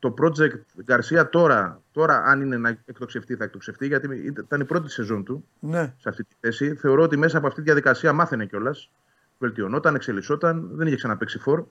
[0.00, 4.90] το project Garcia τώρα, τώρα αν είναι να εκτοξευτεί, θα εκτοξευτεί, γιατί ήταν η πρώτη
[4.90, 5.94] σεζόν του ναι.
[5.98, 6.74] σε αυτή τη θέση.
[6.74, 8.90] Θεωρώ ότι μέσα από αυτή τη διαδικασία μάθαινε κιόλας.
[9.38, 11.64] Βελτιωνόταν, εξελισσόταν, δεν είχε ξαναπέξει φόρ.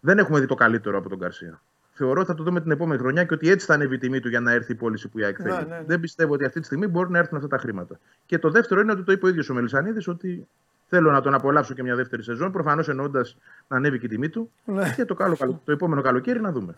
[0.00, 1.62] Δεν έχουμε δει το καλύτερο από τον Καρσία.
[1.92, 4.20] Θεωρώ ότι θα το δούμε την επόμενη χρονιά και ότι έτσι θα ανέβει η τιμή
[4.20, 5.68] του για να έρθει η πώληση που η ΑΕΚ Ναι, θέλει.
[5.68, 5.84] ναι, ναι.
[5.86, 7.98] Δεν πιστεύω ότι αυτή τη στιγμή μπορεί να έρθουν αυτά τα χρήματα.
[8.26, 10.48] Και το δεύτερο είναι ότι το είπε ο ίδιος ο Μελισανίδης ότι
[10.96, 12.52] θέλω να τον απολαύσω και μια δεύτερη σεζόν.
[12.52, 13.36] Προφανώς εννοώντας
[13.68, 14.50] να ανέβει και η τιμή του.
[14.64, 14.92] Ναι.
[14.96, 16.74] Και το, καλό, το επόμενο καλοκαίρι να δούμε.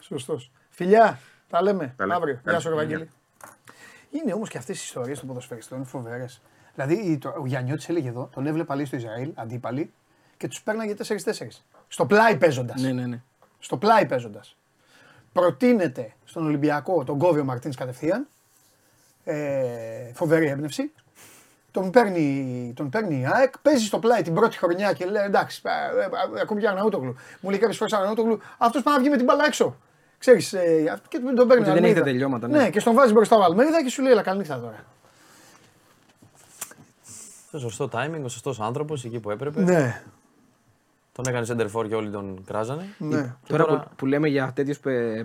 [0.00, 0.50] Σωστός.
[0.70, 1.18] Φιλιά,
[1.50, 2.14] τα λέμε Τα λέμε.
[2.18, 2.40] αύριο.
[2.44, 3.10] Γεια σου, Καλή Ευαγγέλη.
[4.10, 6.40] Είναι όμως και αυτές οι ιστορίες των ποδοσφαιριστών είναι φοβερές.
[6.74, 9.92] Δηλαδή το- ο Γιάννιώτης έλεγε εδώ, τον έβλεπα λέει στο Ισραήλ, αντίπαλοι,
[10.36, 11.64] και τους πέρναγε 4-4.
[11.88, 12.82] Στο πλάι παίζοντας.
[12.82, 13.20] Ναι, ναι, ναι.
[13.58, 14.56] Στο πλάι παίζοντας.
[15.32, 18.26] Προτείνεται στον Ολυμπιακό τον κόβει ο Μαρτίνς κατευθείαν.
[19.24, 20.92] Ε, φοβερή έμπνευση.
[21.76, 25.60] Τον παίρνει, τον παίρνει η ΑΕΚ, παίζει στο πλάι την πρώτη χρονιά και λέει εντάξει,
[25.64, 26.04] ε, ε,
[26.36, 27.14] ε, ακόμη και Αρναούτογλου.
[27.40, 29.76] Μου λέει κάποιες φορές Αρναούτογλου, αυτός πάει να βγει με την μπάλα έξω.
[30.18, 31.86] Ξέρεις, ε, αυτό και τον παίρνει Ότι ο δεν Αλμέιδα.
[31.86, 32.58] έχετε τελειώματα, ναι.
[32.62, 34.84] Ναι, και στον βάζει μπροστά ο Αλμέιδα και σου λέει, Ελά, καληνύχτα τώρα.
[37.50, 39.60] Το σωστό timing, ο σωστός άνθρωπος εκεί που έπρεπε.
[39.62, 40.02] Ναι,
[41.12, 42.84] Τον έκανε center for και όλοι τον κράζανε.
[42.98, 43.36] ναι.
[43.44, 44.78] Και Τώρα, τώρα- Που, που λέμε για τέτοιους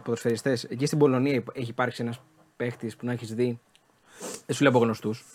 [0.03, 2.21] ποδοσφαιριστές, εκεί στην Πολωνία υπ- έχει υπάρξει ένας
[2.57, 3.59] παίχτης που να έχεις δει.
[4.45, 5.25] Δεν σου λέω από γνωστούς.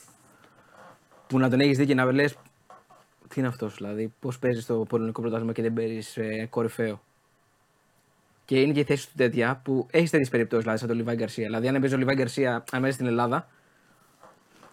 [1.26, 2.36] Που να τον έχεις δει και να λες.
[3.28, 7.00] Τι είναι αυτός, δηλαδή, πώς παίζεις στο πολωνικό πρωτάθλημα και δεν παίζει ε, κορυφαίο.
[8.44, 11.16] Και είναι και η θέση του τέτοια που έχεις τέτοιες περιπτώσεις, δηλαδή σαν τον Λιβάη
[11.16, 11.44] Γκαρσία.
[11.46, 13.48] Δηλαδή, αν έπαιζε ο Λιβάη Γκαρσία αν μέσα στην Ελλάδα,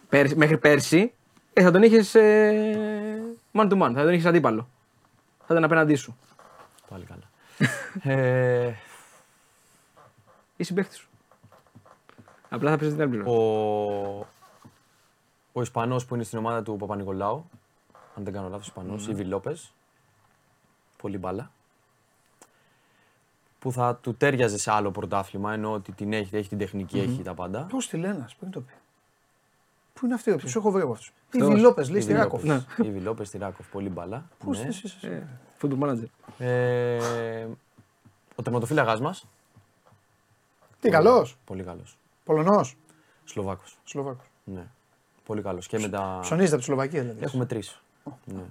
[0.09, 1.13] πέρσι- μέχρι πέρσι,
[1.53, 3.21] ε, θα τον είχες ε,
[3.53, 4.69] man to man, θα τον είχες αντίπαλο.
[5.45, 6.17] Θα ήταν απέναντί σου.
[6.89, 7.29] Πάλι καλά.
[8.19, 8.73] ε,
[10.57, 11.07] Ή συμπαίχτη σου.
[12.49, 13.31] Απλά θα παίζεις την άλλη πλευρά.
[13.31, 14.27] ο
[15.53, 17.49] ο Ισπανός που είναι στην ομάδα του Παπα-Νικολάου,
[18.15, 19.09] αν δεν κάνω λάθος, Ισπανός, mm.
[19.09, 19.73] Ιβι Λόπες.
[20.97, 21.51] Πολύ μπάλα.
[23.59, 27.21] Που θα του τέριαζε σε άλλο πρωτάθλημα, ενώ ότι την έχει, έχει την τεχνική, έχει
[27.21, 27.65] τα πάντα.
[27.69, 28.73] Πώς τη λένε, ας πριν το πει.
[29.93, 31.13] Πού είναι αυτή, ποιος έχω βρει από αυτούς.
[31.29, 31.55] Τι Αυτός.
[31.55, 32.43] Βιλόπε, λέει Ιβι στη Ράκοφ.
[32.43, 32.65] Λόπες.
[32.77, 34.29] Ιβι Λόπες στη Ράκοφ, πολύ μπάλα.
[34.45, 34.69] Πώς ναι.
[34.69, 35.27] τη είσαι.
[35.61, 36.05] Football manager.
[36.37, 37.47] Ε,
[38.35, 39.27] ο τερματοφύλακας μας,
[40.79, 41.97] Τι καλός; πολύ καλός.
[42.23, 42.75] Πολωνός;
[43.23, 43.77] Σλοβάκος.
[43.83, 44.27] Σλοβάκος.
[44.43, 44.67] Ναι.
[45.25, 45.67] Πολύ καλός.
[45.67, 46.17] Και με τα...
[46.21, 47.19] Ψωνίζεται από τη Σλοβακία δηλαδή.
[47.23, 47.81] Έχουμε τρεις.
[48.25, 48.41] Ναι.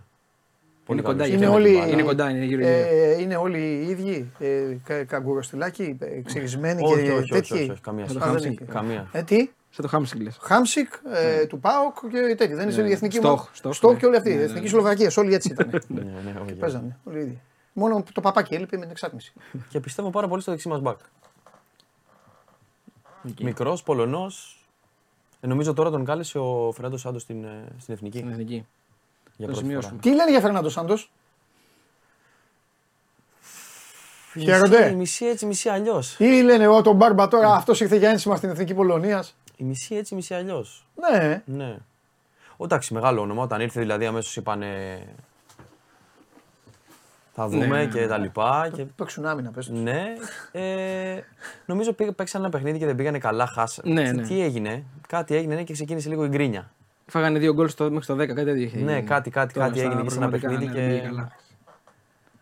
[0.87, 1.29] Είναι κοντά, καλός.
[1.29, 2.73] γι' Είναι αυτό όλοι, είναι Είναι κοντά, είναι γύρω γύρω.
[2.73, 7.53] ε, είναι όλοι οι ίδιοι, ε, κα, καγκουροστιλάκι, ε, ξυρισμένοι Όχι, και όχι, όχι, τέτοιοι.
[7.55, 8.19] όχι, όχι, καμία Α, σχέση.
[8.25, 8.57] δεν Χάμσινγκ.
[8.61, 8.71] έχει.
[8.71, 9.09] Καμία.
[9.13, 9.37] Ε, τι,
[9.71, 10.39] Σαν το Χάμσινγκ λες.
[10.41, 12.55] Χάμσικ ε, του Πάοκ και τέτοιοι.
[12.55, 13.49] Δεν είναι η εθνική Στόχ, ομάδα.
[13.53, 13.99] Στόχ, Στόχ ναι.
[13.99, 14.29] και όλοι αυτοί.
[14.29, 14.69] Ναι, Η ναι, εθνική ναι.
[14.69, 15.71] Σλοβακία, όλοι έτσι ήταν.
[15.89, 17.41] Ναι, ναι, όχι, Παίζανε όλοι οι ίδιοι.
[17.73, 19.33] Μόνο το παπάκι έλειπε με την εξάτμιση.
[19.69, 20.99] Και πιστεύω πάρα πολύ στο δεξί μας μπακ.
[23.43, 24.62] Μικρός, Πολωνός.
[25.45, 28.19] Ε, νομίζω τώρα τον κάλεσε ο Φερνάντος Σάντος στην, ε, στην εθνική.
[28.19, 28.67] Στην εθνική.
[29.37, 29.89] Για το πρώτη σημειώσουμε.
[29.91, 30.03] φορά.
[30.03, 31.11] Τι λένε για Φερνάντος Σάντος;
[34.35, 34.93] Μισή, Χαίρονται.
[34.93, 36.17] μισή έτσι, μισή αλλιώς.
[36.19, 39.37] Ή λένε εγώ τον Μπάρμπα τώρα αυτός ήρθε για ένσημα στην εθνική Πολωνίας.
[39.57, 40.87] Η μισή έτσι, μισή αλλιώς.
[40.95, 41.77] Ναι, Ναι.
[42.59, 43.43] Εντάξει, μεγάλο όνομα.
[43.43, 45.03] Όταν ήρθε δηλαδή αμέσως είπανε.
[47.35, 48.71] Θα δούμε Ναι, ναι, και τα λοιπά.
[48.73, 48.85] Και...
[48.85, 49.81] Παίξουν άμυνα, πες τους.
[49.81, 50.03] Ναι.
[50.53, 51.21] Ε,
[51.67, 53.47] νομίζω πήγα, παίξαν ένα παιχνίδι και δεν πήγανε καλά.
[53.47, 53.83] Χάσα.
[53.85, 54.23] Ναι, τι, ναι.
[54.23, 56.71] τι έγινε; Κάτι έγινε ναι, και ξεκίνησε λίγο η γκρίνια.
[57.07, 59.03] Φάγανε δύο γκολ στο, μέχρι το 10, κάτι τέτοιο είχε Ναι, γίνει.
[59.03, 61.09] κάτι- κάτι- Τώρα κάτι στα έγινε και σε ένα προγραμματικά, παιχνίδι ναι, δεν και- πήγε
[61.15, 61.33] καλά.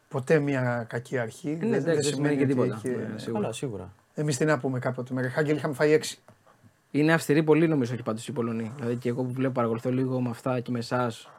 [0.08, 1.48] Ποτέ μια κακή αρχή.
[1.48, 2.74] Ναι, δεν, εντάξει, δεν σημαίνει και ότι τίποτα.
[2.84, 3.40] έχει- Ναι, σίγουρα.
[3.40, 3.92] Καλά, σίγουρα.
[4.14, 5.14] Εμείς τι να πούμε κάποτε.
[5.14, 6.18] Με Ρεχάγκελ είχαμε φάει έξι.
[6.90, 8.72] Είναι αυστηρή πολύ νομίζω και πάντως οι Πολωνοί.
[8.76, 11.30] Δηλαδή και εγώ που βλέπω, παρακολουθώ λίγο με αυτά και με εσάς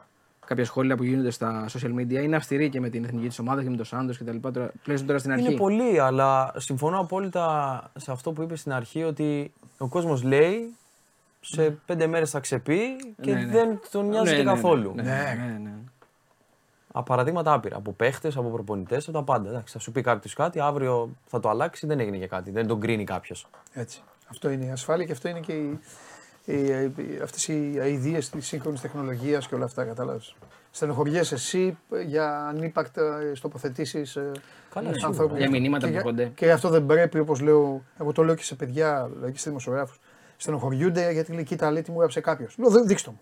[0.52, 2.22] κάποια σχόλια που γίνονται στα social media.
[2.22, 4.36] Είναι αυστηρή και με την εθνική της ομάδας και με τον Σάντος κτλ.
[4.52, 5.46] Τώρα, πλέον τώρα στην αρχή.
[5.46, 10.74] Είναι πολύ, αλλά συμφωνώ απόλυτα σε αυτό που είπες στην αρχή ότι ο κόσμος λέει
[11.40, 12.80] σε πέντε μέρες θα ξεπεί
[13.20, 13.52] και Ναι, ναι.
[13.52, 14.92] δεν τον νοιάζει Ναι, και ναι, ναι, καθόλου.
[14.94, 15.74] Ναι, ναι, ναι.
[16.92, 17.76] Α, παραδείγματα άπειρα.
[17.76, 19.48] Από παίχτες, από προπονητές, από τα πάντα.
[19.48, 22.50] Εντάξει, θα σου πει κάποιος κάτι, αύριο θα το αλλάξει, δεν έγινε και κάτι.
[22.50, 23.46] Δεν τον κρίνει κάποιος.
[23.72, 24.02] Έτσι.
[24.28, 25.80] Αυτό είναι η ασφάλεια και αυτό είναι και η,
[26.44, 30.34] η, η, αυτές οι αηδίες της σύγχρονης τεχνολογίας και όλα αυτά, κατάλαβες.
[30.70, 34.30] Στενοχωριέσαι εσύ για ανύπαρκτες τοποθετήσεις ε,
[34.74, 35.08] Καλά, ε, σίγουρα.
[35.08, 35.36] ανθρώπων.
[35.38, 36.32] Για μηνύματα Και που για- έρχονται.
[36.34, 39.48] Και αυτό δεν πρέπει, όπως λέω, εγώ το λέω και σε παιδιά, δηλαδή και σε
[39.48, 40.00] δημοσιογράφους.
[40.36, 42.54] Στενοχωριούνται γιατί λέει, κοίτα, λέει τι μου έγραψε κάποιος.
[42.58, 43.20] Λέω, «Δε- δείξτε μου.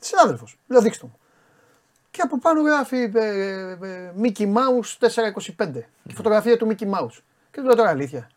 [0.00, 1.18] Συνάδελφος, λέω, δείξτε μου.
[2.10, 5.84] Και από πάνω γράφει ε, ε, ε, Mickey Mouse 425.
[6.06, 7.18] Και φωτογραφία του Mickey Mouse.
[7.50, 8.30] Και του λέω τώρα αλήθεια.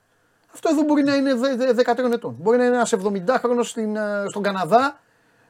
[0.53, 2.35] Αυτό εδώ μπορεί να είναι δε- δε- 13 ετών.
[2.39, 3.63] Μπορεί να είναι ένας 70χρονο
[4.29, 4.99] στον Καναδά,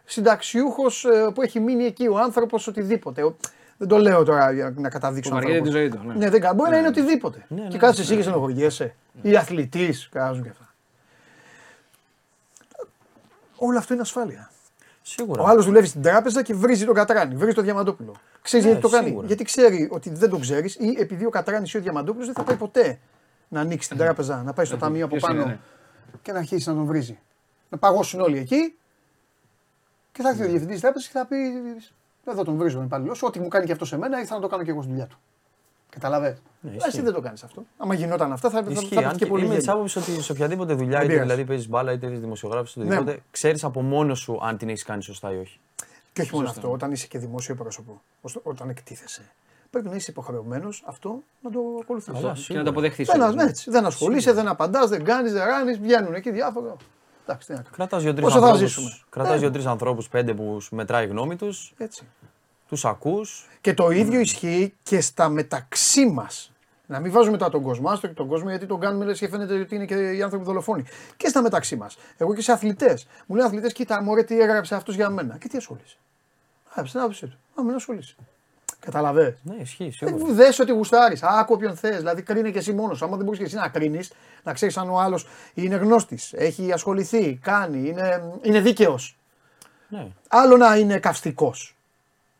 [0.05, 3.23] συνταξιούχος που έχει μείνει εκεί ο άνθρωπος, οτιδήποτε.
[3.23, 3.35] Ο-
[3.77, 5.29] Δεν το λέω τώρα για να καταδείξω.
[5.29, 5.73] Που βαριέται ανθρώπους.
[5.73, 6.25] τη ζωή του, ναι.
[6.25, 7.45] Ναι, δεν κα- μπορεί να είναι οτιδήποτε.
[7.47, 8.95] Ναι, και ναι, κάτσε εσύ και στενοχωριέσαι.
[9.21, 10.73] Ή αθλητής, κράζουν και αυτά.
[13.55, 14.51] Όλο αυτό είναι ασφάλεια.
[15.01, 15.41] Σίγουρα.
[15.41, 18.15] Ο άλλος δουλεύει στην τράπεζα και βρίζει τον Κατράνη, βρίζει τον Διαμαντόπουλο.
[18.41, 19.27] Ξέρεις Ναι, γιατί το κάνει; σίγουρα.
[19.27, 22.43] Γιατί ξέρει ότι δεν τον ξέρεις ή επειδή ο Κατράνης ή ο Διαμαντόπουλος δεν θα
[22.43, 22.99] πάει ποτέ
[23.51, 25.59] να ανοίξει την τράπεζα, να πάει στο ταμείο από ποιος είναι, πάνω ναι.
[26.21, 27.19] και να αρχίσει να τον βρίζει.
[27.69, 28.75] Να παγώσουν όλοι εκεί
[30.11, 31.35] και θα έρθει ο διευθυντής τη τράπεζας και θα πει:
[32.25, 33.25] Εδώ τον βρίζω τον υπαλληλό σου.
[33.27, 35.07] Ό,τι μου κάνει και αυτό σε μένα, ήρθα να το κάνω και εγώ στη δουλειά
[35.07, 35.17] του.
[35.89, 36.37] Καταλαβέ.
[36.61, 37.01] Ναι, Εσύ ισχύει.
[37.01, 37.63] δεν το κάνεις αυτό.
[37.77, 38.93] Άμα γινόταν αυτά, θα, θα, Ισχύει.
[38.95, 39.79] θα, Αν πέφτει και και πολύ είμαι της γέλιο.
[39.79, 41.29] άποψης ότι σε οποιαδήποτε δουλειά, Δεν είτε πειράζει.
[41.29, 42.83] δηλαδή παίζεις μπάλα, είτε είσαι δημοσιογράφο, Ναι.
[42.85, 45.59] οτιδήποτε, ξέρεις από μόνος σου αν την έχεις κάνει σωστά ή όχι.
[46.13, 49.21] Και όχι μόνο αυτό, όταν είσαι και δημόσιο πρόσωπο, ως- όταν εκτίθεσαι,
[49.71, 52.21] πρέπει να είσαι υποχρεωμένος αυτό να το ακολουθήσεις.
[52.21, 53.07] Καλά, Και να το αποδεχθείς.
[53.07, 56.75] Δεν, ναι, έτσι, δεν ασχολείσαι, δεν απαντάς, δεν κάνεις, δεν ράνεις, βγαίνουν εκεί διάφορα.
[57.25, 57.75] Εντάξει, τι να κάνουμε.
[57.77, 58.65] Κρατάς δύο-τρεις Πόσο θα ανθρώπου.
[58.67, 59.37] ζήσουμε; Κρατάς Ε.
[59.37, 62.03] δύο-τρεις ανθρώπους, πέντε που σου μετράει η γνώμη τους, Έτσι.
[62.67, 63.49] τους ακούς.
[63.61, 66.51] Και το ίδιο ισχύει και στα μεταξύ μας.
[66.85, 69.27] Να μην βάζουμε τώρα τον κόσμο, άστο και τον κόσμο γιατί τον κάνουμε λες και
[69.27, 70.83] φαίνεται ότι είναι και οι άνθρωποι δολοφόνοι.
[71.17, 71.97] Και στα μεταξύ μας.
[72.17, 73.07] Εγώ και σε αθλητές.
[73.25, 75.37] Μου λένε αθλητές, κοίτα, μωρέ τι έγραψε αυτός για μένα.
[75.37, 75.95] Και τι ασχολείσαι.
[76.69, 77.37] Έγραψε την άποψή του.
[77.59, 78.15] Α, μην ασχολείσαι.
[78.85, 79.37] Καταλαβέ.
[79.43, 80.29] Ναι, ισχύει σίγουρα.
[80.29, 81.23] Ε, Δες ότι γουστάρεις.
[81.23, 81.97] Άκου όποιον θες.
[81.97, 83.01] Δηλαδή, κρίνε και εσύ μόνος.
[83.01, 84.11] Άμα δεν μπορείς και εσύ να κρίνεις,
[84.43, 89.17] να ξέρεις αν ο άλλος είναι γνώστης, έχει ασχοληθεί, κάνει, είναι, είναι δίκαιος.
[89.87, 90.07] Ναι.
[90.27, 91.75] Άλλο να είναι καυστικός.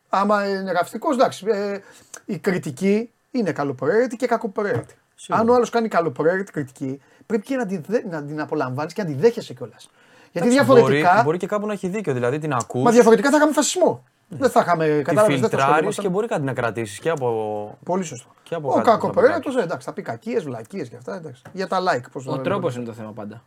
[0.08, 1.46] Άμα είναι καυστικός, εντάξει.
[1.48, 1.78] Ε,
[2.24, 4.94] η κριτική είναι καλοπροαίρετη και κακοπροαίρετη.
[5.14, 5.42] Σίγουρα.
[5.42, 9.02] Αν ο άλλος κάνει καλοπροαίρετη κριτική, πρέπει και να την, δε- να την απολαμβάνεις και
[9.02, 9.90] να την δέχεσαι κιόλας.
[10.32, 11.10] Γιατί Εντάξει, διαφορετικά.
[11.12, 12.12] Μπορεί, μπορεί και κάπου να έχει δίκιο.
[12.12, 14.04] Δηλαδή την ακούς, Μα διαφορετικά θα είχαμε φασισμό.
[14.38, 15.40] Δεν θα είχαμε τη κατάλαβες.
[15.40, 16.04] δεν θα φιλτράρεις ασχολούμασταν.
[16.04, 17.78] και μπορεί κάτι να κρατήσεις και από.
[17.84, 18.28] Πολύ σωστό.
[18.42, 21.14] Και από ο κάτι που θα κακοπροαίρετο, εντάξει, θα πει κακίες, βλακίες και αυτά.
[21.16, 21.42] Εντάξει.
[21.52, 23.42] Για τα like, πώς Ο τρόπος είναι το θέμα πάντα.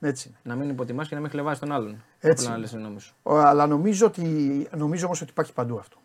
[0.00, 0.36] Έτσι είναι.
[0.42, 2.02] Να μην υποτιμάς και να μην χλεβάζει τον άλλον.
[2.20, 2.44] Έτσι.
[2.44, 3.14] Απλά να λες τη γνώμη σου.
[3.22, 4.22] Ο- Αλλά νομίζω, ότι,
[4.76, 5.96] νομίζω όμως ότι υπάρχει παντού αυτό.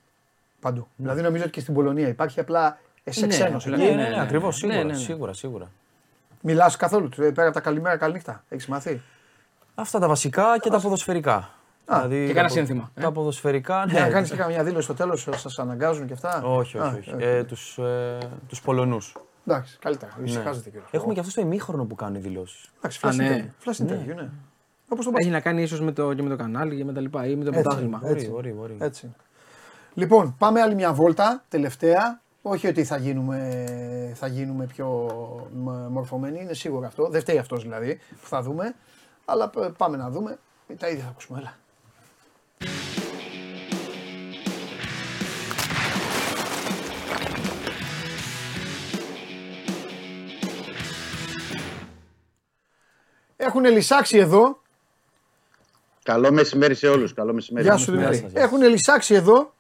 [0.60, 0.88] Παντού.
[0.96, 2.78] Δηλαδή νομίζω ότι και στην Πολωνία υπάρχει απλά
[3.10, 3.66] σε Ναι, ξένος.
[3.66, 4.22] απλά- Ναι, Ναι, ναι, ναι, ναι, ναι.
[4.22, 4.62] ακριβώς.
[4.64, 4.98] Ναι, Σίγουρα, ναι, ναι.
[5.00, 5.72] σίγουρα, σίγουρα.
[6.42, 8.44] Μιλάς καθόλου του, ε, πέρα από τα καλημέρα, καληνύχτα.
[8.50, 9.02] Έχεις μαθεί.
[9.76, 11.50] Αυτά τα βασικά και τα ποδοσφαιρικά.
[11.88, 13.02] Δηλαδή, και τα κάνα πο- σύνθημα, ε.
[13.02, 14.00] Τα ποδοσφαιρικά, Ναι, ναι.
[14.00, 16.42] να κάνεις και καμιά δήλωση στο τέλος, σας αναγκάζουν και αυτά.
[16.44, 16.98] Όχι, Α, όχι.
[17.00, 17.14] όχι.
[17.14, 17.24] όχι.
[17.24, 18.18] Ε, τους, ε,
[18.48, 19.16] τους Πολωνούς.
[19.48, 20.12] Εντάξει, καλύτερα.
[20.18, 20.26] Ναι.
[20.30, 20.86] Ησυχάζεται κιόλα.
[20.92, 22.70] Έχουμε και αυτό στο ημίχρονο που κάνουν δηλώσεις.
[22.78, 23.46] Εντάξει, Α, flash ναι.
[23.64, 24.30] interview, flash interview, ναι.
[24.90, 25.30] Όπως το Έχει πάει.
[25.30, 27.44] να κάνει ίσως με το, και με το κανάλι και με τα λοιπά ή με
[27.44, 27.62] το Έτσι.
[27.62, 28.02] πρωτάθλημα.
[28.04, 28.28] Έτσι.
[28.30, 28.86] Μπορεί, μπορεί, μπορεί.
[28.86, 29.14] Έτσι.
[29.94, 32.22] Λοιπόν, πάμε άλλη μια βόλτα, τελευταία.
[32.42, 33.64] Όχι ότι θα γίνουμε,
[34.16, 34.88] θα γίνουμε πιο
[35.56, 37.08] μ- μορφωμένοι, είναι σίγουρο αυτό.
[37.10, 38.76] Δεν φταίει αυτός δηλαδή που θα δούμε.
[39.26, 40.38] Αλλά π- πάμε να δούμε.
[40.78, 41.40] Τα ίδια θα ακούσουμε.
[41.40, 41.54] Έλα.
[53.38, 54.62] Έχουν λυσάξει εδώ.
[56.04, 57.14] Καλό μεσημέρι σε όλους.
[57.14, 57.66] Καλό μεσημέρι.
[57.66, 58.18] Γεια σου Γεια Δημήτρη.
[58.22, 58.50] σας, γεια σας.
[58.50, 59.54] Έχουν λυσάξει εδώ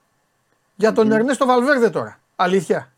[0.76, 2.20] για τον Ερνέστο Βαλβέρδε τώρα.
[2.36, 2.92] Αλήθεια.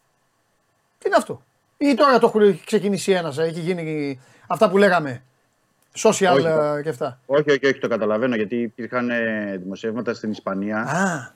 [0.99, 1.41] Τι είναι αυτό;
[1.78, 5.24] Ή τώρα το έχουν ξεκινήσει ένας, έχει γίνει αυτά που λέγαμε.
[5.96, 6.46] Social Όχι.
[6.46, 7.20] ε, και αυτά.
[7.26, 11.32] Όχι, όχι, όχι, το καταλαβαίνω γιατί υπήρχαν ε, δημοσιεύματα στην Ισπανία Α,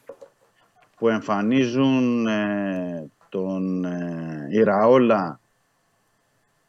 [0.97, 5.39] που εμφανίζουν ε, τον ε, Ιραόλα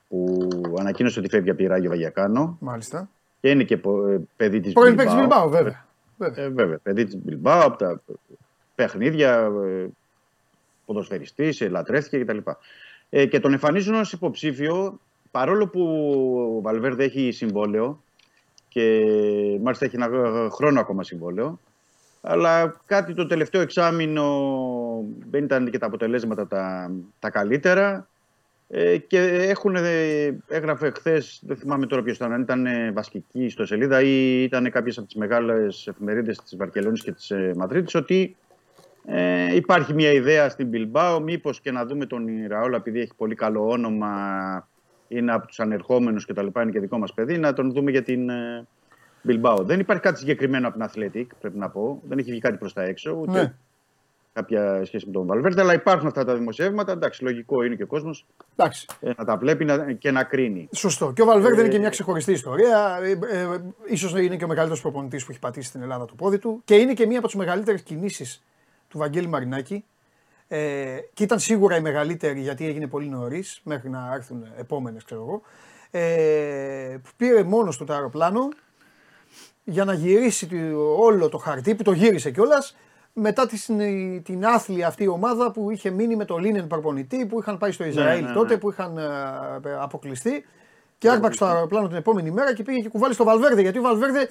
[0.09, 0.49] που
[0.79, 3.09] ανακοίνωσε ότι φεύγει από τη Ράγιο Βαγιακάνο μάλιστα.
[3.41, 5.19] και είναι και πο- ε, παιδί της Πρώην παίκτης Bilbao.
[5.19, 5.87] Μπιλμπάου, βέβαια.
[6.19, 6.45] Βέβαια.
[6.45, 6.79] Ε, βέβαια.
[6.83, 8.01] Παιδί της Μπιλμπάου, από τα
[8.75, 9.87] παιχνίδια, ε,
[10.87, 12.39] ποδοσφαιριστής, ε, λατρεύτηκε κτλ.
[13.11, 15.01] Ε, και τον εμφανίζουν ως υποψήφιο,
[15.33, 15.83] παρόλο που
[16.57, 18.03] ο Βαλβέρδε έχει συμβόλαιο
[18.69, 19.05] και
[19.63, 20.09] μάλιστα έχει ένα
[20.51, 21.59] χρόνο ακόμα συμβόλαιο.
[22.21, 24.27] Αλλά κάτι το τελευταίο εξάμεινο
[25.31, 28.07] δεν ήταν και τα αποτελέσματα τα, τα καλύτερα.
[28.69, 33.49] Ε, και έχουν, ε, έγραφε χθες, δεν θυμάμαι τώρα ποιος ήταν, αν ήταν ε, βασική
[33.49, 37.95] στο σελίδα ή ήταν κάποιες από τις μεγάλες εφημερίδες της Βαρκελόνης και της ε, Μαδρίτης,
[37.95, 38.37] ότι
[39.07, 43.35] ε, υπάρχει μια ιδέα στην Μπιλμπάο, μήπως και να δούμε τον Ραόλα, επειδή έχει πολύ
[43.35, 44.69] καλό όνομα,
[45.16, 46.47] είναι από τους ανερχόμενους κτλ.
[46.62, 48.66] Είναι και δικό μας παιδί, να τον δούμε για την ε,
[49.22, 49.56] Μπιλμπάο.
[49.64, 52.01] Δεν υπάρχει κάτι συγκεκριμένο από την Athletic, πρέπει να πω.
[52.09, 53.55] Δεν έχει βγει κάτι προς τα έξω, ούτε Ναι.
[54.32, 56.93] κάποια σχέση με τον Βαλβέρντε, αλλά υπάρχουν αυτά τα δημοσιεύματα.
[56.93, 58.26] Εντάξει, λογικό είναι και ο κόσμος
[58.56, 58.86] Εντάξει.
[59.16, 60.68] να τα βλέπει να- και να κρίνει.
[60.72, 61.12] Σωστό.
[61.12, 62.98] Και ο Βαλβέρδε είναι Ε, και μια ξεχωριστή ιστορία.
[63.02, 63.18] Ε, ε,
[63.86, 66.60] ίσως είναι και ο μεγαλύτερος προπονητής που έχει πατήσει στην Ελλάδα το πόδι του.
[66.64, 68.43] Και είναι και μία από τις μεγαλύτερες κινήσεις
[68.89, 69.84] του Βαγγέλη Μαρινάκη.
[70.55, 75.20] Ε, και ήταν σίγουρα η μεγαλύτερη γιατί έγινε πολύ νωρίς, μέχρι να έρθουν επόμενες, ξέρω
[75.20, 75.43] εγώ.
[75.91, 78.49] Ε, που πήρε μόνος του το αεροπλάνο
[79.65, 80.57] για να γυρίσει το-
[80.99, 82.77] όλο το χαρτί που το γύρισε κιόλας
[83.12, 87.59] μετά την, την άθλια αυτή ομάδα που είχε μείνει με το Λίνεν προπονητή που είχαν
[87.59, 88.35] πάει στο Ισραήλ ναι, ναι.
[88.35, 89.03] τότε που είχαν ε,
[89.81, 90.45] αποκλειστεί
[90.99, 93.83] και άρπαξε το αεροπλάνο την επόμενη μέρα και πήγε και κουβάλει στο Βαλβέρδε γιατί ο
[93.83, 94.29] Βαλβέρδε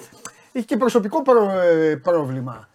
[0.51, 2.69] είχε και προσωπικό προ- ε, πρόβλημα.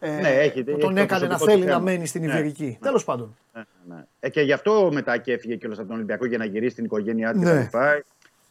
[0.00, 1.84] Ε, Ναι, έχει- που έχει τον το έκανε να προσωπικό θέλει του να θέμα.
[1.84, 2.64] μένει στην Ναι, Ιβηρική.
[2.64, 2.76] ναι.
[2.80, 3.36] Τέλος πάντων.
[3.54, 4.04] Ναι, ναι.
[4.20, 6.84] Ε, και γι' αυτό μετά και έφυγε κιόλας από τον Ολυμπιακό για να γυρίσει στην
[6.84, 7.64] οικογένειά του Ναι.
[7.72, 7.78] κτλ.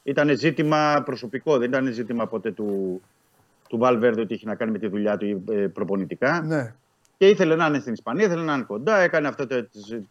[0.03, 3.01] Ήταν ζήτημα προσωπικό, δεν ήταν ζήτημα ποτέ του,
[3.69, 6.41] του Βαλβέρδε ότι είχε να κάνει με τη δουλειά του ε, προπονητικά.
[6.41, 6.73] Ναι.
[7.17, 8.97] Και ήθελε να είναι στην Ισπανία, ήθελε να είναι κοντά.
[8.97, 9.61] Έκανε αυτή τη,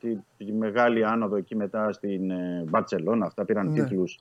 [0.01, 3.27] τη- τη μεγάλη άνοδο εκεί μετά στην ε, Μπαρσελόνα.
[3.27, 3.83] Αυτά πήραν Ναι.
[3.83, 4.19] τίτλους.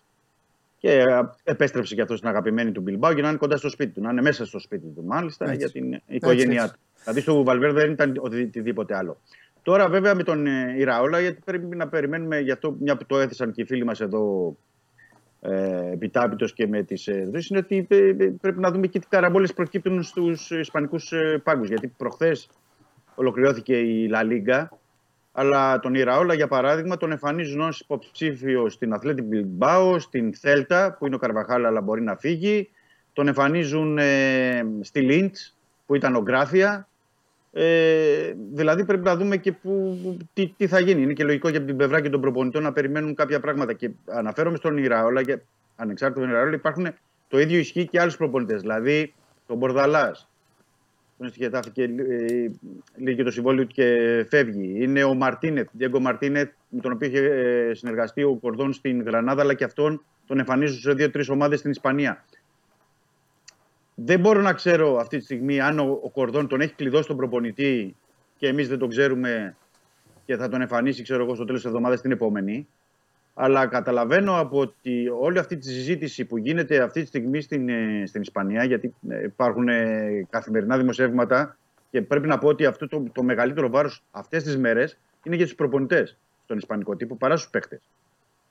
[0.77, 1.05] Και ε,
[1.43, 4.01] επέστρεψε και αυτός στην αγαπημένη του Μπιλμπάου για να είναι κοντά στο σπίτι του.
[4.01, 5.57] Να είναι μέσα στο σπίτι του, μάλιστα, Έτσι.
[5.57, 6.73] για την οικογένειά έτσι.
[6.73, 6.79] του.
[7.05, 9.17] Δηλαδή στο Βαλβέρδε δεν ήταν οτιδήποτε άλλο.
[9.63, 13.19] Τώρα βέβαια με τον ε, Ιραόλα, γιατί πρέπει να περιμένουμε, γι' αυτό μια που το
[13.19, 14.55] έθεσαν και οι φίλοι μας εδώ
[15.41, 18.99] ε, επιτάπητος και με τις ε, δόσεις, είναι ότι ε, ε, πρέπει να δούμε και
[18.99, 21.67] τι καραμπόλες προκύπτουν στους ισπανικούς ε, πάγκους.
[21.67, 22.49] Γιατί προχθές
[23.15, 24.71] ολοκληρώθηκε η Λα Λίγκα,
[25.31, 31.05] αλλά τον Ιραόλα, για παράδειγμα, τον εμφανίζουν ως υποψήφιο στην Αθλέτη Μπιλμπάο, στην Θέλτα, που
[31.05, 32.69] είναι ο Καρβαχάλ, αλλά μπορεί να φύγει.
[33.13, 36.87] Τον εμφανίζουν ε, στη Λίντς, που ήταν ο Γκράφια.
[37.57, 39.97] Ε, δηλαδή πρέπει να δούμε και που,
[40.33, 41.01] τι, τι θα γίνει.
[41.01, 43.73] Είναι και λογικό για την πλευρά και των προπονητών να περιμένουν κάποια πράγματα.
[43.73, 45.39] Και αναφέρομαι στον Ιραόλα, και
[45.75, 46.87] ανεξάρτητα τον Ιραόλα, υπάρχουν
[47.27, 48.61] το ίδιο ισχύει και άλλους προπονητές.
[48.61, 49.13] Δηλαδή
[49.47, 50.29] τον Μπορδαλάς,
[51.17, 52.51] τον στη Γετάφη και ε,
[52.95, 54.83] λύγει το συμβόλαιο του και φεύγει.
[54.83, 59.41] Είναι ο Μαρτίνεθ, Διέγκο Μαρτίνεθ, με τον οποίο είχε ε, συνεργαστεί ο Κορδόν στην Γρανάδα,
[59.41, 62.25] αλλά και αυτόν τον εμφανίζουν σε δύο-τρεις ομάδες στην Ισπανία.
[63.95, 67.17] Δεν μπορώ να ξέρω αυτή τη στιγμή αν ο, ο Κορδόν τον έχει κλειδώσει τον
[67.17, 67.95] προπονητή
[68.37, 69.55] και εμείς δεν τον ξέρουμε
[70.25, 72.67] και θα τον εμφανίσει, ξέρω εγώ, στο τέλος της εβδομάδας την επόμενη.
[73.33, 78.03] Αλλά καταλαβαίνω από τη, όλη αυτή τη συζήτηση που γίνεται αυτή τη στιγμή στην, ε,
[78.05, 81.57] στην Ισπανία, γιατί ε, υπάρχουν ε, καθημερινά δημοσιεύματα
[81.91, 85.45] και πρέπει να πω ότι αυτό το, το μεγαλύτερο βάρος αυτές τις μέρες είναι για
[85.45, 87.81] τους προπονητές στον Ισπανικό τύπο παρά στους παίχτε.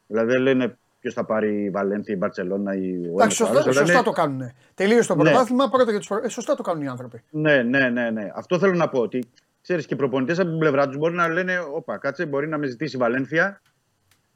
[0.07, 3.45] Δηλαδή δεν λένε ποιος θα πάρει η Βαλένθια, η Μπαρσελόνα ή ο Εντάξει, ένας ο
[3.47, 4.53] άλλος, σωστά, αλλά σωστά είναι- το κάνουν.
[4.75, 5.23] Τελείωσε το Ναι.
[5.23, 7.23] πρωτάθλημα, πρώτα για τους προ- ε, Σωστά το κάνουν οι άνθρωποι.
[7.31, 8.31] Ναι, ναι, ναι, ναι.
[8.35, 9.01] Αυτό θέλω να πω.
[9.01, 9.25] Ότι
[9.63, 12.59] ξέρεις και οι προπονητές από την πλευρά τους μπορεί να λένε: Όπα, κάτσε, μπορεί να
[12.59, 13.61] με ζητήσει η Βαλένθια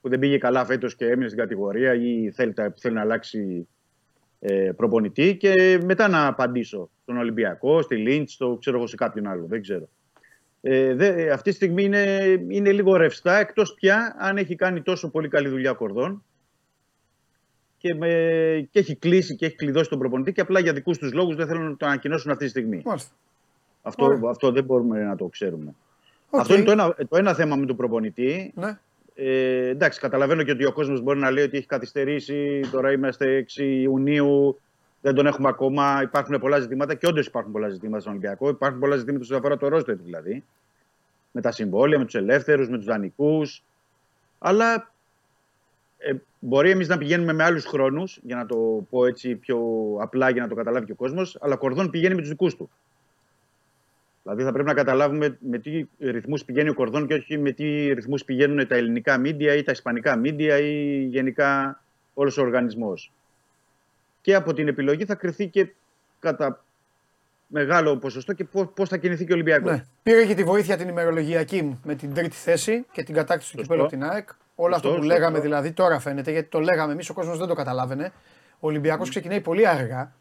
[0.01, 3.69] που δεν πήγε καλά φέτος και έμεινε στην κατηγορία ή θέλει, τα- θέλει να αλλάξει
[4.41, 9.27] ε, προπονητή και μετά να απαντήσω στον Ολυμπιακό, στη Λίντς, στο ξέρω εγώ σε κάποιον
[9.27, 9.47] άλλο.
[9.49, 9.89] Δεν ξέρω.
[10.61, 12.03] Ε, δε, ε, αυτή τη στιγμή είναι,
[12.49, 16.25] είναι λίγο ρευστά εκτός πια αν έχει κάνει τόσο πολύ καλή δουλειά ο Κορδόν
[17.79, 18.09] και, με,
[18.71, 21.47] και έχει κλείσει και έχει κλειδώσει τον προπονητή και απλά για δικούς τους λόγους δεν
[21.47, 22.83] θέλουν να το ανακοινώσουν αυτή τη στιγμή.
[22.85, 23.11] Μάλιστα.
[23.83, 24.21] Αυτό, Ωραία.
[24.31, 25.75] αυτό δεν μπορούμε να το ξέρουμε.
[26.31, 26.41] Οκ.
[26.41, 28.53] Αυτό είναι το ένα, το ένα θέμα με τον προπονητή.
[28.55, 28.79] Ναι.
[29.15, 32.61] Ε, εντάξει, καταλαβαίνω και ότι ο κόσμος μπορεί να λέει ότι έχει καθυστερήσει.
[32.73, 34.61] Τώρα είμαστε 6 Ιουνίου,
[35.01, 36.01] δεν τον έχουμε ακόμα.
[36.03, 38.49] Υπάρχουν πολλά ζητήματα και όντως υπάρχουν πολλά ζητήματα στον Ολυμπιακό.
[38.49, 40.45] Υπάρχουν πολλά ζητήματα όσον αφορά το ρόστερ δηλαδή.
[41.33, 43.63] Με τα συμβόλαια, με τους ελεύθερους, με τους δανεικούς.
[44.39, 44.93] Αλλά
[45.99, 49.59] ε, μπορεί εμείς να πηγαίνουμε με άλλους χρόνους, για να το πω έτσι πιο
[50.01, 51.39] απλά για να το καταλάβει και ο κόσμος.
[51.41, 52.71] Αλλά ο Κορδόν πηγαίνει με τους δικούς του.
[54.23, 57.93] Δηλαδή θα πρέπει να καταλάβουμε με τι ρυθμούς πηγαίνει ο Κορδόν και όχι με τι
[57.93, 61.83] ρυθμούς πηγαίνουν τα ελληνικά μίντια ή τα ισπανικά μίντια ή γενικά
[62.15, 63.13] όλος ο οργανισμός.
[64.21, 65.69] Και από την επιλογή θα κρυθεί και
[66.19, 66.65] κατά
[67.47, 69.71] μεγάλο ποσοστό και πώς, πώς θα κινηθεί και ο Ολυμπιακός.
[69.71, 69.85] Ναι.
[70.03, 73.75] Πήρε και τη βοήθεια την ημερολογιακή με την τρίτη θέση και την κατάκτηση του Σωστό.
[73.75, 74.29] κυπέλου από την ΑΕΚ.
[74.61, 75.21] Όλο αυτό Σωστό, που σωστό.
[75.21, 78.13] λέγαμε δηλαδή τώρα φαίνεται γιατί το λέγαμε εμείς, ο κόσμος δεν το καταλάβαινε.
[78.61, 80.13] Ο Ολυμπιακός ξεκινάει πολύ αργά.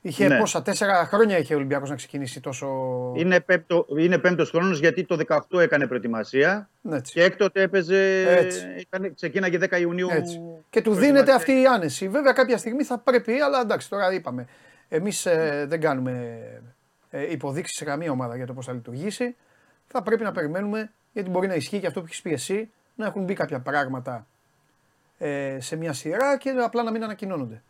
[0.00, 0.38] Είχε Ναι.
[0.38, 2.68] πόσα, τέσσερα χρόνια είχε ο Ολυμπιακός να ξεκινήσει τόσο.
[3.16, 5.16] Είναι, πέμπτο, είναι πέμπτος χρόνος γιατί το
[5.50, 7.12] 18 έκανε προετοιμασία Ναι, έτσι.
[7.12, 8.66] και έκτοτε έπαιζε, Έτσι.
[8.76, 10.08] έκανε, ξεκίναγε 10 Ιουνίου.
[10.10, 10.34] Έτσι.
[10.70, 11.06] Και του προετοιμασία.
[11.12, 12.08] δίνεται αυτή η άνεση.
[12.08, 14.46] Βέβαια κάποια στιγμή θα πρέπει, αλλά εντάξει τώρα είπαμε.
[14.88, 16.38] Εμείς ε, δεν κάνουμε
[17.10, 19.36] ε, υποδείξεις σε καμία ομάδα για το πώς θα λειτουργήσει.
[19.86, 23.06] Θα πρέπει να περιμένουμε γιατί μπορεί να ισχύει και αυτό που έχεις πει εσύ, να
[23.06, 24.26] έχουν μπει κάποια πράγματα
[25.18, 27.62] ε, σε μια σειρά και απλά να μην ανακοινώνονται.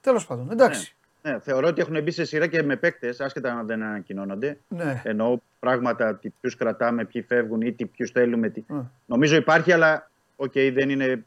[0.00, 0.96] Τέλος πάντων, εντάξει.
[1.22, 4.58] Ναι, θεωρώ ότι έχουν μπει σε σειρά και με παίκτες, άσχετα αν δεν ανακοινώνονται.
[4.68, 5.02] Ναι.
[5.04, 8.48] Εννοώ πράγματα, ποιους κρατάμε, ποιοι φεύγουν ή ποιους θέλουμε.
[8.48, 8.64] Τι...
[8.66, 8.82] Ναι.
[9.06, 11.24] Νομίζω υπάρχει, αλλά οκ, δεν είναι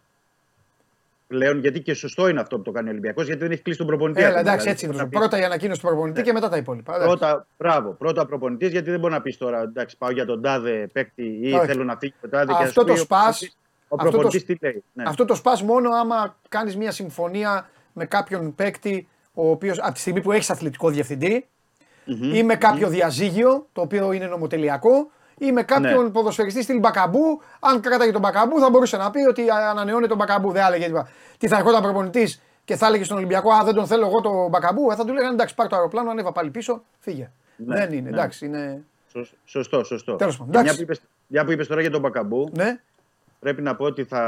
[1.28, 1.60] πλέον.
[1.60, 3.88] Γιατί και σωστό είναι αυτό που το κάνει ο Ολυμπιακός, γιατί δεν έχει κλείσει τον
[3.88, 4.20] προπονητή.
[4.20, 4.42] Έλα, ακόμα.
[4.42, 5.06] εντάξει, Δηλαδή, έτσι μπορεί είναι.
[5.06, 6.96] να πει- Πρώτα η ανακοίνωση του προπονητή και μετά τα υπόλοιπα.
[6.96, 7.18] Εντάξει.
[7.18, 10.88] Πρώτα, μπράβο, πρώτα προπονητής, γιατί δεν μπορεί να πεις τώρα εντάξει, πάω για τον τάδε
[10.94, 11.66] παίκτη ή Όχι.
[11.66, 12.46] θέλω να φύγει τον τάδε.
[12.46, 14.84] και Αυτό ας το πει ο σπας, προπονητής- Ο αυτό το προπονητή σ- τι λέει.
[14.94, 15.04] Ναι.
[15.08, 20.00] Αυτό το σπας μόνο άμα κάνεις μια συμφωνία με κάποιον παίκτη ο οποίος από τη
[20.00, 21.46] στιγμή που έχεις αθλητικό διευθυντή
[22.06, 22.34] Μμμ.
[22.34, 26.10] ή με κάποιο διαζύγιο το οποίο είναι νομοτελειακό ή με κάποιον Ναι.
[26.10, 27.42] ποδοσφαιριστή στυλ Μπακαμπού.
[27.60, 30.52] Αν κράταγε τον Μπακαμπού θα μπορούσε να πει ότι ανανεώνει τον Μπακαμπού.
[30.52, 31.10] Δεν έλεγε τίποτα.
[31.38, 34.50] Τι θα ερχόταν προπονητής και θα έλεγε στον Ολυμπιακό Α, δεν τον θέλω εγώ τον
[34.50, 34.92] Μπακαμπού.
[34.92, 37.32] Ε, θα του λέγανε εντάξει, πάρ το αεροπλάνο, ανέβα πάλι πίσω, φύγε.
[37.56, 38.10] Ναι, δεν είναι, ναι.
[38.10, 38.84] εντάξει, είναι.
[39.12, 40.16] Σωσ- Σωστό, σωστό.
[40.16, 40.86] Τέλος πάντων, Και Μια εντάξει.
[40.86, 42.80] που, είπες, μια που είπες τώρα για τον Μπακαμπού, Ναι,
[43.40, 44.22] πρέπει να πω ότι θα,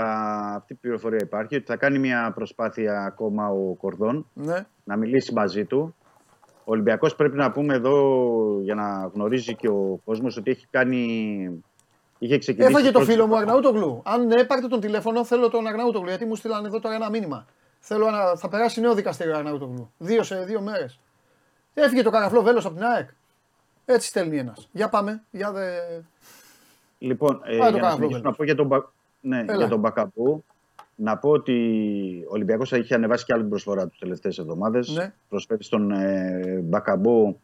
[0.56, 4.66] αυτή η πληροφορία υπάρχει, ότι θα κάνει μια προσπάθεια ακόμα ο Κορδόν ναι.
[4.84, 5.96] να μιλήσει μαζί του.
[6.70, 11.64] Ο Ολυμπιακός πρέπει να πούμε εδώ, για να γνωρίζει και ο κόσμος, ότι έχει κάνει...
[12.20, 12.72] Είχε ξεκινήσει...
[12.72, 14.02] Έφαγε το πρώτη- φίλο μου Αγναούτογλου.
[14.06, 16.08] Αν έπαρτε τον τηλέφωνο, θέλω τον Αγναούτογλου.
[16.08, 17.46] Γιατί μου στείλανε εδώ τώρα ένα μήνυμα.
[17.80, 19.92] Θέλω να, θα περάσει νέο δικαστήριο Αγναούτογλου.
[19.98, 21.00] Δύο σε δύο μέρες.
[21.74, 23.10] Έφυγε το καραφλό βέλος από την ΑΕΚ.
[23.86, 24.68] Έτσι στέλνει ένας.
[24.72, 25.24] Για πάμε.
[25.32, 25.66] Για δε...
[26.98, 28.24] Λοιπόν, ε, Πάει το για να κάνω, συνεχίσω Ρόμπερτ.
[28.24, 28.86] να πω για τον, Μπα-
[29.22, 29.56] ναι, Έλα.
[29.56, 30.44] για τον Μπακαμπού,
[31.02, 31.54] να πω ότι
[32.28, 34.90] ο Ολυμπιακός είχε ανεβάσει και άλλη την προσφορά του τελευταίες εβδομάδες.
[34.90, 35.14] Ναι.
[35.30, 37.40] Προσφέρει στον ε, Μπακαμπού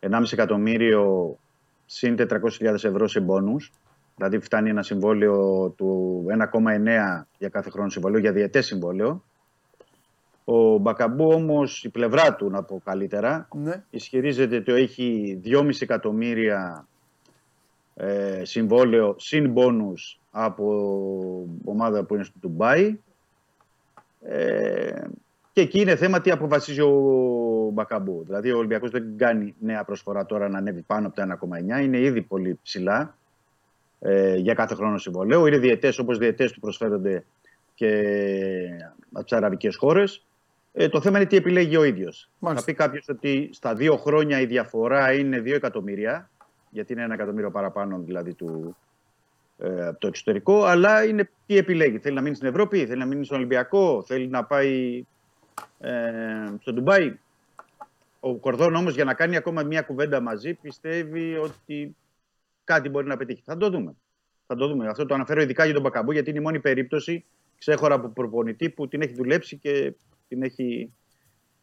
[0.00, 1.36] 1,5 εκατομμύριο
[1.86, 2.28] συν 400.000
[2.60, 3.72] ευρώ σε μπόνους.
[4.16, 9.24] Δηλαδή φτάνει ένα συμβόλαιο του 1,9 για κάθε χρόνο συμβόλαιο, για διετές συμβόλαιο.
[10.44, 13.84] Ο Μπακαμπού όμως, η πλευρά του να πω καλύτερα, Ναι.
[13.90, 16.86] ισχυρίζεται ότι έχει 2,5 εκατομμύρια
[17.94, 22.98] ε, συμβόλαιο συν μπόνους από ομάδα που είναι στο Ντουμπάι.
[24.22, 25.04] Ε,
[25.52, 26.90] και εκεί είναι θέμα τι αποφασίζει ο
[27.72, 28.22] Μπακαμπού.
[28.24, 31.38] Δηλαδή ο Ολυμπιακός δεν κάνει νέα προσφορά τώρα να ανέβει πάνω από τα
[31.78, 31.82] 1,9.
[31.82, 33.16] Είναι ήδη πολύ ψηλά
[34.00, 35.46] ε, για κάθε χρόνο συμβολέου.
[35.46, 37.24] Είναι διαιτές όπως διαιτές του προσφέρονται
[37.74, 38.02] και
[39.12, 40.26] από τις αραβικές χώρες.
[40.72, 42.30] Ε, το θέμα είναι τι επιλέγει ο ίδιος.
[42.38, 42.64] Μάλιστα.
[42.66, 46.30] Θα πει κάποιος ότι στα δύο χρόνια η διαφορά είναι 2 εκατομμύρια,
[46.70, 48.87] γιατί είναι ένα εκατομμύριο παραπάνω δηλαδή του, ε,
[49.60, 51.98] από το εξωτερικό, αλλά είναι τι επιλέγει.
[51.98, 55.04] Θέλει να μείνει στην Ευρώπη, θέλει να μείνει στον Ολυμπιακό, θέλει να πάει
[55.78, 55.90] ε,
[56.60, 57.18] στο Ντουμπάι.
[58.20, 61.96] Ο Κορδόν όμως για να κάνει ακόμα μια κουβέντα μαζί πιστεύει ότι
[62.64, 63.42] κάτι μπορεί να πετύχει.
[63.44, 63.94] Θα το δούμε.
[64.46, 64.88] Θα το δούμε.
[64.88, 67.24] Αυτό το αναφέρω ειδικά για τον Μπακαμπού γιατί είναι η μόνη περίπτωση
[67.58, 69.92] ξέχωρα από προπονητή που την έχει δουλέψει και
[70.28, 70.92] την έχει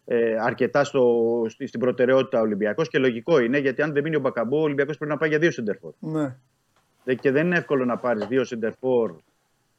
[0.06, 4.16] ε, αρκετά στο, στη- στην προτεραιότητα ο Ολυμπιακός και λογικό είναι γιατί αν δεν μείνει
[4.16, 5.92] ο Μπακαμπού, ο Ολυμπιακός πρέπει να πάει για δύο σεντερφόρ.
[6.00, 6.36] ναι.
[7.06, 9.16] Δε- Και δεν είναι εύκολο να πάρεις δύο σεντερφόρ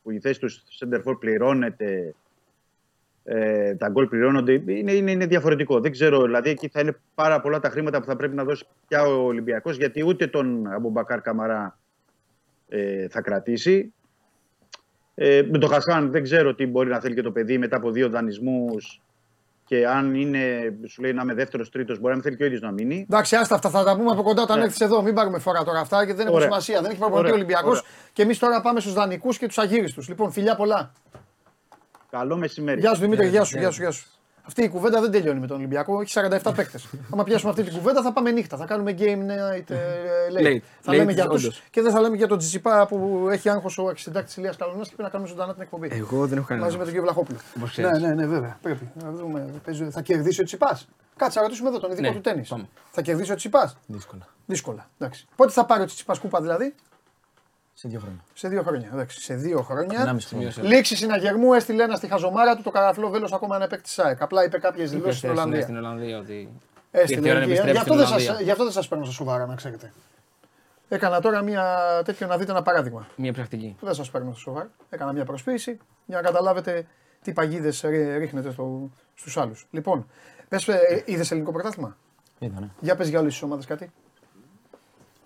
[0.02, 2.14] που η θέση του σεντερφόρ πληρώνεται,
[3.24, 4.52] ε, τα γκολ πληρώνονται.
[4.52, 5.80] Είναι, είναι, είναι διαφορετικό.
[5.80, 8.66] Δεν ξέρω, δηλαδή εκεί θα είναι πάρα πολλά τα χρήματα που θα πρέπει να δώσει
[8.88, 11.78] πια ο Ολυμπιακός γιατί ούτε τον Αμπουμπακάρ Καμαρά
[12.68, 13.92] ε, θα κρατήσει.
[15.14, 17.90] Ε, με τον Χασάν δεν ξέρω τι μπορεί να θέλει και το παιδί μετά από
[17.90, 19.00] δύο δανεισμούς.
[19.68, 22.46] Και αν είναι, σου λέει να είμαι δεύτερος, τρίτος, μπορεί να μην θέλει και ο
[22.46, 23.06] ίδιος να μείνει.
[23.10, 24.64] Εντάξει, άστα αυτά θα τα πούμε από κοντά όταν Ναι.
[24.64, 25.02] έρθει εδώ.
[25.02, 26.46] Μην πάρουμε φορά τώρα αυτά και δεν έχουν Ωραία.
[26.48, 26.80] σημασία.
[26.80, 27.34] Δεν έχει προπονητή Ωραία.
[27.42, 27.90] Ολυμπιακός Ωραία.
[28.12, 30.08] και εμείς τώρα πάμε στους δανεικούς και τους αγύριστους.
[30.08, 30.92] Λοιπόν, φιλιά πολλά.
[32.10, 32.80] Καλό μεσημέρι.
[32.80, 34.06] Γεια σου Δημήτρη, γεια σου, γεια σου, γεια σου.
[34.46, 36.00] Αυτή η κουβέντα δεν τελειώνει με τον Ολυμπιακό.
[36.00, 36.12] Έχει
[36.42, 36.86] 47 παίκτες.
[37.12, 38.56] Άμα πιάσουμε αυτή την κουβέντα θα πάμε νύχτα.
[38.56, 39.76] Θα κάνουμε game night ε,
[40.38, 40.46] late.
[40.46, 40.60] Late.
[40.80, 41.62] Θα Late, λέμε για αυτούς όντως.
[41.70, 44.94] και δεν θα λέμε για τον Τζιτσιπά που έχει άγχος ο αξιντάκτη Ηλίας Καλονάς και
[44.94, 45.88] πρέπει να κάνουμε ζωντανά την εκπομπή.
[45.92, 46.66] Εγώ δεν έχω κανένα.
[46.66, 47.38] Μαζί με τον κύριο Βλαχόπουλο.
[47.56, 48.02] Όπως Ναι, ξέρεις.
[48.02, 48.58] ναι, ναι, βέβαια.
[48.62, 49.46] Πρέπει να δούμε.
[49.64, 50.78] Παίζει- Θα κερδίσει ο Τσιπά.
[51.16, 52.48] Κάτσε να ρωτήσουμε εδώ τον ειδικό Ναι, του τέννης.
[52.48, 52.68] πάμε.
[52.90, 53.72] Θα κερδίσει ο Τσιπά.
[53.86, 54.26] Δύσκολα.
[54.46, 54.88] Δύσκολα.
[54.98, 55.26] Εντάξει.
[55.36, 56.74] Πότε θα πάρει ο Τσιπά κούπα δηλαδή,
[57.78, 58.20] Σε δύο χρόνια.
[58.34, 58.88] σε δύο χρόνια.
[58.92, 59.20] Εντάξει.
[59.20, 60.16] Σε δύο χρόνια.
[60.16, 60.52] 1,5 χρόνια.
[60.62, 64.22] Λήξη συναγερμού έστειλε ένα στη χαζομάρα του το καραφλό βέλος ακόμα ένα παίκτης ΣΑΕΚ.
[64.22, 65.62] Απλά είπε κάποιες δηλώσεις στην Χθες, ναι, Ολλανδία.
[65.62, 66.50] Στην Ολλανδία ότι.
[66.90, 67.52] Έστειλε ήρθε η ώρα να εκεί.
[67.52, 68.44] επιστρέψει Γι' αυτό στην δεν σας- Ολλανδία.
[68.44, 69.92] γι' αυτό δεν σας παίρνω στα σοβαρά, να ξέρετε.
[70.88, 73.06] Έκανα τώρα μια τέτοιο να δείτε ένα παράδειγμα.
[73.16, 73.76] Μια πρακτική.
[73.80, 74.70] Δεν σας παίρνω στα σοβαρά.
[74.90, 76.86] Έκανα μια προσποίηση για να καταλάβετε
[77.22, 77.80] τι παγίδες
[78.18, 79.66] ρίχνετε στο, στους άλλους.
[79.70, 80.06] Λοιπόν,
[80.48, 80.68] πες,
[81.04, 81.96] είδες ελληνικό πρωτάθλημα;
[82.38, 82.68] Είδα, ναι.
[82.80, 83.90] Για πες για όλες τις ομάδες κάτι.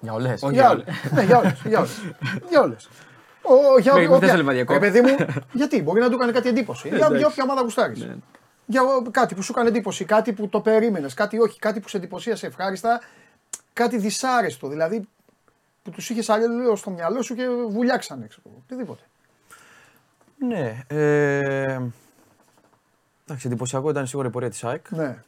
[0.00, 0.42] Για όλες.
[0.42, 0.84] Όχι Για για όλε.
[1.12, 1.56] ναι, για όλε.
[1.64, 2.00] Για όλες.
[2.48, 2.88] για όλες.
[3.42, 4.84] Ο, για Μέχρι όποια- δεν θέλουμε διακόπτη.
[4.84, 6.88] Ρε παιδί μου, γιατί μπορεί να του κάνει κάτι εντύπωση.
[6.88, 8.04] για, για όποια ομάδα γουστάρεις.
[8.04, 8.14] Ναι.
[8.66, 11.96] Για κάτι που σου έκανε εντύπωση, κάτι που το περίμενες, κάτι όχι, κάτι που σε
[11.96, 13.00] εντυπωσίασε ευχάριστα,
[13.72, 14.68] κάτι δυσάρεστο.
[14.68, 15.08] Δηλαδή
[15.82, 18.26] που τους είχες αλλιώς στο μυαλό σου και βουλιάξανε.
[18.26, 19.02] Ξέρω, οτιδήποτε.
[20.46, 20.82] Ναι.
[20.86, 21.78] Ε,
[23.24, 24.90] εντάξει, εντυπωσιακό ήταν σίγουρα η πορεία της ΑΕΚ.
[24.90, 25.22] Ναι,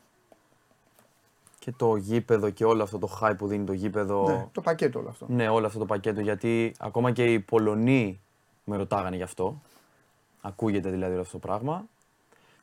[1.65, 4.25] Και το γήπεδο και όλο αυτό το hype που δίνει το γήπεδο.
[4.27, 5.27] ναι, το πακέτο όλο αυτό.
[5.29, 6.21] Ναι, όλο αυτό το πακέτο.
[6.21, 8.21] Γιατί ακόμα και οι Πολωνοί
[8.65, 9.61] με ρωτάγανε γι' αυτό.
[10.41, 11.85] Ακούγεται δηλαδή όλο αυτό το πράγμα.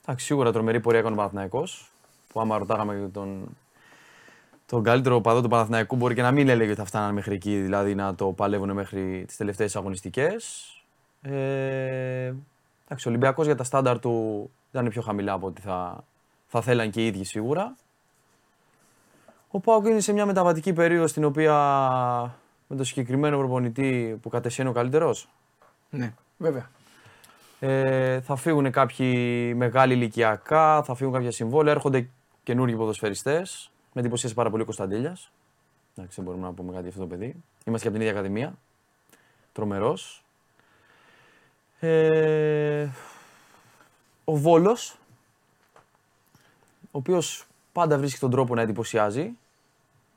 [0.01, 1.91] Εντάξει, σίγουρα τρομερή πορεία έκανε ο Παναθηναϊκός,
[2.27, 3.57] Που άμα ρωτάγαμε και τον,
[4.65, 7.59] τον καλύτερο παδό του Παναθηναϊκού, μπορεί και να μην έλεγε ότι θα φτάνανε μέχρι εκεί,
[7.59, 10.73] δηλαδή να το παλεύουν μέχρι τις τελευταίες αγωνιστικές.
[11.21, 12.34] Ε,
[12.85, 16.03] εντάξει, ο Ολυμπιακός για τα στάνταρ του ήταν πιο χαμηλά από ό,τι θα,
[16.47, 17.76] θα θέλαν και οι ίδιοι σίγουρα.
[19.51, 21.53] Ο Πάουκ είναι σε μια μεταβατική περίοδος στην οποία
[22.67, 25.30] με το συγκεκριμένο προπονητή που κατ' είναι ο καλύτερος.
[25.89, 26.13] Ναι.
[26.38, 26.69] Βέβαια.
[27.59, 32.09] Ε, θα φύγουν κάποιοι μεγάλοι ηλικιακά, θα φύγουν κάποια συμβόλαια, έρχονται
[32.43, 33.71] καινούργιοι ποδοσφαιριστές.
[33.93, 35.31] Με εντυπωσίασε πάρα πολύ ο Κωνσταντέλιας.
[35.95, 37.43] Εντάξει, δεν μπορούμε να πούμε κάτι για αυτό το παιδί.
[37.65, 38.57] Είμαστε και από την ίδια ακαδημία.
[39.53, 40.23] Τρομερός.
[41.80, 42.89] Ε,
[44.23, 44.97] ο Βόλος,
[46.81, 47.47] ο οποίος
[47.80, 49.31] πάντα βρίσκει τον τρόπο να εντυπωσιάζει.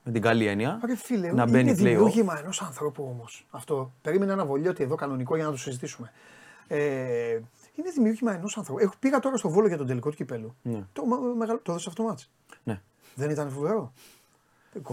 [0.05, 0.81] Με την καλή έννοια.
[0.87, 1.77] Ρε φίλε, να είναι μπαίνει play-off.
[1.77, 3.47] δημιούργημα ενός ανθρώπου όμως.
[3.51, 3.93] Αυτό.
[4.03, 6.13] Περίμενα ένα βολιώτη εδώ κανονικό για να το συζητήσουμε.
[6.69, 6.79] Ε,
[7.75, 8.81] είναι δημιούργημα ενός ανθρώπου.
[8.81, 10.55] Έχω, πήγα τώρα στο βόλο για τον τελικό του κυπέλου.
[10.63, 10.83] Ναι.
[10.93, 12.31] Το, μα- μεγαλο- το έδωσε αυτό το μάτς.
[12.65, 12.81] Ναι.
[13.15, 13.93] Δεν ήταν φοβερό.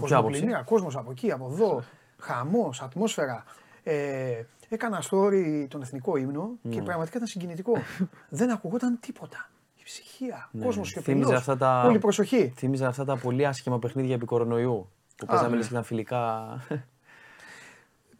[0.04, 1.82] ποια άποψη; Κόσμο κόσμος από εκεί, από εδώ.
[2.18, 3.44] Χαμός, ατμόσφαιρα.
[3.82, 6.74] Ε, έκανα story τον εθνικό ύμνο Ναι.
[6.74, 7.72] και πραγματικά ήταν συγκινητικό.
[8.28, 9.48] Δεν ακουγόταν τίποτα.
[9.98, 10.64] Η ψυχία, Ναι.
[10.64, 11.36] κόσμος Θύμιζε σιωπηλό.
[11.38, 12.52] αυτά τα- Όλη προσοχή.
[12.56, 14.88] Θύμιζε αυτά τα πολύ άσχημα παιχνίδια επί κορονοϊού.
[15.16, 15.56] Που Α, παίζαμε ναι.
[15.56, 16.48] λες και ήταν φιλικά.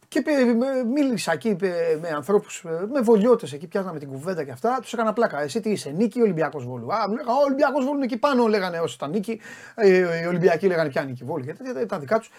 [0.08, 4.50] Και πε- με- μίλησα εκεί πε- με ανθρώπους, με βολιώτες εκεί, πιάσαμε την κουβέντα και
[4.50, 4.78] αυτά.
[4.82, 5.40] Τους έκανα πλάκα.
[5.42, 8.16] Εσύ τι είσαι, Νίκη ή Ολυμπιακός Βόλου; Α, μου λέγανε, Ο Ολυμπιακός Βόλου είναι εκεί
[8.16, 9.40] πάνω, λέγανε όσοι ήταν Νίκη.
[9.74, 11.44] Ε, οι Ολυμπιακοί λέγανε πια Νίκη Βόλου.
[11.44, 12.30] Και τα, τα δικά τους.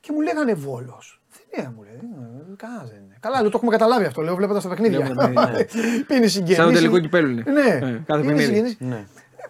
[0.00, 1.20] Και μου λέγανε Βόλος.
[1.54, 1.92] Δεν είναι, μου λέει.
[1.94, 3.16] «Ε, Καλά δεν είναι.
[3.20, 5.00] Καλά, λέω, το έχουμε καταλάβει αυτό, λέω βλέποντας τα παιχνίδια.
[5.00, 5.64] Βλέπουμε, ναι.
[6.08, 6.54] Πίνει συγγενή.
[6.54, 7.42] Σαν το τελικό κυπέλου είναι.
[7.50, 8.44] Ναι, Ε, κάθε είναι παιχνίδι.
[8.44, 8.76] συγγενής.
[8.78, 9.04] ναι.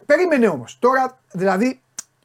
[0.07, 0.77] Περίμενε όμως.
[0.81, 1.81] Τώρα, δηλαδή,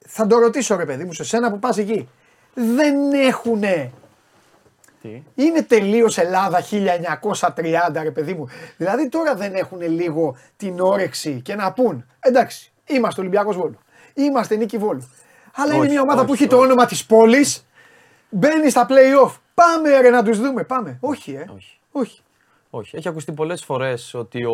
[0.08, 2.10] θα το ρωτήσω ρε παιδί μου, σε σένα που πας εκεί.
[2.54, 3.92] Δεν έχουνε
[5.02, 8.48] Τι; είναι τελείως Ελλάδα 1930, ρε παιδί μου.
[8.78, 13.78] Δηλαδή τώρα δεν έχουν λίγο την όρεξη και να πούν εντάξει, είμαστε Ολυμπιακός Βόλου.
[14.14, 15.12] Είμαστε Νίκη Βόλου.
[15.56, 16.52] Αλλά είναι Όχι, μια ομάδα όχι, που έχει όχι.
[16.52, 17.66] το όνομα της πόλης.
[18.30, 19.32] Μπαίνει στα playoff.
[19.64, 20.64] Πάμε ρε να τους δούμε.
[20.64, 20.98] Πάμε.
[21.02, 21.46] Όχι, ε.
[21.56, 21.78] Όχι.
[21.92, 22.22] Όχι.
[22.70, 22.96] Όχι.
[22.98, 24.54] Έχει ακουστεί πολλές φορές ότι ο,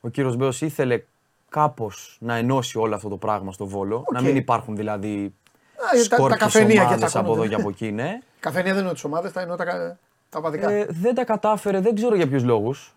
[0.00, 1.02] ο κύριος Μπέος ήθελε
[1.48, 4.04] κάπως να ενώσει όλο αυτό το πράγμα στο βόλο.
[4.12, 7.54] Να μην υπάρχουν δηλαδή Α, τα- τα σκόρπιες καφενεία και ομάδες τα από εδώ κόνοντα.
[7.54, 8.18] και από εκεί, ναι.
[8.40, 9.98] Καφενεία δεν εννοώ τις ομάδες, τα εννοώ τα, κα-
[10.30, 10.70] τα οπαδικά.
[10.70, 12.94] Ε, δεν τα κατάφερε, δεν ξέρω για ποιους λόγους.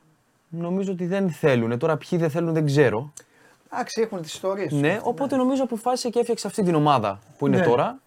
[0.50, 1.78] Νομίζω ότι δεν θέλουν.
[1.80, 3.14] Τώρα ποιοι δεν θέλουν δεν ξέρω.
[3.74, 4.72] Εντάξει, έχουν τις ιστορίες.
[4.72, 7.64] Ναι, οπότε νομίζω αποφάσισε και έφτιαξε αυτή την ομάδα που είναι Ναι.
[7.66, 8.00] τώρα.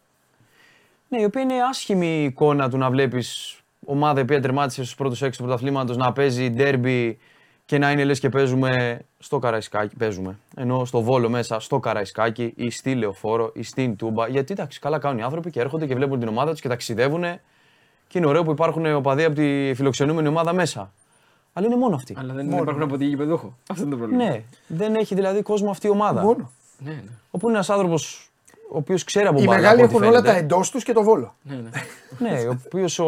[1.08, 4.94] Ναι, η οποία είναι άσχημη η εικόνα του να βλέπεις ομάδα η οποία τερμάτισε στους
[4.94, 7.18] πρώτους έξι του πρωταθλήματος να παίζει ντέρμπι
[7.64, 9.96] και να είναι λες και παίζουμε στο Καραϊσκάκι.
[9.96, 10.38] Παίζουμε.
[10.56, 14.28] Ενώ στο Βόλο μέσα, στο Καραϊσκάκι ή στη Λεωφόρο ή στην Τούμπα.
[14.28, 17.22] Γιατί εντάξει, καλά κάνουν οι άνθρωποι και έρχονται και βλέπουν την ομάδα τους και ταξιδεύουν.
[18.08, 20.92] Και είναι ωραίο που υπάρχουν οπαδοί από τη φιλοξενούμενη ομάδα μέσα.
[21.52, 22.14] Αλλά είναι μόνο αυτή.
[22.18, 23.56] Αλλά δεν υπάρχουν από τη γηπεδούχο.
[23.68, 24.24] Αυτό είναι το πρόβλημα.
[24.24, 26.22] Ναι, δεν έχει δηλαδή κόσμο αυτή η ομάδα.
[26.22, 26.50] Μόνο.
[26.78, 27.10] Ναι, ναι.
[27.30, 28.30] Όπου είναι ένας άνθρωπος
[28.72, 29.58] ο οποίος ξέρει από Οι μπάλα.
[29.58, 30.32] μεγάλοι από ό,τι έχουν όλα φαίνεται.
[30.38, 31.34] τα εντός τους και το βόλο.
[31.42, 32.30] ναι, ναι.
[32.30, 33.04] Ναι, ο οποίος ο,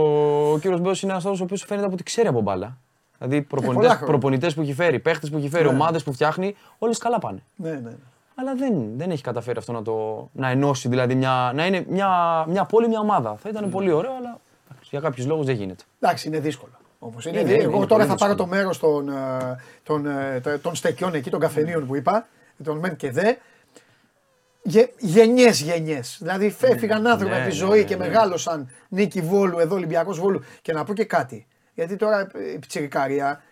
[0.52, 2.76] ο κύριος Μπέος είναι ένας άνθρωπος ο οποίος φαίνεται από ότι ξέρει από μπάλα.
[3.18, 4.06] Δηλαδή πολλά προπονητές, χρόνια.
[4.06, 5.70] προπονητές που έχει φέρει, παίχτες που έχει φέρει, Ναι.
[5.70, 7.42] ομάδες που φτιάχνει, όλες καλά πάνε.
[7.56, 7.76] Ναι, ναι.
[7.76, 7.90] ναι.
[8.34, 12.08] Αλλά δεν, δεν έχει καταφέρει αυτό να, το, να ενώσει, δηλαδή μια, να είναι μια,
[12.48, 13.30] μια πόλη, μια ομάδα.
[13.42, 13.58] Θα Ναι.
[13.58, 14.40] ήταν πολύ ωραίο, αλλά
[14.70, 15.84] εντάξει, για κάποιους λόγους δεν γίνεται.
[16.00, 16.72] Εντάξει, είναι δύσκολο.
[16.98, 18.50] Όμως είναι, Είναι, δύ- είναι, εγώ είναι τώρα πολύ θα πάρω δύσκολο.
[18.50, 22.26] το μέρος των, ε, των, ε, τε- των στεκιών εκεί, των καφενείων που είπα,
[22.64, 23.34] των μεν και δε.
[24.62, 26.16] Γε, γενιές, γενιές.
[26.20, 28.06] Δηλαδή έφυγαν άνθρωποι ναι, από τη ναι, ζωή ναι, και ναι.
[28.06, 30.42] μεγάλωσαν Νίκη Βόλου, εδώ Ολυμπιακός Βόλου.
[30.62, 31.46] Και να πω και κάτι.
[31.74, 33.42] Γιατί τώρα ε, η πιτσιρικάρια,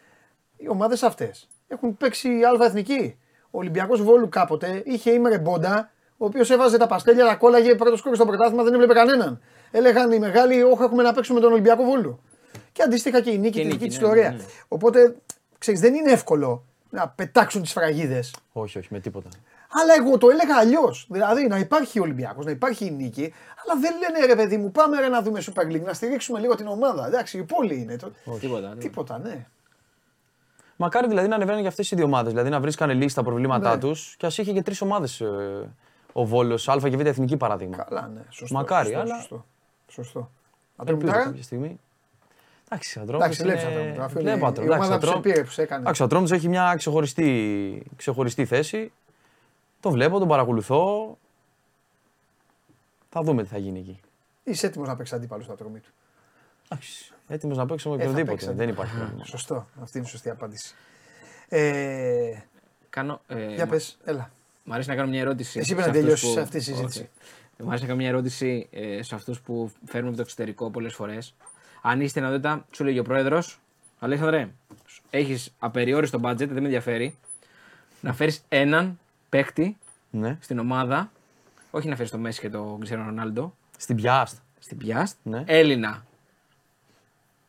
[0.57, 3.19] οι ομάδες αυτές έχουν παίξει αλφα εθνική.
[3.51, 7.99] Ο Ολυμπιακός Βόλου κάποτε είχε ήμερε Μπόντα, ο οποίος έβαζε τα παστέλια, τα κόλλαγε πρώτος
[7.99, 9.41] σκόρ στο πρωτάθλημα, δεν έβλεπε κανέναν.
[9.71, 12.21] Έλεγαν οι μεγάλοι, Όχι, έχουμε να παίξουμε τον Ολυμπιακό Βόλου.
[12.73, 14.31] Και αντίστοιχα και η νίκη, Και τη η δική νίκη, της ναι, ιστορία.
[14.31, 14.43] ναι, ναι.
[14.69, 15.17] Οπότε,
[15.59, 18.35] ξέρεις, δεν είναι εύκολο να πετάξουν τις φραγίδες.
[18.53, 19.29] Όχι, όχι, με τίποτα.
[19.81, 21.07] Αλλά εγώ το έλεγα αλλιώς.
[21.11, 23.33] Δηλαδή να υπάρχει ο Ολυμπιακός, να υπάρχει η νίκη,
[23.65, 26.55] αλλά δεν λένε ρε παιδί μου, πάμε ρε να δούμε Super League, να στηρίξουμε λίγο
[26.55, 27.07] την ομάδα.
[27.07, 27.97] Εντάξει, η πόλη είναι.
[27.97, 28.13] Το...
[28.41, 28.69] Τίποτα.
[28.69, 28.75] ναι.
[28.81, 29.47] Τίποτα, ναι.
[30.77, 32.33] Μακάρι δηλαδή να ανεβαίνουν και αυτές οι δύο ομάδες.
[32.33, 33.79] Δηλαδή να βρίσκανε λύσει στα προβλήματά Ναι.
[33.81, 35.23] τους και ας είχε και τρεις ομάδες
[36.13, 37.77] ο Βόλος, Α και Β εθνική παράδειγμα.
[37.77, 38.21] Καλά, ναι.
[38.31, 39.45] Σωστό, Μακάρι, σωστό, αλλά- Σωστό.
[39.89, 40.19] σωστό.
[40.79, 41.25] Ελπίζω Ατρόμητάρα.
[41.25, 41.81] κάποια στιγμή.
[42.69, 44.03] Εντάξει, Ατρόμητος Εντάξει, είναι- βλέπεις Ατρόμητο.
[44.03, 44.75] Αυτό είναι Βλέπω η Ατρόμητο.
[44.75, 45.81] ομάδα που Εντάξει, σε Ατρόμητος- πήρε, που σε έκανε.
[45.81, 48.93] Εντάξει, ο Ατρόμητος έχει μια ξεχωριστή, ξεχωριστή θέση.
[49.87, 51.19] Το βλέπω, τον παρακολουθώ.
[53.09, 54.01] Θα δούμε τι θα γίνει εκεί.
[54.45, 55.91] Είσαι έτοιμος να παίξεις αντίπαλο στα τρομή του.
[57.29, 58.31] Έτοιμος να παίξω με Ε, θα οποιοδήποτε.
[58.37, 58.73] παίξεις Δεν αντίπαλο.
[58.89, 59.25] υπάρχει πρόβλημα.
[59.25, 59.67] Σωστό.
[59.83, 60.75] Αυτή είναι η σωστή απάντηση.
[61.49, 62.39] Ε,
[62.91, 64.31] Κάνω, ε, για μα- πες, έλα.
[64.65, 65.59] Μ' αρέσει να κάνω μια ερώτηση.
[65.59, 66.99] Εσύ πρέπει σε να αυτούς τελειώσεις που- αυτή τη συζήτηση.
[66.99, 67.09] Όχι.
[67.65, 70.95] Μ' αρέσει να κάνω μια ερώτηση ε, σε αυτούς που φέρνουν από το εξωτερικό πολλές
[70.95, 71.35] φορές.
[71.83, 73.61] Αν είστε δυνατότητα, σου λέγει ο πρόεδρος,
[73.99, 74.49] Αλέξανδρε,
[75.11, 77.17] έχεις απεριόριστο budget, δεν με ενδιαφέρει.
[78.01, 78.99] Να φέρεις έναν
[79.29, 79.77] παίκτη
[80.11, 80.37] Ναι.
[80.41, 81.11] στην ομάδα,
[81.71, 84.39] όχι να φέρει το Μέση και το Cristiano Ρονάλντο, Στην Πιάστ.
[84.59, 85.43] στην Πιάστ, Ναι.
[85.47, 86.05] Έλληνα.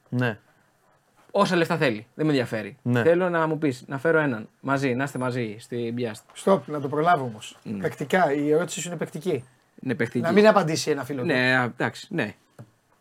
[0.10, 0.40] Ναι.
[1.32, 2.78] Όσα λεφτά θέλει, δεν με ενδιαφέρει.
[2.82, 3.02] Ναι.
[3.04, 6.24] Θέλω να μου πεις να φέρω έναν μαζί, να είστε μαζί στην Πιάστ.
[6.34, 7.58] Στοπ, να το προλάβω όμως.
[7.66, 7.78] Mm.
[7.82, 9.44] Παικτικά, η ερώτηση σου είναι παικτική.
[9.84, 10.24] Είναι παιχτική.
[10.24, 11.20] Να μην απαντήσει ένα φίλο.
[11.22, 11.26] του.
[11.28, 12.36] Ναι, α, εντάξει, ναι.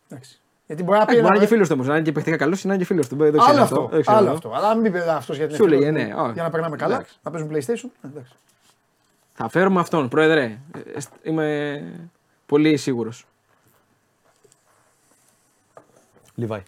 [0.08, 0.40] Εντάξει.
[0.66, 1.10] Γιατί μπορεί να πει.
[1.12, 1.86] Μπορεί να ένα- είναι και φίλος του όμως.
[1.86, 3.16] Να είναι και παιχτικά καλός ή να είναι και φίλος του.
[3.16, 3.88] Δεν ξέρω Άλλο αυτό.
[3.90, 4.16] δεν ξέρω.
[4.16, 4.52] Άλλο αυτό.
[4.54, 6.32] Αλλά μην πει αυτός γιατί είναι Σου φίλος λέγε, του, ναι, όχι.
[6.32, 6.94] Για να περνάμε καλά.
[6.94, 7.18] Εντάξει.
[7.22, 7.90] Να παίζουν PlayStation.
[8.02, 8.32] Ε, Εντάξει.
[9.38, 10.42] Θα φέρουμε αυτόν, πρόεδρε.
[10.42, 10.58] Ε,
[10.94, 11.82] εστ- Είμαι
[12.46, 13.24] πολύ σίγουρος.
[16.34, 16.62] Λιβάη.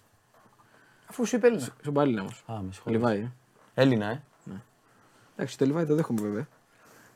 [1.10, 1.66] Αφού σου είπε Έλληνα.
[1.80, 2.28] Στον πάλι όμω.
[2.58, 2.90] Α, με συγχωρείτε.
[3.06, 3.18] Λιβάη.
[3.18, 3.30] ε.
[3.74, 4.20] Έλληνα, ε.
[5.36, 6.46] Εντάξει, το Λιβάη το δέχομαι βέβαια.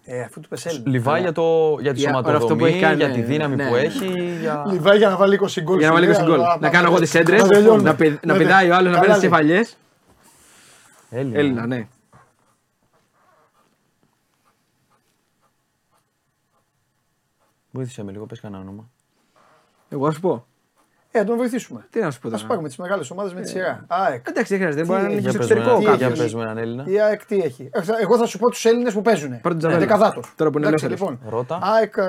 [0.04, 0.90] Ε, αφού του πες Έλληνα.
[0.90, 3.56] Λιβάη για, το, για τη Για- σωματοδομή, αυτό που έχει κάνει, για ναι, τη δύναμη
[3.56, 3.80] ναι, που ναι.
[3.80, 4.36] έχει.
[4.40, 4.64] Για...
[4.70, 5.78] Λιβάη για να βάλει 20 γκολ.
[5.78, 6.34] Για να σου βάλει λέει, 20 γκολ.
[6.40, 7.82] αλλά- Να κάνω εγώ τις έντρες, να τελειώνουμε.
[7.82, 9.30] να, πη- να Ναι, πηδάει ο άλλος να καλά παίρνει τις λέει.
[9.30, 9.76] κεφαλιές.
[11.10, 11.38] Έλληνα.
[11.38, 11.88] Έλληνα, ναι.
[17.72, 18.90] Βοήθησε με λίγο, πες κανένα όνομα.
[19.88, 20.46] Εγώ να σου πω.
[21.10, 21.86] Ε, να τον βοηθήσουμε.
[21.90, 22.46] Τι να σου πω Θα σου τώρα.
[22.48, 23.84] πάρουμε τις μεγάλες ομάδες με τη σειρά.
[23.88, 24.26] ΑΕΚ.
[24.28, 24.84] Εντάξει, δεν χρειάζεται.
[24.84, 26.22] Μπορεί να είναι και Για στο πες με εξωτερικό ένα- για κάποιο.
[26.22, 26.84] πες με έναν Έλληνα.
[26.86, 29.28] Η ΑΕΚ τι έχει; Ε, θα- Εγώ θα σου πω τους Έλληνες που παίζουν.
[29.30, 29.80] Πάρε τον Τζαβέλα.
[29.80, 30.32] Δεκαδάτος.
[30.36, 30.98] Τώρα που είναι ελεύθερος.
[31.00, 31.20] λοιπόν.
[31.28, 31.58] Ρώτα.
[31.62, 32.02] ΑΕΚ, ε,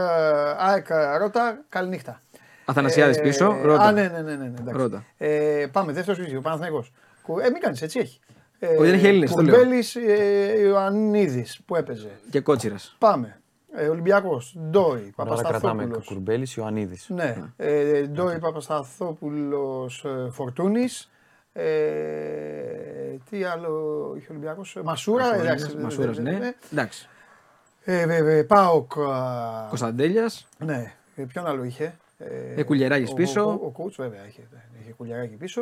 [0.57, 2.21] ΑΕΚ ε, Ρώτα, καληνύχτα.
[2.65, 3.81] Αθανασιάδης Ε, πίσω, Ρώτα.
[3.83, 4.21] Α, ναι, ναι, ναι.
[4.21, 4.81] ναι, ναι εντάξει.
[4.81, 5.03] Ρώτα.
[5.17, 6.91] Ε, πάμε, δεύτερος βίντεο, Παναθηναϊκός.
[7.21, 8.19] Κου- Ε, μην κάνεις έτσι, έχει.
[8.59, 9.55] Ε, Όχι, δεν έχει Έλληνες, το λέω.
[9.55, 12.09] Κουρμπέλη ε, Ιωαννίδης που έπαιζε.
[12.29, 12.95] Και κότσιρας.
[12.99, 13.41] Πάμε.
[13.75, 14.55] Ε, Ολυμπιακός.
[14.69, 15.13] Ντόι.
[15.15, 16.05] Τώρα κρατάμε Παπασταθόπουλος.
[16.07, 17.09] Κουρμπέλη Ιωαννίδης.
[17.09, 17.35] Ναι.
[17.57, 21.11] Ε, Ντόι Παπασταθόπουλος Φορτούνης.
[21.53, 23.69] Ε, τι άλλο
[24.17, 24.61] είχε ο Ολυμπιακό.
[24.83, 25.35] Μασούρα.
[25.35, 26.53] εντάξει, Μασούρας, δεν- δεν- ναι.
[26.71, 27.07] Εντάξει.
[27.85, 28.97] Ε, ε, ε, Πάοκ.
[28.97, 30.47] α, Κωνσταντέλιας.
[30.57, 30.93] Ναι.
[31.15, 33.41] Ε, ποιον άλλο είχε; Ε, Ε, Κουλιεράκης ο- πίσω.
[33.45, 34.41] Ο, ο, ο coach βέβαια είχε,
[34.81, 35.61] είχε κουλιαράκι πίσω.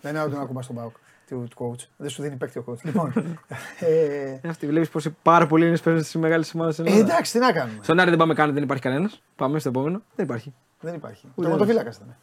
[0.00, 0.94] Δεν είναι άλλο να ακούμε στον Πάοκ
[1.32, 1.86] του, του coach.
[1.96, 2.80] Δεν σου δίνει παίκτη ο coach.
[2.82, 3.12] λοιπόν.
[3.80, 6.78] ε, Ε, Αυτή βλέπεις πω πάρα πολλοί είναι παίζουν στις μεγάλες ομάδες.
[6.78, 7.78] ε, εντάξει, τι να κάνουμε.
[7.82, 9.22] Στον Άρη δεν πάμε καν, δεν υπάρχει κανένας.
[9.36, 10.02] Πάμε στο επόμενο.
[10.14, 10.54] Δεν υπάρχει.
[10.80, 11.26] Δεν υπάρχει.
[11.34, 12.16] Ούτε Τερματοφύλακα ήταν.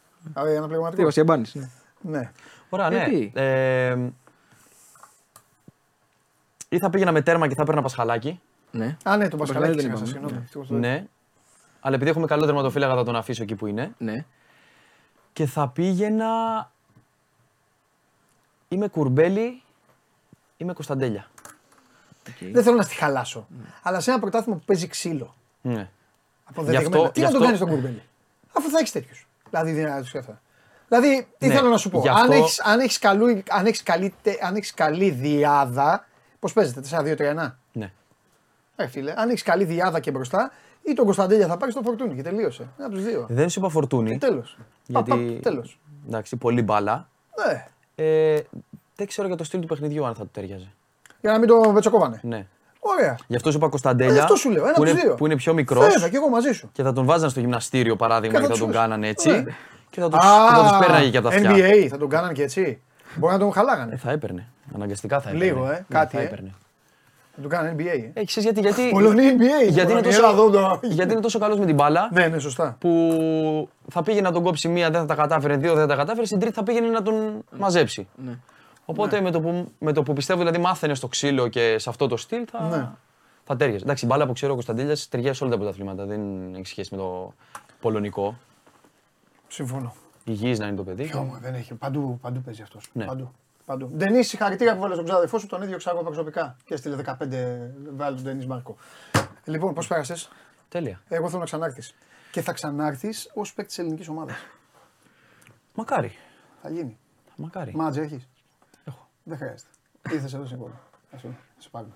[0.46, 1.06] Α, Ένα Τι πλεγματικό.
[1.06, 1.44] ο Σιαμπάνη.
[2.00, 2.30] Ναι.
[2.68, 3.04] Ωραία, Ε, ναι.
[3.08, 3.96] τι; Ε,
[6.68, 8.40] ή θα πήγαινα με τέρμα και θα έπαιρνα Πασχαλάκι.
[8.70, 8.96] Ναι.
[9.04, 10.02] Α, ναι, τον Πασχαλάκη δεν ξέχασα.
[10.02, 10.10] είπαμε.
[10.20, 10.42] Συγγνώμη.
[10.44, 11.06] ευτυχώς το- Ναι.
[11.80, 13.94] Αλλά επειδή έχουμε καλό τερματοφύλακα θα τον αφήσω εκεί που είναι.
[13.98, 14.24] ναι.
[15.32, 16.26] Και θα πήγαινα.
[18.72, 19.62] Είμαι Κουρμπέλη,
[20.56, 21.26] είμαι Κωνσταντέλια.
[22.52, 23.46] Δεν θέλω να στη χαλάσω.
[23.82, 25.34] Αλλά σε ένα πρωτάθλημα που παίζει ξύλο.
[25.62, 25.88] Ναι.
[26.44, 26.88] Αποδεδειγμένα.
[26.96, 28.02] Γι' αυτό- τι γι' να τον αυτό- κάνεις τον κουρμπέλι.
[28.52, 29.28] Αφού θα έχεις τέτοιους.
[29.50, 30.40] Δηλαδή δεν να τους έφερα.
[30.88, 33.66] Δηλαδή, τι Ναι, θέλω να σου πω; γι' Αν αυτό- έχει αν έχεις καλού- αν
[33.66, 36.06] έχεις καλή, τε- αν έχεις καλή διάδα.
[36.38, 37.58] Πώς παίζετε, 4-2-3-1.
[37.72, 37.92] ναι.
[38.76, 40.52] Ε, φίλε, αν έχεις καλή διάδα και μπροστά,
[40.82, 42.62] ή τον Κωνσταντέλια θα πάρεις στο φορτούνι και τελείωσε.
[42.76, 43.26] Ένα από τους δύο.
[43.28, 44.18] Δεν σου είπα φορτούνη.
[44.18, 44.58] Τέλος.
[44.86, 45.38] γιατί.
[45.42, 45.78] Τέλος.
[46.06, 47.08] Εντάξει, πολύ μπάλα.
[47.46, 47.66] Ναι.
[47.94, 48.38] Ε,
[48.96, 50.70] δεν ξέρω για το στυλ του παιχνιδιού αν θα του ταιριάζει.
[51.20, 52.20] Για να μην το πετσοκόβανε.
[52.22, 52.46] Ναι.
[52.80, 53.16] Ωραία.
[53.26, 54.22] Γι' αυτό σου είπα Ε, Κωνσταντέλια.
[54.22, 54.62] αυτό σου λέω.
[54.64, 55.14] Ένα που, από τους είναι, δύο.
[55.14, 56.68] που είναι πιο μικρός Βέβαια, και εγώ μαζί σου.
[56.72, 59.30] και θα τον βάζαν στο γυμναστήριο παράδειγμα Και και θα θα τον τους- κάνανε έτσι.
[59.30, 59.44] Ναι.
[59.90, 61.50] Και θα τους, και θα τους πέρναγε και από τα αυτιά.
[61.50, 62.80] NBA θα τον κάνανε και έτσι.
[63.16, 63.96] Μπορεί να τον Ε, χαλάγανε.
[63.96, 64.46] θα έπαιρνε.
[64.74, 65.44] Αναγκαστικά θα έπαιρνε.
[65.46, 66.24] Λίγο, ε, Ναι, κάτι, Θα ε.
[66.24, 66.50] έπαιρνε.
[67.34, 67.86] Θα τον κάνανε NBA.
[68.14, 68.20] ε.
[68.20, 69.38] Ε, ξέρεις γιατί, γιατί, Πολωνία NBA.
[69.70, 72.38] γιατί, είναι Πολωνία, τόσο, εδώ το- γιατί είναι τόσο καλός με την μπάλα Ναι, ναι,
[72.38, 72.76] σωστά.
[72.80, 75.96] που θα πήγε να τον κόψει μία, δεν θα τα κατάφερε, δύο δεν θα τα
[75.96, 78.08] κατάφερε, στην τρίτη θα πήγαινε να τον μαζέψει.
[78.24, 78.38] Ναι.
[78.84, 82.06] Οπότε με, το που, με το που πιστεύω δηλαδή μάθαινε στο ξύλο και σε αυτό
[82.06, 82.88] το στυλ θα, Ναι.
[83.44, 83.84] θα τέριαζε.
[83.84, 86.20] Εντάξει, η μπάλα που ξέρω ο Κωνσταντέλιας ταιριάζει σε όλα τα πρωταθλήματα, δεν
[86.54, 87.32] έχει σχέση με το
[87.80, 88.36] πολωνικό.
[89.48, 89.92] Συμφωνώ.
[90.24, 91.04] Υγιής να είναι το παιδί.
[91.04, 91.74] Ποιο μου, δεν έχει.
[91.74, 92.88] Παντού, παντού παίζει αυτός.
[92.92, 93.04] Ναι.
[93.04, 93.30] Παντού.
[93.70, 93.90] Παντού.
[93.96, 96.56] Ντενή, συγχαρητήρια που βάλες τον ξάδερφό σου, τον ίδιο ξέρω προσωπικά.
[96.64, 97.14] Και έστειλε 15
[97.96, 98.76] βάλει τον Ντενή Μάρκο.
[99.44, 100.30] Λοιπόν, πώς πέρασες;
[100.68, 101.00] Τέλεια.
[101.08, 101.94] Εγώ θέλω να ξανάρθεις.
[102.30, 104.36] Και θα ξανάρθεις ως παίκτης τη ελληνικής ομάδας.
[105.74, 106.16] Μακάρι.
[106.62, 106.98] Θα γίνει.
[107.36, 107.72] Μακάρι.
[107.74, 108.28] Μάτζ έχεις;
[108.84, 109.08] Έχω.
[109.22, 109.70] Δεν χρειάζεται.
[110.10, 110.80] Ήρθες εδώ σε κόλλο.
[111.10, 111.92] Θα σου, θα σου πάρουμε.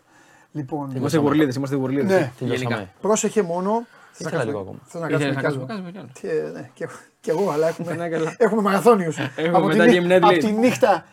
[0.52, 2.18] Λοιπόν, Είμαστε γουρλίδε, είμαστε γουρλίδε.
[2.18, 2.32] Ναι.
[2.38, 2.90] Τελειώσαμε.
[3.00, 3.86] πρόσεχε μόνο.
[4.12, 4.80] Θες Ήθελα να λίγο κάτσουμε- ακόμα.
[4.90, 5.84] θες να Ήθελες κάτσουμε να κι άλλο.
[5.84, 6.40] κάτσουμε, κάτσουμε κι άλλο.
[6.42, 8.34] Τι, ε, ναι, και, εγώ- και εγώ, αλλά έχουμε, Ναι, καλά.
[8.38, 9.18] έχουμε μαραθώνιους.
[9.18, 10.38] Έχουμε από, μετά τη, και νύ- Mnet από League.
[10.38, 11.04] τη νύχτα.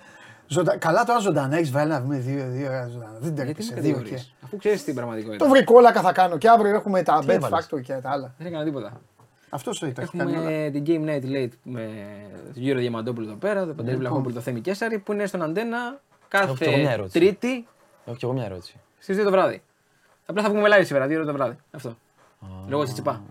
[0.51, 0.77] Ζωντά...
[0.77, 3.17] Καλά τώρα ζωντανά έχεις βάλει να βγούμε δύο, δύο ώρα ζωντανά.
[3.19, 3.73] Δεν Γιατί τρέπεσαι.
[3.73, 3.97] με Δύο και.
[3.99, 5.43] κατηγορείς, Αφού ξέρεις την πραγματικότητα.
[5.45, 8.33] Το βρικόλακα θα κάνω και αύριο έχουμε τα Bet έβαλες; Factor και τα άλλα.
[8.37, 9.01] Δεν έκανα τίποτα.
[9.49, 10.49] Αυτός το έχει κάνει όλα.
[10.49, 11.89] Έχουμε την Game Night Late με
[12.53, 16.01] τον Γύρο Διαμαντόπουλο εδώ πέρα, τον Παντελή Βλαχόπουλο, τον Θέμη Κέσσαρη που είναι στον αντένα
[16.31, 17.19] Έχω κι εγώ μια κάθε ερώτηση.
[17.19, 17.67] Τρίτη
[18.05, 18.75] Έχω κι εγώ μια ερώτηση.
[18.99, 19.61] στις 2 το βράδυ.
[20.25, 21.55] Απλά θα βγούμε live σήμερα, δύο ώρα το βράδυ.
[21.71, 21.97] Αυτό.
[22.67, 23.21] Λόγω Τσιτσιπά.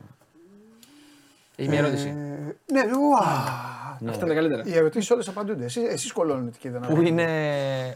[1.57, 2.09] Έχει μια ερώτηση.
[2.09, 2.81] Ε,
[4.01, 4.11] ναι, ουα.
[4.15, 4.63] Αυτά είναι τα καλύτερα.
[4.67, 5.65] Οι ερωτήσεις όλες απαντούνται.
[5.65, 7.09] Εσεί εσείς κολώνετε και δεν Πού απαντάτε.
[7.09, 7.95] είναι.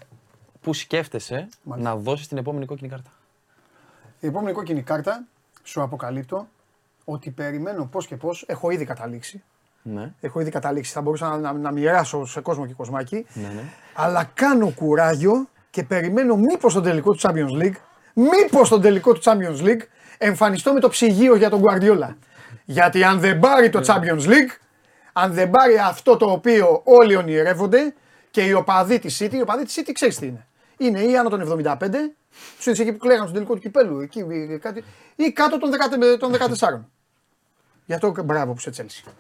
[0.61, 1.91] Πού σκέφτεσαι Μάλιστα.
[1.91, 3.11] να δώσεις την επόμενη κόκκινη κάρτα;
[4.21, 5.25] Η επόμενη κόκκινη κάρτα
[5.63, 6.49] σου αποκαλύπτω
[7.05, 8.45] ότι περιμένω πώς και πώς.
[8.49, 9.43] Έχω ήδη καταλήξει.
[9.83, 10.13] Ναι.
[10.21, 10.93] Έχω ήδη καταλήξει.
[10.93, 13.27] Θα μπορούσα να, να, να μοιράσω σε κόσμο και κοσμάκι.
[13.33, 13.63] Ναι, ναι.
[13.95, 17.77] Αλλά κάνω κουράγιο και περιμένω μήπως στον τελικό του Champions League,
[18.15, 19.81] μήπως στον τελικό του Champions League
[20.19, 22.15] εμφανιστώ με το ψυγείο για τον Guardiola.
[22.65, 24.59] Γιατί αν δεν πάρει το Champions League,
[25.17, 27.95] αν δεν πάρει αυτό το οποίο όλοι ονειρεύονται
[28.31, 30.47] και οι οπαδοί της City, οι οπαδοί της City ξέρεις τι είναι.
[30.77, 31.77] Είναι ή άνω των 75,
[32.59, 34.85] σου εκεί που κλαίγαν στον τελικό του κυπέλου, εκεί, ε, κάτι,
[35.17, 36.89] ή κάτω των 10 των 14.
[37.87, 39.13] Γι' αυτό μπράβο που σε Chelsea.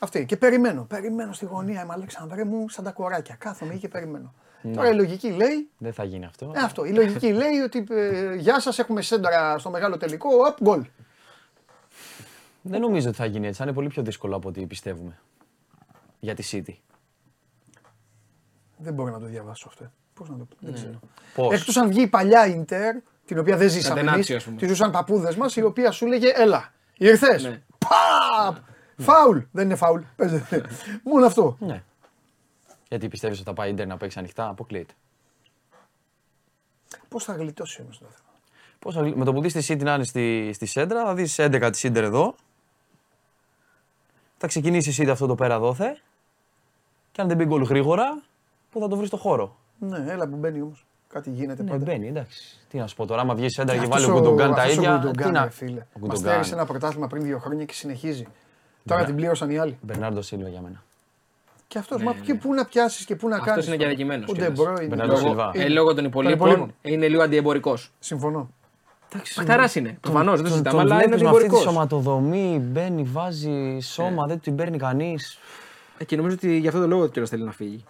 [0.00, 0.24] Αυτή.
[0.24, 0.82] Και περιμένω.
[0.84, 3.34] Περιμένω στη γωνία, είμαι Αλέξανδρέ μου, σαν τα κοράκια.
[3.38, 4.34] Κάθομαι εκεί και περιμένω.
[4.74, 6.52] Τώρα η λογική λέει, Δεν θα γίνει αυτό.
[6.56, 6.84] ε, αυτό.
[6.84, 10.28] Η λογική λέει ότι ε, γεια σας, έχουμε σέντρα στο μεγάλο τελικό.
[10.46, 10.84] Απ, γκολ.
[12.62, 13.58] Δεν νομίζω ότι θα γίνει έτσι.
[13.58, 15.18] Θα είναι πολύ πιο δύσκολο από ό,τι πιστεύουμε.
[16.20, 16.74] Για τη City.
[18.76, 19.90] Δεν μπορώ να το διαβάσω αυτό.
[20.14, 21.00] Πώς να το πω; Δεν ξέρω.
[21.34, 24.56] Πώς; Εκτός αν βγει η παλιά Ιντερ, την οποία δεν ζήσαμε εμείς, Κατενάτσιο, ας πούμε.
[24.56, 27.42] τη ζούσαν παππούδες μας, η οποία σου λέγε Έλα, ήρθες.
[27.42, 27.62] Ναι.
[27.78, 28.56] Παπ!
[28.96, 29.38] Φάουλ!
[29.52, 30.02] Δεν είναι φάουλ.
[30.16, 30.64] Παίζεται.
[31.02, 31.56] Μόνο αυτό.
[31.60, 31.82] Ναι.
[32.88, 34.92] Γιατί πιστεύεις ότι θα πάει η Ιντερ να παίξει ανοιχτά, αποκλείεται.
[37.08, 38.38] Πώς θα γλιτώσει όμως το θέμα;
[38.78, 41.36] Πώς θα, με το που δεις τη City να είναι στη, στη σέντρα, θα δεις
[41.38, 42.34] 11 της City εδώ.
[44.42, 45.96] Θα ξεκινήσεις η City αυτό το πέρα δώθε.
[47.12, 48.22] Και αν δεν μπει γκολ γρήγορα,
[48.70, 49.56] που θα το βρεις στο χώρο.
[49.78, 50.86] Ναι, έλα που μπαίνει όμως.
[51.08, 51.84] Κάτι γίνεται Ναι, πάντα.
[51.84, 52.58] μπαίνει, εντάξει.
[52.68, 54.60] Τι να σου πω τώρα, άμα βγει σέντρα και, Και βάλει ο αυτός Γκουντογκάν τα
[54.62, 54.96] αυτός ο ίδια.
[54.96, 55.44] Γκουντογκάν, τι να.
[55.44, 55.70] ρε φίλε.
[55.70, 56.16] Ο Μας Γκουντογκάν.
[56.32, 58.26] στέρησε ένα πρωτάθλημα πριν δύο χρόνια και συνεχίζει.
[58.86, 59.78] Τώρα την πλήρωσαν οι άλλοι.
[59.82, 60.82] Μπερνάρντο Σίλβα για μένα.
[61.68, 63.50] Και αυτός, μα και πού να πιάσεις και πού να κάνεις.
[63.50, 64.52] Αυτός είναι και αδικημένος Ο κιόλας.
[64.52, 64.86] Ντε Μπρόινε.
[64.86, 65.50] Μπερνάρντο Λόγω- Σίλβα.
[65.54, 66.36] είναι- Ε, λόγω των υπολοίπων.
[66.48, 67.90] υπολοίπων είναι λίγο αντιεμπορικός.
[67.98, 68.50] Συμφωνώ.
[69.38, 69.98] Αχ τάρα είναι.
[70.00, 71.70] Προφανώς δεν το Τον- συζητάμε, τον αλλά είναι βλέπεις με αυτή τη αντιεμπορικό.
[71.72, 75.38] σωματοδομή, μπαίνει, βάζει σώμα, δεν την παίρνει κανείς.
[75.98, 77.84] Ε, Και νομίζω ότι γι' αυτό το λόγο κιόλας θέλει να φύγει.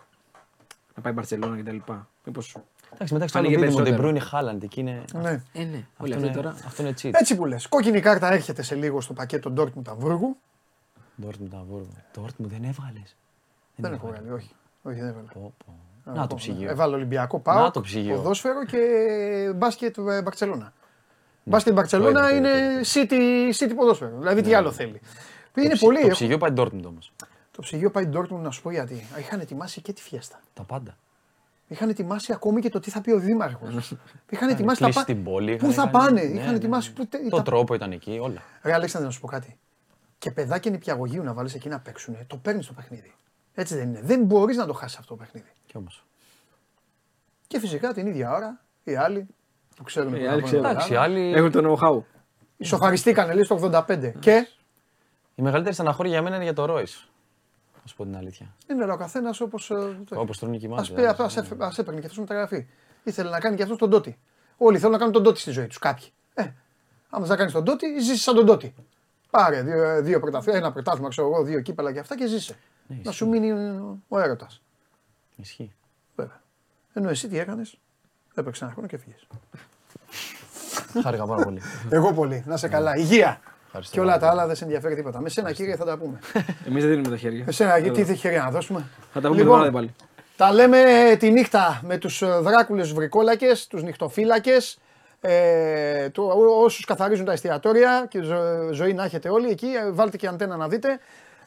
[0.95, 1.77] Να πάει Μπαρσελόνα κτλ.
[2.25, 2.57] Μήπως.
[2.95, 3.91] Εντάξει, μεταξύ των Φάνηκε οποίων ο περισσότερο.
[3.97, 4.63] Ντε Μπρόινε Χάλαντ.
[4.63, 5.05] Εκεί είναι.
[5.15, 5.31] Ναι.
[5.53, 5.85] Ε, ναι.
[5.99, 6.55] Όλοι Αυτό αυτοί είναι, τώρα.
[6.67, 7.11] αυτό είναι cheat.
[7.13, 7.67] Έτσι που λες.
[7.69, 10.37] Κόκκινη κάρτα έρχεται σε λίγο στο πακέτο Dortmund Αμβούργου.
[11.21, 11.89] Ντόρτμουντ Αμβούργο.
[12.13, 13.17] Ντόρτμουντ δεν έβγαλες.
[13.77, 14.51] Δεν έχω βγάλει, όχι.
[14.83, 15.29] Όχι, δεν έβαλα.
[15.35, 15.75] Πω, πω.
[16.15, 16.71] Να το ψυγείο.
[16.71, 17.63] Έβαλε Ολυμπιακό πάω.
[17.63, 18.15] Να το ψυγείο.
[18.15, 18.79] Ποδόσφαιρο και
[19.57, 20.73] μπάσκετ ε, Μπαρσελόνα.
[21.51, 24.19] Μπάσκετ Μπαρσελόνα το είναι είδα, city, city ποδόσφαιρο.
[24.19, 25.01] Δηλαδή τι άλλο θέλει.
[25.55, 25.97] Είναι πολύ.
[25.99, 27.13] Το έχω- ψυγείο πάει Ντόρτμουντ όμως.
[27.51, 29.07] Το ψυγείο πάει Dortmund να σου πω γιατί.
[29.19, 30.41] Είχαν ετοιμάσει και τη φιέστα.
[30.55, 30.97] Τα πάντα.
[31.69, 33.95] Είχαν ετοιμάσει ακόμη και το τι θα πει ο Δήμαρχος.
[34.31, 36.57] Είχαν ετοιμάσει τα κλείσει πα- την πόλη, Πού είχαν θα κάνει- πάνε; ναι, Είχαν ναι.
[36.57, 36.93] ετοιμάσει.
[36.93, 37.09] Πού...
[37.09, 38.43] Το τα- τρόπο ήταν εκεί, όλα.
[38.63, 39.59] Ρε Αλέξανδρε, να σου πω κάτι.
[40.19, 42.17] Και παιδάκια νηπιαγωγείου να βάλεις εκεί να παίξουν.
[42.27, 43.15] Το παίρνεις το παιχνίδι.
[43.55, 44.01] Έτσι δεν είναι.
[44.03, 45.49] Δεν μπορείς να το χάσεις αυτό το παιχνίδι.
[45.67, 46.05] Κι όμως.
[47.47, 49.27] Και φυσικά την ίδια ώρα οι άλλοι
[49.81, 50.15] που ξέρουν.
[50.15, 50.63] Οι που θα άλλοι πάνε ξέρουν.
[50.65, 51.33] να Εντάξει, κάνουν, άλλοι.
[51.33, 52.03] Έχουν το know-how.
[52.57, 54.13] Ισοφαριστήκανε λέει στο 85.
[54.19, 54.49] Και
[55.35, 57.09] Η μεγαλύτερη στεναχώρια για μένα είναι για το Ρόις.
[57.83, 58.55] Να σου πω την αλήθεια.
[58.71, 59.73] είναι ο καθένας όπως.
[60.11, 61.17] Όπως τρώνε και οι Α μάτια.
[61.79, 62.67] έπαιρνε και αυτός μεταγραφή.
[63.05, 64.19] Ήθελε να κάνει και αυτός τον Τότι.
[64.57, 65.79] Όλοι θέλουν να κάνουν τον Τότι στη ζωή τους.
[65.79, 66.09] Κάποιοι.
[66.35, 66.45] Ε,
[67.11, 68.75] άμα θα κάνεις τον Τότι, ζήσεις σαν τον Τότι.
[69.31, 72.57] Πάρε δύο, δύο πρωταθλήματα, ένα πρωτάθλημα, ξέρω εγώ, δύο κύπελα και αυτά και ζήσε.
[73.03, 73.51] να σου μείνει
[74.09, 74.63] ο έρωτας.
[75.37, 75.73] Ισχύει.
[76.17, 76.41] Βέβαια.
[76.93, 77.79] Ενώ εσύ τι έκανες,
[78.35, 79.15] έπαιξε ένα χρόνο και φύγε.
[81.03, 81.61] Χάρηκα πάρα πολύ.
[81.89, 82.45] Εγώ πολύ.
[82.47, 82.97] Να σε καλά.
[82.97, 83.41] Υγεία.
[83.67, 85.21] Ευχαριστώ Και όλα πάρα τα άλλα δεν σε ενδιαφέρει τίποτα.
[85.21, 86.19] Με σένα κύριε θα τα πούμε.
[86.67, 87.43] Εμείς δεν δίνουμε τα χέρια.
[87.47, 89.95] Με σένα γιατί τι χέρια να δώσουμε; Θα τα πούμε Λοιπόν, το βράδυ πάλι.
[90.37, 90.79] Τα λέμε
[91.19, 94.79] τη νύχτα με τους ε, δράκουλες βρικόλακες, τους νυχτοφύλακες,
[95.21, 99.91] ε, το, ό- όσους καθαρίζουν τα εστιατόρια και ζω- ζωή να έχετε όλοι εκεί, ε,
[99.91, 100.99] βάλτε και αντένα να δείτε.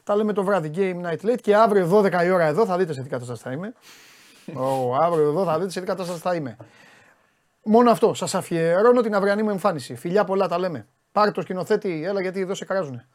[0.03, 2.93] Τα λέμε το βράδυ Game Night Late και αύριο 12 η ώρα εδώ θα δείτε
[2.93, 3.73] σε τι κατάσταση θα είμαι.
[4.63, 6.57] Ω, αύριο εδώ θα δείτε σε τι κατάσταση θα είμαι.
[7.65, 8.13] Μόνο αυτό.
[8.13, 9.95] Σας αφιερώνω την αυριανή μου εμφάνιση.
[9.95, 10.87] Φιλιά πολλά τα λέμε.
[11.11, 13.07] Πάρε το σκηνοθέτη, έλα γιατί εδώ σε κράζουνε.